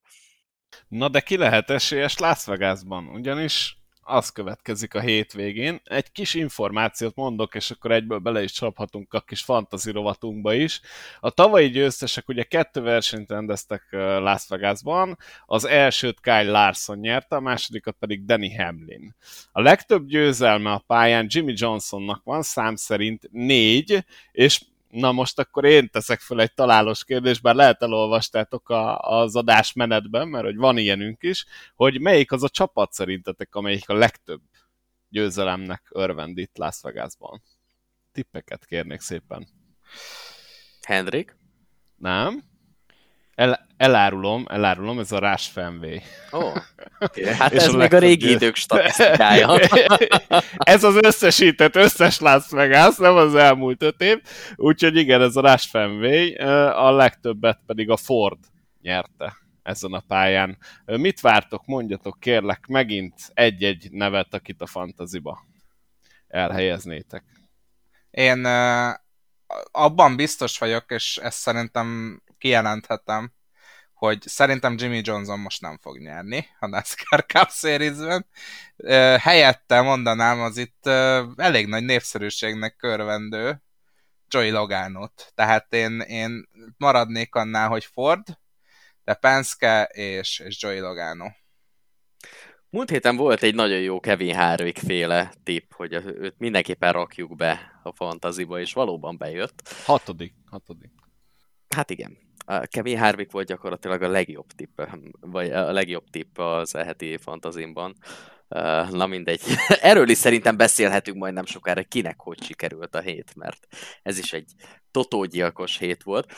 Na 0.88 1.10
de 1.10 1.20
ki 1.20 1.38
lehet 1.38 1.70
esélyes 1.70 2.18
Las 2.18 2.46
Vegasban? 2.46 3.08
Ugyanis 3.08 3.79
az 4.10 4.30
következik 4.30 4.94
a 4.94 5.00
hétvégén. 5.00 5.80
Egy 5.84 6.12
kis 6.12 6.34
információt 6.34 7.16
mondok, 7.16 7.56
és 7.56 7.72
akkor 7.72 7.92
egyből 7.92 8.20
bele 8.20 8.44
is 8.44 8.52
csaphatunk 8.52 9.14
a 9.14 9.22
kis 9.22 9.42
fantasy 9.42 9.92
rovatunkba 9.92 10.54
is. 10.54 10.82
A 11.20 11.30
tavalyi 11.30 11.70
győztesek 11.70 12.28
ugye 12.28 12.44
kettő 12.44 12.82
versenyt 12.82 13.30
rendeztek 13.30 13.88
Las 13.92 14.48
Vegasban, 14.48 15.18
az 15.46 15.66
elsőt 15.66 16.22
Kyle 16.22 16.52
Larson 16.52 16.98
nyerte, 16.98 17.36
a 17.36 17.40
másodikat 17.40 17.96
pedig 18.00 18.26
Danny 18.26 18.58
Hamlin. 18.58 19.16
A 19.52 19.62
legtöbb 19.62 20.08
győzelme 20.08 20.72
a 20.72 20.84
pályán 20.88 21.26
Jimmy 21.30 21.54
Johnsonnak 21.56 22.24
van, 22.24 22.42
szám 22.42 22.76
szerint 22.76 23.28
négy, 23.32 24.06
és 24.32 24.62
Na 24.90 25.12
most 25.12 25.40
akkor 25.40 25.66
én 25.66 25.90
teszek 25.90 26.20
fel 26.20 26.42
egy 26.42 26.54
találós 26.54 27.04
kérdést, 27.04 27.42
bár 27.42 27.56
lehet 27.56 27.82
elolvastátok 27.82 28.70
a, 28.70 29.00
az 29.00 29.36
adás 29.36 29.74
menetben, 29.74 30.28
mert 30.28 30.46
hogy 30.46 30.56
van 30.56 30.78
ilyenünk 30.78 31.24
is, 31.24 31.46
hogy 31.76 32.02
melyik 32.02 32.32
az 32.32 32.44
a 32.44 32.50
csapat 32.50 32.92
szerintetek, 32.92 33.56
amelyik 33.56 33.90
a 33.90 33.94
legtöbb 33.94 34.42
győzelemnek 35.10 35.88
örvend 35.90 36.50
Las 36.54 36.82
Vegasban. 36.82 37.44
Tippeket 38.12 38.66
kérnék 38.66 39.00
szépen. 39.00 39.48
Hendrik? 40.82 41.36
Nem. 41.96 42.44
El, 43.40 43.68
elárulom, 43.78 44.46
elárulom, 44.50 45.00
ez 45.00 45.12
a 45.12 45.20
Rush 45.20 45.52
Fenway. 45.52 46.02
Ó, 46.32 46.38
oh, 46.38 46.56
okay. 47.00 47.26
hát 47.40 47.54
ez 47.54 47.74
a 47.74 47.78
még 47.78 47.94
a 47.94 48.00
régi 48.00 48.30
idők 48.30 48.56
statisztikája. 48.56 49.60
ez 50.58 50.84
az 50.84 50.96
összesített 50.96 51.76
összes 51.76 52.20
Las 52.20 52.50
Vegas, 52.50 52.98
nem 52.98 53.16
az 53.16 53.36
elmúlt 53.36 53.84
öt 53.84 54.02
év, 54.02 54.22
úgyhogy 54.56 54.96
igen, 54.96 55.22
ez 55.22 55.36
a 55.36 55.42
Rush 55.42 55.70
Fenway, 55.70 56.36
a 56.70 56.92
legtöbbet 56.92 57.60
pedig 57.66 57.90
a 57.90 57.98
Ford 57.98 58.38
nyerte 58.82 59.38
ezen 59.64 59.94
a 59.94 60.04
pályán. 60.08 60.58
Mit 60.86 61.22
vártok, 61.22 61.66
mondjatok 61.66 62.20
kérlek 62.20 62.66
megint 62.68 63.14
egy-egy 63.34 63.88
nevet, 63.92 64.34
akit 64.34 64.62
a 64.62 64.68
fantaziba 64.68 65.46
elhelyeznétek. 66.28 67.24
Én 68.10 68.46
uh, 68.46 68.94
abban 69.72 70.16
biztos 70.16 70.58
vagyok, 70.58 70.92
és 70.92 71.18
ezt 71.18 71.38
szerintem 71.38 72.20
kijelenthetem, 72.40 73.34
hogy 73.94 74.22
szerintem 74.22 74.76
Jimmy 74.78 75.02
Johnson 75.04 75.40
most 75.40 75.62
nem 75.62 75.78
fog 75.78 75.98
nyerni 75.98 76.46
a 76.60 76.68
NASCAR 76.68 77.26
Cup 77.26 77.50
Series-ben. 77.50 78.26
Helyette 79.20 79.82
mondanám 79.82 80.40
az 80.40 80.58
itt 80.58 80.88
elég 81.36 81.68
nagy 81.68 81.84
népszerűségnek 81.84 82.76
körvendő 82.76 83.64
Joey 84.28 84.50
Loganot. 84.50 85.32
Tehát 85.36 85.74
én, 85.74 86.00
én 86.00 86.50
maradnék 86.78 87.36
annál, 87.36 87.68
hogy 87.68 87.86
Ford, 87.86 88.24
de 89.04 89.14
Penske 89.14 89.84
és, 89.84 90.40
és 90.40 90.62
Joey 90.62 90.80
Logano. 90.80 91.28
Múlt 92.70 92.90
héten 92.90 93.16
volt 93.16 93.44
egy 93.44 93.56
nagyon 93.56 93.80
jó 93.80 94.00
Kevin 94.00 94.36
Harvick 94.36 94.78
féle 94.78 95.34
tipp, 95.44 95.72
hogy 95.74 95.94
őt 95.94 96.36
mindenképpen 96.38 96.94
rakjuk 96.94 97.36
be 97.36 97.80
a 97.84 97.94
fantaziba, 97.96 98.60
és 98.60 98.74
valóban 98.74 99.18
bejött. 99.18 99.70
Hatodik, 99.86 100.34
hatodik. 100.46 100.92
Hát 101.76 101.90
igen, 101.90 102.18
a 102.50 102.66
Kevin 102.66 102.98
Harvick 102.98 103.32
volt 103.32 103.48
gyakorlatilag 103.48 104.02
a 104.02 104.08
legjobb 104.08 104.52
tipp, 104.56 104.82
vagy 105.20 105.52
a 105.52 105.72
legjobb 105.72 106.10
tipp 106.10 106.38
az 106.38 106.76
eheti 106.76 107.18
fantazimban. 107.18 107.96
Na 108.90 109.08
mindegy. 109.08 109.42
Erről 109.82 110.10
is 110.10 110.18
szerintem 110.18 110.58
beszélhetünk 110.58 111.18
majd 111.18 111.34
nem 111.34 111.46
sokára, 111.46 111.84
kinek 111.84 112.20
hogy 112.20 112.44
sikerült 112.44 112.96
a 112.96 113.00
hét, 113.00 113.36
mert 113.36 113.68
ez 114.04 114.18
is 114.18 114.34
egy 114.34 114.52
totógyilkos 114.92 115.78
hét 115.78 116.04
volt. 116.04 116.34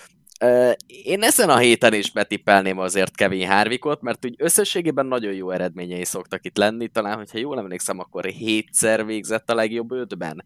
Én 0.85 1.23
ezen 1.23 1.49
a 1.49 1.57
héten 1.57 1.93
is 1.93 2.11
betippelném 2.11 2.77
azért 2.77 3.15
Kevin 3.15 3.47
Harvickot, 3.47 4.01
mert 4.01 4.25
úgy 4.25 4.35
összességében 4.37 5.05
nagyon 5.05 5.33
jó 5.33 5.51
eredményei 5.51 6.05
szoktak 6.05 6.45
itt 6.45 6.57
lenni. 6.57 6.87
Talán, 6.87 7.17
hogyha 7.17 7.37
jól 7.37 7.57
emlékszem, 7.57 7.99
akkor 7.99 8.25
hétszer 8.25 9.05
végzett 9.05 9.49
a 9.49 9.55
legjobb 9.55 9.91
ötben 9.91 10.45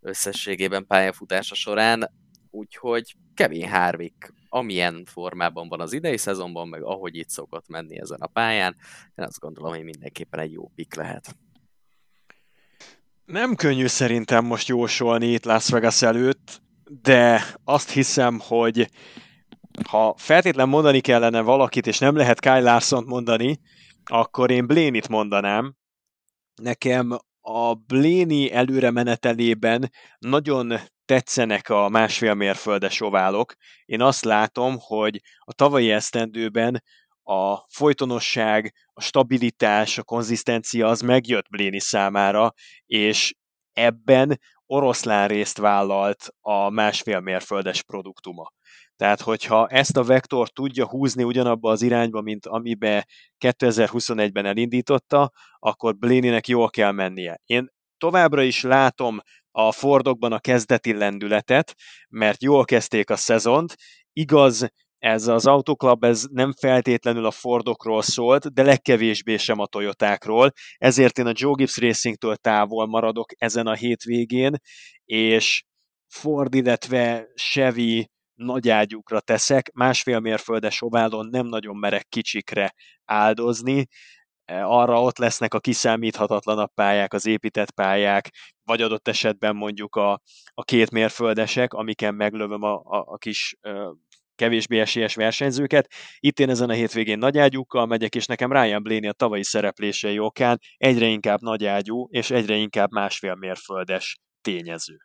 összességében 0.00 0.86
pályafutása 0.86 1.54
során. 1.54 2.10
Úgyhogy 2.50 3.14
Kevin 3.34 3.68
Harvick 3.68 4.38
amilyen 4.52 5.04
formában 5.04 5.68
van 5.68 5.80
az 5.80 5.92
idei 5.92 6.16
szezonban, 6.16 6.68
meg 6.68 6.82
ahogy 6.82 7.16
itt 7.16 7.28
szokott 7.28 7.68
menni 7.68 8.00
ezen 8.00 8.20
a 8.20 8.26
pályán, 8.26 8.76
én 9.14 9.24
azt 9.24 9.38
gondolom, 9.38 9.72
hogy 9.72 9.84
mindenképpen 9.84 10.40
egy 10.40 10.52
jó 10.52 10.68
pik 10.74 10.94
lehet. 10.94 11.36
Nem 13.24 13.54
könnyű 13.54 13.86
szerintem 13.86 14.44
most 14.44 14.68
jósolni 14.68 15.26
itt 15.26 15.44
Las 15.44 15.68
Vegas 15.68 16.02
előtt, 16.02 16.62
de 17.02 17.44
azt 17.64 17.90
hiszem, 17.90 18.40
hogy 18.42 18.90
ha 19.88 20.14
feltétlen 20.16 20.68
mondani 20.68 21.00
kellene 21.00 21.40
valakit, 21.40 21.86
és 21.86 21.98
nem 21.98 22.16
lehet 22.16 22.40
Kyle 22.40 22.60
larson 22.60 23.04
mondani, 23.04 23.60
akkor 24.04 24.50
én 24.50 24.66
Blaney-t 24.66 25.08
mondanám. 25.08 25.74
Nekem 26.62 27.18
a 27.40 27.74
Blaney 27.74 28.52
előre 28.52 28.90
menetelében 28.90 29.90
nagyon 30.18 30.72
tetszenek 31.10 31.68
a 31.68 31.88
másfél 31.88 32.34
mérföldes 32.34 33.00
oválok. 33.00 33.54
Én 33.84 34.02
azt 34.02 34.24
látom, 34.24 34.76
hogy 34.80 35.20
a 35.38 35.52
tavalyi 35.52 35.90
esztendőben 35.90 36.82
a 37.22 37.56
folytonosság, 37.68 38.74
a 38.92 39.00
stabilitás, 39.00 39.98
a 39.98 40.02
konzisztencia 40.02 40.88
az 40.88 41.00
megjött 41.00 41.48
Bléni 41.48 41.80
számára, 41.80 42.52
és 42.86 43.34
ebben 43.72 44.40
oroszlán 44.66 45.28
részt 45.28 45.58
vállalt 45.58 46.28
a 46.40 46.68
másfél 46.68 47.20
mérföldes 47.20 47.82
produktuma. 47.82 48.52
Tehát, 48.96 49.20
hogyha 49.20 49.66
ezt 49.66 49.96
a 49.96 50.04
vektort 50.04 50.54
tudja 50.54 50.88
húzni 50.88 51.22
ugyanabba 51.22 51.70
az 51.70 51.82
irányba, 51.82 52.20
mint 52.20 52.46
amibe 52.46 53.06
2021-ben 53.38 54.46
elindította, 54.46 55.30
akkor 55.58 55.96
Bléninek 55.96 56.48
jól 56.48 56.70
kell 56.70 56.92
mennie. 56.92 57.40
Én 57.44 57.68
továbbra 57.98 58.42
is 58.42 58.62
látom 58.62 59.20
a 59.50 59.72
Fordokban 59.72 60.32
a 60.32 60.38
kezdeti 60.38 60.92
lendületet, 60.92 61.74
mert 62.08 62.42
jól 62.42 62.64
kezdték 62.64 63.10
a 63.10 63.16
szezont. 63.16 63.74
Igaz, 64.12 64.68
ez 64.98 65.26
az 65.26 65.46
autoklub 65.46 66.04
ez 66.04 66.24
nem 66.30 66.52
feltétlenül 66.52 67.24
a 67.24 67.30
Fordokról 67.30 68.02
szólt, 68.02 68.52
de 68.52 68.62
legkevésbé 68.62 69.36
sem 69.36 69.58
a 69.58 69.66
Toyotákról, 69.66 70.52
ezért 70.76 71.18
én 71.18 71.26
a 71.26 71.32
Joe 71.34 71.54
Gibbs 71.56 71.76
Racingtől 71.78 72.36
távol 72.36 72.86
maradok 72.86 73.30
ezen 73.38 73.66
a 73.66 73.74
hétvégén, 73.74 74.56
és 75.04 75.64
Ford, 76.08 76.54
illetve 76.54 77.26
Chevy 77.34 78.10
nagyágyukra 78.34 79.20
teszek, 79.20 79.72
másfél 79.72 80.20
mérföldes 80.20 80.82
oválon 80.82 81.26
nem 81.26 81.46
nagyon 81.46 81.76
merek 81.76 82.06
kicsikre 82.08 82.74
áldozni, 83.04 83.86
arra 84.62 85.02
ott 85.02 85.18
lesznek 85.18 85.54
a 85.54 85.60
kiszámíthatatlanabb 85.60 86.74
pályák, 86.74 87.12
az 87.12 87.26
épített 87.26 87.70
pályák, 87.70 88.30
vagy 88.64 88.82
adott 88.82 89.08
esetben 89.08 89.56
mondjuk 89.56 89.96
a, 89.96 90.20
a 90.54 90.62
két 90.62 90.90
mérföldesek, 90.90 91.72
amiken 91.72 92.14
meglövöm 92.14 92.62
a, 92.62 92.74
a, 92.74 93.04
a 93.06 93.16
kis 93.16 93.56
kevésbé 94.34 94.80
esélyes 94.80 95.14
versenyzőket. 95.14 95.92
Itt 96.18 96.40
én 96.40 96.50
ezen 96.50 96.70
a 96.70 96.72
hétvégén 96.72 97.18
nagyágyúkkal 97.18 97.86
megyek, 97.86 98.14
és 98.14 98.26
nekem 98.26 98.52
Ryan 98.52 98.82
Blaney 98.82 99.08
a 99.08 99.12
tavalyi 99.12 99.44
szereplései 99.44 100.18
okán 100.18 100.60
egyre 100.76 101.06
inkább 101.06 101.40
nagyágyú, 101.40 102.08
és 102.10 102.30
egyre 102.30 102.54
inkább 102.54 102.90
másfél 102.90 103.34
mérföldes 103.34 104.20
tényező. 104.40 104.96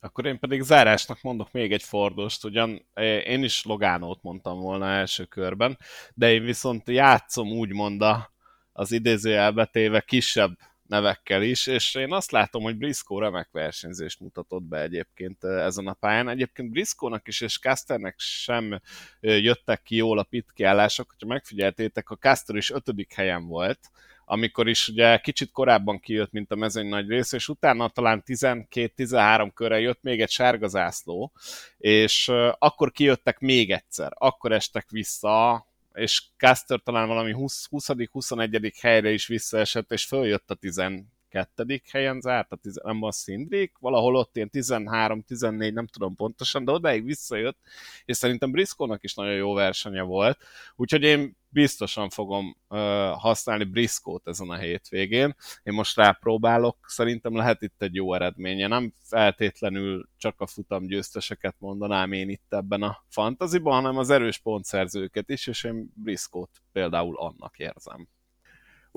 Akkor 0.00 0.26
én 0.26 0.38
pedig 0.38 0.62
zárásnak 0.62 1.22
mondok 1.22 1.52
még 1.52 1.72
egy 1.72 1.82
fordost, 1.82 2.44
ugyan 2.44 2.88
én 3.24 3.42
is 3.42 3.64
Logánót 3.64 4.22
mondtam 4.22 4.60
volna 4.60 4.86
első 4.86 5.24
körben, 5.24 5.78
de 6.14 6.32
én 6.32 6.42
viszont 6.42 6.88
játszom 6.88 7.48
úgymond 7.48 8.02
a, 8.02 8.32
az 8.78 8.92
idézőjelbetéve 8.92 10.00
kisebb 10.00 10.58
nevekkel 10.86 11.42
is, 11.42 11.66
és 11.66 11.94
én 11.94 12.12
azt 12.12 12.30
látom, 12.30 12.62
hogy 12.62 12.76
Briscoe 12.76 13.24
remek 13.24 13.48
versenyzést 13.52 14.20
mutatott 14.20 14.62
be 14.62 14.80
egyébként 14.80 15.44
ezen 15.44 15.86
a 15.86 15.92
pályán. 15.92 16.28
Egyébként 16.28 16.70
Briscoe-nak 16.70 17.28
is 17.28 17.40
és 17.40 17.58
Casternek 17.58 18.14
sem 18.18 18.80
jöttek 19.20 19.82
ki 19.82 19.96
jól 19.96 20.18
a 20.18 20.22
pitkiállások, 20.22 21.10
hogyha 21.10 21.26
megfigyeltétek, 21.26 22.10
a 22.10 22.16
Caster 22.16 22.56
is 22.56 22.70
ötödik 22.70 23.14
helyen 23.14 23.46
volt, 23.46 23.78
amikor 24.24 24.68
is 24.68 24.88
ugye 24.88 25.18
kicsit 25.18 25.50
korábban 25.50 26.00
kijött, 26.00 26.32
mint 26.32 26.52
a 26.52 26.56
mezőny 26.56 26.88
nagy 26.88 27.08
rész, 27.08 27.32
és 27.32 27.48
utána 27.48 27.88
talán 27.88 28.22
12-13 28.26 29.50
körre 29.54 29.80
jött 29.80 30.02
még 30.02 30.20
egy 30.20 30.30
sárga 30.30 30.68
zászló, 30.68 31.32
és 31.78 32.28
akkor 32.58 32.92
kijöttek 32.92 33.38
még 33.38 33.70
egyszer, 33.70 34.12
akkor 34.14 34.52
estek 34.52 34.90
vissza, 34.90 35.66
és 35.98 36.22
Caster 36.36 36.80
talán 36.80 37.08
valami 37.08 37.34
20-21. 37.36 38.72
helyre 38.80 39.10
is 39.10 39.26
visszaesett, 39.26 39.92
és 39.92 40.04
följött 40.04 40.50
a 40.50 40.54
12. 41.30 41.82
helyen 41.90 42.20
zárt, 42.20 42.52
a 42.52 42.56
tiz- 42.56 42.82
nem 42.82 43.02
a 43.02 43.12
Szindrik, 43.12 43.78
valahol 43.78 44.16
ott 44.16 44.36
ilyen 44.36 44.50
13-14, 44.52 45.72
nem 45.72 45.86
tudom 45.86 46.14
pontosan, 46.14 46.64
de 46.64 46.72
odáig 46.72 47.04
visszajött, 47.04 47.58
és 48.04 48.16
szerintem 48.16 48.50
Briscoe-nak 48.50 49.02
is 49.02 49.14
nagyon 49.14 49.34
jó 49.34 49.54
versenye 49.54 50.02
volt, 50.02 50.38
úgyhogy 50.76 51.02
én 51.02 51.36
biztosan 51.50 52.08
fogom 52.10 52.56
uh, 52.68 52.78
használni 53.10 53.64
Briscoe-t 53.64 54.26
ezen 54.26 54.48
a 54.48 54.56
hétvégén. 54.56 55.34
Én 55.62 55.74
most 55.74 55.96
rápróbálok, 55.96 56.76
szerintem 56.86 57.36
lehet 57.36 57.62
itt 57.62 57.82
egy 57.82 57.94
jó 57.94 58.14
eredménye. 58.14 58.66
Nem 58.66 58.92
feltétlenül 59.02 60.08
csak 60.16 60.40
a 60.40 60.46
futam 60.46 60.86
győzteseket 60.86 61.54
mondanám 61.58 62.12
én 62.12 62.28
itt 62.28 62.46
ebben 62.48 62.82
a 62.82 63.04
fantaziban, 63.08 63.74
hanem 63.74 63.98
az 63.98 64.10
erős 64.10 64.38
pontszerzőket 64.38 65.30
is, 65.30 65.46
és 65.46 65.64
én 65.64 65.92
Briscoe-t 65.94 66.62
például 66.72 67.16
annak 67.16 67.58
érzem. 67.58 68.08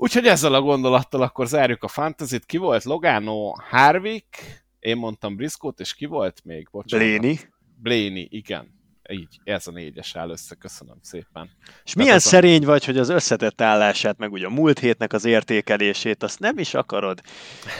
Úgyhogy 0.02 0.26
ezzel 0.26 0.54
a 0.54 0.60
gondolattal 0.60 1.22
akkor 1.22 1.46
zárjuk 1.46 1.82
a 1.82 1.88
fantazit. 1.88 2.44
Ki 2.44 2.56
volt 2.56 2.84
Logano 2.84 3.52
Harvick, 3.70 4.64
én 4.78 4.96
mondtam 4.96 5.36
Briscoe-t, 5.36 5.80
és 5.80 5.94
ki 5.94 6.06
volt 6.06 6.44
még? 6.44 6.68
Bocsánat. 6.70 7.06
Blaney. 7.06 7.38
Blaney, 7.82 8.28
igen 8.30 8.81
így, 9.12 9.40
ez 9.44 9.66
a 9.66 9.70
négyes 9.70 10.16
áll 10.16 10.30
össze, 10.30 10.54
köszönöm 10.54 10.96
szépen. 11.02 11.50
És 11.84 11.94
milyen 11.94 12.14
ez 12.14 12.22
szerény 12.22 12.62
a... 12.62 12.66
vagy, 12.66 12.84
hogy 12.84 12.98
az 12.98 13.08
összetett 13.08 13.60
állását, 13.60 14.18
meg 14.18 14.32
ugye 14.32 14.46
a 14.46 14.50
múlt 14.50 14.78
hétnek 14.78 15.12
az 15.12 15.24
értékelését, 15.24 16.22
azt 16.22 16.38
nem 16.38 16.58
is 16.58 16.74
akarod 16.74 17.20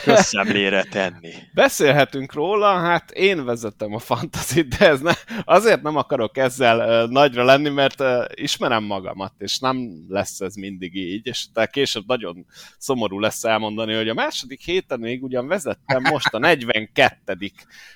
közszemlére 0.04 0.82
tenni. 0.82 1.32
Beszélhetünk 1.54 2.32
róla, 2.32 2.72
hát 2.72 3.10
én 3.10 3.44
vezetem 3.44 3.94
a 3.94 3.98
fantazit, 3.98 4.76
de 4.76 4.88
ez 4.88 5.00
ne, 5.00 5.12
azért 5.44 5.82
nem 5.82 5.96
akarok 5.96 6.36
ezzel 6.36 7.04
uh, 7.04 7.10
nagyra 7.10 7.44
lenni, 7.44 7.68
mert 7.68 8.00
uh, 8.00 8.24
ismerem 8.34 8.84
magamat, 8.84 9.32
és 9.38 9.58
nem 9.58 10.04
lesz 10.08 10.40
ez 10.40 10.54
mindig 10.54 10.94
így, 10.94 11.26
és 11.26 11.46
te 11.52 11.66
később 11.66 12.04
nagyon 12.06 12.46
szomorú 12.78 13.18
lesz 13.18 13.44
elmondani, 13.44 13.94
hogy 13.94 14.08
a 14.08 14.14
második 14.14 14.60
héten 14.60 15.00
még 15.00 15.22
ugyan 15.22 15.46
vezettem 15.46 16.02
most 16.10 16.34
a 16.34 16.38
42. 16.38 17.52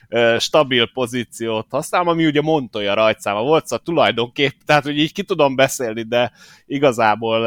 Uh, 0.08 0.38
stabil 0.38 0.90
pozíciót 0.92 1.66
használom, 1.70 2.08
ami 2.08 2.26
ugye 2.26 2.40
Montoya 2.40 2.94
rajt 2.94 3.20
száma 3.26 3.42
volt, 3.42 3.66
szóval 3.66 3.84
tulajdonképp, 3.84 4.60
tehát 4.64 4.82
hogy 4.84 4.98
így 4.98 5.12
ki 5.12 5.22
tudom 5.22 5.54
beszélni, 5.54 6.02
de 6.02 6.32
igazából 6.66 7.44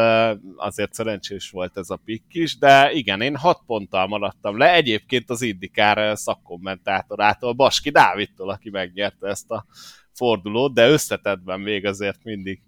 azért 0.57 0.93
szerencsés 0.93 1.49
volt 1.49 1.77
ez 1.77 1.89
a 1.89 1.99
pikk 2.05 2.33
is, 2.33 2.57
de 2.57 2.91
igen, 2.91 3.21
én 3.21 3.35
hat 3.35 3.61
ponttal 3.65 4.07
maradtam 4.07 4.57
le, 4.57 4.73
egyébként 4.73 5.29
az 5.29 5.41
Indikár 5.41 6.17
szakkommentátorától, 6.17 7.53
Baski 7.53 7.89
Dávidtól, 7.89 8.49
aki 8.49 8.69
megnyerte 8.69 9.27
ezt 9.27 9.51
a 9.51 9.65
fordulót, 10.13 10.73
de 10.73 10.89
összetettben 10.89 11.59
még 11.59 11.85
azért 11.85 12.23
mindig 12.23 12.61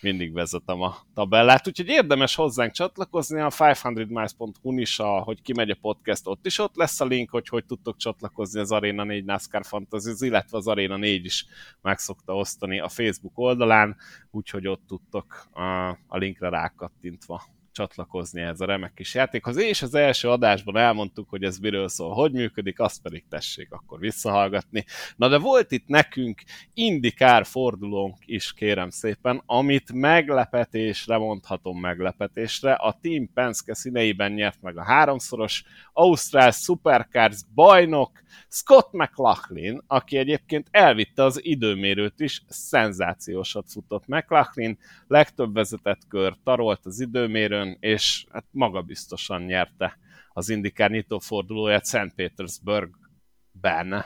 mindig 0.00 0.32
vezetem 0.32 0.80
a 0.80 0.96
tabellát, 1.14 1.68
úgyhogy 1.68 1.88
érdemes 1.88 2.34
hozzánk 2.34 2.72
csatlakozni, 2.72 3.40
a 3.40 3.50
500miles.hu 3.50 4.78
is, 4.78 4.96
hogy 4.96 5.42
kimegy 5.42 5.70
a 5.70 5.76
podcast, 5.80 6.26
ott 6.26 6.46
is 6.46 6.58
ott 6.58 6.76
lesz 6.76 7.00
a 7.00 7.04
link, 7.04 7.30
hogy 7.30 7.48
hogy 7.48 7.64
tudtok 7.64 7.96
csatlakozni 7.96 8.60
az 8.60 8.72
Arena 8.72 9.04
4 9.04 9.24
NASCAR 9.24 9.64
Fantasy, 9.64 10.26
illetve 10.26 10.56
az 10.56 10.66
Arena 10.66 10.96
4 10.96 11.24
is 11.24 11.46
meg 11.82 11.98
szokta 11.98 12.36
osztani 12.36 12.80
a 12.80 12.88
Facebook 12.88 13.38
oldalán, 13.38 13.96
úgyhogy 14.30 14.66
ott 14.66 14.82
tudtok 14.86 15.48
a, 15.52 15.88
a 15.88 16.16
linkre 16.16 16.48
rákattintva 16.48 17.42
csatlakozni 17.76 18.40
ez 18.40 18.60
a 18.60 18.64
remek 18.64 18.94
kis 18.94 19.14
játékhoz, 19.14 19.56
és 19.56 19.82
az 19.82 19.94
első 19.94 20.28
adásban 20.28 20.76
elmondtuk, 20.76 21.28
hogy 21.28 21.42
ez 21.42 21.58
miről 21.58 21.88
szól, 21.88 22.14
hogy 22.14 22.32
működik, 22.32 22.80
azt 22.80 23.02
pedig 23.02 23.24
tessék 23.28 23.72
akkor 23.72 23.98
visszahallgatni. 23.98 24.84
Na 25.16 25.28
de 25.28 25.38
volt 25.38 25.72
itt 25.72 25.86
nekünk 25.86 26.42
indikár 26.74 27.46
fordulónk 27.46 28.16
is, 28.20 28.52
kérem 28.52 28.90
szépen, 28.90 29.42
amit 29.46 29.92
meglepetésre 29.92 31.16
mondhatom 31.16 31.80
meglepetésre, 31.80 32.72
a 32.72 32.98
Team 33.00 33.32
Penske 33.34 33.74
színeiben 33.74 34.32
nyert 34.32 34.62
meg 34.62 34.78
a 34.78 34.84
háromszoros 34.84 35.64
Ausztrál 35.92 36.50
Supercars 36.50 37.40
bajnok, 37.54 38.10
Scott 38.48 38.92
McLaughlin, 38.92 39.82
aki 39.86 40.16
egyébként 40.16 40.68
elvitte 40.70 41.24
az 41.24 41.44
időmérőt 41.44 42.20
is, 42.20 42.42
szenzációsat 42.48 43.70
futott 43.70 44.06
McLaughlin, 44.06 44.78
legtöbb 45.08 45.54
vezetett 45.54 46.00
kör 46.08 46.36
tarolt 46.44 46.80
az 46.86 47.00
időmérőn, 47.00 47.65
és 47.80 48.26
hát 48.32 48.44
magabiztosan 48.50 49.42
nyerte 49.42 49.98
az 50.32 50.48
indikár 50.48 50.90
nyitófordulóját 50.90 51.84
Szent 51.84 52.14
Petersburgben. 52.14 54.04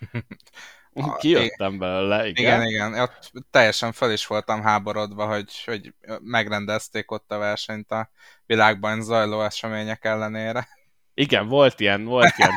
Kijöttem 1.18 1.78
belőle, 1.78 2.26
igen. 2.26 2.62
Igen, 2.62 2.66
igen. 2.66 3.02
Ott 3.02 3.32
teljesen 3.50 3.92
fel 3.92 4.12
is 4.12 4.26
voltam 4.26 4.62
háborodva, 4.62 5.26
hogy, 5.26 5.64
hogy 5.64 5.94
megrendezték 6.20 7.10
ott 7.10 7.32
a 7.32 7.38
versenyt 7.38 7.90
a 7.90 8.10
világban 8.46 9.02
zajló 9.02 9.42
események 9.42 10.04
ellenére. 10.04 10.68
Igen, 11.16 11.48
volt 11.48 11.80
ilyen, 11.80 12.04
volt 12.04 12.32
ilyen. 12.36 12.50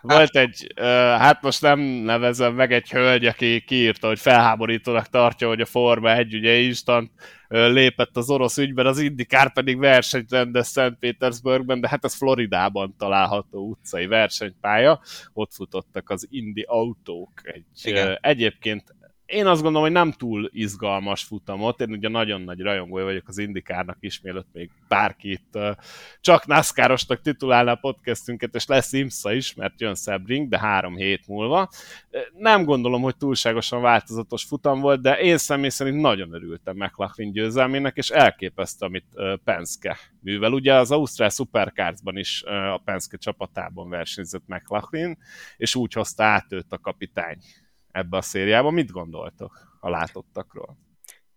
Volt 0.00 0.36
egy, 0.36 0.72
hát 1.18 1.42
most 1.42 1.62
nem 1.62 1.80
nevezem 1.80 2.54
meg 2.54 2.72
egy 2.72 2.90
hölgy, 2.90 3.26
aki 3.26 3.60
kiírta, 3.60 4.06
hogy 4.06 4.18
felháborítónak 4.18 5.08
tartja, 5.08 5.48
hogy 5.48 5.60
a 5.60 5.66
Forma 5.66 6.12
egy 6.12 6.34
ugye 6.34 6.54
instant 6.54 7.10
lépett 7.48 8.16
az 8.16 8.30
orosz 8.30 8.58
ügyben, 8.58 8.86
az 8.86 8.98
Indikár 8.98 9.52
pedig 9.52 9.78
versenyt 9.78 10.30
rendez 10.30 10.68
Szent 10.68 10.98
Petersburgben, 10.98 11.80
de 11.80 11.88
hát 11.88 12.04
ez 12.04 12.14
Floridában 12.14 12.94
található 12.98 13.68
utcai 13.68 14.06
versenypálya. 14.06 15.00
Ott 15.32 15.52
futottak 15.52 16.10
az 16.10 16.26
Indi 16.30 16.64
autók. 16.68 17.30
Egy, 17.42 17.92
uh, 17.92 18.14
egyébként 18.20 18.94
én 19.26 19.46
azt 19.46 19.62
gondolom, 19.62 19.86
hogy 19.86 19.96
nem 19.96 20.12
túl 20.12 20.50
izgalmas 20.52 21.22
futamot. 21.22 21.80
Én 21.80 21.90
ugye 21.90 22.08
nagyon 22.08 22.40
nagy 22.40 22.60
rajongója 22.60 23.04
vagyok 23.04 23.28
az 23.28 23.38
Indikárnak 23.38 23.96
is, 24.00 24.20
mielőtt 24.20 24.48
még 24.52 24.70
bárki 24.88 25.30
itt 25.30 25.50
uh, 25.54 25.76
csak 26.20 26.46
NASCAR-osnak 26.46 27.20
titulálná 27.20 27.72
a 27.72 27.78
podcastünket, 27.80 28.54
és 28.54 28.66
lesz 28.66 28.92
IMSA 28.92 29.32
is, 29.32 29.54
mert 29.54 29.80
jön 29.80 29.94
Sebring, 29.94 30.48
de 30.48 30.58
három 30.58 30.96
hét 30.96 31.26
múlva. 31.26 31.70
Nem 32.38 32.64
gondolom, 32.64 33.02
hogy 33.02 33.16
túlságosan 33.16 33.80
változatos 33.80 34.44
futam 34.44 34.80
volt, 34.80 35.00
de 35.00 35.20
én 35.20 35.38
személy 35.38 35.68
szerint 35.68 36.00
nagyon 36.00 36.34
örültem 36.34 36.76
McLaughlin 36.76 37.32
győzelmének, 37.32 37.96
és 37.96 38.10
elképesztő, 38.10 38.86
amit 38.86 39.06
Penske 39.44 39.98
művel. 40.20 40.52
Ugye 40.52 40.74
az 40.74 40.90
Ausztrál 40.90 41.28
Supercarsban 41.28 42.16
is 42.16 42.42
a 42.42 42.80
Penske 42.84 43.16
csapatában 43.16 43.88
versenyzett 43.88 44.46
McLaughlin, 44.46 45.18
és 45.56 45.74
úgy 45.74 45.92
hozta 45.92 46.24
át 46.24 46.52
őt 46.52 46.72
a 46.72 46.78
kapitány 46.78 47.38
ebbe 47.94 48.16
a 48.16 48.22
szériába. 48.22 48.70
Mit 48.70 48.90
gondoltok 48.90 49.76
a 49.80 49.90
látottakról? 49.90 50.78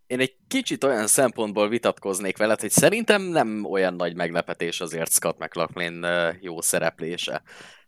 Én 0.08 0.20
egy 0.20 0.36
kicsit 0.48 0.84
olyan 0.84 1.08
szempontból 1.08 1.70
vitatkoznék 1.70 2.38
veled, 2.38 2.60
hogy 2.60 2.70
szerintem 2.70 3.22
nem 3.22 3.66
olyan 3.66 3.94
nagy 3.94 4.16
meglepetés 4.16 4.82
azért 4.82 5.12
Scott 5.12 5.38
McLaughlin 5.38 6.06
jó 6.42 6.62
szereplése. 6.62 7.42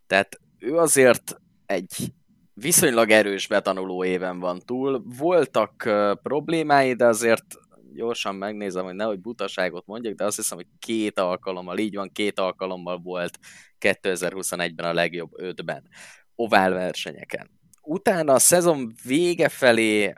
Tehát 0.07 0.39
ő 0.59 0.77
azért 0.77 1.35
egy 1.65 2.13
viszonylag 2.53 3.09
erős 3.09 3.47
betanuló 3.47 4.03
éven 4.03 4.39
van 4.39 4.59
túl. 4.59 5.03
Voltak 5.17 5.89
problémái, 6.23 6.93
de 6.93 7.05
azért 7.05 7.45
gyorsan 7.93 8.35
megnézem, 8.35 8.83
hogy 8.83 8.95
nehogy 8.95 9.19
butaságot 9.19 9.85
mondjak, 9.85 10.15
de 10.15 10.25
azt 10.25 10.35
hiszem, 10.35 10.57
hogy 10.57 10.67
két 10.79 11.19
alkalommal, 11.19 11.77
így 11.77 11.95
van, 11.95 12.11
két 12.11 12.39
alkalommal 12.39 12.97
volt 12.97 13.39
2021-ben 13.79 14.89
a 14.89 14.93
legjobb 14.93 15.31
ötben 15.39 15.87
ovál 16.35 16.71
versenyeken 16.71 17.58
utána 17.89 18.33
a 18.33 18.39
szezon 18.39 18.93
vége 19.03 19.49
felé 19.49 20.13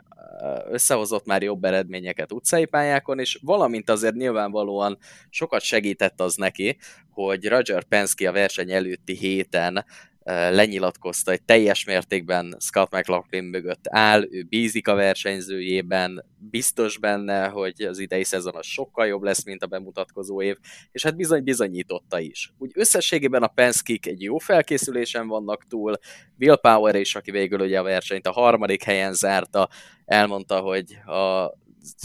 összehozott 0.70 1.26
már 1.26 1.42
jobb 1.42 1.64
eredményeket 1.64 2.32
utcai 2.32 2.64
pályákon, 2.64 3.18
és 3.18 3.38
valamint 3.42 3.90
azért 3.90 4.14
nyilvánvalóan 4.14 4.98
sokat 5.30 5.60
segített 5.60 6.20
az 6.20 6.34
neki, 6.34 6.76
hogy 7.10 7.48
Roger 7.48 7.84
Penske 7.84 8.28
a 8.28 8.32
verseny 8.32 8.72
előtti 8.72 9.16
héten 9.16 9.84
lenyilatkozta, 10.24 11.30
hogy 11.30 11.42
teljes 11.42 11.84
mértékben 11.84 12.56
Scott 12.60 12.92
McLaughlin 12.92 13.44
mögött 13.44 13.84
áll, 13.88 14.26
ő 14.30 14.42
bízik 14.42 14.88
a 14.88 14.94
versenyzőjében, 14.94 16.24
biztos 16.38 16.98
benne, 16.98 17.46
hogy 17.46 17.82
az 17.82 17.98
idei 17.98 18.24
szezon 18.24 18.54
az 18.54 18.66
sokkal 18.66 19.06
jobb 19.06 19.22
lesz, 19.22 19.44
mint 19.44 19.62
a 19.62 19.66
bemutatkozó 19.66 20.42
év, 20.42 20.56
és 20.92 21.02
hát 21.02 21.16
bizony 21.16 21.42
bizonyította 21.44 22.20
is. 22.20 22.52
Úgy 22.58 22.70
összességében 22.74 23.42
a 23.42 23.46
Penskik 23.46 24.06
egy 24.06 24.22
jó 24.22 24.38
felkészülésen 24.38 25.26
vannak 25.26 25.66
túl, 25.66 25.98
Will 26.38 26.56
Power 26.56 26.94
is, 26.94 27.14
aki 27.14 27.30
végül 27.30 27.60
ugye 27.60 27.78
a 27.78 27.82
versenyt 27.82 28.26
a 28.26 28.32
harmadik 28.32 28.82
helyen 28.82 29.12
zárta, 29.12 29.68
elmondta, 30.04 30.60
hogy 30.60 30.94
a 30.94 31.52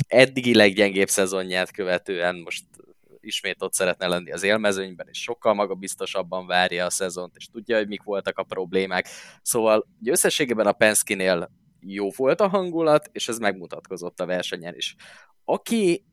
eddigi 0.07 0.56
leggyengébb 0.56 1.07
szezonját 1.07 1.72
követően 1.72 2.35
most 2.35 2.64
ismét 3.28 3.62
ott 3.62 3.74
szeretne 3.74 4.08
lenni 4.08 4.32
az 4.32 4.44
élmezőnyben, 4.44 5.08
és 5.10 5.22
sokkal 5.22 5.54
magabiztosabban 5.54 6.48
várja 6.48 6.86
a 6.86 6.90
szezont, 6.90 7.36
és 7.36 7.45
tudja, 7.45 7.78
hogy 7.78 7.88
mik 7.88 8.04
voltak 8.04 8.38
a 8.38 8.44
problémák. 8.44 9.08
Szóval 9.41 9.88
összességében 10.06 10.68
a 10.68 10.72
Penske-nél 10.72 11.52
jó 11.80 12.10
volt 12.16 12.41
a 12.41 12.48
hangulat, 12.48 13.10
és 13.12 13.28
ez 13.28 13.38
megmutatkozott 13.38 14.20
a 14.20 14.26
versenyen 14.26 14.76
is. 14.76 14.95
Aki 15.44 16.06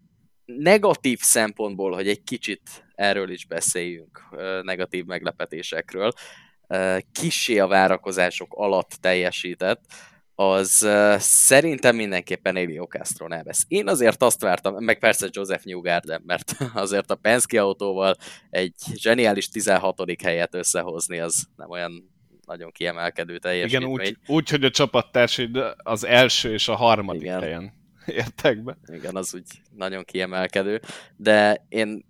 negatív 0.45 1.19
szempontból, 1.21 1.93
hogy 1.93 2.09
egy 2.09 2.23
kicsit 2.23 2.85
erről 2.95 3.31
is 3.31 3.47
beszéljünk, 3.47 4.23
negatív 4.63 5.05
meglepetésekről, 5.05 6.13
kissé 7.13 7.59
a 7.59 7.67
várakozások 7.67 8.55
alatt 8.55 8.91
teljesített, 8.91 9.81
az 10.35 10.83
uh, 10.85 11.17
szerintem 11.19 11.97
mindenképpen 11.97 12.57
Elio 12.57 12.85
Castro 12.85 13.29
Neves. 13.29 13.59
Én 13.69 13.89
azért 13.89 14.23
azt 14.23 14.41
vártam, 14.41 14.85
meg 14.85 14.99
persze 14.99 15.29
Joseph 15.31 15.65
Newgarden, 15.65 16.23
mert 16.27 16.57
azért 16.75 17.11
a 17.11 17.15
Penske 17.15 17.63
autóval 17.63 18.17
egy 18.51 18.75
zseniális 18.95 19.49
16. 19.49 20.03
helyet 20.23 20.55
összehozni, 20.55 21.19
az 21.19 21.47
nem 21.57 21.71
olyan 21.71 22.13
nagyon 22.47 22.71
kiemelkedő 22.71 23.39
teljesítmény. 23.39 23.91
Igen, 23.91 24.09
úgy, 24.09 24.17
úgy 24.27 24.51
hogy 24.51 24.65
a 24.65 24.71
csapattársaid 24.71 25.59
az 25.77 26.05
első 26.05 26.53
és 26.53 26.69
a 26.69 26.75
harmadik 26.75 27.23
Igen. 27.23 27.41
helyen 27.41 27.73
értek 28.07 28.63
be. 28.63 28.79
Igen, 28.87 29.17
az 29.17 29.35
úgy 29.35 29.47
nagyon 29.71 30.05
kiemelkedő, 30.05 30.81
de 31.17 31.67
én 31.69 32.05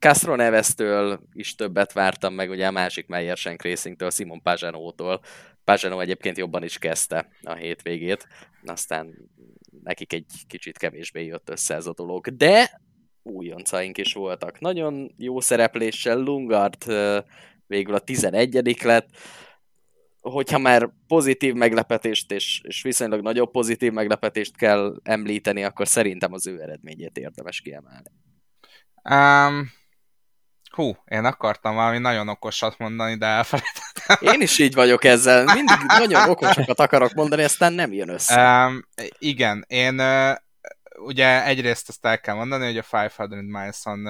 Castro 0.00 0.34
Neves-től 0.34 1.20
is 1.32 1.54
többet 1.54 1.92
vártam 1.92 2.34
meg, 2.34 2.50
ugye 2.50 2.66
a 2.66 2.70
másik 2.70 3.06
Meyer 3.06 3.36
Shank 3.36 3.62
Racing-től, 3.62 4.10
Simon 4.10 4.42
Pagano-tól, 4.42 5.20
Pazsano 5.64 6.00
egyébként 6.00 6.38
jobban 6.38 6.62
is 6.62 6.78
kezdte 6.78 7.28
a 7.42 7.54
hétvégét, 7.54 8.26
aztán 8.64 9.14
nekik 9.82 10.12
egy 10.12 10.26
kicsit 10.46 10.78
kevésbé 10.78 11.24
jött 11.24 11.50
össze 11.50 11.74
ez 11.74 11.86
a 11.86 11.92
dolog, 11.92 12.28
de 12.28 12.80
újoncaink 13.22 13.98
is 13.98 14.12
voltak. 14.12 14.60
Nagyon 14.60 15.14
jó 15.16 15.40
szerepléssel 15.40 16.18
Lungard 16.18 16.84
végül 17.66 17.94
a 17.94 17.98
11 17.98 18.82
lett, 18.82 19.08
hogyha 20.20 20.58
már 20.58 20.90
pozitív 21.06 21.54
meglepetést 21.54 22.32
és, 22.32 22.60
és 22.64 22.82
viszonylag 22.82 23.22
nagyobb 23.22 23.50
pozitív 23.50 23.92
meglepetést 23.92 24.56
kell 24.56 25.00
említeni, 25.02 25.64
akkor 25.64 25.88
szerintem 25.88 26.32
az 26.32 26.46
ő 26.46 26.62
eredményét 26.62 27.18
érdemes 27.18 27.60
kiemelni. 27.60 28.10
Um, 29.10 29.70
Hú, 30.80 30.96
én 31.04 31.24
akartam 31.24 31.74
valami 31.74 31.98
nagyon 31.98 32.28
okosat 32.28 32.78
mondani, 32.78 33.16
de 33.16 33.26
elfelejtettem. 33.26 34.32
Én 34.32 34.40
is 34.40 34.58
így 34.58 34.74
vagyok 34.74 35.04
ezzel. 35.04 35.44
Mindig 35.44 35.76
nagyon 35.86 36.28
okosokat 36.28 36.78
akarok 36.78 37.12
mondani, 37.12 37.42
aztán 37.42 37.72
nem 37.72 37.92
jön 37.92 38.08
össze. 38.08 38.64
Um, 38.66 38.88
igen, 39.18 39.64
én 39.68 40.02
ugye 40.92 41.44
egyrészt 41.44 41.88
azt 41.88 42.06
el 42.06 42.20
kell 42.20 42.34
mondani, 42.34 42.64
hogy 42.64 42.76
a 42.76 42.84
500 42.92 43.28
Miles-on 43.28 44.08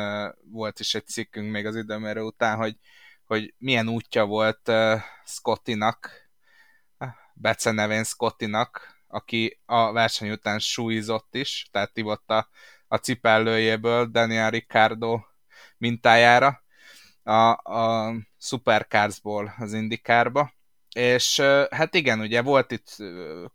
volt 0.51 0.81
is 0.81 0.95
egy 0.95 1.07
cikkünk 1.07 1.51
még 1.51 1.67
az 1.67 1.77
időmérő 1.77 2.21
után, 2.21 2.57
hogy, 2.57 2.77
hogy 3.25 3.55
milyen 3.59 3.89
útja 3.89 4.25
volt 4.25 4.69
uh, 4.69 5.01
Scottinak, 5.25 6.11
Bece 7.35 7.71
nevén 7.71 8.05
Scottinak, 8.05 9.03
aki 9.09 9.61
a 9.67 9.93
verseny 9.93 10.31
után 10.31 10.59
súlyzott 10.59 11.35
is, 11.35 11.69
tehát 11.71 11.97
ivott 11.97 12.31
a, 12.31 12.49
a 12.89 12.97
cipellőjéből 12.97 14.07
Daniel 14.07 14.51
Ricardo 14.51 15.21
mintájára 15.81 16.63
a, 17.23 17.73
a 17.73 18.13
Supercarsból 18.39 19.55
az 19.59 19.73
Indikárba. 19.73 20.53
És 20.95 21.41
hát 21.71 21.95
igen, 21.95 22.21
ugye 22.21 22.43
volt 22.43 22.73
itt 22.73 22.97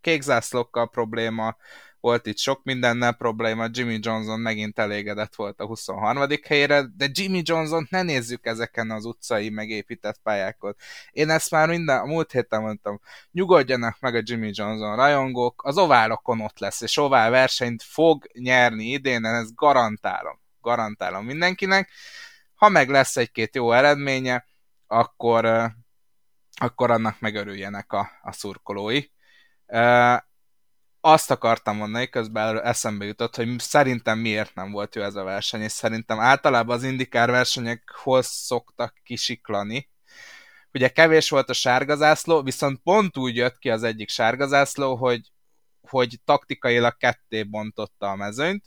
kékzászlókkal 0.02 0.90
probléma, 0.90 1.56
volt 2.00 2.26
itt 2.26 2.38
sok 2.38 2.64
mindennel 2.64 3.14
probléma, 3.14 3.68
Jimmy 3.72 3.98
Johnson 4.02 4.40
megint 4.40 4.80
elégedett 4.80 5.36
volt 5.36 5.60
a 5.60 5.66
23. 5.66 6.28
helyére, 6.48 6.86
de 6.98 7.08
Jimmy 7.12 7.42
Johnson 7.44 7.88
ne 7.90 8.02
nézzük 8.02 8.46
ezeken 8.46 8.92
az 8.92 9.06
utcai 9.06 9.50
megépített 9.50 10.20
pályákon. 10.24 10.76
Én 11.12 11.30
ezt 11.30 11.52
már 11.52 11.68
minden, 11.68 12.00
a 12.00 12.06
múlt 12.06 12.32
héten 12.32 12.62
mondtam, 12.62 13.02
nyugodjanak 13.32 14.00
meg 14.00 14.16
a 14.16 14.22
Jimmy 14.24 14.52
Johnson 14.54 14.96
rajongók, 14.96 15.62
az 15.66 15.78
oválokon 15.78 16.42
ott 16.42 16.60
lesz, 16.60 16.82
és 16.82 16.98
ovál 16.98 17.30
versenyt 17.30 17.84
fog 17.84 18.28
nyerni 18.34 18.86
idén, 18.86 19.26
ezt 19.26 19.56
garantálom 19.56 20.44
garantálom 20.66 21.26
mindenkinek. 21.26 21.90
Ha 22.56 22.70
meg 22.70 22.90
lesz 22.90 23.18
egy-két 23.18 23.56
jó 23.56 23.72
eredménye, 23.72 24.46
akkor, 24.88 25.72
akkor 26.52 26.92
annak 26.92 27.20
megörüljenek 27.20 27.94
a, 27.94 28.10
a 28.22 28.32
szurkolói. 28.32 29.02
Azt 31.02 31.32
akartam 31.32 31.78
mondani, 31.78 32.10
közben 32.10 32.62
eszembe 32.62 33.06
jutott, 33.06 33.36
hogy 33.36 33.60
szerintem 33.60 34.20
miért 34.20 34.56
nem 34.56 34.72
volt 34.72 34.96
jó 34.96 35.02
ez 35.02 35.16
a 35.16 35.24
verseny, 35.24 35.62
és 35.62 35.72
szerintem 35.72 36.20
általában 36.20 36.76
az 36.76 36.84
indikár 36.84 37.30
versenyek 37.32 37.92
hol 38.04 38.22
szoktak 38.22 38.94
kisiklani. 39.04 39.90
Ugye 40.74 40.90
kevés 40.90 41.30
volt 41.30 41.50
a 41.50 41.54
sárgazászló, 41.54 42.44
viszont 42.44 42.80
pont 42.84 43.18
úgy 43.18 43.36
jött 43.36 43.58
ki 43.58 43.70
az 43.70 43.84
egyik 43.84 44.10
sárgazászló, 44.10 44.96
hogy, 44.96 45.32
hogy 45.82 46.20
taktikailag 46.24 46.98
ketté 46.98 47.44
bontotta 47.44 48.10
a 48.10 48.16
mezőnyt, 48.16 48.66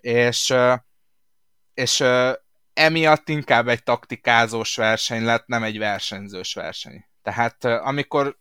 és 0.00 0.54
és 1.76 2.00
uh, 2.00 2.32
emiatt 2.74 3.28
inkább 3.28 3.68
egy 3.68 3.82
taktikázós 3.82 4.76
verseny 4.76 5.24
lett, 5.24 5.46
nem 5.46 5.62
egy 5.62 5.78
versenyzős 5.78 6.54
verseny. 6.54 7.04
Tehát 7.22 7.64
uh, 7.64 7.86
amikor 7.86 8.36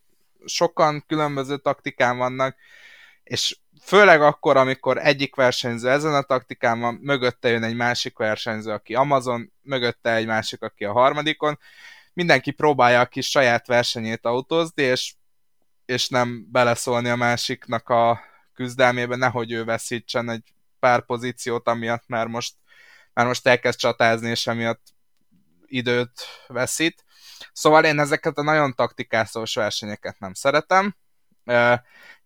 sokan 0.46 1.04
különböző 1.08 1.58
taktikán 1.58 2.18
vannak, 2.18 2.56
és 3.24 3.58
főleg 3.82 4.22
akkor, 4.22 4.58
amikor 4.58 4.98
egyik 4.98 5.36
versenyző 5.36 5.90
ezen 5.90 6.14
a 6.14 6.22
taktikán 6.22 6.80
van, 6.80 6.94
mögötte 7.02 7.50
jön 7.50 7.64
egy 7.64 7.76
másik 7.76 8.18
versenyző, 8.18 8.72
aki 8.72 8.96
Amazon, 8.96 9.52
mögötte 9.62 10.14
egy 10.14 10.26
másik, 10.26 10.62
aki 10.62 10.86
a 10.86 10.92
harmadikon, 10.92 11.60
mindenki 12.14 12.52
próbálja 12.52 13.00
a 13.00 13.06
kis 13.06 13.30
saját 13.30 13.68
versenyét 13.68 14.26
autózni, 14.26 14.84
és, 14.84 15.14
és 15.86 16.10
nem 16.10 16.48
beleszólni 16.52 17.10
a 17.10 17.16
másiknak 17.16 17.90
a 17.90 18.22
küzdelmébe, 18.54 19.16
nehogy 19.16 19.52
ő 19.52 19.64
veszítsen 19.64 20.30
egy 20.30 20.54
pár 20.80 21.06
pozíciót, 21.06 21.68
amiatt 21.68 22.04
már 22.08 22.28
most 22.28 22.54
már 23.16 23.26
most 23.26 23.48
elkezd 23.48 23.80
csatázni, 23.80 24.30
és 24.30 24.48
emiatt 24.48 24.84
időt 25.66 26.22
veszít. 26.48 27.04
Szóval 27.54 27.86
én 27.86 28.00
ezeket 28.00 28.38
a 28.38 28.44
nagyon 28.44 28.76
taktikászós 28.76 29.56
versenyeket 29.56 30.20
nem 30.20 30.34
szeretem. 30.34 30.96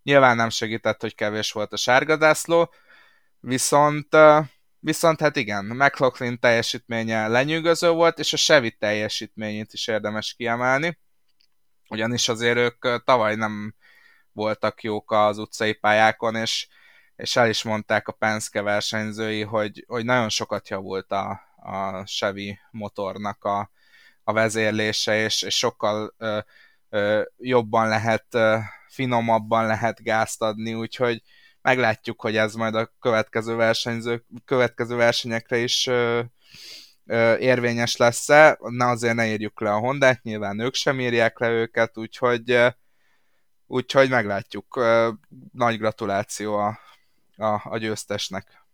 Nyilván 0.02 0.36
nem 0.36 0.48
segített, 0.48 1.00
hogy 1.00 1.14
kevés 1.14 1.52
volt 1.52 1.72
a 1.72 1.76
sárgadászló, 1.76 2.72
viszont, 3.40 4.16
viszont 4.78 5.20
hát 5.20 5.36
igen, 5.36 5.64
McLaughlin 5.64 6.38
teljesítménye 6.38 7.28
lenyűgöző 7.28 7.90
volt, 7.90 8.18
és 8.18 8.32
a 8.32 8.36
Chevy 8.36 8.70
teljesítményét 8.70 9.72
is 9.72 9.86
érdemes 9.86 10.34
kiemelni, 10.34 10.98
ugyanis 11.88 12.28
azért 12.28 12.56
ők 12.56 13.04
tavaly 13.04 13.34
nem 13.34 13.74
voltak 14.32 14.82
jók 14.82 15.12
az 15.12 15.38
utcai 15.38 15.72
pályákon, 15.72 16.36
és 16.36 16.68
és 17.20 17.36
el 17.36 17.48
is 17.48 17.62
mondták 17.62 18.08
a 18.08 18.12
Penske 18.12 18.62
versenyzői, 18.62 19.42
hogy, 19.42 19.84
hogy 19.88 20.04
nagyon 20.04 20.28
sokat 20.28 20.68
javult 20.68 21.12
a, 21.12 21.40
a 21.56 22.04
Chevy 22.04 22.58
motornak 22.70 23.44
a, 23.44 23.70
a 24.24 24.32
vezérlése, 24.32 25.16
és, 25.24 25.42
és 25.42 25.56
sokkal 25.56 26.14
ö, 26.18 26.38
ö, 26.88 27.22
jobban 27.38 27.88
lehet, 27.88 28.26
ö, 28.30 28.56
finomabban 28.88 29.66
lehet 29.66 30.02
gázt 30.02 30.42
adni, 30.42 30.74
úgyhogy 30.74 31.22
meglátjuk, 31.62 32.20
hogy 32.20 32.36
ez 32.36 32.54
majd 32.54 32.74
a 32.74 32.92
következő, 33.00 33.54
versenyző, 33.54 34.24
következő 34.44 34.96
versenyekre 34.96 35.56
is 35.58 35.86
ö, 35.86 36.22
ö, 37.06 37.36
érvényes 37.36 37.96
lesz-e. 37.96 38.58
Na 38.60 38.88
azért 38.88 39.14
ne 39.14 39.26
írjuk 39.26 39.60
le 39.60 39.72
a 39.72 39.78
Hondát, 39.78 40.22
nyilván 40.22 40.58
ők 40.58 40.74
sem 40.74 41.00
írják 41.00 41.38
le 41.38 41.48
őket, 41.48 41.98
úgyhogy 41.98 42.74
úgyhogy 43.66 44.10
meglátjuk. 44.10 44.80
Nagy 45.52 45.78
gratuláció 45.78 46.56
a 46.56 46.78
a, 47.40 47.60
a 47.64 47.78
győztesnek. 47.78 48.66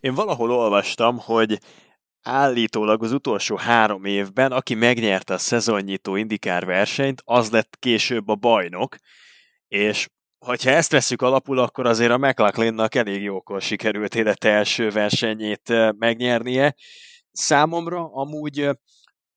Én 0.00 0.14
valahol 0.14 0.50
olvastam, 0.50 1.18
hogy 1.18 1.58
állítólag 2.22 3.02
az 3.02 3.12
utolsó 3.12 3.56
három 3.56 4.04
évben, 4.04 4.52
aki 4.52 4.74
megnyerte 4.74 5.34
a 5.34 5.38
szezonnyitó 5.38 6.16
indikár 6.16 6.64
versenyt, 6.64 7.22
az 7.24 7.50
lett 7.50 7.76
később 7.78 8.28
a 8.28 8.34
bajnok, 8.34 8.96
és 9.68 10.08
hogyha 10.38 10.70
ezt 10.70 10.90
veszük 10.90 11.22
alapul, 11.22 11.58
akkor 11.58 11.86
azért 11.86 12.10
a 12.10 12.18
McLachlannak 12.18 12.94
elég 12.94 13.22
jókor 13.22 13.62
sikerült 13.62 14.14
élete 14.14 14.50
első 14.50 14.90
versenyét 14.90 15.72
megnyernie. 15.98 16.74
Számomra 17.32 18.12
amúgy 18.12 18.70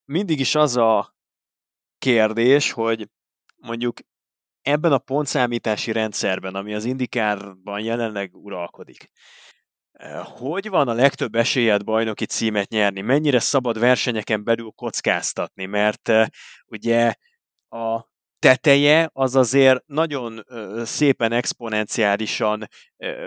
mindig 0.05 0.39
is 0.39 0.55
az 0.55 0.77
a 0.77 1.15
kérdés, 1.97 2.71
hogy 2.71 3.09
mondjuk 3.55 3.99
ebben 4.69 4.91
a 4.91 4.97
pontszámítási 4.97 5.91
rendszerben, 5.91 6.55
ami 6.55 6.73
az 6.73 6.85
indikárban 6.85 7.79
jelenleg 7.79 8.35
uralkodik, 8.35 9.11
hogy 10.23 10.69
van 10.69 10.87
a 10.87 10.93
legtöbb 10.93 11.35
esélyed 11.35 11.83
bajnoki 11.83 12.25
címet 12.25 12.69
nyerni? 12.69 13.01
Mennyire 13.01 13.39
szabad 13.39 13.79
versenyeken 13.79 14.43
belül 14.43 14.71
kockáztatni? 14.75 15.65
Mert 15.65 16.11
ugye 16.65 17.13
a 17.69 18.07
teteje 18.39 19.09
az 19.13 19.35
azért 19.35 19.83
nagyon 19.85 20.43
szépen 20.83 21.31
exponenciálisan 21.31 22.67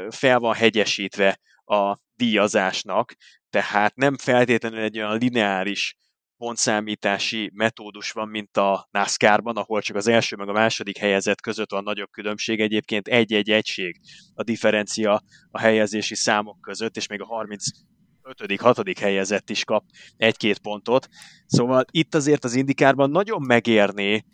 fel 0.08 0.38
van 0.38 0.54
hegyesítve 0.54 1.38
a 1.64 1.98
díjazásnak, 2.14 3.14
tehát 3.50 3.94
nem 3.94 4.16
feltétlenül 4.16 4.78
egy 4.78 4.98
olyan 4.98 5.18
lineáris 5.18 5.96
pontszámítási 6.42 7.50
metódus 7.54 8.10
van, 8.10 8.28
mint 8.28 8.56
a 8.56 8.88
NASCAR-ban, 8.90 9.56
ahol 9.56 9.80
csak 9.80 9.96
az 9.96 10.06
első 10.06 10.36
meg 10.36 10.48
a 10.48 10.52
második 10.52 10.96
helyezett 10.96 11.40
között 11.40 11.70
van 11.70 11.82
nagyobb 11.82 12.10
különbség. 12.10 12.60
Egyébként 12.60 13.08
egy-egy 13.08 13.50
egység 13.50 14.00
a 14.34 14.42
differencia 14.42 15.22
a 15.50 15.58
helyezési 15.58 16.14
számok 16.14 16.60
között, 16.60 16.96
és 16.96 17.06
még 17.06 17.20
a 17.20 17.24
35. 17.24 18.60
6. 18.60 18.98
helyezett 18.98 19.50
is 19.50 19.64
kap 19.64 19.84
egy-két 20.16 20.58
pontot. 20.58 21.08
Szóval 21.46 21.84
itt 21.90 22.14
azért 22.14 22.44
az 22.44 22.54
indikárban 22.54 23.10
nagyon 23.10 23.42
megérné 23.42 24.24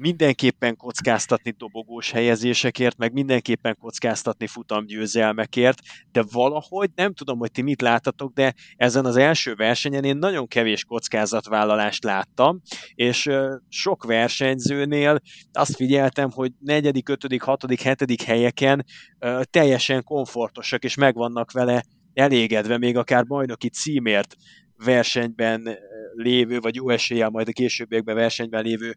mindenképpen 0.00 0.76
kockáztatni 0.76 1.54
dobogós 1.58 2.10
helyezésekért, 2.10 2.96
meg 2.96 3.12
mindenképpen 3.12 3.76
kockáztatni 3.80 4.46
futamgyőzelmekért, 4.46 5.78
de 6.12 6.24
valahogy 6.32 6.90
nem 6.94 7.14
tudom, 7.14 7.38
hogy 7.38 7.50
ti 7.50 7.62
mit 7.62 7.80
láttatok, 7.80 8.32
de 8.32 8.54
ezen 8.76 9.04
az 9.04 9.16
első 9.16 9.54
versenyen 9.54 10.04
én 10.04 10.16
nagyon 10.16 10.46
kevés 10.46 10.84
kockázatvállalást 10.84 12.04
láttam, 12.04 12.60
és 12.94 13.28
sok 13.68 14.04
versenyzőnél 14.04 15.20
azt 15.52 15.76
figyeltem, 15.76 16.30
hogy 16.30 16.52
negyedik, 16.58 17.08
ötödik, 17.08 17.42
hatodik, 17.42 17.80
hetedik 17.80 18.22
helyeken 18.22 18.84
teljesen 19.42 20.02
komfortosak, 20.02 20.84
és 20.84 20.94
megvannak 20.94 21.52
vele 21.52 21.84
elégedve, 22.14 22.78
még 22.78 22.96
akár 22.96 23.26
bajnoki 23.26 23.68
címért 23.68 24.36
versenyben 24.84 25.78
lévő, 26.20 26.58
vagy 26.58 26.74
jó 26.74 26.90
eséllyel 26.90 27.30
majd 27.30 27.48
a 27.48 27.52
későbbiekben 27.52 28.14
versenyben 28.14 28.64
lévő 28.64 28.96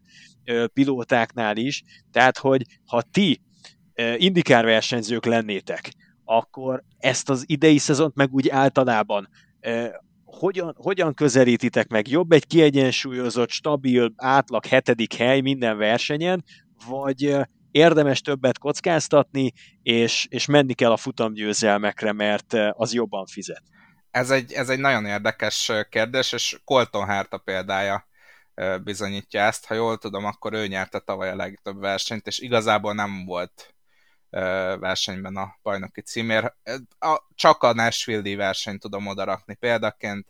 pilótáknál 0.72 1.56
is. 1.56 1.82
Tehát, 2.12 2.38
hogy 2.38 2.62
ha 2.86 3.02
ti 3.02 3.40
indikár 4.16 4.64
versenyzők 4.64 5.24
lennétek, 5.24 5.92
akkor 6.24 6.82
ezt 6.98 7.30
az 7.30 7.44
idei 7.46 7.78
szezont 7.78 8.14
meg 8.14 8.32
úgy 8.32 8.48
általában 8.48 9.28
hogyan, 10.24 10.74
hogyan 10.76 11.14
közelítitek 11.14 11.88
meg? 11.88 12.08
Jobb 12.08 12.32
egy 12.32 12.46
kiegyensúlyozott, 12.46 13.50
stabil, 13.50 14.12
átlag 14.16 14.66
hetedik 14.66 15.14
hely 15.14 15.40
minden 15.40 15.76
versenyen, 15.76 16.44
vagy 16.88 17.36
érdemes 17.70 18.20
többet 18.20 18.58
kockáztatni, 18.58 19.52
és, 19.82 20.26
és 20.30 20.46
menni 20.46 20.74
kell 20.74 20.90
a 20.90 20.96
futamgyőzelmekre, 20.96 22.12
mert 22.12 22.56
az 22.70 22.94
jobban 22.94 23.26
fizet? 23.26 23.62
Ez 24.14 24.30
egy, 24.30 24.52
ez 24.52 24.68
egy 24.68 24.78
nagyon 24.78 25.06
érdekes 25.06 25.72
kérdés, 25.88 26.32
és 26.32 26.60
Colton 26.64 27.06
Herta 27.06 27.38
példája 27.38 28.08
bizonyítja 28.82 29.40
ezt. 29.40 29.66
Ha 29.66 29.74
jól 29.74 29.98
tudom, 29.98 30.24
akkor 30.24 30.52
ő 30.52 30.66
nyerte 30.66 30.98
tavaly 30.98 31.30
a 31.30 31.36
legtöbb 31.36 31.80
versenyt, 31.80 32.26
és 32.26 32.38
igazából 32.38 32.94
nem 32.94 33.24
volt 33.24 33.74
versenyben 34.78 35.36
a 35.36 35.58
bajnoki 35.62 36.00
címér. 36.00 36.54
Csak 37.34 37.62
a 37.62 37.72
Nashville-i 37.72 38.34
versenyt 38.34 38.80
tudom 38.80 39.06
odarakni 39.06 39.54
példaként, 39.54 40.26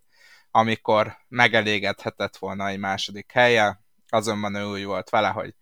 amikor 0.50 1.16
megelégedhetett 1.28 2.36
volna 2.36 2.68
egy 2.68 2.78
második 2.78 3.32
helye, 3.32 3.80
azonban 4.08 4.54
ő 4.54 4.64
úgy 4.64 4.84
volt 4.84 5.10
vele, 5.10 5.28
hogy 5.28 5.54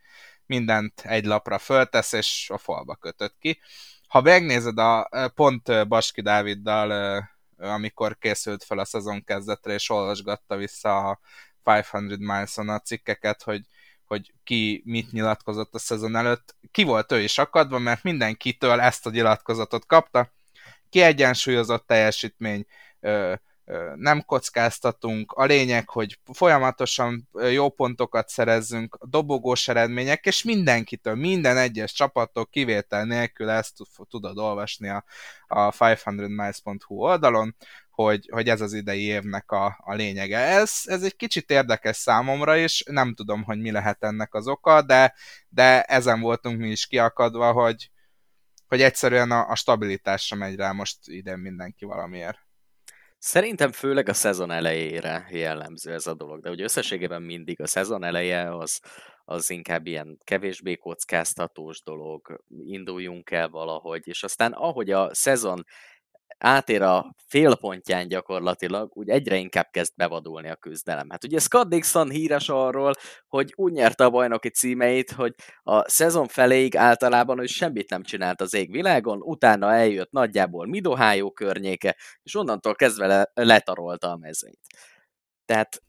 mindent 0.47 1.01
egy 1.05 1.24
lapra 1.24 1.59
föltesz, 1.59 2.12
és 2.12 2.51
a 2.53 2.59
falba 2.59 2.94
kötött 2.94 3.36
ki. 3.39 3.61
Ha 4.09 4.20
megnézed 4.20 4.78
a 4.78 5.09
pont 5.35 5.89
Baski 5.89 6.20
Dáviddal 6.20 7.31
amikor 7.63 8.19
készült 8.19 8.65
fel 8.65 8.79
a 8.79 8.85
szezon 8.85 9.25
kezdetre, 9.25 9.73
és 9.73 9.91
olvasgatta 9.91 10.57
vissza 10.57 11.09
a 11.09 11.21
500 11.65 12.19
Miles-on 12.19 12.69
a 12.69 12.81
cikkeket, 12.81 13.43
hogy, 13.43 13.61
hogy 14.05 14.33
ki 14.45 14.83
mit 14.85 15.13
nyilatkozott 15.13 15.75
a 15.75 15.79
szezon 15.79 16.17
előtt. 16.17 16.57
Ki 16.71 16.83
volt 16.83 17.13
ő 17.13 17.21
is 17.21 17.39
akadva, 17.39 17.79
mert 17.79 18.03
mindenkitől 18.03 18.81
ezt 18.81 19.07
a 19.07 19.11
nyilatkozatot 19.11 19.87
kapta. 19.87 20.33
Kiegyensúlyozott 20.91 21.87
teljesítmény, 21.87 22.67
nem 23.95 24.23
kockáztatunk, 24.25 25.33
a 25.33 25.45
lényeg, 25.45 25.89
hogy 25.89 26.19
folyamatosan 26.33 27.29
jó 27.51 27.69
pontokat 27.69 28.29
szerezzünk, 28.29 28.99
dobogós 29.01 29.69
eredmények, 29.69 30.27
és 30.27 30.43
mindenkitől, 30.43 31.15
minden 31.15 31.57
egyes 31.57 31.93
csapattól 31.93 32.47
kivétel 32.47 33.05
nélkül 33.05 33.51
ezt 33.51 33.77
tudod 34.09 34.39
olvasni 34.39 34.89
a, 34.89 35.05
a 35.47 35.71
500miles.hu 35.71 36.95
oldalon, 36.95 37.57
hogy, 37.91 38.29
hogy 38.33 38.49
ez 38.49 38.61
az 38.61 38.73
idei 38.73 39.03
évnek 39.03 39.51
a, 39.51 39.79
a 39.85 39.95
lényege. 39.95 40.39
Ez, 40.39 40.81
ez 40.85 41.03
egy 41.03 41.17
kicsit 41.17 41.51
érdekes 41.51 41.97
számomra 41.97 42.57
is, 42.57 42.83
nem 42.87 43.15
tudom, 43.15 43.43
hogy 43.43 43.59
mi 43.59 43.71
lehet 43.71 44.05
ennek 44.05 44.35
az 44.35 44.49
oka, 44.49 44.83
de, 44.83 45.15
de 45.49 45.83
ezen 45.83 46.21
voltunk 46.21 46.59
mi 46.59 46.71
is 46.71 46.87
kiakadva, 46.87 47.53
hogy, 47.53 47.91
hogy 48.67 48.83
egyszerűen 48.83 49.31
a, 49.31 49.49
a 49.49 49.55
stabilitásra 49.55 50.37
megy 50.37 50.57
rá 50.57 50.73
most 50.73 50.99
ide 51.05 51.37
mindenki 51.37 51.85
valamiért. 51.85 52.39
Szerintem 53.24 53.73
főleg 53.73 54.09
a 54.09 54.12
szezon 54.12 54.51
elejére 54.51 55.27
jellemző 55.31 55.93
ez 55.93 56.07
a 56.07 56.15
dolog, 56.15 56.40
de 56.40 56.51
ugye 56.51 56.65
összességében 56.65 57.23
mindig 57.23 57.61
a 57.61 57.66
szezon 57.66 58.05
eleje 58.05 58.57
az, 58.57 58.81
az 59.24 59.51
inkább 59.51 59.86
ilyen 59.86 60.19
kevésbé 60.24 60.77
kockáztatós 60.77 61.82
dolog, 61.82 62.43
induljunk 62.65 63.31
el 63.31 63.49
valahogy, 63.49 64.09
és 64.09 64.23
aztán 64.23 64.53
ahogy 64.53 64.90
a 64.90 65.15
szezon 65.15 65.65
átér 66.39 66.83
a 66.83 67.15
félpontján 67.27 68.09
gyakorlatilag, 68.09 68.91
úgy 68.95 69.09
egyre 69.09 69.37
inkább 69.37 69.69
kezd 69.71 69.93
bevadulni 69.97 70.49
a 70.51 70.57
küzdelem. 70.57 71.11
Hát 71.11 71.25
ugye 71.25 71.39
Scott 71.39 71.69
Dixon 71.69 72.11
híres 72.11 72.49
arról, 72.49 72.93
hogy 73.27 73.53
úgy 73.57 73.73
nyerte 73.73 74.05
a 74.05 74.11
bajnoki 74.11 74.49
címeit, 74.49 75.11
hogy 75.11 75.35
a 75.63 75.89
szezon 75.89 76.27
feléig 76.27 76.77
általában 76.77 77.41
ő 77.41 77.47
semmit 77.47 77.91
nem 77.91 78.03
csinált 78.03 78.41
az 78.41 78.55
égvilágon, 78.55 79.21
utána 79.23 79.73
eljött 79.75 80.11
nagyjából 80.11 80.67
Midohájó 80.67 81.31
környéke, 81.31 81.97
és 82.23 82.35
onnantól 82.35 82.75
kezdve 82.75 83.07
le, 83.07 83.31
letarolta 83.35 84.11
a 84.11 84.17
mezőnyt. 84.17 84.61
Tehát 85.45 85.83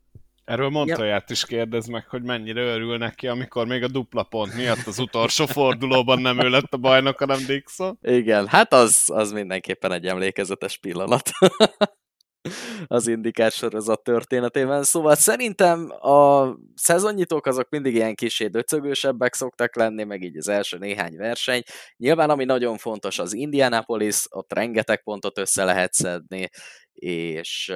Erről 0.45 0.69
Montoyát 0.69 1.29
is 1.29 1.45
kérdez 1.45 1.87
meg, 1.87 2.07
hogy 2.07 2.23
mennyire 2.23 2.61
örül 2.61 2.97
neki, 2.97 3.27
amikor 3.27 3.67
még 3.67 3.83
a 3.83 3.87
dupla 3.87 4.23
pont 4.23 4.55
miatt 4.55 4.87
az 4.87 4.99
utolsó 4.99 5.45
fordulóban 5.45 6.21
nem 6.21 6.39
ő 6.39 6.49
lett 6.49 6.73
a 6.73 6.77
bajnok, 6.77 7.19
hanem 7.19 7.45
Dixon. 7.45 7.97
Igen, 8.01 8.47
hát 8.47 8.73
az, 8.73 9.03
az 9.13 9.31
mindenképpen 9.31 9.91
egy 9.91 10.05
emlékezetes 10.05 10.77
pillanat 10.77 11.29
az 12.87 13.07
indikás 13.07 13.53
sorozat 13.53 14.03
történetében. 14.03 14.83
Szóval 14.83 15.15
szerintem 15.15 15.89
a 15.89 16.47
szezonnyitók 16.75 17.45
azok 17.45 17.69
mindig 17.69 17.93
ilyen 17.95 18.15
kisé 18.15 18.47
döcögősebbek 18.47 19.33
szoktak 19.33 19.75
lenni, 19.75 20.03
meg 20.03 20.21
így 20.21 20.37
az 20.37 20.47
első 20.47 20.77
néhány 20.77 21.15
verseny. 21.17 21.61
Nyilván 21.97 22.29
ami 22.29 22.45
nagyon 22.45 22.77
fontos 22.77 23.19
az 23.19 23.33
Indianapolis, 23.33 24.25
ott 24.29 24.53
rengeteg 24.53 25.03
pontot 25.03 25.37
össze 25.37 25.63
lehet 25.63 25.93
szedni, 25.93 26.49
és 26.93 27.69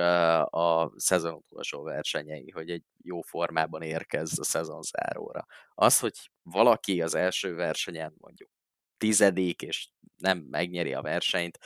a 0.49 0.91
szezon 0.95 1.33
utolsó 1.33 1.83
versenyei, 1.83 2.49
hogy 2.49 2.69
egy 2.69 2.83
jó 3.03 3.21
formában 3.21 3.81
érkezz 3.81 4.39
a 4.39 4.43
szezon 4.43 4.81
záróra. 4.81 5.45
Az, 5.73 5.99
hogy 5.99 6.13
valaki 6.41 7.01
az 7.01 7.15
első 7.15 7.55
versenyen 7.55 8.13
mondjuk 8.17 8.49
tizedik, 8.97 9.61
és 9.61 9.89
nem 10.15 10.37
megnyeri 10.37 10.93
a 10.93 11.01
versenyt, 11.01 11.57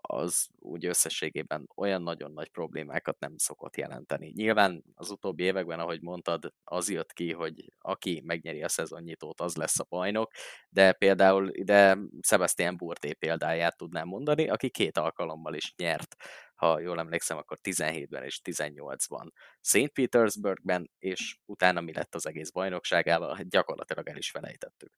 az 0.00 0.48
úgy 0.58 0.86
összességében 0.86 1.68
olyan 1.76 2.02
nagyon 2.02 2.32
nagy 2.32 2.48
problémákat 2.48 3.18
nem 3.18 3.36
szokott 3.36 3.76
jelenteni. 3.76 4.32
Nyilván 4.34 4.84
az 4.94 5.10
utóbbi 5.10 5.42
években, 5.42 5.80
ahogy 5.80 6.02
mondtad, 6.02 6.52
az 6.64 6.90
jött 6.90 7.12
ki, 7.12 7.32
hogy 7.32 7.72
aki 7.78 8.22
megnyeri 8.24 8.62
a 8.62 8.68
szezonnyitót, 8.68 9.40
az 9.40 9.56
lesz 9.56 9.78
a 9.78 9.86
bajnok, 9.88 10.32
de 10.68 10.92
például 10.92 11.48
ide 11.52 11.98
Sebastian 12.20 12.76
Burté 12.76 13.12
példáját 13.12 13.76
tudnám 13.76 14.08
mondani, 14.08 14.48
aki 14.48 14.70
két 14.70 14.98
alkalommal 14.98 15.54
is 15.54 15.74
nyert 15.76 16.16
ha 16.56 16.80
jól 16.80 16.98
emlékszem, 16.98 17.36
akkor 17.36 17.58
17-ben 17.62 18.22
és 18.24 18.40
18-ban 18.44 19.28
St. 19.60 19.88
Petersburgben, 19.88 20.90
és 20.98 21.36
utána 21.44 21.80
mi 21.80 21.92
lett 21.92 22.14
az 22.14 22.26
egész 22.26 22.50
bajnokságával, 22.50 23.34
hát 23.34 23.48
gyakorlatilag 23.48 24.08
el 24.08 24.16
is 24.16 24.30
felejtettük. 24.30 24.92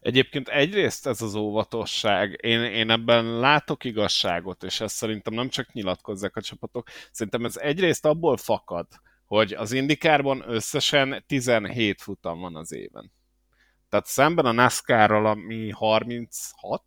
Egyébként 0.00 0.48
egyrészt 0.48 1.06
ez 1.06 1.22
az 1.22 1.34
óvatosság, 1.34 2.38
én, 2.42 2.62
én 2.62 2.90
ebben 2.90 3.38
látok 3.38 3.84
igazságot, 3.84 4.62
és 4.62 4.80
ezt 4.80 4.94
szerintem 4.94 5.34
nem 5.34 5.48
csak 5.48 5.72
nyilatkozzák 5.72 6.36
a 6.36 6.40
csapatok, 6.40 6.88
szerintem 7.10 7.44
ez 7.44 7.56
egyrészt 7.56 8.04
abból 8.04 8.36
fakad, 8.36 8.86
hogy 9.24 9.52
az 9.52 9.72
Indikárban 9.72 10.44
összesen 10.46 11.24
17 11.26 12.02
futam 12.02 12.40
van 12.40 12.56
az 12.56 12.72
éven. 12.72 13.12
Tehát 13.88 14.06
szemben 14.06 14.44
a 14.44 14.52
NASCAR-ral, 14.52 15.26
ami 15.26 15.70
36, 15.70 16.82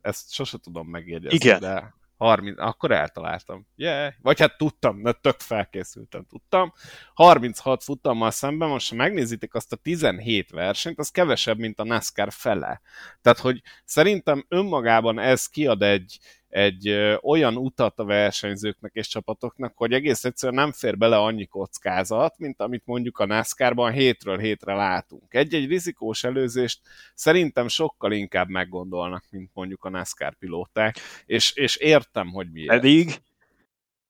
ezt 0.00 0.32
sose 0.32 0.58
tudom 0.58 0.88
megjegyezni, 0.88 1.36
Igen. 1.36 1.60
de 1.60 1.94
30, 2.16 2.60
akkor 2.60 2.90
eltaláltam. 2.90 3.66
Yeah. 3.76 4.12
Vagy 4.22 4.40
hát 4.40 4.56
tudtam, 4.56 5.02
de 5.02 5.12
tök 5.12 5.40
felkészültem, 5.40 6.24
tudtam. 6.28 6.72
36 7.14 7.82
futammal 7.82 8.30
szemben, 8.30 8.68
most 8.68 8.90
ha 8.90 8.96
megnézitek 8.96 9.54
azt 9.54 9.72
a 9.72 9.76
17 9.76 10.50
versenyt, 10.50 10.98
az 10.98 11.10
kevesebb, 11.10 11.58
mint 11.58 11.80
a 11.80 11.84
NASCAR 11.84 12.32
fele. 12.32 12.80
Tehát, 13.22 13.38
hogy 13.38 13.62
szerintem 13.84 14.44
önmagában 14.48 15.18
ez 15.18 15.46
kiad 15.46 15.82
egy, 15.82 16.18
egy 16.48 16.88
olyan 17.22 17.56
utat 17.56 17.98
a 17.98 18.04
versenyzőknek 18.04 18.90
és 18.94 19.08
csapatoknak, 19.08 19.72
hogy 19.76 19.92
egész 19.92 20.24
egyszerűen 20.24 20.62
nem 20.62 20.72
fér 20.72 20.98
bele 20.98 21.16
annyi 21.16 21.46
kockázat, 21.46 22.38
mint 22.38 22.60
amit 22.60 22.82
mondjuk 22.84 23.18
a 23.18 23.26
NASCAR-ban 23.26 23.92
hétről 23.92 24.38
hétre 24.38 24.74
látunk. 24.74 25.34
Egy-egy 25.34 25.68
rizikós 25.68 26.24
előzést 26.24 26.80
szerintem 27.14 27.68
sokkal 27.68 28.12
inkább 28.12 28.48
meggondolnak, 28.48 29.24
mint 29.30 29.50
mondjuk 29.54 29.84
a 29.84 29.88
NASCAR 29.88 30.34
pilóták, 30.34 30.96
és, 31.26 31.52
és 31.52 31.76
értem, 31.76 32.28
hogy 32.28 32.50
miért. 32.52 32.68
Pedig, 32.68 33.22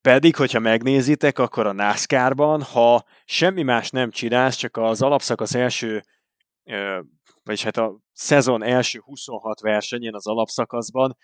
pedig, 0.01 0.37
hogyha 0.37 0.59
megnézitek, 0.59 1.39
akkor 1.39 1.67
a 1.67 1.73
NASCAR-ban, 1.73 2.63
ha 2.63 3.05
semmi 3.25 3.63
más 3.63 3.91
nem 3.91 4.11
csinálsz, 4.11 4.57
csak 4.57 4.77
az 4.77 5.03
alapszakasz 5.03 5.55
első, 5.55 6.03
vagyis 7.45 7.63
hát 7.63 7.77
a 7.77 7.99
szezon 8.13 8.63
első 8.63 8.99
26 9.05 9.61
versenyén 9.61 10.15
az 10.15 10.27
alapszakaszban 10.27 11.17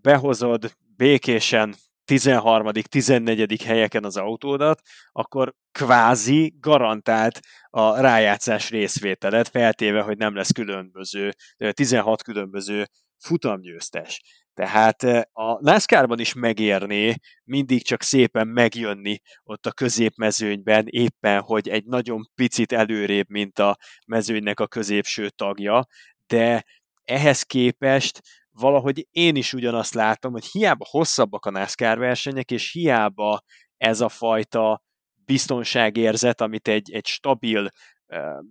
behozod 0.00 0.76
békésen 0.96 1.74
13., 2.04 2.72
14. 2.72 3.62
helyeken 3.62 4.04
az 4.04 4.16
autódat, 4.16 4.80
akkor 5.12 5.54
kvázi 5.72 6.54
garantált 6.60 7.40
a 7.70 8.00
rájátszás 8.00 8.70
részvételet, 8.70 9.48
feltéve, 9.48 10.00
hogy 10.00 10.16
nem 10.16 10.34
lesz 10.34 10.52
különböző, 10.52 11.32
16 11.70 12.22
különböző 12.22 12.86
futamgyőztes. 13.18 14.22
Tehát 14.54 15.02
a 15.32 15.60
NASCAR-ban 15.60 16.18
is 16.18 16.34
megérné 16.34 17.14
mindig 17.44 17.84
csak 17.84 18.02
szépen 18.02 18.48
megjönni 18.48 19.20
ott 19.42 19.66
a 19.66 19.72
középmezőnyben, 19.72 20.86
éppen, 20.86 21.40
hogy 21.40 21.68
egy 21.68 21.84
nagyon 21.84 22.30
picit 22.34 22.72
előrébb, 22.72 23.28
mint 23.28 23.58
a 23.58 23.76
mezőnynek 24.06 24.60
a 24.60 24.66
középső 24.66 25.28
tagja, 25.28 25.86
de 26.26 26.64
ehhez 27.04 27.42
képest 27.42 28.20
valahogy 28.58 29.06
én 29.10 29.36
is 29.36 29.52
ugyanazt 29.52 29.94
látom, 29.94 30.32
hogy 30.32 30.44
hiába 30.44 30.86
hosszabbak 30.88 31.46
a 31.46 31.50
NASCAR 31.50 31.98
versenyek, 31.98 32.50
és 32.50 32.72
hiába 32.72 33.40
ez 33.76 34.00
a 34.00 34.08
fajta 34.08 34.82
biztonságérzet, 35.24 36.40
amit 36.40 36.68
egy, 36.68 36.92
egy 36.92 37.06
stabil, 37.06 37.68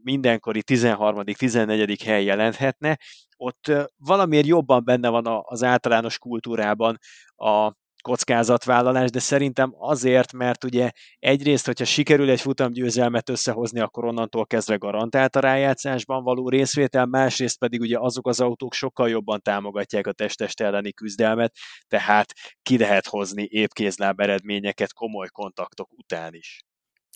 mindenkori 0.03 0.63
13.-14. 0.65 1.99
hely 2.03 2.23
jelenthetne, 2.23 2.97
ott 3.37 3.71
valamiért 3.97 4.45
jobban 4.45 4.83
benne 4.83 5.09
van 5.09 5.23
az 5.41 5.63
általános 5.63 6.17
kultúrában 6.17 6.97
a 7.35 7.73
kockázatvállalás, 8.05 9.09
de 9.09 9.19
szerintem 9.19 9.75
azért, 9.77 10.33
mert 10.33 10.63
ugye 10.63 10.91
egyrészt, 11.19 11.65
hogyha 11.65 11.85
sikerül 11.85 12.29
egy 12.29 12.41
futamgyőzelmet 12.41 13.29
összehozni, 13.29 13.79
akkor 13.79 14.05
onnantól 14.05 14.45
kezdve 14.45 14.75
garantált 14.75 15.35
a 15.35 15.39
rájátszásban 15.39 16.23
való 16.23 16.49
részvétel, 16.49 17.05
másrészt 17.05 17.59
pedig 17.59 17.81
ugye 17.81 17.99
azok 17.99 18.27
az 18.27 18.39
autók 18.39 18.73
sokkal 18.73 19.09
jobban 19.09 19.41
támogatják 19.41 20.07
a 20.07 20.11
testest 20.13 20.61
elleni 20.61 20.93
küzdelmet, 20.93 21.55
tehát 21.87 22.33
ki 22.61 22.77
lehet 22.77 23.07
hozni 23.07 23.47
épkézláb 23.49 24.19
eredményeket 24.19 24.93
komoly 24.93 25.27
kontaktok 25.27 25.89
után 25.91 26.33
is. 26.33 26.59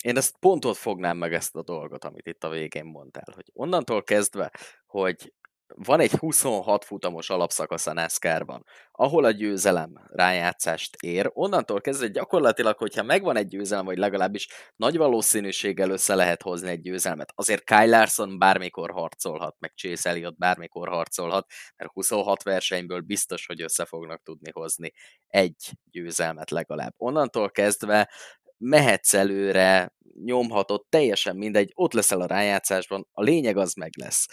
Én 0.04 0.18
ezt 0.18 0.38
pont 0.40 0.66
ott 0.66 0.78
fognám 0.78 1.18
meg 1.18 1.34
ezt 1.34 1.56
a 1.56 1.64
dolgot, 1.64 2.06
amit 2.06 2.28
itt 2.28 2.44
a 2.44 2.50
végén 2.50 2.86
mondtál, 2.86 3.34
hogy 3.36 3.46
onnantól 3.54 4.04
kezdve, 4.04 4.52
hogy 4.86 5.34
van 5.76 6.00
egy 6.00 6.12
26 6.12 6.86
futamos 6.86 7.30
alapszakasz 7.30 7.88
a 7.88 7.94
NASCAR-ban, 7.94 8.66
ahol 8.92 9.24
a 9.24 9.32
győzelem 9.32 9.94
rájátszást 10.08 10.96
ér, 10.96 11.30
onnantól 11.34 11.82
kezdve 11.82 12.08
gyakorlatilag, 12.08 12.78
hogyha 12.78 13.04
megvan 13.04 13.38
egy 13.38 13.48
győzelem, 13.48 13.86
vagy 13.86 13.98
legalábbis 13.98 14.48
nagy 14.76 14.98
valószínűséggel 14.98 15.90
össze 15.90 16.16
lehet 16.16 16.42
hozni 16.42 16.70
egy 16.70 16.82
győzelmet, 16.82 17.32
azért 17.36 17.64
Kyle 17.64 17.86
Larson 17.86 18.40
bármikor 18.40 18.92
harcolhat, 18.92 19.56
meg 19.60 19.74
Chase 19.76 20.10
Elliott 20.10 20.38
bármikor 20.38 20.88
harcolhat, 20.88 21.52
mert 21.76 21.92
26 21.92 22.44
versenyből 22.44 23.02
biztos, 23.02 23.46
hogy 23.46 23.62
össze 23.62 23.86
fognak 23.86 24.24
tudni 24.24 24.52
hozni 24.52 24.94
egy 25.28 25.72
győzelmet 25.92 26.50
legalább. 26.50 26.94
Onnantól 26.98 27.52
kezdve 27.52 28.10
mehetsz 28.58 29.14
előre, 29.14 29.94
nyomhatod, 30.24 30.86
teljesen 30.90 31.36
mindegy, 31.36 31.72
ott 31.76 31.94
leszel 31.94 32.22
a 32.22 32.26
rájátszásban, 32.26 33.08
a 33.12 33.22
lényeg 33.22 33.58
az 33.58 33.74
meg 33.74 33.92
lesz 33.98 34.28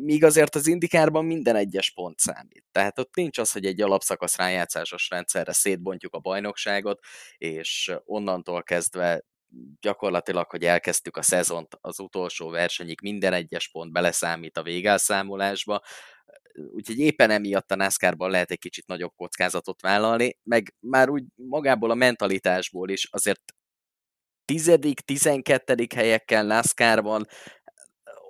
míg 0.00 0.24
azért 0.24 0.54
az 0.54 0.66
indikárban 0.66 1.24
minden 1.24 1.56
egyes 1.56 1.90
pont 1.90 2.18
számít. 2.18 2.64
Tehát 2.72 2.98
ott 2.98 3.14
nincs 3.14 3.38
az, 3.38 3.52
hogy 3.52 3.66
egy 3.66 3.80
alapszakasz 3.80 4.36
rájátszásos 4.36 5.08
rendszerre 5.08 5.52
szétbontjuk 5.52 6.14
a 6.14 6.18
bajnokságot, 6.18 7.00
és 7.36 7.92
onnantól 8.04 8.62
kezdve 8.62 9.24
gyakorlatilag, 9.80 10.50
hogy 10.50 10.64
elkezdtük 10.64 11.16
a 11.16 11.22
szezont 11.22 11.78
az 11.80 12.00
utolsó 12.00 12.48
versenyig, 12.48 13.00
minden 13.02 13.32
egyes 13.32 13.68
pont 13.68 13.92
beleszámít 13.92 14.56
a 14.56 14.62
végelszámolásba, 14.62 15.82
úgyhogy 16.70 16.98
éppen 16.98 17.30
emiatt 17.30 17.70
a 17.70 17.76
NASCAR-ban 17.76 18.30
lehet 18.30 18.50
egy 18.50 18.58
kicsit 18.58 18.86
nagyobb 18.86 19.12
kockázatot 19.16 19.80
vállalni, 19.80 20.38
meg 20.42 20.74
már 20.80 21.08
úgy 21.08 21.24
magából 21.34 21.90
a 21.90 21.94
mentalitásból 21.94 22.90
is 22.90 23.08
azért 23.10 23.42
tizedik, 24.44 25.00
tizenkettedik 25.00 25.92
helyekkel 25.92 26.44
NASCAR-ban 26.44 27.26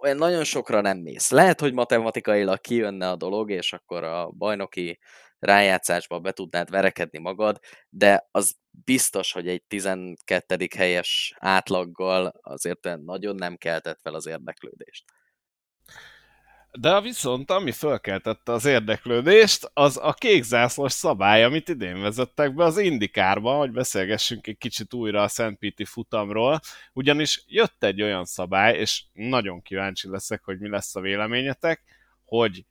olyan 0.01 0.17
nagyon 0.17 0.45
sokra 0.45 0.81
nem 0.81 0.99
mész. 0.99 1.31
Lehet, 1.31 1.61
hogy 1.61 1.73
matematikailag 1.73 2.61
kijönne 2.61 3.09
a 3.11 3.17
dolog, 3.17 3.51
és 3.51 3.73
akkor 3.73 4.05
a 4.05 4.31
bajnoki 4.31 4.99
rájátszásba 5.39 6.19
be 6.19 6.33
tudnád 6.33 6.71
verekedni 6.71 7.19
magad, 7.19 7.59
de 7.89 8.29
az 8.31 8.55
biztos, 8.71 9.33
hogy 9.33 9.49
egy 9.49 9.63
12. 9.63 10.69
helyes 10.77 11.35
átlaggal 11.39 12.39
azért 12.43 12.97
nagyon 13.05 13.35
nem 13.35 13.57
keltett 13.57 14.01
fel 14.01 14.15
az 14.15 14.27
érdeklődést. 14.27 15.05
De 16.73 17.01
viszont, 17.01 17.51
ami 17.51 17.73
fölkeltette 17.73 18.53
az 18.53 18.65
érdeklődést, 18.65 19.71
az 19.75 19.99
a 20.03 20.13
kékzászlós 20.13 20.93
szabály, 20.93 21.45
amit 21.45 21.69
idén 21.69 22.01
vezettek 22.01 22.55
be 22.55 22.65
az 22.65 22.79
Indikárban, 22.79 23.59
hogy 23.59 23.71
beszélgessünk 23.71 24.47
egy 24.47 24.59
kicsit 24.59 24.95
újra 24.95 25.23
a 25.23 25.29
Szent 25.29 25.59
Piti 25.59 25.85
futamról, 25.85 26.61
ugyanis 26.93 27.43
jött 27.47 27.85
egy 27.85 28.03
olyan 28.03 28.25
szabály, 28.25 28.79
és 28.79 29.05
nagyon 29.13 29.63
kíváncsi 29.63 30.09
leszek, 30.09 30.45
hogy 30.45 30.59
mi 30.59 30.69
lesz 30.69 30.97
a 30.97 31.01
véleményetek, 31.01 31.83
hogy 32.25 32.65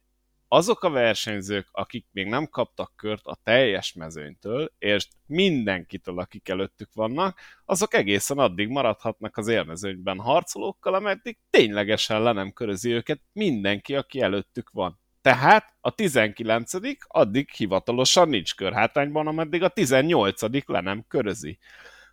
azok 0.47 0.83
a 0.83 0.89
versenyzők, 0.89 1.67
akik 1.71 2.05
még 2.11 2.27
nem 2.27 2.47
kaptak 2.47 2.93
kört 2.95 3.25
a 3.25 3.39
teljes 3.43 3.93
mezőnytől, 3.93 4.71
és 4.77 5.07
mindenkitől, 5.25 6.19
akik 6.19 6.49
előttük 6.49 6.89
vannak, 6.93 7.39
azok 7.65 7.93
egészen 7.93 8.37
addig 8.37 8.67
maradhatnak 8.67 9.37
az 9.37 9.47
élmezőnyben 9.47 10.19
harcolókkal, 10.19 10.93
ameddig 10.93 11.37
ténylegesen 11.49 12.21
le 12.21 12.31
nem 12.31 12.51
körözi 12.51 12.91
őket 12.91 13.21
mindenki, 13.33 13.95
aki 13.95 14.21
előttük 14.21 14.69
van. 14.69 14.99
Tehát 15.21 15.75
a 15.81 15.91
19 15.91 16.71
addig 17.07 17.49
hivatalosan 17.49 18.29
nincs 18.29 18.55
körhátrányban, 18.55 19.27
ameddig 19.27 19.63
a 19.63 19.67
18 19.67 20.41
le 20.67 20.81
nem 20.81 21.05
körözi. 21.07 21.57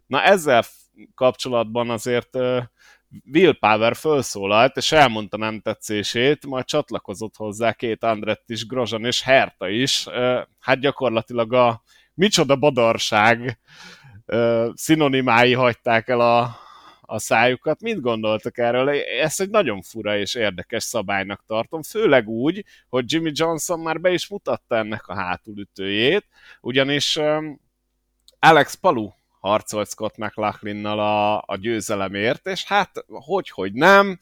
Na 0.07 0.23
ezzel 0.23 0.63
kapcsolatban 1.15 1.91
azért 1.91 2.39
Will 3.33 3.59
Power 3.59 3.97
felszólalt, 3.97 4.77
és 4.77 4.93
elmondta 4.93 5.37
nem 5.37 5.61
tetszését, 5.61 6.47
majd 6.47 6.65
csatlakozott 6.65 7.37
hozzá 7.37 7.73
két 7.73 8.03
Andrett 8.03 8.51
is, 8.51 8.67
Grozan 8.67 9.05
és 9.05 9.23
Herta 9.23 9.69
is. 9.69 10.07
Hát 10.59 10.81
gyakorlatilag 10.81 11.53
a 11.53 11.83
micsoda 12.15 12.57
badarság 12.57 13.59
szinonimái 14.75 15.53
hagyták 15.53 16.09
el 16.09 16.21
a, 16.21 16.57
a 17.01 17.19
szájukat. 17.19 17.81
Mit 17.81 18.01
gondoltak 18.01 18.59
erről? 18.59 18.89
Ezt 19.21 19.41
egy 19.41 19.51
nagyon 19.51 19.83
fura 19.83 20.19
és 20.19 20.35
érdekes 20.35 20.85
szabálynak 20.85 21.45
tartom, 21.47 21.83
főleg 21.83 22.29
úgy, 22.29 22.65
hogy 22.89 23.13
Jimmy 23.13 23.31
Johnson 23.35 23.81
már 23.81 24.01
be 24.01 24.13
is 24.13 24.29
mutatta 24.29 24.77
ennek 24.77 25.07
a 25.07 25.15
hátulütőjét, 25.15 26.27
ugyanis 26.61 27.19
Alex 28.39 28.75
Palu 28.75 29.11
harcolt 29.49 29.89
Scott 29.89 30.17
McLachlan-nal 30.17 30.99
a, 30.99 31.43
a 31.47 31.57
győzelemért, 31.57 32.47
és 32.47 32.65
hát 32.65 33.05
hogy, 33.07 33.49
hogy 33.49 33.73
nem, 33.73 34.19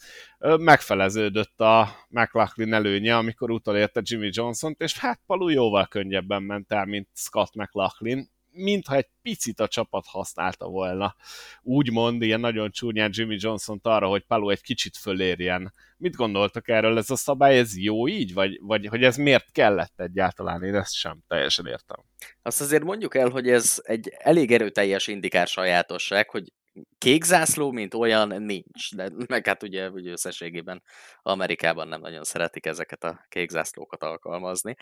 megfeleződött 0.58 1.60
a 1.60 1.88
McLachlan 2.08 2.72
előnye, 2.72 3.16
amikor 3.16 3.50
utolérte 3.50 4.00
Jimmy 4.04 4.28
Johnson-t, 4.32 4.80
és 4.80 4.98
hát 4.98 5.20
Palu 5.26 5.48
jóval 5.48 5.86
könnyebben 5.86 6.42
ment 6.42 6.72
el, 6.72 6.84
mint 6.84 7.08
Scott 7.14 7.54
McLachlan, 7.54 8.30
mintha 8.52 8.94
egy 8.94 9.08
picit 9.22 9.60
a 9.60 9.68
csapat 9.68 10.04
használta 10.06 10.66
volna. 10.66 11.16
Úgymond, 11.62 12.22
ilyen 12.22 12.40
nagyon 12.40 12.70
csúnyán 12.70 13.10
Jimmy 13.12 13.36
johnson 13.38 13.78
arra, 13.82 14.08
hogy 14.08 14.22
Palu 14.22 14.50
egy 14.50 14.60
kicsit 14.60 14.96
fölérjen. 14.96 15.74
Mit 15.96 16.16
gondoltak 16.16 16.68
erről? 16.68 16.98
Ez 16.98 17.10
a 17.10 17.16
szabály, 17.16 17.58
ez 17.58 17.78
jó 17.78 18.08
így? 18.08 18.34
Vagy, 18.34 18.58
vagy 18.60 18.86
hogy 18.86 19.04
ez 19.04 19.16
miért 19.16 19.50
kellett 19.52 20.00
egyáltalán? 20.00 20.64
Én 20.64 20.74
ezt 20.74 20.94
sem 20.94 21.18
teljesen 21.28 21.66
értem. 21.66 22.04
Azt 22.42 22.60
azért 22.60 22.84
mondjuk 22.84 23.14
el, 23.14 23.28
hogy 23.28 23.48
ez 23.48 23.80
egy 23.82 24.08
elég 24.18 24.52
erőteljes 24.52 25.06
indikár 25.06 25.46
sajátosság, 25.46 26.30
hogy 26.30 26.52
kék 26.98 27.24
zászló, 27.24 27.70
mint 27.70 27.94
olyan 27.94 28.42
nincs, 28.42 28.94
de 28.94 29.10
meg 29.28 29.46
hát 29.46 29.62
ugye, 29.62 29.90
ugye 29.90 30.10
összességében 30.10 30.82
Amerikában 31.22 31.88
nem 31.88 32.00
nagyon 32.00 32.24
szeretik 32.24 32.66
ezeket 32.66 33.04
a 33.04 33.26
kék 33.28 33.50
zászlókat 33.50 34.02
alkalmazni. 34.02 34.76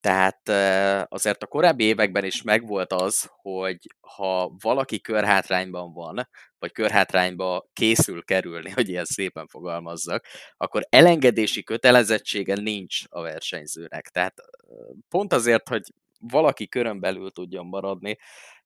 Tehát 0.00 0.48
azért 1.12 1.42
a 1.42 1.46
korábbi 1.46 1.84
években 1.84 2.24
is 2.24 2.42
megvolt 2.42 2.92
az, 2.92 3.30
hogy 3.30 3.78
ha 4.00 4.54
valaki 4.60 5.00
körhátrányban 5.00 5.92
van, 5.92 6.28
vagy 6.58 6.72
körhátrányba 6.72 7.68
készül 7.72 8.24
kerülni, 8.24 8.70
hogy 8.70 8.88
ilyen 8.88 9.04
szépen 9.04 9.46
fogalmazzak, 9.46 10.24
akkor 10.56 10.86
elengedési 10.88 11.62
kötelezettsége 11.62 12.54
nincs 12.54 13.00
a 13.08 13.20
versenyzőnek. 13.22 14.08
Tehát 14.08 14.34
pont 15.08 15.32
azért, 15.32 15.68
hogy 15.68 15.82
valaki 16.18 16.68
körön 16.68 17.00
belül 17.00 17.30
tudjon 17.30 17.66
maradni, 17.66 18.18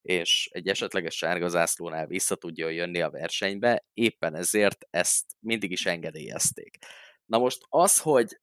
és 0.03 0.49
egy 0.53 0.69
esetleges 0.69 1.17
sárga 1.17 1.49
zászlónál 1.49 2.07
vissza 2.07 2.35
tudjon 2.35 2.73
jönni 2.73 3.01
a 3.01 3.11
versenybe, 3.11 3.85
éppen 3.95 4.35
ezért 4.35 4.87
ezt 4.91 5.25
mindig 5.41 5.71
is 5.71 5.87
engedélyezték. 5.87 6.79
Na 7.27 7.39
most 7.39 7.61
az, 7.69 7.99
hogy 7.99 8.41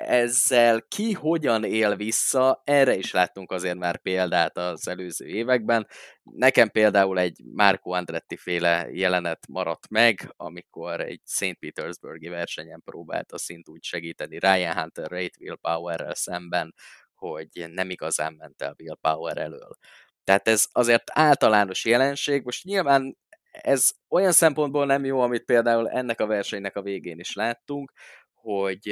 ezzel 0.00 0.82
ki 0.88 1.12
hogyan 1.12 1.64
él 1.64 1.96
vissza, 1.96 2.62
erre 2.64 2.94
is 2.94 3.12
láttunk 3.12 3.52
azért 3.52 3.78
már 3.78 4.00
példát 4.00 4.56
az 4.56 4.88
előző 4.88 5.26
években. 5.26 5.86
Nekem 6.22 6.68
például 6.68 7.18
egy 7.18 7.40
Marco 7.52 7.90
Andretti 7.90 8.36
féle 8.36 8.88
jelenet 8.90 9.46
maradt 9.48 9.88
meg, 9.88 10.32
amikor 10.36 11.00
egy 11.00 11.20
St. 11.24 11.56
Petersburgi 11.58 12.28
versenyen 12.28 12.82
próbálta 12.84 13.38
szint 13.38 13.68
úgy 13.68 13.82
segíteni 13.82 14.38
Ryan 14.38 14.76
Hunter 14.76 15.10
Rate 15.10 15.38
Willpower-rel 15.40 16.14
szemben, 16.14 16.74
hogy 17.14 17.48
nem 17.70 17.90
igazán 17.90 18.32
ment 18.32 18.62
el 18.62 18.74
Willpower 18.78 19.38
elől. 19.38 19.76
Tehát 20.24 20.48
ez 20.48 20.66
azért 20.72 21.04
általános 21.12 21.84
jelenség, 21.84 22.44
most 22.44 22.64
nyilván 22.64 23.16
ez 23.50 23.90
olyan 24.08 24.32
szempontból 24.32 24.86
nem 24.86 25.04
jó, 25.04 25.20
amit 25.20 25.44
például 25.44 25.88
ennek 25.88 26.20
a 26.20 26.26
versenynek 26.26 26.76
a 26.76 26.82
végén 26.82 27.18
is 27.18 27.34
láttunk, 27.34 27.92
hogy 28.40 28.88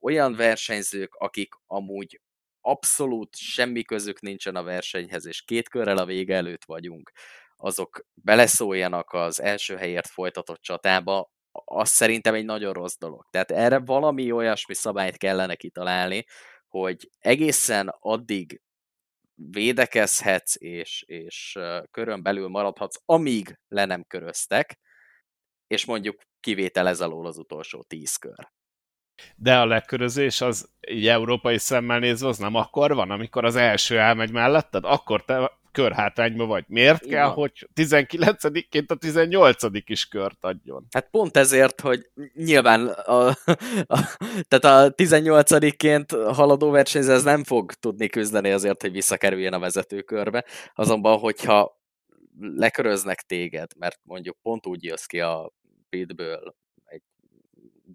olyan 0.00 0.34
versenyzők, 0.34 1.14
akik 1.14 1.54
amúgy 1.66 2.20
abszolút 2.60 3.36
semmi 3.36 3.82
közük 3.82 4.20
nincsen 4.20 4.56
a 4.56 4.62
versenyhez, 4.62 5.26
és 5.26 5.42
két 5.42 5.68
körrel 5.68 5.96
a 5.96 6.04
vége 6.04 6.34
előtt 6.34 6.64
vagyunk, 6.64 7.12
azok 7.56 8.06
beleszóljanak 8.14 9.12
az 9.12 9.40
első 9.40 9.76
helyért 9.76 10.08
folytatott 10.08 10.60
csatába, 10.60 11.30
az 11.64 11.88
szerintem 11.88 12.34
egy 12.34 12.44
nagyon 12.44 12.72
rossz 12.72 12.96
dolog. 12.98 13.26
Tehát 13.30 13.50
erre 13.50 13.78
valami 13.78 14.32
olyasmi 14.32 14.74
szabályt 14.74 15.16
kellene 15.16 15.54
kitalálni, 15.54 16.24
hogy 16.68 17.10
egészen 17.18 17.94
addig 17.98 18.60
védekezhetsz, 19.34 20.54
és, 20.58 21.02
és 21.06 21.58
körön 21.90 22.22
belül 22.22 22.48
maradhatsz, 22.48 23.00
amíg 23.04 23.58
le 23.68 23.84
nem 23.84 24.04
köröztek, 24.04 24.78
és 25.66 25.84
mondjuk 25.84 26.20
kivétel 26.40 26.88
ez 26.88 27.00
alól 27.00 27.26
az 27.26 27.38
utolsó 27.38 27.82
tíz 27.82 28.16
kör. 28.16 28.55
De 29.36 29.58
a 29.58 29.66
legkörözés 29.66 30.40
az 30.40 30.68
így 30.88 31.08
európai 31.08 31.58
szemmel 31.58 31.98
nézve 31.98 32.28
az 32.28 32.38
nem 32.38 32.54
akkor 32.54 32.94
van, 32.94 33.10
amikor 33.10 33.44
az 33.44 33.56
első 33.56 33.98
elmegy 33.98 34.30
melletted, 34.30 34.84
akkor 34.84 35.24
te 35.24 35.50
körhátrányba 35.76 36.46
vagy. 36.46 36.64
Miért 36.68 37.04
Igen. 37.04 37.18
kell, 37.18 37.28
hogy 37.28 37.68
19-ként 37.74 38.86
a 38.86 38.94
18 38.94 39.62
is 39.86 40.08
kört 40.08 40.44
adjon? 40.44 40.86
Hát 40.90 41.10
pont 41.10 41.36
ezért, 41.36 41.80
hogy 41.80 42.10
nyilván 42.34 42.86
a, 42.86 43.26
a, 43.26 44.16
tehát 44.48 44.64
a 44.64 44.94
18-ként 44.94 46.32
haladó 46.34 46.70
versenyző 46.70 47.12
ez 47.12 47.22
nem 47.22 47.44
fog 47.44 47.72
tudni 47.72 48.08
küzdeni 48.08 48.50
azért, 48.50 48.82
hogy 48.82 48.92
visszakerüljön 48.92 49.52
a 49.52 49.58
vezetőkörbe. 49.58 50.44
Azonban, 50.74 51.18
hogyha 51.18 51.80
leköröznek 52.56 53.20
téged, 53.20 53.70
mert 53.78 54.00
mondjuk 54.02 54.36
pont 54.42 54.66
úgy 54.66 54.84
jössz 54.84 55.04
ki 55.04 55.20
a 55.20 55.52
pitből 55.88 56.54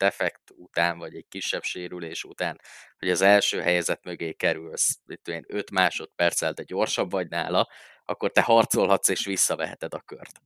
defekt 0.01 0.51
után, 0.55 0.97
vagy 0.97 1.15
egy 1.15 1.25
kisebb 1.29 1.63
sérülés 1.63 2.23
után, 2.23 2.59
hogy 2.97 3.09
az 3.09 3.21
első 3.21 3.61
helyzet 3.61 4.03
mögé 4.03 4.33
kerülsz, 4.33 4.99
itt 5.05 5.27
olyan 5.27 5.43
5 5.47 5.71
másodperccel, 5.71 6.53
de 6.53 6.63
gyorsabb 6.63 7.11
vagy 7.11 7.29
nála, 7.29 7.67
akkor 8.05 8.31
te 8.31 8.41
harcolhatsz 8.41 9.09
és 9.09 9.25
visszaveheted 9.25 9.93
a 9.93 9.99
kört. 9.99 10.41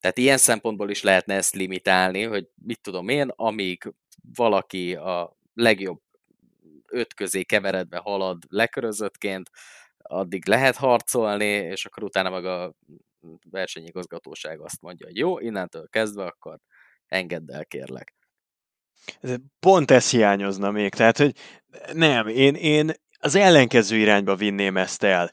Tehát 0.00 0.18
ilyen 0.18 0.38
szempontból 0.38 0.90
is 0.90 1.02
lehetne 1.02 1.34
ezt 1.34 1.54
limitálni, 1.54 2.22
hogy 2.22 2.48
mit 2.54 2.80
tudom 2.80 3.08
én, 3.08 3.28
amíg 3.36 3.92
valaki 4.34 4.94
a 4.94 5.36
legjobb 5.54 6.00
öt 6.86 7.14
közé 7.14 7.42
keveredve 7.42 7.98
halad 7.98 8.42
lekörözöttként, 8.48 9.50
addig 9.96 10.46
lehet 10.46 10.76
harcolni, 10.76 11.44
és 11.44 11.84
akkor 11.84 12.02
utána 12.02 12.30
meg 12.30 12.44
a 12.44 12.74
versenyigazgatóság 13.50 14.60
azt 14.60 14.80
mondja, 14.80 15.06
hogy 15.06 15.16
jó, 15.16 15.38
innentől 15.38 15.88
kezdve 15.88 16.24
akkor 16.24 16.58
engedd 17.06 17.52
el, 17.52 17.66
kérlek. 17.66 18.14
Pont 19.60 19.90
ez 19.90 20.10
hiányozna 20.10 20.70
még, 20.70 20.94
tehát, 20.94 21.18
hogy 21.18 21.34
nem, 21.92 22.26
én, 22.28 22.54
én 22.54 22.92
az 23.18 23.34
ellenkező 23.34 23.96
irányba 23.96 24.34
vinném 24.34 24.76
ezt 24.76 25.02
el. 25.02 25.28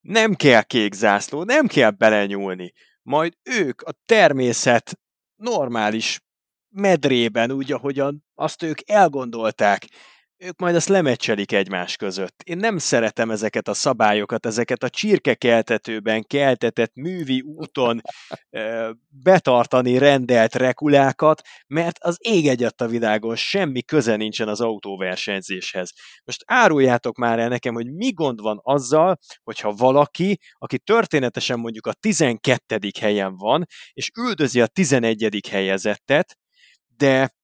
Nem 0.00 0.34
kell 0.34 0.62
kék 0.62 0.92
zászló, 0.92 1.42
nem 1.42 1.66
kell 1.66 1.90
belenyúlni. 1.90 2.72
Majd 3.02 3.36
ők 3.42 3.82
a 3.82 3.92
természet 4.06 4.98
normális 5.36 6.20
medrében, 6.68 7.50
úgy, 7.50 7.72
ahogyan 7.72 8.24
azt 8.34 8.62
ők 8.62 8.90
elgondolták, 8.90 9.88
ők 10.42 10.58
majd 10.58 10.74
azt 10.74 10.88
lemecselik 10.88 11.52
egymás 11.52 11.96
között. 11.96 12.42
Én 12.44 12.56
nem 12.56 12.78
szeretem 12.78 13.30
ezeket 13.30 13.68
a 13.68 13.74
szabályokat, 13.74 14.46
ezeket 14.46 14.82
a 14.82 14.88
csirkekeltetőben 14.88 16.22
keltetett 16.22 16.94
művi 16.94 17.40
úton 17.40 18.00
betartani 19.08 19.98
rendelt 19.98 20.54
rekulákat, 20.54 21.42
mert 21.66 21.98
az 21.98 22.16
ég 22.20 22.48
egyet 22.48 22.80
a 22.80 22.86
világon 22.86 23.36
semmi 23.36 23.82
köze 23.82 24.16
nincsen 24.16 24.48
az 24.48 24.60
autóversenyzéshez. 24.60 25.92
Most 26.24 26.42
áruljátok 26.46 27.16
már 27.16 27.38
el 27.38 27.48
nekem, 27.48 27.74
hogy 27.74 27.92
mi 27.92 28.10
gond 28.10 28.40
van 28.40 28.60
azzal, 28.62 29.18
hogyha 29.42 29.72
valaki, 29.72 30.38
aki 30.58 30.78
történetesen 30.78 31.58
mondjuk 31.58 31.86
a 31.86 31.92
12. 31.92 32.78
helyen 33.00 33.36
van, 33.36 33.66
és 33.92 34.10
üldözi 34.18 34.60
a 34.60 34.66
11. 34.66 35.40
helyezettet, 35.50 36.38
de 36.96 37.34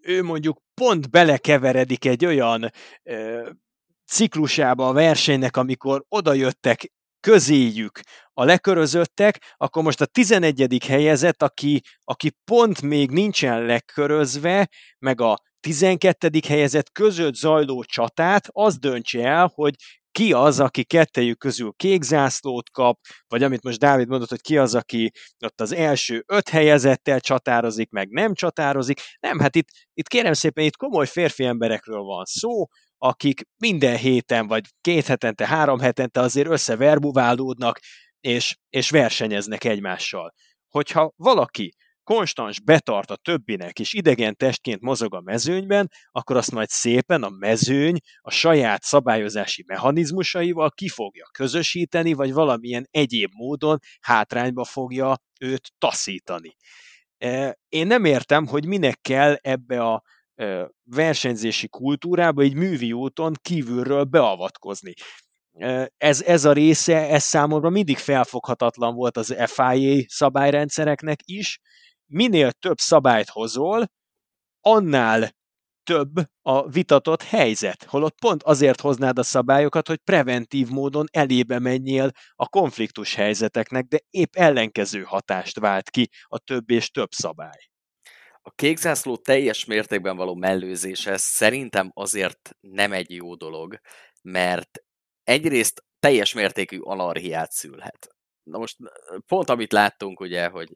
ő 0.00 0.22
mondjuk 0.22 0.62
pont 0.74 1.10
belekeveredik 1.10 2.04
egy 2.04 2.24
olyan 2.24 2.70
ö, 3.02 3.50
ciklusába 4.06 4.88
a 4.88 4.92
versenynek, 4.92 5.56
amikor 5.56 6.04
odajöttek 6.08 6.92
közéjük 7.20 8.00
a 8.32 8.44
lekörözöttek, 8.44 9.54
akkor 9.56 9.82
most 9.82 10.00
a 10.00 10.06
11. 10.06 10.84
helyezett, 10.86 11.42
aki, 11.42 11.82
aki 12.04 12.30
pont 12.44 12.82
még 12.82 13.10
nincsen 13.10 13.64
lekörözve, 13.64 14.68
meg 14.98 15.20
a 15.20 15.38
12. 15.60 16.30
helyezett 16.48 16.92
között 16.92 17.34
zajló 17.34 17.84
csatát, 17.84 18.48
az 18.50 18.78
döntse 18.78 19.26
el, 19.26 19.50
hogy 19.54 19.74
ki 20.14 20.32
az, 20.32 20.60
aki 20.60 20.84
kettejük 20.84 21.38
közül 21.38 21.72
kék 21.76 22.02
zászlót 22.02 22.70
kap, 22.70 22.98
vagy 23.28 23.42
amit 23.42 23.62
most 23.62 23.78
Dávid 23.78 24.08
mondott, 24.08 24.28
hogy 24.28 24.40
ki 24.40 24.58
az, 24.58 24.74
aki 24.74 25.10
ott 25.44 25.60
az 25.60 25.72
első 25.72 26.24
öt 26.26 26.48
helyezettel 26.48 27.20
csatározik, 27.20 27.90
meg 27.90 28.08
nem 28.08 28.34
csatározik. 28.34 29.00
Nem, 29.20 29.38
hát 29.38 29.56
itt, 29.56 29.68
itt 29.94 30.08
kérem 30.08 30.32
szépen, 30.32 30.64
itt 30.64 30.76
komoly 30.76 31.06
férfi 31.06 31.44
emberekről 31.44 32.02
van 32.02 32.24
szó, 32.24 32.66
akik 32.98 33.42
minden 33.56 33.96
héten, 33.96 34.46
vagy 34.46 34.64
két 34.80 35.06
hetente, 35.06 35.46
három 35.46 35.78
hetente 35.78 36.20
azért 36.20 36.48
összeverbuválódnak, 36.48 37.80
és, 38.20 38.56
és 38.70 38.90
versenyeznek 38.90 39.64
egymással. 39.64 40.34
Hogyha 40.68 41.12
valaki 41.16 41.74
konstans 42.04 42.60
betart 42.60 43.10
a 43.10 43.16
többinek, 43.16 43.78
és 43.78 43.92
idegen 43.92 44.36
testként 44.36 44.80
mozog 44.80 45.14
a 45.14 45.20
mezőnyben, 45.20 45.90
akkor 46.10 46.36
azt 46.36 46.52
majd 46.52 46.68
szépen 46.68 47.22
a 47.22 47.28
mezőny 47.28 47.98
a 48.20 48.30
saját 48.30 48.82
szabályozási 48.82 49.64
mechanizmusaival 49.66 50.70
ki 50.70 50.88
fogja 50.88 51.28
közösíteni, 51.32 52.12
vagy 52.12 52.32
valamilyen 52.32 52.86
egyéb 52.90 53.30
módon 53.34 53.78
hátrányba 54.00 54.64
fogja 54.64 55.18
őt 55.40 55.72
taszítani. 55.78 56.56
E, 57.18 57.58
én 57.68 57.86
nem 57.86 58.04
értem, 58.04 58.46
hogy 58.46 58.66
minek 58.66 58.98
kell 59.00 59.34
ebbe 59.40 59.82
a 59.82 60.02
e, 60.34 60.70
versenyzési 60.82 61.68
kultúrába 61.68 62.42
egy 62.42 62.54
művi 62.54 62.92
úton 62.92 63.32
kívülről 63.42 64.04
beavatkozni. 64.04 64.92
E, 65.52 65.92
ez, 65.96 66.22
ez 66.22 66.44
a 66.44 66.52
része, 66.52 67.08
ez 67.08 67.22
számomra 67.22 67.70
mindig 67.70 67.96
felfoghatatlan 67.96 68.94
volt 68.94 69.16
az 69.16 69.36
FIA 69.46 70.04
szabályrendszereknek 70.06 71.18
is, 71.24 71.60
minél 72.14 72.52
több 72.52 72.78
szabályt 72.78 73.28
hozol, 73.28 73.86
annál 74.60 75.30
több 75.82 76.12
a 76.42 76.68
vitatott 76.68 77.22
helyzet, 77.22 77.84
holott 77.84 78.18
pont 78.18 78.42
azért 78.42 78.80
hoznád 78.80 79.18
a 79.18 79.22
szabályokat, 79.22 79.88
hogy 79.88 79.98
preventív 79.98 80.68
módon 80.68 81.06
elébe 81.12 81.58
menjél 81.58 82.10
a 82.34 82.48
konfliktus 82.48 83.14
helyzeteknek, 83.14 83.84
de 83.84 83.98
épp 84.10 84.34
ellenkező 84.36 85.02
hatást 85.02 85.58
vált 85.58 85.90
ki 85.90 86.08
a 86.22 86.38
több 86.38 86.70
és 86.70 86.90
több 86.90 87.10
szabály. 87.10 87.68
A 88.42 88.50
kékzászló 88.50 89.16
teljes 89.16 89.64
mértékben 89.64 90.16
való 90.16 90.34
mellőzése 90.34 91.16
szerintem 91.16 91.90
azért 91.94 92.50
nem 92.60 92.92
egy 92.92 93.10
jó 93.10 93.34
dolog, 93.34 93.78
mert 94.22 94.70
egyrészt 95.22 95.84
teljes 95.98 96.32
mértékű 96.32 96.78
anarhiát 96.78 97.50
szülhet. 97.50 98.08
Na 98.42 98.58
most 98.58 98.76
pont 99.26 99.48
amit 99.48 99.72
láttunk 99.72 100.20
ugye, 100.20 100.48
hogy 100.48 100.68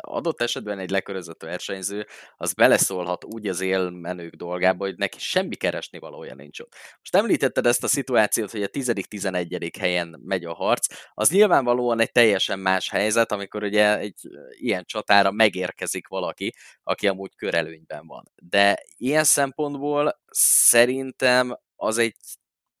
adott 0.00 0.40
esetben 0.40 0.78
egy 0.78 0.90
lekörözött 0.90 1.42
versenyző, 1.42 2.06
az 2.36 2.52
beleszólhat 2.52 3.24
úgy 3.24 3.48
az 3.48 3.60
élmenők 3.60 4.34
dolgába, 4.34 4.84
hogy 4.84 4.96
neki 4.96 5.18
semmi 5.18 5.54
keresni 5.54 5.98
valója 5.98 6.34
nincs 6.34 6.60
ott. 6.60 6.74
Most 6.98 7.16
említetted 7.16 7.66
ezt 7.66 7.84
a 7.84 7.88
szituációt, 7.88 8.50
hogy 8.50 8.62
a 8.62 8.68
10.-11. 8.68 9.72
helyen 9.78 10.20
megy 10.24 10.44
a 10.44 10.54
harc, 10.54 10.86
az 11.14 11.30
nyilvánvalóan 11.30 12.00
egy 12.00 12.12
teljesen 12.12 12.58
más 12.58 12.90
helyzet, 12.90 13.32
amikor 13.32 13.62
ugye 13.62 13.98
egy 13.98 14.20
ilyen 14.48 14.84
csatára 14.84 15.30
megérkezik 15.30 16.08
valaki, 16.08 16.54
aki 16.82 17.08
amúgy 17.08 17.34
körelőnyben 17.36 18.06
van. 18.06 18.32
De 18.42 18.82
ilyen 18.96 19.24
szempontból 19.24 20.20
szerintem 20.30 21.58
az 21.76 21.98
egy 21.98 22.16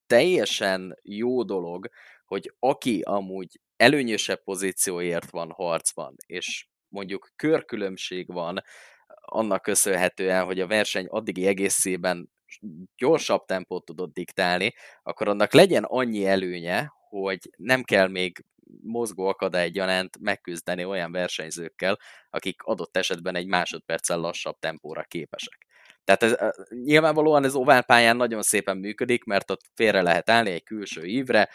teljesen 0.06 0.98
jó 1.02 1.42
dolog, 1.42 1.88
hogy 2.24 2.54
aki 2.58 3.00
amúgy 3.04 3.60
előnyösebb 3.76 4.42
pozícióért 4.42 5.30
van 5.30 5.50
harcban, 5.50 6.14
és 6.26 6.66
mondjuk 6.94 7.28
körkülönbség 7.36 8.32
van, 8.32 8.62
annak 9.20 9.62
köszönhetően, 9.62 10.44
hogy 10.44 10.60
a 10.60 10.66
verseny 10.66 11.06
addigi 11.06 11.46
egészében 11.46 12.30
gyorsabb 12.96 13.44
tempót 13.44 13.84
tudott 13.84 14.12
diktálni, 14.12 14.74
akkor 15.02 15.28
annak 15.28 15.52
legyen 15.52 15.84
annyi 15.84 16.26
előnye, 16.26 16.92
hogy 17.08 17.38
nem 17.56 17.82
kell 17.82 18.08
még 18.08 18.44
mozgó 18.82 19.26
akadály 19.26 19.70
gyanánt 19.70 20.18
megküzdeni 20.20 20.84
olyan 20.84 21.12
versenyzőkkel, 21.12 21.98
akik 22.30 22.62
adott 22.62 22.96
esetben 22.96 23.36
egy 23.36 23.46
másodperccel 23.46 24.18
lassabb 24.18 24.58
tempóra 24.58 25.02
képesek. 25.02 25.66
Tehát 26.04 26.22
ez, 26.22 26.36
nyilvánvalóan 26.68 27.44
ez 27.44 27.54
oválpályán 27.54 28.16
nagyon 28.16 28.42
szépen 28.42 28.76
működik, 28.76 29.24
mert 29.24 29.50
ott 29.50 29.60
félre 29.74 30.02
lehet 30.02 30.30
állni 30.30 30.50
egy 30.50 30.62
külső 30.62 31.04
ívre, 31.04 31.48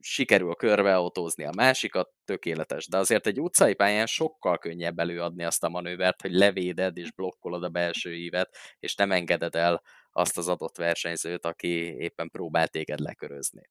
sikerül 0.00 0.54
körbeautózni 0.54 1.44
a 1.44 1.52
másikat, 1.56 2.10
tökéletes. 2.24 2.88
De 2.88 2.96
azért 2.96 3.26
egy 3.26 3.40
utcai 3.40 3.74
pályán 3.74 4.06
sokkal 4.06 4.58
könnyebb 4.58 4.98
előadni 4.98 5.44
azt 5.44 5.64
a 5.64 5.68
manővert, 5.68 6.20
hogy 6.20 6.32
levéded 6.32 6.96
és 6.96 7.12
blokkolod 7.12 7.64
a 7.64 7.68
belső 7.68 8.14
ívet, 8.14 8.56
és 8.78 8.94
nem 8.94 9.12
engeded 9.12 9.54
el 9.54 9.82
azt 10.12 10.38
az 10.38 10.48
adott 10.48 10.76
versenyzőt, 10.76 11.44
aki 11.44 11.68
éppen 11.96 12.30
próbál 12.30 12.68
téged 12.68 13.00
lekörözni. 13.00 13.70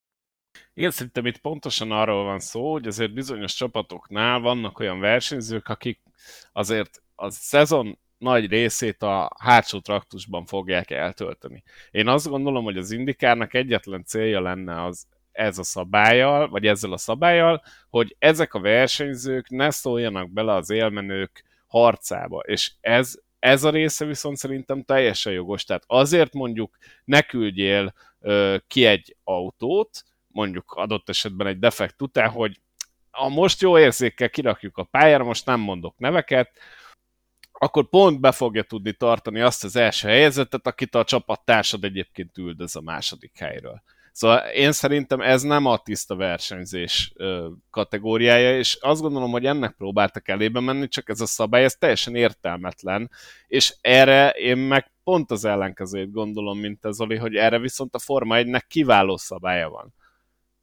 Igen, 0.74 0.92
szerintem 0.92 1.26
itt 1.26 1.38
pontosan 1.38 1.92
arról 1.92 2.24
van 2.24 2.40
szó, 2.40 2.72
hogy 2.72 2.88
azért 2.88 3.14
bizonyos 3.14 3.54
csapatoknál 3.54 4.40
vannak 4.40 4.80
olyan 4.80 5.00
versenyzők, 5.00 5.68
akik 5.68 6.02
azért 6.52 7.04
a 7.16 7.30
szezon 7.30 8.00
nagy 8.18 8.50
részét 8.50 9.02
a 9.02 9.36
hátsó 9.40 9.80
traktusban 9.80 10.46
fogják 10.46 10.92
eltölteni. 10.92 11.64
Én 11.92 12.08
azt 12.08 12.28
gondolom, 12.28 12.64
hogy 12.64 12.78
az 12.78 12.92
indikárnak 12.92 13.54
egyetlen 13.54 14.04
célja 14.04 14.42
lenne 14.42 14.84
az 14.84 15.08
ez 15.38 15.58
a 15.58 15.64
szabályjal, 15.64 16.50
vagy 16.50 16.66
ezzel 16.66 16.92
a 16.92 16.98
szabályjal, 16.98 17.64
hogy 17.90 18.16
ezek 18.20 18.54
a 18.54 18.60
versenyzők 18.60 19.50
ne 19.50 19.72
szóljanak 19.72 20.32
bele 20.32 20.54
az 20.54 20.70
élmenők 20.70 21.44
harcába. 21.68 22.40
És 22.40 22.72
ez, 22.82 23.16
ez 23.40 23.64
a 23.64 23.70
része 23.70 24.06
viszont 24.06 24.38
szerintem 24.38 24.84
teljesen 24.84 25.34
jogos. 25.34 25.64
Tehát 25.64 25.84
azért 25.88 26.34
mondjuk 26.34 26.78
ne 27.06 27.22
küldjél 27.22 27.94
ö, 28.20 28.58
ki 28.68 28.86
egy 28.86 29.16
autót, 29.24 30.04
mondjuk 30.28 30.72
adott 30.72 31.10
esetben 31.10 31.48
egy 31.48 31.60
defekt 31.60 32.02
után, 32.02 32.30
hogy 32.30 32.60
a 33.12 33.30
most 33.30 33.62
jó 33.62 33.80
érzékkel 33.80 34.30
kirakjuk 34.30 34.78
a 34.78 34.84
pályára, 34.84 35.24
most 35.24 35.46
nem 35.46 35.60
mondok 35.60 35.98
neveket, 35.98 36.52
akkor 37.52 37.90
pont 37.90 38.20
be 38.20 38.32
fogja 38.32 38.64
tudni 38.64 38.94
tartani 38.94 39.42
azt 39.42 39.64
az 39.64 39.76
első 39.76 40.08
helyzetet, 40.08 40.68
akit 40.68 40.96
a 40.96 41.04
csapattársad 41.04 41.84
egyébként 41.84 42.38
üldöz 42.38 42.76
a 42.76 42.82
második 42.82 43.38
helyről. 43.38 43.84
Szóval 44.18 44.48
én 44.48 44.72
szerintem 44.72 45.22
ez 45.22 45.42
nem 45.42 45.66
a 45.66 45.78
tiszta 45.78 46.16
versenyzés 46.16 47.14
kategóriája, 47.70 48.58
és 48.58 48.78
azt 48.82 49.02
gondolom, 49.02 49.32
hogy 49.32 49.46
ennek 49.46 49.76
próbáltak 49.76 50.28
elébe 50.28 50.60
menni, 50.60 50.88
csak 50.88 51.10
ez 51.10 51.22
a 51.22 51.26
szabály, 51.26 51.64
ez 51.64 51.76
teljesen 51.76 52.16
értelmetlen, 52.16 53.10
és 53.48 53.76
erre 53.82 54.30
én 54.30 54.58
meg 54.58 54.92
pont 55.04 55.32
az 55.32 55.46
ellenkezőjét 55.46 56.12
gondolom, 56.12 56.60
mint 56.60 56.86
ez 56.86 56.96
Zoli, 56.96 57.16
hogy 57.16 57.36
erre 57.36 57.60
viszont 57.60 57.96
a 57.96 58.00
Forma 58.00 58.36
1-nek 58.38 58.62
kiváló 58.68 59.18
szabálya 59.18 59.70
van. 59.70 59.94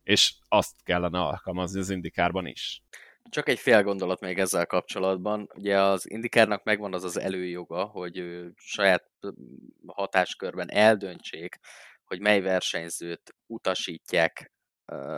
És 0.03 0.35
azt 0.49 0.75
kellene 0.83 1.19
alkalmazni 1.19 1.81
az 1.81 1.91
indikárban 1.91 2.47
is. 2.47 2.83
Csak 3.31 3.49
egy 3.49 3.59
fél 3.59 3.83
gondolat 3.83 4.21
még 4.21 4.39
ezzel 4.39 4.67
kapcsolatban. 4.67 5.51
Ugye 5.55 5.81
az 5.81 6.11
indikárnak 6.11 6.65
megvan 6.65 6.95
az 6.95 7.05
az 7.05 7.19
előjoga, 7.19 7.85
hogy 7.85 8.25
saját 8.57 9.11
hatáskörben 9.87 10.71
eldöntsék, 10.71 11.59
hogy 12.05 12.21
mely 12.21 12.41
versenyzőt 12.41 13.35
utasítják 13.47 14.53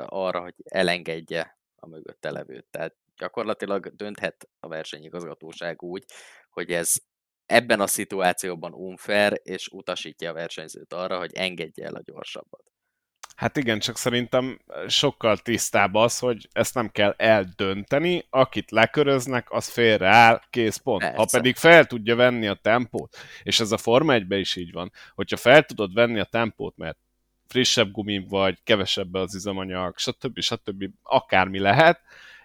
arra, 0.07 0.41
hogy 0.41 0.55
elengedje 0.65 1.59
a 1.75 1.87
mögötte 1.87 2.31
levőt. 2.31 2.67
Tehát 2.71 2.97
gyakorlatilag 3.17 3.95
dönthet 3.95 4.49
a 4.61 4.69
versenyigazgatóság 4.69 5.83
úgy, 5.83 6.05
hogy 6.51 6.71
ez 6.71 6.97
ebben 7.47 7.81
a 7.81 7.87
szituációban 7.87 8.73
unfair, 8.73 9.41
és 9.43 9.69
utasítja 9.69 10.31
a 10.31 10.35
versenyzőt 10.35 10.93
arra, 10.93 11.19
hogy 11.19 11.35
engedje 11.35 11.87
el 11.87 11.95
a 11.95 12.03
gyorsabbat. 12.03 12.65
Hát 13.37 13.57
igen, 13.57 13.79
csak 13.79 13.97
szerintem 13.97 14.59
sokkal 14.89 15.37
tisztább 15.37 15.95
az, 15.95 16.19
hogy 16.19 16.49
ezt 16.53 16.75
nem 16.75 16.89
kell 16.89 17.15
eldönteni, 17.17 18.27
akit 18.31 18.71
leköröznek, 18.71 19.51
az 19.51 19.69
félreáll, 19.69 20.41
kész 20.51 20.77
pont. 20.77 21.01
Persze. 21.01 21.17
Ha 21.17 21.27
pedig 21.31 21.57
fel 21.57 21.85
tudja 21.85 22.17
venni 22.17 22.47
a 22.47 22.55
tempót, 22.55 23.17
és 23.43 23.61
ez 23.61 23.73
a 23.73 23.77
Forma 23.77 24.13
1 24.13 24.31
is 24.31 24.57
így 24.57 24.73
van, 24.73 24.93
hogyha 25.15 25.37
fel 25.37 25.63
tudod 25.63 25.95
venni 25.95 26.19
a 26.19 26.25
tempót, 26.25 26.77
mert 26.77 26.99
frissebb 27.47 27.91
gumi 27.91 28.27
vagy, 28.29 28.59
kevesebb 28.65 29.15
az 29.15 29.35
üzemanyag, 29.35 29.99
stb. 29.99 30.41
stb. 30.41 30.85
akármi 31.03 31.59
lehet, 31.59 32.01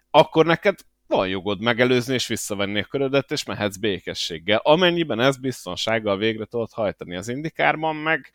akkor 0.09 0.45
neked 0.45 0.79
van 1.07 1.27
jogod 1.27 1.61
megelőzni 1.61 2.13
és 2.13 2.27
visszavenni 2.27 2.79
a 2.79 2.83
körödet, 2.83 3.31
és 3.31 3.43
mehetsz 3.43 3.77
békességgel. 3.77 4.59
Amennyiben 4.63 5.19
ez 5.19 5.37
biztonsággal 5.37 6.17
végre 6.17 6.45
tudod 6.45 6.71
hajtani 6.71 7.15
az 7.15 7.27
indikárban, 7.27 7.95
meg 7.95 8.31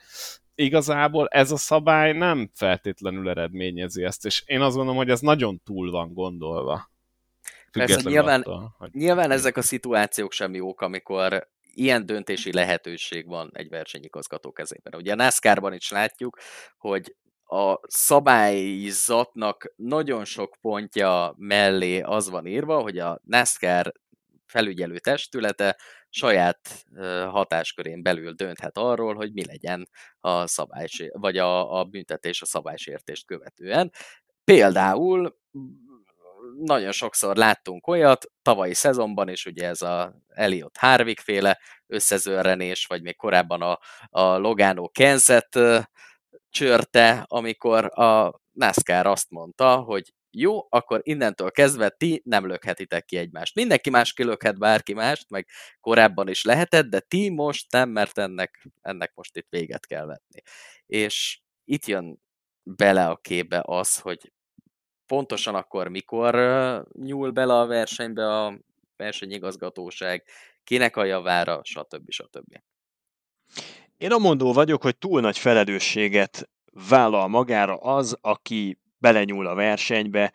igazából 0.57 1.29
ez 1.29 1.51
a 1.51 1.57
szabály 1.57 2.13
nem 2.13 2.51
feltétlenül 2.55 3.29
eredményezi 3.29 4.05
ezt, 4.05 4.25
és 4.25 4.43
én 4.47 4.61
azt 4.61 4.75
gondolom, 4.75 4.99
hogy 4.99 5.11
ez 5.11 5.21
nagyon 5.21 5.61
túl 5.65 5.91
van 5.91 6.13
gondolva. 6.13 6.91
Persze, 7.73 8.01
nyilván, 8.11 8.41
attól, 8.41 8.75
hogy... 8.79 8.91
nyilván 8.93 9.31
ezek 9.31 9.57
a 9.57 9.63
szituációk 9.63 10.33
sem 10.33 10.55
jók, 10.55 10.81
amikor 10.81 11.49
ilyen 11.75 12.07
döntési 12.07 12.53
lehetőség 12.53 13.27
van 13.27 13.51
egy 13.53 13.69
versenyigazgató 13.69 14.53
kezében. 14.53 14.95
Ugye 14.95 15.13
a 15.13 15.17
NASCAR-ban 15.17 15.73
is 15.73 15.91
látjuk, 15.91 16.39
hogy 16.79 17.17
a 17.45 17.79
szabályzatnak 17.83 19.73
nagyon 19.77 20.25
sok 20.25 20.57
pontja 20.61 21.35
mellé 21.37 22.01
az 22.01 22.31
van 22.31 22.47
írva, 22.47 22.81
hogy 22.81 22.99
a 22.99 23.21
NASCAR 23.25 23.93
felügyelő 24.47 24.99
testülete 24.99 25.79
saját 26.17 26.87
hatáskörén 27.31 28.03
belül 28.03 28.33
dönthet 28.33 28.77
arról, 28.79 29.15
hogy 29.15 29.33
mi 29.33 29.45
legyen 29.45 29.89
a 30.21 30.47
szabály, 30.47 30.87
vagy 31.13 31.39
a, 31.39 31.79
a 31.79 31.85
büntetés 31.85 32.43
a 32.43 32.47
szabálysértést 32.47 33.27
követően. 33.27 33.93
Például 34.45 35.37
nagyon 36.59 36.93
sokszor 36.93 37.37
láttunk 37.37 37.87
olyat, 37.87 38.25
tavalyi 38.43 38.75
szezonban 38.75 39.29
is 39.29 39.47
ugye 39.47 39.69
ez 39.69 39.83
a 39.83 40.15
Elliot 40.29 40.77
Harvick 40.77 41.21
féle 41.21 41.59
összezörrenés, 41.87 42.87
vagy 42.87 43.03
még 43.03 43.17
korábban 43.17 43.63
a, 43.63 43.79
a 44.09 44.37
Logano 44.37 44.89
Kenzet 44.89 45.59
csörte, 46.51 47.25
amikor 47.27 47.99
a 48.01 48.41
NASCAR 48.53 49.07
azt 49.07 49.31
mondta, 49.31 49.77
hogy 49.77 50.13
jó, 50.39 50.67
akkor 50.69 51.01
innentől 51.03 51.51
kezdve 51.51 51.89
ti 51.89 52.23
nem 52.25 52.47
lökhetitek 52.47 53.05
ki 53.05 53.17
egymást. 53.17 53.55
Mindenki 53.55 53.91
más 53.91 54.13
kilökhet 54.13 54.59
bárki 54.59 54.93
mást, 54.93 55.31
meg 55.31 55.49
korábban 55.81 56.29
is 56.29 56.45
lehetett, 56.45 56.87
de 56.87 57.01
ti 57.01 57.29
most 57.29 57.73
nem, 57.73 57.89
mert 57.89 58.19
ennek, 58.19 58.67
ennek 58.81 59.13
most 59.15 59.37
itt 59.37 59.47
véget 59.51 59.87
kell 59.87 60.07
vetni. 60.07 60.43
És 60.87 61.41
itt 61.65 61.87
jön 61.87 62.23
bele 62.63 63.07
a 63.07 63.17
képbe 63.17 63.63
az, 63.65 63.99
hogy 63.99 64.33
pontosan 65.07 65.55
akkor 65.55 65.89
mikor 65.89 66.35
nyúl 66.93 67.31
bele 67.31 67.59
a 67.59 67.67
versenybe 67.67 68.45
a 68.45 68.59
versenyigazgatóság, 68.97 70.25
kinek 70.65 70.97
a 70.97 71.05
javára, 71.05 71.61
stb. 71.65 72.11
stb. 72.11 72.61
Én 73.97 74.13
a 74.13 74.19
mondó 74.19 74.53
vagyok, 74.53 74.83
hogy 74.83 74.97
túl 74.97 75.21
nagy 75.21 75.39
felelősséget 75.39 76.49
vállal 76.89 77.29
magára 77.29 77.77
az, 77.77 78.19
aki 78.21 78.79
belenyúl 78.99 79.47
a 79.47 79.55
versenybe. 79.55 80.33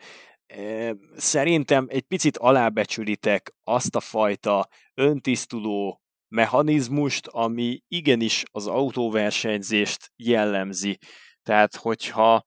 Szerintem 1.16 1.86
egy 1.88 2.02
picit 2.02 2.36
alábecsülitek 2.36 3.54
azt 3.64 3.96
a 3.96 4.00
fajta 4.00 4.68
öntisztuló 4.94 6.02
mechanizmust, 6.28 7.26
ami 7.26 7.80
igenis 7.88 8.42
az 8.50 8.66
autóversenyzést 8.66 10.12
jellemzi. 10.16 10.98
Tehát, 11.42 11.76
hogyha, 11.76 12.44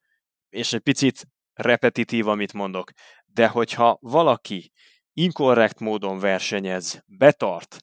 és 0.50 0.74
egy 0.74 0.82
picit 0.82 1.26
repetitív, 1.54 2.28
amit 2.28 2.54
mondok, 2.54 2.92
de 3.26 3.48
hogyha 3.48 3.98
valaki 4.02 4.72
inkorrekt 5.14 5.80
módon 5.80 6.20
versenyez, 6.20 7.04
betart, 7.06 7.78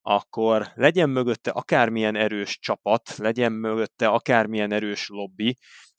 akkor 0.00 0.66
legyen 0.74 1.10
mögötte 1.10 1.50
akármilyen 1.50 2.16
erős 2.16 2.58
csapat, 2.58 3.16
legyen 3.16 3.52
mögötte 3.52 4.08
akármilyen 4.08 4.72
erős 4.72 5.08
lobby, 5.08 5.56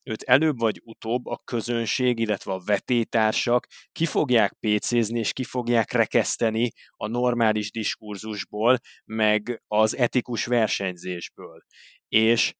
őt 0.09 0.21
előbb 0.23 0.59
vagy 0.59 0.81
utóbb 0.83 1.25
a 1.25 1.41
közönség, 1.43 2.19
illetve 2.19 2.51
a 2.53 2.61
vetétársak 2.65 3.67
ki 3.91 4.05
fogják 4.05 4.53
pécézni 4.59 5.19
és 5.19 5.33
ki 5.33 5.43
fogják 5.43 5.91
rekeszteni 5.91 6.71
a 6.97 7.07
normális 7.07 7.71
diskurzusból, 7.71 8.77
meg 9.05 9.63
az 9.67 9.97
etikus 9.97 10.45
versenyzésből. 10.45 11.61
És 12.07 12.53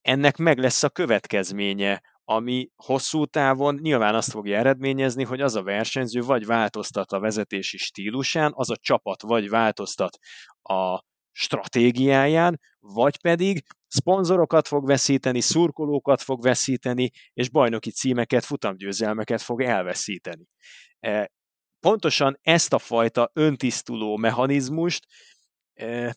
ennek 0.00 0.36
meg 0.36 0.58
lesz 0.58 0.82
a 0.82 0.88
következménye, 0.88 2.02
ami 2.24 2.68
hosszú 2.76 3.24
távon 3.26 3.78
nyilván 3.82 4.14
azt 4.14 4.30
fogja 4.30 4.58
eredményezni, 4.58 5.24
hogy 5.24 5.40
az 5.40 5.54
a 5.54 5.62
versenyző 5.62 6.20
vagy 6.20 6.46
változtat 6.46 7.12
a 7.12 7.20
vezetési 7.20 7.76
stílusán, 7.76 8.52
az 8.54 8.70
a 8.70 8.76
csapat 8.76 9.22
vagy 9.22 9.48
változtat 9.48 10.18
a 10.62 11.02
stratégiáján, 11.32 12.60
vagy 12.80 13.20
pedig 13.20 13.62
szponzorokat 13.88 14.68
fog 14.68 14.86
veszíteni, 14.86 15.40
szurkolókat 15.40 16.22
fog 16.22 16.42
veszíteni, 16.42 17.10
és 17.32 17.50
bajnoki 17.50 17.90
címeket, 17.90 18.44
futamgyőzelmeket 18.44 19.42
fog 19.42 19.62
elveszíteni. 19.62 20.44
E, 21.00 21.30
pontosan 21.80 22.38
ezt 22.42 22.72
a 22.72 22.78
fajta 22.78 23.30
öntisztuló 23.32 24.16
mechanizmust 24.16 25.06
e, 25.74 26.16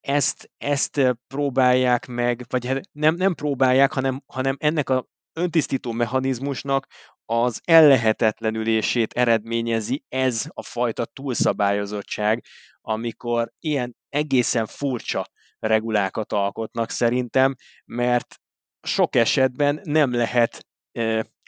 ezt, 0.00 0.50
ezt 0.56 1.16
próbálják 1.26 2.06
meg, 2.06 2.44
vagy 2.48 2.66
hát 2.66 2.80
nem, 2.92 3.14
nem 3.14 3.34
próbálják, 3.34 3.92
hanem, 3.92 4.22
hanem 4.26 4.56
ennek 4.58 4.90
a 4.90 5.06
öntisztító 5.32 5.92
mechanizmusnak 5.92 6.86
az 7.24 7.60
ellehetetlenülését 7.64 9.12
eredményezi 9.12 10.04
ez 10.08 10.44
a 10.48 10.62
fajta 10.62 11.04
túlszabályozottság, 11.04 12.44
amikor 12.80 13.52
ilyen 13.58 13.96
egészen 14.08 14.66
furcsa 14.66 15.26
regulákat 15.66 16.32
alkotnak 16.32 16.90
szerintem, 16.90 17.54
mert 17.84 18.34
sok 18.82 19.16
esetben 19.16 19.80
nem 19.82 20.14
lehet 20.14 20.66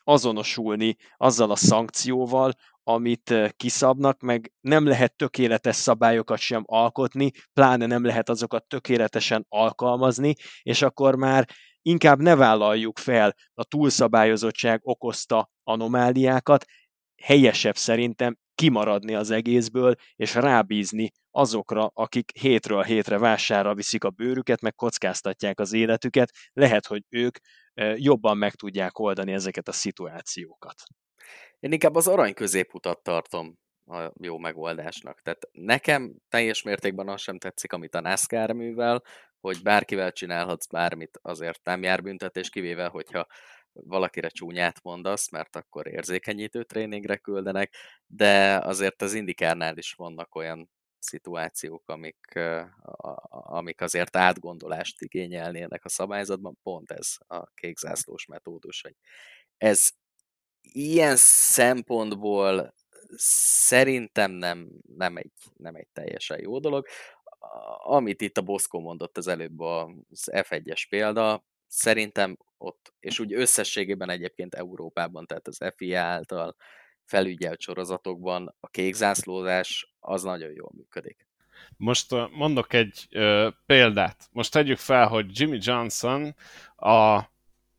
azonosulni 0.04 0.96
azzal 1.16 1.50
a 1.50 1.56
szankcióval, 1.56 2.52
amit 2.82 3.34
kiszabnak, 3.56 4.20
meg 4.20 4.52
nem 4.60 4.86
lehet 4.86 5.16
tökéletes 5.16 5.76
szabályokat 5.76 6.38
sem 6.38 6.62
alkotni, 6.66 7.30
pláne 7.52 7.86
nem 7.86 8.04
lehet 8.04 8.28
azokat 8.28 8.68
tökéletesen 8.68 9.46
alkalmazni, 9.48 10.34
és 10.62 10.82
akkor 10.82 11.16
már 11.16 11.48
inkább 11.82 12.20
ne 12.20 12.34
vállaljuk 12.34 12.98
fel 12.98 13.34
a 13.54 13.64
túlszabályozottság 13.64 14.80
okozta 14.82 15.50
anomáliákat, 15.64 16.64
helyesebb 17.22 17.76
szerintem 17.76 18.38
kimaradni 18.56 19.14
az 19.14 19.30
egészből, 19.30 19.94
és 20.16 20.34
rábízni 20.34 21.10
azokra, 21.30 21.90
akik 21.94 22.38
hétről 22.38 22.82
hétre 22.82 23.18
vásárra 23.18 23.74
viszik 23.74 24.04
a 24.04 24.10
bőrüket, 24.10 24.60
meg 24.60 24.74
kockáztatják 24.74 25.60
az 25.60 25.72
életüket, 25.72 26.30
lehet, 26.52 26.86
hogy 26.86 27.02
ők 27.08 27.38
jobban 27.94 28.36
meg 28.36 28.54
tudják 28.54 28.98
oldani 28.98 29.32
ezeket 29.32 29.68
a 29.68 29.72
szituációkat. 29.72 30.82
Én 31.58 31.72
inkább 31.72 31.94
az 31.94 32.06
arany 32.06 32.34
középutat 32.34 33.02
tartom 33.02 33.54
a 33.86 34.10
jó 34.20 34.38
megoldásnak. 34.38 35.20
Tehát 35.20 35.48
nekem 35.52 36.16
teljes 36.28 36.62
mértékben 36.62 37.08
az 37.08 37.20
sem 37.20 37.38
tetszik, 37.38 37.72
amit 37.72 37.94
a 37.94 38.00
NASCAR 38.00 38.52
művel, 38.52 39.02
hogy 39.40 39.62
bárkivel 39.62 40.12
csinálhatsz 40.12 40.66
bármit, 40.66 41.18
azért 41.22 41.64
nem 41.64 41.82
jár 41.82 42.02
büntetés, 42.02 42.48
kivéve, 42.48 42.86
hogyha 42.86 43.26
valakire 43.84 44.28
csúnyát 44.28 44.82
mondasz, 44.82 45.30
mert 45.30 45.56
akkor 45.56 45.86
érzékenyítő 45.86 46.64
tréningre 46.64 47.16
küldenek, 47.16 47.74
de 48.06 48.58
azért 48.58 49.02
az 49.02 49.14
indikárnál 49.14 49.76
is 49.76 49.92
vannak 49.92 50.34
olyan 50.34 50.70
szituációk, 50.98 51.88
amik, 51.88 52.38
amik 53.30 53.80
azért 53.80 54.16
átgondolást 54.16 55.02
igényelnének 55.02 55.84
a 55.84 55.88
szabályzatban, 55.88 56.58
pont 56.62 56.90
ez 56.90 57.16
a 57.26 57.46
kékzászlós 57.46 58.26
metódus, 58.26 58.82
hogy 58.82 58.94
ez 59.56 59.90
ilyen 60.60 61.16
szempontból 61.16 62.74
szerintem 63.16 64.30
nem, 64.30 64.68
nem, 64.96 65.16
egy, 65.16 65.32
nem 65.56 65.74
egy 65.74 65.88
teljesen 65.92 66.40
jó 66.40 66.58
dolog. 66.58 66.86
Amit 67.82 68.20
itt 68.20 68.36
a 68.36 68.42
Boszkó 68.42 68.80
mondott 68.80 69.16
az 69.16 69.26
előbb 69.26 69.60
az 69.60 70.30
F1-es 70.32 70.86
példa, 70.88 71.44
szerintem 71.66 72.36
ott, 72.58 72.94
és 73.00 73.18
úgy 73.18 73.32
összességében 73.32 74.10
egyébként 74.10 74.54
Európában, 74.54 75.26
tehát 75.26 75.46
az 75.46 75.58
FIA 75.76 76.02
által 76.02 76.56
felügyelt 77.04 77.60
sorozatokban 77.60 78.54
a 78.60 78.68
kékzászlózás 78.68 79.94
az 80.00 80.22
nagyon 80.22 80.52
jól 80.52 80.70
működik. 80.76 81.26
Most 81.76 82.14
mondok 82.30 82.72
egy 82.72 83.06
ö, 83.10 83.48
példát. 83.66 84.28
Most 84.32 84.52
tegyük 84.52 84.78
fel, 84.78 85.06
hogy 85.08 85.40
Jimmy 85.40 85.58
Johnson, 85.60 86.34
a, 86.76 87.22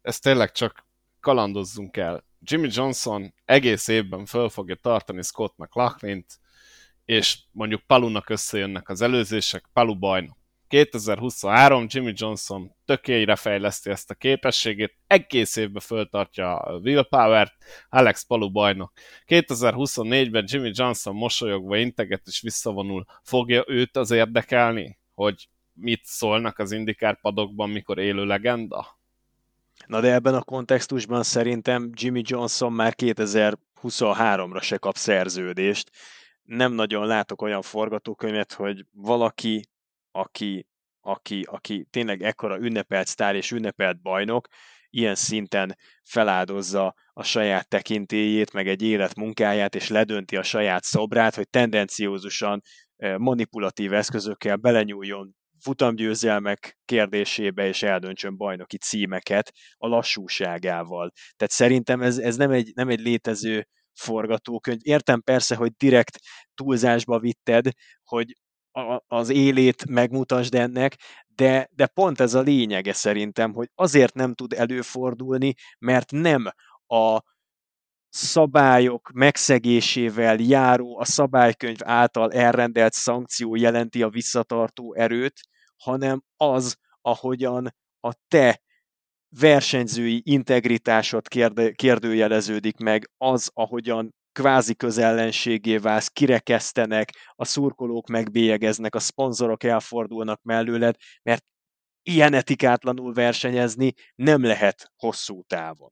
ezt 0.01 0.23
tényleg 0.23 0.51
csak 0.51 0.85
kalandozzunk 1.19 1.97
el. 1.97 2.25
Jimmy 2.39 2.67
Johnson 2.71 3.33
egész 3.45 3.87
évben 3.87 4.25
föl 4.25 4.49
fogja 4.49 4.75
tartani 4.75 5.21
Scott 5.21 5.57
McLaughlin-t, 5.57 6.39
és 7.05 7.39
mondjuk 7.51 7.81
Palunak 7.81 8.29
összejönnek 8.29 8.89
az 8.89 9.01
előzések, 9.01 9.65
Palu 9.73 9.99
bajnok. 9.99 10.36
2023 10.67 11.85
Jimmy 11.89 12.13
Johnson 12.15 12.75
tökélyre 12.85 13.35
fejleszti 13.35 13.89
ezt 13.89 14.09
a 14.09 14.13
képességét, 14.13 14.97
egész 15.07 15.55
évben 15.55 15.81
föltartja 15.81 16.55
a 16.55 16.77
willpower-t, 16.77 17.53
Alex 17.89 18.23
Palu 18.23 18.51
bajnok. 18.51 18.91
2024-ben 19.27 20.43
Jimmy 20.47 20.71
Johnson 20.73 21.15
mosolyogva 21.15 21.77
integet 21.77 22.21
és 22.25 22.41
visszavonul. 22.41 23.05
Fogja 23.23 23.63
őt 23.67 23.97
az 23.97 24.11
érdekelni, 24.11 24.97
hogy 25.13 25.47
mit 25.73 26.01
szólnak 26.03 26.59
az 26.59 26.71
indikár 26.71 27.21
padokban, 27.21 27.69
mikor 27.69 27.97
élő 27.97 28.25
legenda? 28.25 28.99
Na 29.85 30.01
de 30.01 30.13
ebben 30.13 30.35
a 30.35 30.43
kontextusban 30.43 31.23
szerintem 31.23 31.89
Jimmy 31.93 32.21
Johnson 32.25 32.73
már 32.73 32.93
2023-ra 32.97 34.61
se 34.61 34.77
kap 34.77 34.95
szerződést. 34.95 35.91
Nem 36.43 36.73
nagyon 36.73 37.05
látok 37.05 37.41
olyan 37.41 37.61
forgatókönyvet, 37.61 38.53
hogy 38.53 38.85
valaki 38.91 39.63
aki, 40.17 40.67
aki, 40.99 41.41
aki 41.41 41.87
tényleg 41.89 42.21
ekkora 42.23 42.59
ünnepelt 42.59 43.07
sztár 43.07 43.35
és 43.35 43.51
ünnepelt 43.51 44.01
bajnok, 44.01 44.47
ilyen 44.89 45.15
szinten 45.15 45.77
feláldozza 46.03 46.95
a 47.13 47.23
saját 47.23 47.67
tekintélyét, 47.67 48.53
meg 48.53 48.67
egy 48.67 48.81
élet 48.81 49.15
munkáját, 49.15 49.75
és 49.75 49.87
ledönti 49.87 50.35
a 50.35 50.43
saját 50.43 50.83
szobrát, 50.83 51.35
hogy 51.35 51.49
tendenciózusan 51.49 52.61
eh, 52.95 53.17
manipulatív 53.17 53.93
eszközökkel 53.93 54.55
belenyúljon 54.55 55.35
futamgyőzelmek 55.59 56.77
kérdésébe, 56.85 57.67
és 57.67 57.83
eldöntsön 57.83 58.37
bajnoki 58.37 58.77
címeket 58.77 59.51
a 59.77 59.87
lassúságával. 59.87 61.11
Tehát 61.35 61.53
szerintem 61.53 62.01
ez, 62.01 62.17
ez 62.17 62.35
nem, 62.35 62.51
egy, 62.51 62.71
nem 62.75 62.89
egy 62.89 62.99
létező 62.99 63.67
forgatókönyv. 63.93 64.79
Értem 64.81 65.21
persze, 65.21 65.55
hogy 65.55 65.71
direkt 65.77 66.17
túlzásba 66.55 67.19
vitted, 67.19 67.69
hogy 68.03 68.35
az 69.07 69.29
élét 69.29 69.89
megmutasd 69.89 70.55
ennek, 70.55 70.95
de, 71.27 71.69
de 71.71 71.87
pont 71.87 72.19
ez 72.19 72.33
a 72.33 72.41
lényege 72.41 72.93
szerintem, 72.93 73.53
hogy 73.53 73.69
azért 73.75 74.13
nem 74.13 74.33
tud 74.33 74.53
előfordulni, 74.53 75.53
mert 75.79 76.11
nem 76.11 76.45
a 76.87 77.21
szabályok 78.09 79.11
megszegésével 79.13 80.37
járó, 80.39 80.99
a 80.99 81.05
szabálykönyv 81.05 81.77
által 81.83 82.31
elrendelt 82.31 82.93
szankció 82.93 83.55
jelenti 83.55 84.03
a 84.03 84.09
visszatartó 84.09 84.93
erőt, 84.93 85.39
hanem 85.83 86.23
az, 86.37 86.75
ahogyan 87.01 87.75
a 87.99 88.13
te 88.27 88.61
versenyzői 89.29 90.21
integritásod 90.25 91.27
kérde, 91.27 91.71
kérdőjeleződik 91.71 92.77
meg, 92.77 93.09
az, 93.17 93.49
ahogyan 93.53 94.15
kvázi 94.37 94.75
közellenségé 94.75 95.77
válsz, 95.77 96.07
kirekesztenek, 96.07 97.09
a 97.35 97.45
szurkolók 97.45 98.07
megbélyegeznek, 98.07 98.95
a 98.95 98.99
szponzorok 98.99 99.63
elfordulnak 99.63 100.41
mellőled, 100.43 100.95
mert 101.23 101.45
ilyen 102.03 102.33
etikátlanul 102.33 103.13
versenyezni 103.13 103.93
nem 104.15 104.43
lehet 104.43 104.91
hosszú 104.95 105.43
távon. 105.47 105.91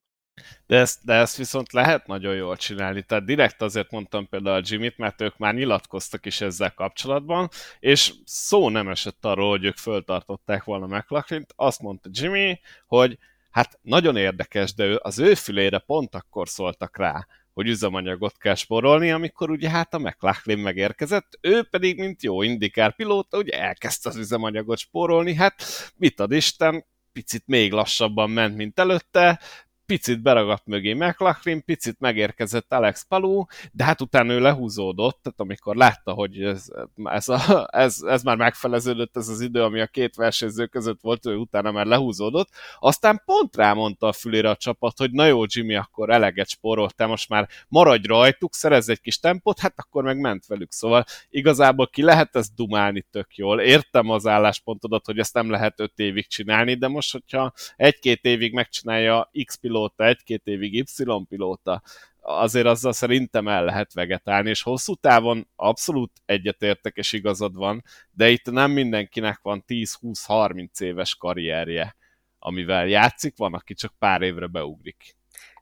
De 0.65 0.77
ezt, 0.77 0.99
de 1.05 1.13
ezt 1.13 1.37
viszont 1.37 1.71
lehet 1.71 2.07
nagyon 2.07 2.35
jól 2.35 2.57
csinálni. 2.57 3.03
Tehát 3.03 3.25
direkt 3.25 3.61
azért 3.61 3.91
mondtam 3.91 4.29
például 4.29 4.55
a 4.55 4.63
Jimmy-t, 4.63 4.97
mert 4.97 5.21
ők 5.21 5.37
már 5.37 5.53
nyilatkoztak 5.53 6.25
is 6.25 6.41
ezzel 6.41 6.73
kapcsolatban, 6.73 7.49
és 7.79 8.13
szó 8.25 8.69
nem 8.69 8.87
esett 8.87 9.25
arról, 9.25 9.49
hogy 9.49 9.65
ők 9.65 9.77
föltartották 9.77 10.63
volna 10.63 10.87
mclaughlin 10.87 11.45
Azt 11.55 11.81
mondta 11.81 12.09
Jimmy, 12.11 12.59
hogy 12.87 13.17
hát 13.49 13.79
nagyon 13.81 14.17
érdekes, 14.17 14.73
de 14.73 14.99
az 15.01 15.19
ő 15.19 15.33
fülére 15.33 15.77
pont 15.77 16.15
akkor 16.15 16.49
szóltak 16.49 16.97
rá, 16.97 17.27
hogy 17.55 17.67
üzemanyagot 17.67 18.37
kell 18.37 18.55
sporolni, 18.55 19.11
amikor 19.11 19.49
ugye 19.49 19.69
hát 19.69 19.93
a 19.93 19.99
McLaughlin 19.99 20.57
megérkezett, 20.57 21.37
ő 21.41 21.63
pedig, 21.63 21.99
mint 21.99 22.23
jó 22.23 22.41
indikár 22.41 22.95
pilóta, 22.95 23.37
ugye 23.37 23.61
elkezdte 23.61 24.09
az 24.09 24.15
üzemanyagot 24.15 24.77
spórolni, 24.77 25.33
hát 25.33 25.63
mit 25.95 26.19
ad 26.19 26.31
Isten, 26.31 26.85
picit 27.13 27.43
még 27.45 27.71
lassabban 27.71 28.29
ment, 28.29 28.55
mint 28.55 28.79
előtte, 28.79 29.39
picit 29.85 30.21
beragadt 30.21 30.65
mögé 30.65 30.93
McLaughlin, 30.93 31.63
picit 31.63 31.99
megérkezett 31.99 32.73
Alex 32.73 33.05
Palou, 33.07 33.45
de 33.71 33.83
hát 33.83 34.01
utána 34.01 34.33
ő 34.33 34.39
lehúzódott, 34.39 35.19
tehát 35.23 35.39
amikor 35.39 35.75
látta, 35.75 36.11
hogy 36.11 36.41
ez, 36.41 36.67
ez, 37.03 37.29
a, 37.29 37.67
ez, 37.71 38.01
ez 38.01 38.23
már 38.23 38.37
megfeleződött, 38.37 39.17
ez 39.17 39.27
az 39.27 39.41
idő, 39.41 39.63
ami 39.63 39.79
a 39.79 39.87
két 39.87 40.15
versenyző 40.15 40.65
között 40.65 41.01
volt, 41.01 41.25
ő 41.25 41.35
utána 41.35 41.71
már 41.71 41.85
lehúzódott, 41.85 42.49
aztán 42.79 43.21
pont 43.25 43.55
rámondta 43.55 44.07
a 44.07 44.13
fülére 44.13 44.49
a 44.49 44.55
csapat, 44.55 44.97
hogy 44.97 45.11
na 45.11 45.25
jó, 45.25 45.41
Jimmy, 45.47 45.75
akkor 45.75 46.09
eleget 46.09 46.49
spóroltál, 46.49 47.07
most 47.07 47.29
már 47.29 47.49
maradj 47.67 48.07
rajtuk, 48.07 48.53
szerezz 48.53 48.89
egy 48.89 49.01
kis 49.01 49.19
tempót, 49.19 49.59
hát 49.59 49.73
akkor 49.75 50.03
meg 50.03 50.19
ment 50.19 50.45
velük, 50.45 50.71
szóval 50.71 51.05
igazából 51.29 51.87
ki 51.87 52.01
lehet 52.01 52.35
ezt 52.35 52.55
dumálni 52.55 53.05
tök 53.11 53.35
jól, 53.35 53.61
értem 53.61 54.09
az 54.09 54.27
álláspontodat, 54.27 55.05
hogy 55.05 55.19
ezt 55.19 55.33
nem 55.33 55.49
lehet 55.49 55.79
öt 55.79 55.99
évig 55.99 56.27
csinálni, 56.27 56.73
de 56.73 56.87
most, 56.87 57.11
hogyha 57.11 57.53
egy-két 57.75 58.23
évig 58.23 58.53
megcsinálja 58.53 59.31
X 59.45 59.55
pilóta, 59.75 60.05
egy-két 60.05 60.45
évig 60.45 60.73
Y 60.73 61.25
pilóta, 61.27 61.81
azért 62.21 62.65
azzal 62.65 62.93
szerintem 62.93 63.47
el 63.47 63.65
lehet 63.65 63.93
vegetálni, 63.93 64.49
és 64.49 64.61
hosszú 64.61 64.95
távon 64.95 65.47
abszolút 65.55 66.11
egyetértek, 66.25 66.95
és 66.95 67.13
igazad 67.13 67.55
van, 67.55 67.83
de 68.11 68.29
itt 68.29 68.51
nem 68.51 68.71
mindenkinek 68.71 69.39
van 69.41 69.63
10-20-30 69.67 70.81
éves 70.81 71.15
karrierje, 71.15 71.95
amivel 72.39 72.87
játszik, 72.87 73.37
van, 73.37 73.53
aki 73.53 73.73
csak 73.73 73.93
pár 73.99 74.21
évre 74.21 74.47
beugrik. 74.47 75.15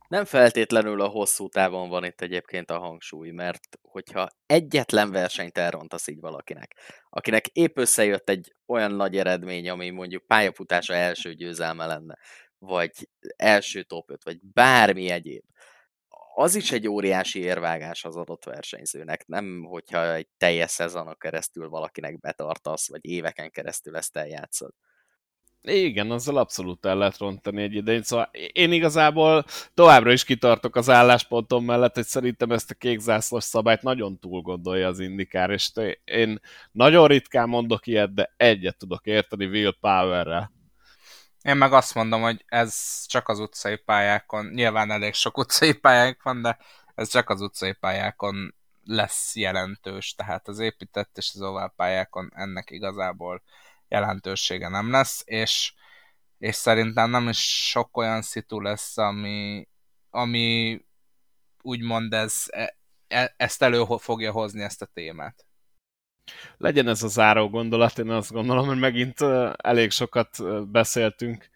Nem 0.08 0.26
feltétlenül 0.26 1.02
a 1.02 1.08
hosszú 1.08 1.50
távon 1.50 1.90
van 1.90 2.06
itt 2.06 2.22
egyébként 2.22 2.72
a 2.72 2.80
hangsúly, 2.80 3.30
mert 3.30 3.80
hogyha 3.82 4.28
egyetlen 4.46 5.12
versenyt 5.12 5.58
elrontasz 5.58 6.08
így 6.08 6.20
valakinek, 6.20 6.78
akinek 7.10 7.48
épp 7.48 7.78
összejött 7.78 8.30
egy 8.30 8.56
olyan 8.66 8.92
nagy 8.92 9.18
eredmény, 9.18 9.70
ami 9.70 9.90
mondjuk 9.90 10.28
pályafutása 10.28 10.94
első 10.94 11.34
győzelme 11.34 11.86
lenne, 11.86 12.18
vagy 12.66 12.92
első 13.36 13.84
top 13.84 14.12
5, 14.12 14.24
vagy 14.24 14.40
bármi 14.42 15.10
egyéb, 15.10 15.44
az 16.36 16.56
is 16.56 16.72
egy 16.72 16.88
óriási 16.88 17.40
érvágás 17.40 18.06
az 18.06 18.16
adott 18.16 18.44
versenyzőnek, 18.44 19.28
nem 19.28 19.64
hogyha 19.64 20.14
egy 20.14 20.28
teljes 20.38 20.72
szezonon 20.72 21.16
keresztül 21.18 21.70
valakinek 21.70 22.20
betartasz, 22.20 22.90
vagy 22.90 23.06
éveken 23.06 23.52
keresztül 23.52 23.98
ezt 23.98 24.18
eljátszod. 24.18 24.74
Igen, 25.62 26.12
azzal 26.12 26.38
abszolút 26.38 26.86
el 26.86 26.98
lehet 26.98 27.18
rontani 27.18 27.62
egy 27.62 27.74
idején, 27.74 28.04
szóval 28.04 28.30
én 28.54 28.72
igazából 28.72 29.46
továbbra 29.74 30.12
is 30.12 30.24
kitartok 30.24 30.76
az 30.76 30.90
álláspontom 30.90 31.66
mellett, 31.66 31.96
hogy 31.96 32.06
szerintem 32.06 32.52
ezt 32.52 32.72
a 32.72 32.76
kékzászlós 32.76 33.44
szabályt 33.44 33.82
nagyon 33.82 34.20
túl 34.20 34.42
gondolja 34.42 34.88
az 34.88 35.00
indikár, 35.00 35.50
és 35.50 35.72
én 36.04 36.40
nagyon 36.72 37.08
ritkán 37.08 37.50
mondok 37.50 37.88
ilyet, 37.88 38.14
de 38.14 38.34
egyet 38.38 38.78
tudok 38.78 39.06
érteni 39.06 39.46
Will 39.46 39.76
Power-rel. 39.80 40.52
Én 41.44 41.56
meg 41.58 41.74
azt 41.74 41.94
mondom, 41.94 42.22
hogy 42.22 42.44
ez 42.48 43.04
csak 43.06 43.28
az 43.28 43.40
utcai 43.40 43.76
pályákon, 43.76 44.46
nyilván 44.46 44.92
elég 44.92 45.14
sok 45.14 45.38
utcai 45.38 45.74
pályák 45.74 46.24
van, 46.24 46.42
de 46.42 46.58
ez 46.96 47.10
csak 47.10 47.30
az 47.30 47.42
utcai 47.42 47.74
pályákon 47.74 48.56
lesz 48.84 49.36
jelentős, 49.36 50.14
tehát 50.16 50.48
az 50.48 50.60
épített 50.60 51.18
és 51.18 51.32
az 51.34 51.42
ovál 51.42 51.74
pályákon 51.76 52.32
ennek 52.36 52.72
igazából 52.72 53.44
jelentősége 53.88 54.68
nem 54.68 54.92
lesz, 54.92 55.22
és, 55.26 55.74
és 56.38 56.56
szerintem 56.56 57.10
nem 57.10 57.30
is 57.30 57.70
sok 57.70 57.98
olyan 57.98 58.22
szitu 58.22 58.62
lesz, 58.62 58.98
ami, 58.98 59.68
ami 60.10 60.80
úgymond 61.62 62.14
ez, 62.14 62.44
e, 62.48 62.78
e, 63.08 63.34
ezt 63.38 63.62
elő 63.62 63.84
fogja 63.98 64.32
hozni 64.32 64.62
ezt 64.62 64.82
a 64.82 64.90
témát. 64.94 65.46
Legyen 66.58 66.88
ez 66.88 67.04
a 67.04 67.08
záró 67.08 67.50
gondolat, 67.50 68.00
én 68.00 68.10
azt 68.10 68.32
gondolom, 68.32 68.68
hogy 68.68 68.80
megint 68.80 69.22
elég 69.58 69.92
sokat 69.92 70.30
beszéltünk 70.72 71.50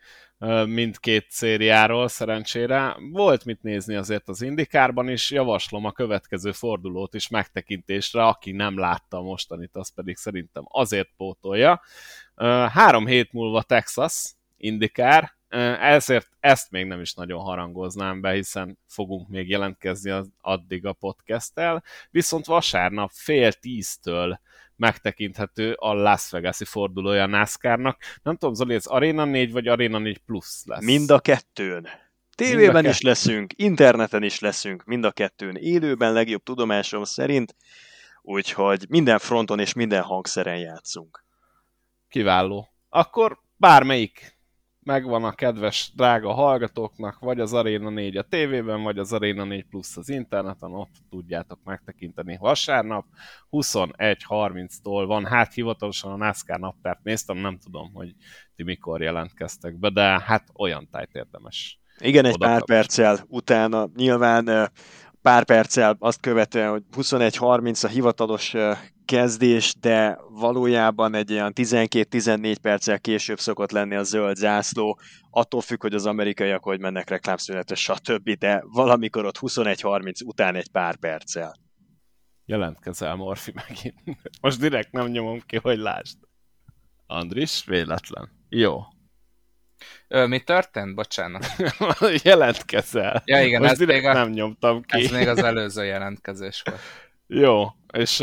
mindkét 0.65 1.25
szériáról 1.29 2.07
szerencsére. 2.07 2.95
Volt 3.11 3.45
mit 3.45 3.61
nézni 3.61 3.95
azért 3.95 4.29
az 4.29 4.41
indikárban 4.41 5.09
is, 5.09 5.31
javaslom 5.31 5.85
a 5.85 5.91
következő 5.91 6.51
fordulót 6.51 7.13
is 7.13 7.27
megtekintésre, 7.27 8.25
aki 8.25 8.51
nem 8.51 8.79
látta 8.79 9.21
mostanit, 9.21 9.75
az 9.75 9.89
pedig 9.89 10.17
szerintem 10.17 10.63
azért 10.67 11.09
pótolja. 11.17 11.81
Három 12.69 13.07
hét 13.07 13.31
múlva 13.31 13.61
Texas, 13.61 14.31
indikár, 14.57 15.36
ezért 15.79 16.27
ezt 16.39 16.71
még 16.71 16.85
nem 16.85 17.01
is 17.01 17.13
nagyon 17.13 17.41
harangoznám 17.41 18.21
be, 18.21 18.31
hiszen 18.31 18.77
fogunk 18.87 19.27
még 19.27 19.49
jelentkezni 19.49 20.09
az, 20.09 20.29
addig 20.41 20.85
a 20.85 20.93
podcasttel, 20.93 21.83
viszont 22.09 22.45
vasárnap 22.45 23.11
fél 23.13 23.53
tíztől 23.53 24.39
megtekinthető 24.75 25.73
a 25.73 25.93
Las 25.93 26.29
Vegas-i 26.29 26.65
fordulója 26.65 27.23
a 27.23 27.27
NASCAR-nak. 27.27 27.97
Nem 28.23 28.35
tudom, 28.35 28.53
Zoli, 28.53 28.73
ez 28.73 28.85
Arena 28.85 29.25
4 29.25 29.51
vagy 29.51 29.67
Arena 29.67 29.97
4 29.97 30.17
Plus 30.17 30.61
lesz? 30.65 30.83
Mind 30.83 31.09
a 31.09 31.19
kettőn. 31.19 31.87
Tévében 32.35 32.85
is 32.85 33.01
leszünk, 33.01 33.53
interneten 33.55 34.23
is 34.23 34.39
leszünk, 34.39 34.83
mind 34.83 35.03
a 35.03 35.11
kettőn. 35.11 35.55
Élőben 35.55 36.13
legjobb 36.13 36.43
tudomásom 36.43 37.03
szerint, 37.03 37.55
úgyhogy 38.21 38.85
minden 38.89 39.19
fronton 39.19 39.59
és 39.59 39.73
minden 39.73 40.01
hangszeren 40.01 40.57
játszunk. 40.57 41.25
Kiváló. 42.09 42.69
Akkor 42.89 43.39
bármelyik 43.55 44.36
megvan 44.87 45.23
a 45.23 45.31
kedves 45.31 45.91
drága 45.95 46.33
hallgatóknak, 46.33 47.19
vagy 47.19 47.39
az 47.39 47.53
Arena 47.53 47.89
4 47.89 48.17
a 48.17 48.21
tévében, 48.21 48.83
vagy 48.83 48.97
az 48.97 49.13
Arena 49.13 49.43
4 49.43 49.65
Plus 49.65 49.97
az 49.97 50.09
interneten, 50.09 50.73
ott 50.73 50.95
tudjátok 51.09 51.59
megtekinteni 51.63 52.37
vasárnap. 52.39 53.05
21.30-tól 53.51 55.03
van, 55.07 55.25
hát 55.25 55.53
hivatalosan 55.53 56.11
a 56.11 56.15
NASCAR 56.15 56.59
naptárt 56.59 57.03
néztem, 57.03 57.37
nem 57.37 57.57
tudom, 57.57 57.93
hogy 57.93 58.15
ti 58.55 58.63
mikor 58.63 59.01
jelentkeztek 59.01 59.79
be, 59.79 59.89
de 59.89 60.21
hát 60.21 60.43
olyan 60.55 60.87
tájt 60.91 61.15
érdemes. 61.15 61.79
Igen, 61.99 62.25
egy 62.25 62.37
pár 62.37 62.63
perccel 62.63 63.19
utána 63.27 63.89
nyilván 63.95 64.71
pár 65.27 65.45
perccel 65.45 65.95
azt 65.99 66.19
követően, 66.19 66.69
hogy 66.69 66.83
21.30 66.95 67.83
a 67.83 67.87
hivatalos 67.87 68.55
kezdés, 69.05 69.75
de 69.79 70.19
valójában 70.29 71.13
egy 71.15 71.31
olyan 71.31 71.51
12-14 71.55 72.55
perccel 72.61 72.99
később 72.99 73.39
szokott 73.39 73.71
lenni 73.71 73.95
a 73.95 74.03
zöld 74.03 74.35
zászló, 74.35 74.99
attól 75.29 75.61
függ, 75.61 75.81
hogy 75.81 75.93
az 75.93 76.05
amerikaiak 76.05 76.63
hogy 76.63 76.79
mennek 76.79 77.09
reklámszünetre, 77.09 77.75
stb., 77.75 78.29
de 78.29 78.63
valamikor 78.67 79.25
ott 79.25 79.37
21.30 79.37 80.25
után 80.25 80.55
egy 80.55 80.71
pár 80.71 80.95
perccel. 80.95 81.55
Jelentkezel, 82.45 83.15
Morfi, 83.15 83.53
megint. 83.67 84.01
Most 84.41 84.59
direkt 84.59 84.91
nem 84.91 85.07
nyomom 85.07 85.39
ki, 85.45 85.57
hogy 85.57 85.77
lásd. 85.77 86.17
Andris, 87.07 87.63
véletlen. 87.65 88.29
Jó. 88.49 88.81
Ö, 90.07 90.25
mi 90.25 90.39
történt? 90.39 90.95
Bocsánat. 90.95 91.45
Jelentkezel. 92.23 93.21
Ja 93.25 93.43
igen, 93.43 93.61
Most 93.61 93.71
ez 93.71 93.77
direkt 93.77 94.05
a... 94.05 94.13
nem 94.13 94.29
nyomtam 94.29 94.81
ki. 94.81 95.03
Ez 95.03 95.11
még 95.11 95.27
az 95.27 95.43
előző 95.53 95.85
jelentkezés 95.85 96.61
volt. 96.65 96.81
Jó, 97.29 97.65
és 97.93 98.21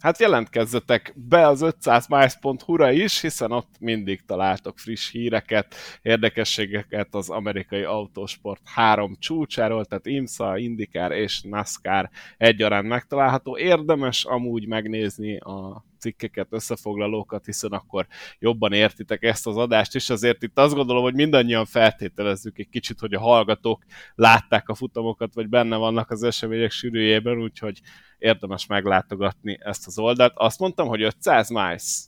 hát 0.00 0.18
jelentkezzetek 0.18 1.12
be 1.16 1.46
az 1.46 1.60
500miles.hu-ra 1.64 2.92
is, 2.92 3.20
hiszen 3.20 3.52
ott 3.52 3.74
mindig 3.80 4.24
találtok 4.26 4.78
friss 4.78 5.10
híreket, 5.10 5.74
érdekességeket 6.02 7.14
az 7.14 7.30
amerikai 7.30 7.82
autósport 7.82 8.60
három 8.64 9.16
csúcsáról, 9.18 9.84
tehát 9.84 10.06
IMSA, 10.06 10.58
IndyCar 10.58 11.12
és 11.12 11.42
NASCAR 11.42 12.10
egyaránt 12.36 12.88
megtalálható. 12.88 13.58
Érdemes 13.58 14.24
amúgy 14.24 14.66
megnézni 14.66 15.36
a 15.38 15.84
cikkeket, 16.04 16.46
összefoglalókat, 16.50 17.44
hiszen 17.44 17.72
akkor 17.72 18.06
jobban 18.38 18.72
értitek 18.72 19.22
ezt 19.22 19.46
az 19.46 19.56
adást, 19.56 19.94
és 19.94 20.10
azért 20.10 20.42
itt 20.42 20.58
azt 20.58 20.74
gondolom, 20.74 21.02
hogy 21.02 21.14
mindannyian 21.14 21.64
feltételezzük 21.64 22.58
egy 22.58 22.68
kicsit, 22.68 23.00
hogy 23.00 23.14
a 23.14 23.20
hallgatók 23.20 23.84
látták 24.14 24.68
a 24.68 24.74
futamokat, 24.74 25.34
vagy 25.34 25.48
benne 25.48 25.76
vannak 25.76 26.10
az 26.10 26.22
események 26.22 26.70
sűrűjében, 26.70 27.42
úgyhogy 27.42 27.80
érdemes 28.18 28.66
meglátogatni 28.66 29.58
ezt 29.60 29.86
az 29.86 29.98
oldalt. 29.98 30.32
Azt 30.36 30.58
mondtam, 30.58 30.88
hogy 30.88 31.02
500 31.02 31.48
miles, 31.48 32.06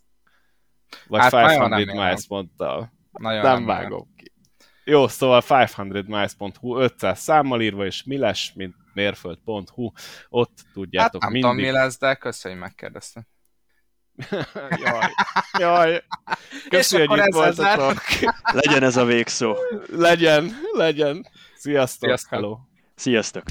vagy 1.08 1.20
hát 1.20 1.32
500 1.32 1.84
miles 1.86 2.28
mondta. 2.28 2.92
Nagyon 3.12 3.42
nem, 3.42 3.52
nem 3.52 3.64
vágom 3.66 4.14
ki. 4.16 4.32
Jó, 4.84 5.08
szóval 5.08 5.42
500miles.hu 5.48 6.78
500 6.78 7.18
számmal 7.18 7.60
írva, 7.60 7.86
és 7.86 8.04
mi 8.04 8.16
lesz, 8.16 8.52
mint 8.54 8.74
mérföld.hu, 8.94 9.90
ott 10.28 10.58
tudjátok 10.72 11.22
hát 11.22 11.32
nem 11.32 11.40
mindig. 11.40 11.50
tudom, 11.50 11.56
mi 11.56 11.70
lesz, 11.78 11.98
de 11.98 12.14
köszönjük, 12.14 12.60
megkérdeztem. 12.60 13.26
jaj, 14.84 15.10
jaj. 15.58 16.02
Köszi, 16.68 17.06
hogy 17.06 17.18
itt 17.18 17.34
voltatok. 17.34 18.02
Legyen 18.52 18.82
ez 18.82 18.96
a 18.96 19.04
végszó. 19.04 19.56
Legyen, 19.86 20.52
legyen. 20.72 21.26
Sziasztok. 21.56 22.08
Sziasztok. 22.08 22.30
Hello. 22.30 22.58
Sziasztok. 22.94 23.42